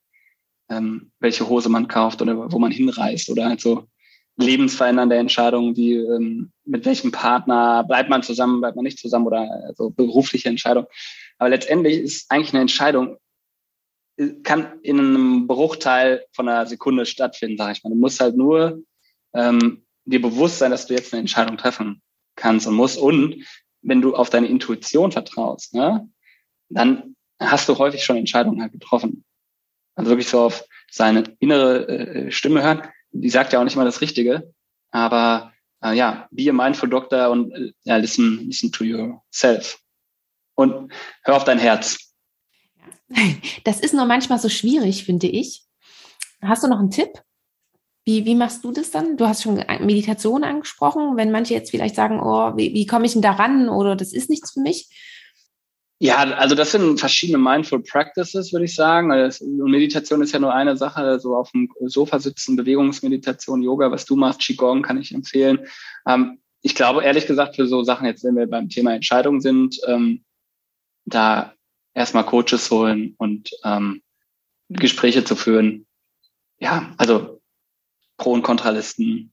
ähm, 0.70 1.10
welche 1.18 1.48
Hose 1.48 1.68
man 1.68 1.88
kauft 1.88 2.22
oder 2.22 2.52
wo 2.52 2.58
man 2.60 2.70
hinreist 2.70 3.30
oder 3.30 3.46
halt 3.46 3.60
so 3.60 3.88
lebensverändernde 4.36 5.16
Entscheidungen 5.16 5.76
wie 5.76 5.94
ähm, 5.96 6.52
mit 6.64 6.84
welchem 6.84 7.10
Partner 7.10 7.82
bleibt 7.84 8.10
man 8.10 8.22
zusammen, 8.22 8.60
bleibt 8.60 8.76
man 8.76 8.84
nicht 8.84 8.98
zusammen 8.98 9.26
oder 9.26 9.44
so 9.46 9.84
also 9.84 9.90
berufliche 9.90 10.48
Entscheidungen. 10.48 10.86
Aber 11.38 11.50
letztendlich 11.50 11.98
ist 11.98 12.30
eigentlich 12.30 12.54
eine 12.54 12.62
Entscheidung 12.62 13.18
kann 14.42 14.80
in 14.82 14.98
einem 14.98 15.46
Bruchteil 15.46 16.26
von 16.32 16.48
einer 16.48 16.66
Sekunde 16.66 17.06
stattfinden, 17.06 17.56
sage 17.56 17.72
ich 17.72 17.84
mal. 17.84 17.90
Du 17.90 17.96
musst 17.96 18.20
halt 18.20 18.36
nur 18.36 18.82
ähm, 19.34 19.84
dir 20.04 20.20
bewusst 20.20 20.58
sein, 20.58 20.70
dass 20.70 20.86
du 20.86 20.94
jetzt 20.94 21.12
eine 21.12 21.20
Entscheidung 21.20 21.56
treffen 21.56 22.02
kannst 22.36 22.66
und 22.66 22.74
musst. 22.74 22.98
Und 22.98 23.44
wenn 23.82 24.00
du 24.00 24.14
auf 24.14 24.30
deine 24.30 24.48
Intuition 24.48 25.12
vertraust, 25.12 25.74
ne, 25.74 26.08
dann 26.68 27.16
hast 27.38 27.68
du 27.68 27.78
häufig 27.78 28.04
schon 28.04 28.16
Entscheidungen 28.16 28.62
halt 28.62 28.72
getroffen. 28.72 29.24
Also 29.94 30.10
wirklich 30.10 30.28
so 30.28 30.40
auf 30.40 30.64
seine 30.90 31.24
innere 31.38 31.88
äh, 31.88 32.30
Stimme 32.30 32.62
hören. 32.62 32.82
Die 33.10 33.30
sagt 33.30 33.52
ja 33.52 33.60
auch 33.60 33.64
nicht 33.64 33.76
mal 33.76 33.84
das 33.84 34.00
Richtige, 34.00 34.54
aber 34.90 35.52
äh, 35.82 35.94
ja, 35.94 36.28
be 36.30 36.48
a 36.48 36.52
mindful 36.52 36.88
doctor 36.88 37.30
und 37.30 37.52
äh, 37.84 37.98
listen, 37.98 38.46
listen 38.46 38.72
to 38.72 38.84
yourself. 38.84 39.78
Und 40.54 40.92
hör 41.22 41.36
auf 41.36 41.44
dein 41.44 41.58
Herz. 41.58 42.11
Das 43.64 43.80
ist 43.80 43.94
nur 43.94 44.06
manchmal 44.06 44.38
so 44.38 44.48
schwierig, 44.48 45.04
finde 45.04 45.26
ich. 45.26 45.64
Hast 46.40 46.64
du 46.64 46.68
noch 46.68 46.78
einen 46.78 46.90
Tipp? 46.90 47.22
Wie, 48.04 48.24
wie 48.24 48.34
machst 48.34 48.64
du 48.64 48.72
das 48.72 48.90
dann? 48.90 49.16
Du 49.16 49.28
hast 49.28 49.42
schon 49.42 49.62
Meditation 49.80 50.42
angesprochen. 50.42 51.16
Wenn 51.16 51.30
manche 51.30 51.54
jetzt 51.54 51.70
vielleicht 51.70 51.94
sagen, 51.94 52.20
oh, 52.20 52.56
wie, 52.56 52.74
wie 52.74 52.86
komme 52.86 53.06
ich 53.06 53.12
denn 53.12 53.22
da 53.22 53.32
ran 53.32 53.68
oder 53.68 53.94
das 53.94 54.12
ist 54.12 54.28
nichts 54.28 54.52
für 54.52 54.60
mich? 54.60 54.88
Ja, 56.00 56.16
also 56.16 56.56
das 56.56 56.72
sind 56.72 56.98
verschiedene 56.98 57.38
Mindful 57.38 57.80
Practices, 57.80 58.52
würde 58.52 58.64
ich 58.64 58.74
sagen. 58.74 59.12
Also 59.12 59.44
und 59.44 59.70
Meditation 59.70 60.20
ist 60.20 60.32
ja 60.32 60.40
nur 60.40 60.52
eine 60.52 60.76
Sache, 60.76 61.20
so 61.20 61.36
auf 61.36 61.52
dem 61.52 61.68
Sofa 61.82 62.18
sitzen, 62.18 62.56
Bewegungsmeditation, 62.56 63.62
Yoga, 63.62 63.88
was 63.92 64.04
du 64.04 64.16
machst, 64.16 64.40
Qigong 64.40 64.82
kann 64.82 65.00
ich 65.00 65.14
empfehlen. 65.14 65.60
Ähm, 66.04 66.40
ich 66.60 66.74
glaube, 66.74 67.04
ehrlich 67.04 67.28
gesagt, 67.28 67.54
für 67.54 67.68
so 67.68 67.84
Sachen, 67.84 68.06
jetzt 68.06 68.24
wenn 68.24 68.34
wir 68.34 68.48
beim 68.48 68.68
Thema 68.68 68.94
Entscheidung 68.94 69.40
sind, 69.40 69.78
ähm, 69.86 70.24
da 71.04 71.54
erstmal 71.94 72.26
Coaches 72.26 72.70
holen 72.70 73.14
und 73.18 73.50
ähm, 73.64 74.02
Gespräche 74.68 75.24
zu 75.24 75.36
führen. 75.36 75.86
Ja, 76.58 76.94
also 76.96 77.40
Pro- 78.16 78.32
und 78.32 78.42
Kontralisten. 78.42 79.32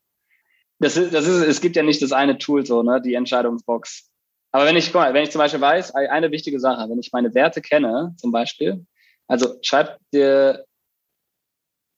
Das 0.79 0.97
ist, 0.97 1.13
das 1.13 1.27
ist, 1.27 1.41
es 1.41 1.61
gibt 1.61 1.75
ja 1.75 1.83
nicht 1.83 2.01
das 2.01 2.11
eine 2.11 2.37
Tool 2.37 2.65
so, 2.65 2.83
ne, 2.83 3.01
die 3.01 3.13
Entscheidungsbox 3.13 4.09
aber 4.51 4.65
wenn 4.65 4.77
ich, 4.77 4.93
mal, 4.93 5.13
wenn 5.13 5.23
ich 5.23 5.31
zum 5.31 5.39
Beispiel 5.39 5.61
weiß, 5.61 5.93
eine 5.93 6.31
wichtige 6.31 6.59
Sache, 6.59 6.89
wenn 6.89 6.99
ich 6.99 7.11
meine 7.11 7.33
Werte 7.33 7.61
kenne, 7.61 8.15
zum 8.17 8.31
Beispiel, 8.31 8.85
also 9.27 9.59
schreib 9.61 9.99
dir 10.11 10.65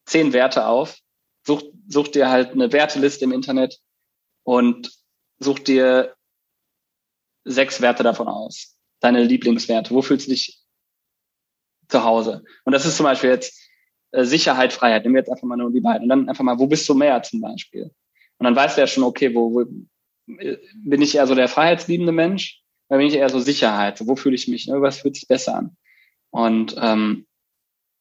zehn 0.06 0.34
Werte 0.34 0.66
auf, 0.66 0.98
such, 1.46 1.64
such 1.88 2.10
dir 2.10 2.30
halt 2.30 2.52
eine 2.52 2.72
Werteliste 2.74 3.24
im 3.24 3.32
Internet 3.32 3.80
und 4.44 4.92
such 5.40 5.60
dir 5.60 6.14
sechs 7.46 7.80
Werte 7.80 8.04
davon 8.04 8.28
aus. 8.28 8.78
Deine 9.02 9.24
Lieblingswerte. 9.24 9.94
Wo 9.94 10.02
fühlst 10.02 10.28
du 10.28 10.32
dich 10.32 10.60
zu 11.90 12.04
Hause? 12.04 12.44
Und 12.64 12.72
das 12.72 12.86
ist 12.86 12.96
zum 12.96 13.04
Beispiel 13.04 13.32
jetzt 13.32 13.60
äh, 14.12 14.24
Sicherheit, 14.24 14.72
Freiheit. 14.72 15.04
Nehmen 15.04 15.16
wir 15.16 15.22
jetzt 15.22 15.30
einfach 15.30 15.48
mal 15.48 15.58
nur 15.58 15.72
die 15.72 15.82
beiden. 15.82 16.04
Und 16.04 16.10
dann 16.10 16.30
einfach 16.30 16.44
mal, 16.44 16.58
wo 16.58 16.68
bist 16.68 16.88
du 16.88 16.94
mehr 16.94 17.22
zum 17.22 17.42
Beispiel? 17.42 17.92
Und 18.38 18.46
dann 18.46 18.56
weißt 18.56 18.78
du 18.78 18.82
ja 18.82 18.88
schon, 18.88 19.04
okay, 19.04 19.36
wo, 19.36 19.54
wo, 19.54 19.66
bin 20.28 21.02
ich 21.02 21.16
eher 21.16 21.28
so 21.28 21.36
der 21.36 21.48
freiheitsliebende 21.48 22.12
Mensch, 22.12 22.62
oder 22.90 22.98
bin 22.98 23.08
ich 23.08 23.16
eher 23.16 23.30
so 23.30 23.40
Sicherheit? 23.40 23.98
So, 23.98 24.08
wo 24.08 24.16
fühle 24.16 24.36
ich 24.36 24.48
mich? 24.48 24.68
Ne? 24.68 24.82
Was 24.82 25.00
fühlt 25.00 25.16
sich 25.16 25.28
besser 25.28 25.56
an? 25.56 25.78
Und 26.30 26.76
ähm, 26.78 27.26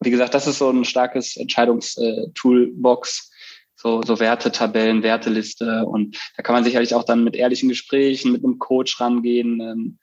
wie 0.01 0.11
gesagt, 0.11 0.35
das 0.35 0.47
ist 0.47 0.59
so 0.59 0.71
ein 0.71 0.85
starkes 0.85 1.37
Entscheidungstoolbox, 1.37 3.31
so, 3.77 4.03
so 4.03 4.19
Wertetabellen, 4.19 5.03
Werteliste. 5.03 5.87
Und 5.87 6.19
da 6.37 6.43
kann 6.43 6.55
man 6.55 6.65
sicherlich 6.65 6.95
auch 6.95 7.05
dann 7.05 7.23
mit 7.23 7.37
ehrlichen 7.37 7.69
Gesprächen, 7.69 8.33
mit 8.33 8.45
einem 8.45 8.59
Coach 8.59 9.01
rangehen. 9.01 9.99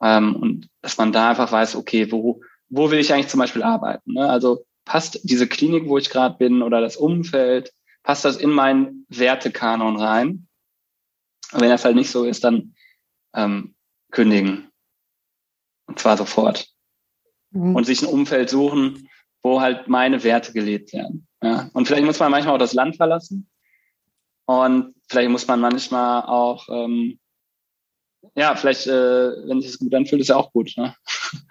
Ähm, 0.00 0.36
und 0.36 0.68
dass 0.82 0.98
man 0.98 1.12
da 1.12 1.30
einfach 1.30 1.50
weiß, 1.50 1.76
okay, 1.76 2.10
wo, 2.12 2.40
wo 2.68 2.90
will 2.90 2.98
ich 2.98 3.12
eigentlich 3.12 3.28
zum 3.28 3.40
Beispiel 3.40 3.62
arbeiten? 3.62 4.12
Ne? 4.12 4.28
Also 4.28 4.64
passt 4.84 5.20
diese 5.24 5.46
Klinik, 5.46 5.88
wo 5.88 5.98
ich 5.98 6.10
gerade 6.10 6.36
bin, 6.36 6.62
oder 6.62 6.80
das 6.80 6.96
Umfeld, 6.96 7.72
passt 8.02 8.24
das 8.24 8.36
in 8.36 8.50
meinen 8.50 9.06
Wertekanon 9.08 9.96
rein? 9.96 10.48
Und 11.52 11.60
wenn 11.60 11.70
das 11.70 11.84
halt 11.84 11.96
nicht 11.96 12.10
so 12.10 12.24
ist, 12.24 12.44
dann 12.44 12.74
ähm, 13.34 13.74
kündigen. 14.10 14.70
Und 15.86 15.98
zwar 15.98 16.16
sofort. 16.16 16.68
Mhm. 17.50 17.74
Und 17.74 17.84
sich 17.84 18.02
ein 18.02 18.08
Umfeld 18.08 18.50
suchen, 18.50 19.08
wo 19.42 19.60
halt 19.60 19.88
meine 19.88 20.22
Werte 20.24 20.52
gelebt 20.52 20.92
werden. 20.92 21.26
Ja. 21.42 21.70
Und 21.72 21.86
vielleicht 21.86 22.04
muss 22.04 22.18
man 22.18 22.30
manchmal 22.30 22.54
auch 22.54 22.58
das 22.58 22.74
Land 22.74 22.96
verlassen. 22.96 23.48
Und 24.46 24.94
vielleicht 25.08 25.30
muss 25.30 25.46
man 25.46 25.60
manchmal 25.60 26.22
auch, 26.22 26.66
ähm, 26.70 27.18
ja, 28.34 28.54
vielleicht, 28.56 28.86
äh, 28.86 29.30
wenn 29.46 29.60
sich 29.60 29.70
das 29.70 29.78
gut 29.78 29.94
anfühlt, 29.94 30.20
ist 30.20 30.28
ja 30.28 30.36
auch 30.36 30.52
gut. 30.52 30.72
Ne? 30.76 30.94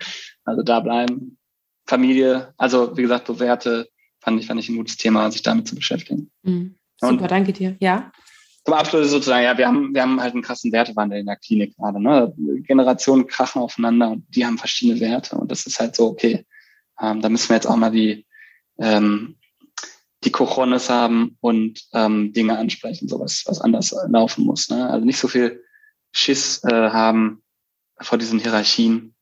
Also 0.46 0.64
da 0.64 0.80
bleiben. 0.80 1.38
Familie, 1.86 2.54
also 2.56 2.96
wie 2.96 3.02
gesagt, 3.02 3.28
so 3.28 3.38
Werte 3.38 3.90
fand 4.22 4.40
ich, 4.40 4.48
fand 4.48 4.62
ich 4.62 4.70
ein 4.70 4.78
gutes 4.78 4.96
Thema, 4.96 5.30
sich 5.30 5.42
damit 5.42 5.68
zu 5.68 5.76
beschäftigen. 5.76 6.32
Mhm. 6.44 6.78
Super, 7.02 7.12
Und, 7.12 7.32
danke 7.32 7.52
dir. 7.52 7.76
Ja 7.82 8.14
zum 8.68 8.74
Abschluss 8.74 9.12
sozusagen, 9.12 9.46
ja, 9.46 9.58
wir 9.58 9.66
haben, 9.66 9.94
wir 9.94 10.02
haben 10.02 10.20
halt 10.20 10.34
einen 10.34 10.44
krassen 10.44 10.74
Wertewandel 10.74 11.20
in 11.20 11.26
der 11.26 11.38
Klinik 11.38 11.78
gerade. 11.78 12.04
Ne? 12.04 12.34
Generationen 12.68 13.26
krachen 13.26 13.62
aufeinander 13.62 14.10
und 14.10 14.26
die 14.36 14.46
haben 14.46 14.58
verschiedene 14.58 15.00
Werte. 15.00 15.38
Und 15.38 15.50
das 15.50 15.66
ist 15.66 15.80
halt 15.80 15.96
so, 15.96 16.08
okay, 16.08 16.46
ähm, 17.02 17.22
da 17.22 17.30
müssen 17.30 17.48
wir 17.48 17.56
jetzt 17.56 17.66
auch 17.66 17.78
mal 17.78 17.92
die, 17.92 18.28
ähm, 18.78 19.38
die 20.26 20.32
Cojones 20.32 20.90
haben 20.90 21.38
und 21.40 21.82
ähm, 21.94 22.34
Dinge 22.34 22.58
ansprechen, 22.58 23.08
sowas, 23.08 23.44
was 23.46 23.62
anders 23.62 23.96
laufen 24.10 24.44
muss. 24.44 24.70
Ne? 24.70 24.90
Also 24.90 25.06
nicht 25.06 25.18
so 25.18 25.30
viel 25.30 25.64
Schiss 26.12 26.64
äh, 26.64 26.90
haben 26.90 27.44
vor 28.00 28.18
diesen 28.18 28.40
Hierarchien. 28.40 29.16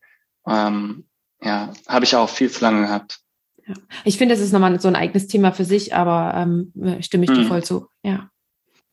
Ähm, 0.46 1.04
ja, 1.42 1.72
habe 1.88 2.04
ich 2.04 2.16
auch 2.16 2.28
viel 2.28 2.50
zu 2.50 2.62
lange 2.62 2.82
gehabt. 2.82 3.20
Ja. 3.66 3.74
Ich 4.04 4.16
finde, 4.16 4.34
das 4.34 4.42
ist 4.42 4.52
nochmal 4.52 4.80
so 4.80 4.88
ein 4.88 4.96
eigenes 4.96 5.26
Thema 5.26 5.52
für 5.52 5.64
sich, 5.64 5.94
aber 5.94 6.34
ähm, 6.36 6.72
stimme 7.02 7.24
ich 7.24 7.30
dir 7.30 7.44
mhm. 7.44 7.48
voll 7.48 7.64
zu. 7.64 7.88
Ja. 8.02 8.30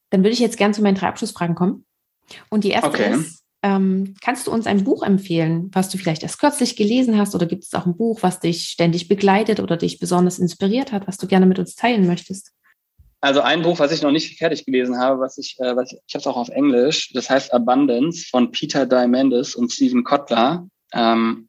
Dann 0.09 0.21
würde 0.21 0.33
ich 0.33 0.39
jetzt 0.39 0.57
gern 0.57 0.73
zu 0.73 0.81
meinen 0.81 0.95
drei 0.95 1.07
Abschlussfragen 1.07 1.55
kommen. 1.55 1.85
Und 2.49 2.63
die 2.63 2.71
erste 2.71 2.89
okay. 2.89 3.13
ist, 3.13 3.43
ähm, 3.61 4.15
kannst 4.21 4.47
du 4.47 4.51
uns 4.51 4.67
ein 4.67 4.83
Buch 4.83 5.03
empfehlen, 5.03 5.69
was 5.73 5.89
du 5.89 5.97
vielleicht 5.97 6.23
erst 6.23 6.39
kürzlich 6.39 6.75
gelesen 6.75 7.17
hast 7.17 7.33
oder 7.33 7.45
gibt 7.45 7.63
es 7.63 7.73
auch 7.73 7.85
ein 7.85 7.95
Buch, 7.95 8.19
was 8.21 8.39
dich 8.39 8.65
ständig 8.65 9.07
begleitet 9.07 9.59
oder 9.59 9.77
dich 9.77 9.99
besonders 9.99 10.39
inspiriert 10.39 10.91
hat, 10.91 11.07
was 11.07 11.17
du 11.17 11.27
gerne 11.27 11.45
mit 11.45 11.59
uns 11.59 11.75
teilen 11.75 12.05
möchtest? 12.05 12.51
Also 13.23 13.39
ein 13.39 13.61
Buch, 13.61 13.79
was 13.79 13.93
ich 13.93 14.01
noch 14.01 14.11
nicht 14.11 14.37
fertig 14.37 14.65
gelesen 14.65 14.99
habe, 14.99 15.21
was 15.21 15.37
ich, 15.37 15.57
äh, 15.57 15.77
was 15.77 15.93
ich, 15.93 15.99
ich 16.05 16.13
habe 16.13 16.19
es 16.19 16.27
auch 16.27 16.35
auf 16.35 16.49
Englisch, 16.49 17.13
das 17.13 17.29
heißt 17.29 17.53
Abundance 17.53 18.27
von 18.29 18.51
Peter 18.51 18.85
Diamandis 18.85 19.55
und 19.55 19.71
Stephen 19.71 20.03
Kotler, 20.03 20.67
ähm, 20.91 21.47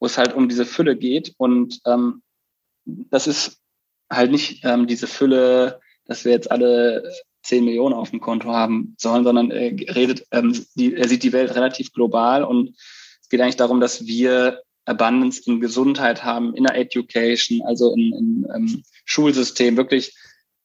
wo 0.00 0.06
es 0.06 0.16
halt 0.16 0.32
um 0.32 0.48
diese 0.48 0.64
Fülle 0.64 0.96
geht 0.96 1.34
und 1.36 1.80
ähm, 1.84 2.22
das 2.86 3.26
ist 3.26 3.60
halt 4.10 4.30
nicht 4.30 4.64
ähm, 4.64 4.86
diese 4.86 5.06
Fülle, 5.06 5.80
dass 6.06 6.24
wir 6.24 6.32
jetzt 6.32 6.50
alle 6.50 7.12
10 7.42 7.66
Millionen 7.66 7.94
auf 7.94 8.08
dem 8.08 8.20
Konto 8.20 8.50
haben 8.50 8.96
sollen, 8.98 9.24
sondern 9.24 9.50
er 9.50 9.70
redet, 9.94 10.26
ähm, 10.30 10.64
die, 10.76 10.94
er 10.94 11.08
sieht 11.08 11.24
die 11.24 11.34
Welt 11.34 11.54
relativ 11.54 11.92
global 11.92 12.42
und 12.42 12.70
es 13.20 13.28
geht 13.28 13.42
eigentlich 13.42 13.56
darum, 13.56 13.80
dass 13.80 14.06
wir 14.06 14.62
Abundance 14.86 15.42
in 15.44 15.60
Gesundheit 15.60 16.24
haben, 16.24 16.54
in 16.54 16.64
der 16.64 16.78
Education, 16.78 17.60
also 17.66 17.92
in 17.92 18.46
ähm, 18.54 18.82
Schulsystem. 19.04 19.76
Wirklich 19.76 20.14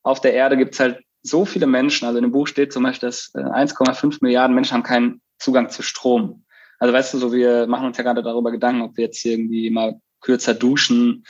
auf 0.08 0.22
der 0.22 0.34
Erde 0.34 0.58
gibt 0.58 0.74
es 0.74 0.80
halt 0.80 1.04
so 1.22 1.46
viele 1.46 1.68
Menschen. 1.68 2.06
Also 2.06 2.18
in 2.18 2.24
dem 2.24 2.32
Buch 2.32 2.48
steht 2.48 2.72
zum 2.72 2.84
Beispiel, 2.84 3.10
dass 3.10 3.32
äh, 3.36 3.40
1,5 3.40 4.20
Milliarden 4.22 4.56
Menschen 4.56 4.74
haben 4.74 4.84
keinen 4.84 5.22
Zugang 5.38 5.70
zu 5.70 5.84
Strom. 5.84 6.46
Also 6.80 6.94
weißt 6.94 7.14
du, 7.14 7.18
so 7.18 7.34
wir 7.34 7.68
machen 7.68 7.88
uns 7.88 7.98
ja 7.98 8.04
gerade 8.04 8.24
darüber 8.24 8.52
Gedanken, 8.52 8.82
ob 8.82 8.98
wir 8.98 9.06
jetzt 9.06 9.24
irgendwie 9.26 9.70
mal 9.70 10.00
kürzer 10.22 10.54
duschen 10.54 11.26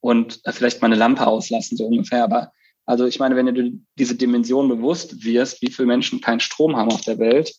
und 0.00 0.40
äh, 0.44 0.52
vielleicht 0.52 0.80
mal 0.80 0.86
eine 0.86 0.96
Lampe 0.96 1.26
auslassen, 1.26 1.76
so 1.76 1.86
ungefähr. 1.86 2.24
Aber 2.24 2.52
also 2.86 3.06
ich 3.06 3.18
meine, 3.18 3.36
wenn 3.36 3.54
du 3.54 3.80
diese 3.98 4.14
Dimension 4.14 4.68
bewusst 4.68 5.24
wirst, 5.24 5.62
wie 5.62 5.70
viele 5.70 5.86
Menschen 5.86 6.20
keinen 6.20 6.40
Strom 6.40 6.76
haben 6.76 6.90
auf 6.90 7.02
der 7.02 7.18
Welt, 7.18 7.52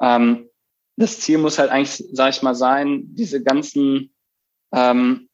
ähm, 0.00 0.48
das 0.96 1.20
Ziel 1.20 1.38
muss 1.38 1.58
halt 1.58 1.70
eigentlich, 1.70 2.04
sage 2.12 2.30
ich 2.30 2.42
mal, 2.42 2.56
sein, 2.56 3.04
diese 3.14 3.42
ganzen, 3.42 4.12
ähm, 4.72 5.28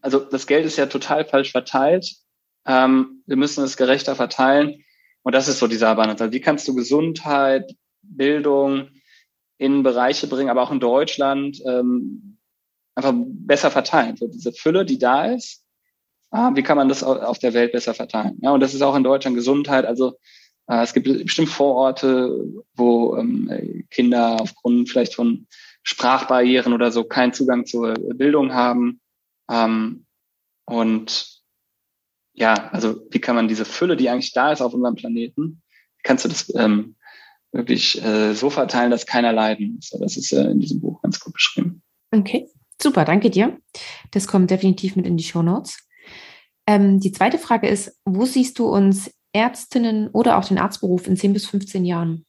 also 0.00 0.20
das 0.20 0.46
Geld 0.46 0.64
ist 0.64 0.78
ja 0.78 0.86
total 0.86 1.26
falsch 1.26 1.52
verteilt. 1.52 2.21
Ähm, 2.66 3.22
wir 3.26 3.36
müssen 3.36 3.64
es 3.64 3.76
gerechter 3.76 4.14
verteilen. 4.14 4.84
Und 5.22 5.34
das 5.34 5.48
ist 5.48 5.58
so 5.58 5.66
dieser 5.66 5.94
Balance. 5.94 6.22
Also 6.22 6.32
wie 6.32 6.40
kannst 6.40 6.66
du 6.68 6.74
Gesundheit, 6.74 7.74
Bildung 8.02 8.88
in 9.58 9.82
Bereiche 9.82 10.26
bringen, 10.26 10.50
aber 10.50 10.62
auch 10.62 10.72
in 10.72 10.80
Deutschland 10.80 11.60
ähm, 11.66 12.38
einfach 12.94 13.12
besser 13.14 13.70
verteilen. 13.70 14.16
So 14.16 14.26
diese 14.26 14.52
Fülle, 14.52 14.84
die 14.84 14.98
da 14.98 15.26
ist, 15.26 15.64
ah, 16.30 16.50
wie 16.54 16.62
kann 16.62 16.76
man 16.76 16.88
das 16.88 17.02
auf 17.02 17.38
der 17.38 17.54
Welt 17.54 17.72
besser 17.72 17.94
verteilen? 17.94 18.38
Ja, 18.42 18.50
und 18.50 18.60
das 18.60 18.74
ist 18.74 18.82
auch 18.82 18.96
in 18.96 19.04
Deutschland 19.04 19.36
Gesundheit. 19.36 19.86
Also 19.86 20.18
äh, 20.66 20.82
es 20.82 20.92
gibt 20.92 21.06
bestimmt 21.06 21.48
Vororte, 21.48 22.44
wo 22.74 23.16
ähm, 23.16 23.86
Kinder 23.90 24.40
aufgrund 24.40 24.90
vielleicht 24.90 25.14
von 25.14 25.46
Sprachbarrieren 25.84 26.72
oder 26.72 26.90
so 26.90 27.04
keinen 27.04 27.32
Zugang 27.32 27.66
zur 27.66 27.94
Bildung 27.94 28.54
haben. 28.54 29.00
Ähm, 29.50 30.06
und 30.64 31.41
ja, 32.34 32.70
also 32.70 33.06
wie 33.10 33.20
kann 33.20 33.36
man 33.36 33.48
diese 33.48 33.64
Fülle, 33.64 33.96
die 33.96 34.08
eigentlich 34.08 34.32
da 34.32 34.52
ist 34.52 34.60
auf 34.60 34.74
unserem 34.74 34.94
Planeten, 34.94 35.62
kannst 36.02 36.24
du 36.24 36.28
das 36.28 36.52
ähm, 36.56 36.96
wirklich 37.52 38.02
äh, 38.02 38.34
so 38.34 38.50
verteilen, 38.50 38.90
dass 38.90 39.06
keiner 39.06 39.32
leiden 39.32 39.74
muss. 39.74 39.90
Das 39.90 40.16
ist 40.16 40.32
äh, 40.32 40.44
in 40.44 40.60
diesem 40.60 40.80
Buch 40.80 41.02
ganz 41.02 41.20
gut 41.20 41.34
beschrieben. 41.34 41.82
Okay, 42.10 42.48
super, 42.80 43.04
danke 43.04 43.30
dir. 43.30 43.58
Das 44.10 44.26
kommt 44.26 44.50
definitiv 44.50 44.96
mit 44.96 45.06
in 45.06 45.16
die 45.16 45.24
Show 45.24 45.42
Notes. 45.42 45.78
Ähm, 46.66 47.00
die 47.00 47.12
zweite 47.12 47.38
Frage 47.38 47.68
ist, 47.68 47.98
wo 48.04 48.24
siehst 48.24 48.58
du 48.58 48.66
uns 48.66 49.10
Ärztinnen 49.32 50.08
oder 50.08 50.38
auch 50.38 50.44
den 50.44 50.58
Arztberuf 50.58 51.06
in 51.06 51.16
10 51.16 51.32
bis 51.32 51.46
15 51.46 51.84
Jahren? 51.84 52.24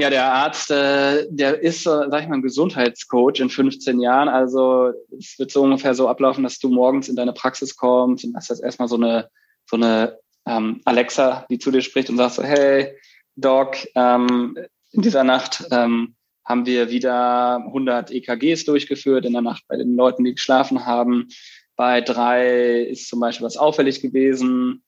Ja, 0.00 0.08
der 0.08 0.32
Arzt, 0.32 0.70
äh, 0.70 1.26
der 1.28 1.60
ist, 1.60 1.86
äh, 1.86 2.08
sag 2.08 2.22
ich 2.22 2.28
mal, 2.28 2.36
ein 2.36 2.42
Gesundheitscoach 2.42 3.38
in 3.38 3.50
15 3.50 4.00
Jahren. 4.00 4.30
Also 4.30 4.92
es 5.18 5.38
wird 5.38 5.50
so 5.50 5.62
ungefähr 5.62 5.94
so 5.94 6.08
ablaufen, 6.08 6.42
dass 6.42 6.58
du 6.58 6.70
morgens 6.70 7.10
in 7.10 7.16
deine 7.16 7.34
Praxis 7.34 7.76
kommst 7.76 8.24
und 8.24 8.34
hast 8.34 8.48
jetzt 8.48 8.62
erstmal 8.62 8.88
so 8.88 8.96
eine, 8.96 9.28
so 9.68 9.76
eine 9.76 10.16
ähm, 10.46 10.80
Alexa, 10.86 11.44
die 11.50 11.58
zu 11.58 11.70
dir 11.70 11.82
spricht 11.82 12.08
und 12.08 12.16
sagt 12.16 12.32
so, 12.32 12.42
hey, 12.42 12.96
Doc. 13.36 13.76
Ähm, 13.94 14.56
in 14.92 15.02
dieser 15.02 15.22
Nacht 15.22 15.66
ähm, 15.70 16.14
haben 16.46 16.64
wir 16.64 16.90
wieder 16.90 17.56
100 17.66 18.10
EKGs 18.10 18.64
durchgeführt 18.64 19.26
in 19.26 19.34
der 19.34 19.42
Nacht 19.42 19.64
bei 19.68 19.76
den 19.76 19.96
Leuten, 19.96 20.24
die 20.24 20.32
geschlafen 20.32 20.86
haben. 20.86 21.28
Bei 21.76 22.00
drei 22.00 22.84
ist 22.84 23.06
zum 23.06 23.20
Beispiel 23.20 23.44
was 23.44 23.58
auffällig 23.58 24.00
gewesen. 24.00 24.82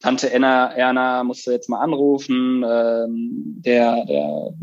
Tante 0.00 0.32
Erna, 0.32 0.72
Erna 0.74 1.24
musste 1.24 1.52
jetzt 1.52 1.68
mal 1.68 1.80
anrufen. 1.80 2.64
Ähm, 2.64 3.56
der, 3.64 4.04
der 4.06 4.54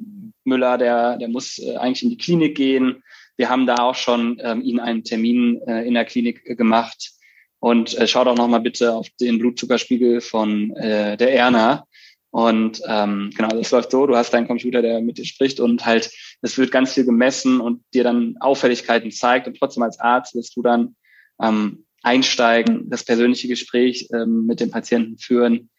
Müller, 0.45 0.78
der, 0.78 1.18
der 1.18 1.28
muss 1.28 1.60
äh, 1.60 1.76
eigentlich 1.76 2.03
in 2.03 2.10
die 2.10 2.18
Klinik 2.18 2.56
gehen. 2.56 3.03
Wir 3.38 3.49
haben 3.49 3.66
da 3.66 3.76
auch 3.76 3.95
schon 3.95 4.40
ähm, 4.41 4.62
Ihnen 4.62 4.80
einen 4.80 5.03
Termin 5.03 5.62
äh, 5.68 5.86
in 5.86 5.94
der 5.94 6.06
Klinik 6.06 6.41
äh, 6.45 6.56
gemacht. 6.56 7.12
Und 7.60 7.98
äh, 7.98 8.07
schau 8.07 8.24
doch 8.24 8.36
nochmal 8.36 8.62
bitte 8.62 8.94
auf 8.94 9.07
den 9.20 9.40
Blutzuckerspiegel 9.40 10.22
von 10.22 10.76
äh, 10.78 11.18
der 11.18 11.34
Erna. 11.34 11.86
Und 12.32 12.82
ähm, 12.88 13.32
genau, 13.36 13.49
das 13.49 13.72
läuft 13.72 13.91
so, 13.91 14.06
du 14.07 14.16
hast 14.16 14.34
deinen 14.34 14.48
Computer, 14.48 14.82
der 14.82 15.02
mit 15.02 15.18
dir 15.18 15.26
spricht 15.26 15.62
und 15.62 15.86
halt, 15.86 16.12
es 16.41 16.57
wird 16.57 16.70
ganz 16.70 16.94
viel 16.94 17.06
gemessen 17.06 17.62
und 17.62 17.82
dir 17.94 18.03
dann 18.03 18.36
Auffälligkeiten 18.40 19.12
zeigt. 19.12 19.48
Und 19.48 19.57
trotzdem 19.57 19.84
als 19.84 19.99
Arzt 19.99 20.36
wirst 20.36 20.56
du 20.56 20.62
dann 20.62 20.95
ähm, 21.41 21.85
einsteigen, 22.06 22.90
das 22.90 23.03
persönliche 23.03 23.48
Gespräch 23.48 24.07
ähm, 24.14 24.45
mit 24.45 24.60
dem 24.60 24.69
Patienten 24.69 25.18
führen. 25.18 25.69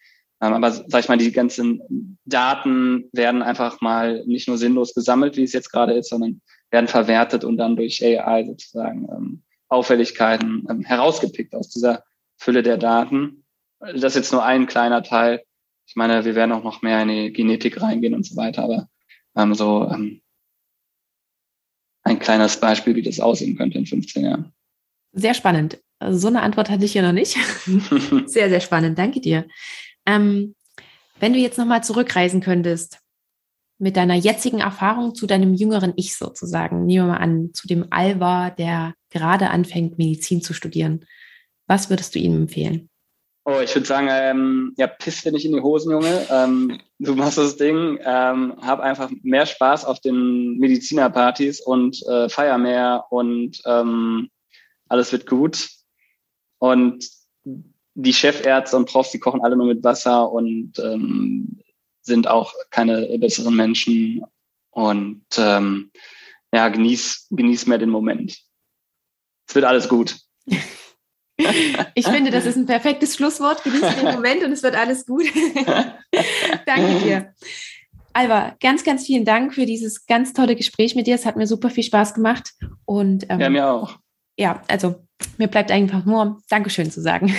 Ähm, 0.41 0.53
aber 0.53 0.71
sag 0.71 0.99
ich 0.99 1.07
mal, 1.07 1.17
die 1.17 1.31
ganzen 1.31 2.17
Daten 2.25 3.09
werden 3.13 3.41
einfach 3.41 3.79
mal 3.81 4.23
nicht 4.25 4.47
nur 4.47 4.57
sinnlos 4.57 4.93
gesammelt, 4.93 5.37
wie 5.37 5.43
es 5.43 5.53
jetzt 5.53 5.71
gerade 5.71 5.93
ist, 5.93 6.09
sondern 6.09 6.41
werden 6.69 6.89
verwertet 6.89 7.45
und 7.45 7.57
dann 7.57 7.77
durch 7.77 8.03
AI 8.03 8.45
sozusagen 8.45 9.07
ähm, 9.09 9.43
Auffälligkeiten 9.69 10.67
ähm, 10.69 10.81
herausgepickt 10.81 11.55
aus 11.55 11.69
dieser 11.69 12.03
Fülle 12.37 12.61
der 12.61 12.77
Daten. 12.77 13.45
Das 13.79 14.03
ist 14.03 14.15
jetzt 14.15 14.33
nur 14.33 14.43
ein 14.43 14.67
kleiner 14.67 15.03
Teil. 15.03 15.43
Ich 15.87 15.95
meine, 15.95 16.25
wir 16.25 16.35
werden 16.35 16.51
auch 16.51 16.63
noch 16.63 16.81
mehr 16.81 17.01
in 17.01 17.07
die 17.07 17.31
Genetik 17.31 17.81
reingehen 17.81 18.13
und 18.13 18.25
so 18.25 18.35
weiter, 18.35 18.63
aber 18.63 18.89
ähm, 19.37 19.53
so 19.53 19.89
ähm, 19.89 20.21
ein 22.03 22.19
kleines 22.19 22.59
Beispiel, 22.59 22.95
wie 22.95 23.01
das 23.01 23.21
aussehen 23.21 23.57
könnte 23.57 23.77
in 23.77 23.85
15 23.85 24.25
Jahren. 24.25 24.53
Sehr 25.13 25.33
spannend. 25.33 25.79
Also 25.99 26.19
so 26.19 26.27
eine 26.27 26.41
Antwort 26.41 26.69
hatte 26.69 26.85
ich 26.85 26.93
ja 26.93 27.01
noch 27.01 27.11
nicht. 27.11 27.37
sehr, 28.25 28.49
sehr 28.49 28.59
spannend. 28.59 28.97
Danke 28.97 29.19
dir. 29.19 29.47
Ähm, 30.05 30.55
wenn 31.19 31.33
du 31.33 31.39
jetzt 31.39 31.57
nochmal 31.57 31.83
zurückreisen 31.83 32.41
könntest, 32.41 32.99
mit 33.79 33.95
deiner 33.95 34.15
jetzigen 34.15 34.59
Erfahrung 34.59 35.13
zu 35.13 35.27
deinem 35.27 35.53
jüngeren 35.53 35.93
Ich 35.95 36.15
sozusagen, 36.15 36.85
nehmen 36.85 37.07
wir 37.07 37.13
mal 37.13 37.19
an, 37.19 37.51
zu 37.53 37.67
dem 37.67 37.87
Alva, 37.91 38.49
der 38.49 38.95
gerade 39.11 39.49
anfängt, 39.49 39.97
Medizin 39.97 40.41
zu 40.41 40.53
studieren. 40.53 41.05
Was 41.67 41.89
würdest 41.89 42.15
du 42.15 42.19
ihm 42.19 42.35
empfehlen? 42.35 42.89
Oh, 43.45 43.61
ich 43.63 43.73
würde 43.73 43.87
sagen, 43.87 44.09
ähm, 44.11 44.73
ja, 44.77 44.87
piss 44.87 45.21
dir 45.21 45.31
nicht 45.31 45.45
in 45.45 45.53
die 45.53 45.61
Hosen, 45.61 45.91
Junge. 45.91 46.27
Ähm, 46.29 46.79
du 46.99 47.15
machst 47.15 47.37
das 47.37 47.55
Ding, 47.55 47.97
ähm, 48.03 48.55
hab 48.61 48.81
einfach 48.81 49.09
mehr 49.23 49.45
Spaß 49.45 49.85
auf 49.85 50.01
den 50.01 50.57
Medizinerpartys 50.57 51.61
und 51.61 52.05
äh, 52.07 52.27
feier 52.27 52.57
mehr 52.57 53.05
und 53.09 53.61
ähm, 53.65 54.29
alles 54.89 55.13
wird 55.13 55.27
gut. 55.27 55.69
Und 56.59 57.07
die 57.95 58.13
Chefärzte 58.13 58.77
und 58.77 58.87
Profs, 58.87 59.11
die 59.11 59.19
kochen 59.19 59.41
alle 59.41 59.57
nur 59.57 59.67
mit 59.67 59.83
Wasser 59.83 60.31
und 60.31 60.73
ähm, 60.79 61.59
sind 62.01 62.27
auch 62.27 62.53
keine 62.69 63.17
besseren 63.19 63.55
Menschen. 63.55 64.23
Und 64.71 65.25
ähm, 65.37 65.91
ja, 66.53 66.69
genieß, 66.69 67.27
genieß 67.31 67.67
mehr 67.67 67.77
den 67.77 67.89
Moment. 67.89 68.37
Es 69.47 69.55
wird 69.55 69.65
alles 69.65 69.89
gut. 69.89 70.17
Ich 71.93 72.07
finde, 72.07 72.31
das 72.31 72.45
ist 72.45 72.55
ein 72.55 72.65
perfektes 72.65 73.15
Schlusswort. 73.15 73.63
Genieß 73.63 73.95
den 73.95 74.05
Moment 74.05 74.43
und 74.43 74.51
es 74.51 74.63
wird 74.63 74.75
alles 74.75 75.05
gut. 75.05 75.23
Danke 76.65 76.99
dir. 77.03 77.33
Alba, 78.13 78.55
ganz, 78.59 78.83
ganz 78.83 79.05
vielen 79.05 79.25
Dank 79.25 79.53
für 79.53 79.67
dieses 79.67 80.07
ganz 80.07 80.33
tolle 80.33 80.55
Gespräch 80.55 80.95
mit 80.95 81.05
dir. 81.05 81.13
Es 81.13 81.25
hat 81.25 81.35
mir 81.35 81.45
super 81.45 81.69
viel 81.69 81.83
Spaß 81.83 82.15
gemacht. 82.15 82.53
Und, 82.85 83.27
ähm, 83.29 83.39
ja, 83.39 83.49
mir 83.49 83.69
auch. 83.69 83.99
Ja, 84.37 84.63
also 84.67 85.06
mir 85.37 85.47
bleibt 85.47 85.71
einfach 85.71 86.05
nur 86.05 86.39
Dankeschön 86.49 86.91
zu 86.91 87.01
sagen. 87.01 87.33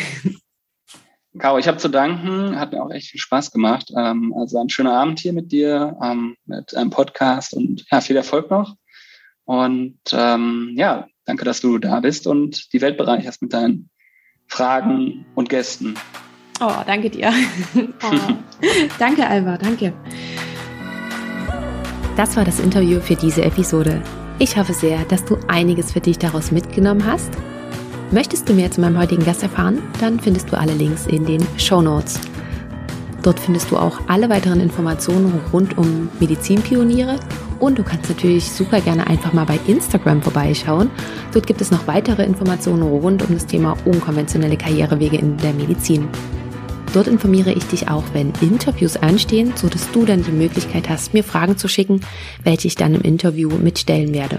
Caro, 1.39 1.59
ich 1.59 1.69
habe 1.69 1.79
zu 1.79 1.89
danken, 1.89 2.59
hat 2.59 2.73
mir 2.73 2.83
auch 2.83 2.91
echt 2.91 3.11
viel 3.11 3.21
Spaß 3.21 3.53
gemacht. 3.53 3.93
Ähm, 3.97 4.35
also 4.37 4.59
ein 4.59 4.69
schöner 4.69 4.95
Abend 4.95 5.21
hier 5.21 5.33
mit 5.33 5.53
dir, 5.53 5.97
ähm, 6.03 6.37
mit 6.47 6.75
einem 6.75 6.91
Podcast 6.91 7.55
und 7.55 7.85
ja, 7.91 8.01
viel 8.01 8.17
Erfolg 8.17 8.51
noch. 8.51 8.75
Und 9.45 9.99
ähm, 10.13 10.75
ja, 10.77 11.07
danke, 11.27 11.45
dass 11.45 11.61
du 11.61 11.79
da 11.79 12.01
bist 12.01 12.27
und 12.27 12.73
die 12.73 12.81
Welt 12.81 12.97
bereicherst 12.97 13.41
mit 13.43 13.53
deinen 13.53 13.89
Fragen 14.47 15.27
und 15.35 15.49
Gästen. 15.49 15.95
Oh, 16.61 16.73
danke 16.87 17.11
dir. 17.11 17.33
Oh. 18.03 18.67
danke, 18.99 19.25
Alva, 19.25 19.57
danke. 19.57 19.93
Das 22.17 22.37
war 22.37 22.45
das 22.45 22.59
Interview 22.59 23.01
für 23.01 23.15
diese 23.15 23.45
Episode. 23.45 24.03
Ich 24.41 24.57
hoffe 24.57 24.73
sehr, 24.73 25.05
dass 25.05 25.25
du 25.25 25.37
einiges 25.47 25.93
für 25.93 26.01
dich 26.01 26.19
daraus 26.19 26.51
mitgenommen 26.51 27.07
hast 27.07 27.31
Möchtest 28.11 28.49
du 28.49 28.55
mehr 28.55 28.71
zu 28.71 28.81
meinem 28.81 28.97
heutigen 28.97 29.23
Gast 29.23 29.43
erfahren? 29.43 29.83
Dann 30.01 30.19
findest 30.19 30.51
du 30.51 30.59
alle 30.59 30.73
Links 30.73 31.07
in 31.07 31.27
den 31.27 31.47
Show 31.59 31.83
Notes. 31.83 32.19
Dort 33.23 33.39
findest 33.39 33.71
du 33.71 33.77
auch 33.77 34.01
alle 34.07 34.31
weiteren 34.31 34.61
Informationen 34.61 35.39
rund 35.53 35.77
um 35.77 36.09
Medizinpioniere 36.19 37.21
und 37.61 37.79
du 37.79 37.83
kannst 37.83 38.09
natürlich 38.09 38.51
super 38.51 38.81
gerne 38.81 39.07
einfach 39.09 39.35
mal 39.35 39.45
bei 39.45 39.59
Instagram 39.67 40.23
vorbeischauen. 40.23 40.91
Dort 41.35 41.47
gibt 41.47 41.61
es 41.61 41.71
noch 41.71 41.87
weitere 41.87 42.25
Informationen 42.25 42.83
rund 42.83 43.29
um 43.29 43.35
das 43.35 43.45
Thema 43.45 43.77
unkonventionelle 43.85 44.57
Karrierewege 44.57 45.19
in 45.19 45.37
der 45.37 45.53
Medizin. 45.53 46.09
Dort 46.95 47.09
informiere 47.09 47.53
ich 47.53 47.65
dich 47.65 47.91
auch, 47.91 48.05
wenn 48.15 48.33
Interviews 48.41 48.97
anstehen, 48.97 49.53
sodass 49.55 49.91
du 49.91 50.07
dann 50.07 50.23
die 50.23 50.33
Möglichkeit 50.33 50.89
hast, 50.89 51.13
mir 51.13 51.25
Fragen 51.25 51.59
zu 51.59 51.69
schicken, 51.69 52.01
welche 52.43 52.69
ich 52.69 52.77
dann 52.77 52.95
im 52.95 53.03
Interview 53.03 53.51
mitstellen 53.51 54.15
werde. 54.15 54.39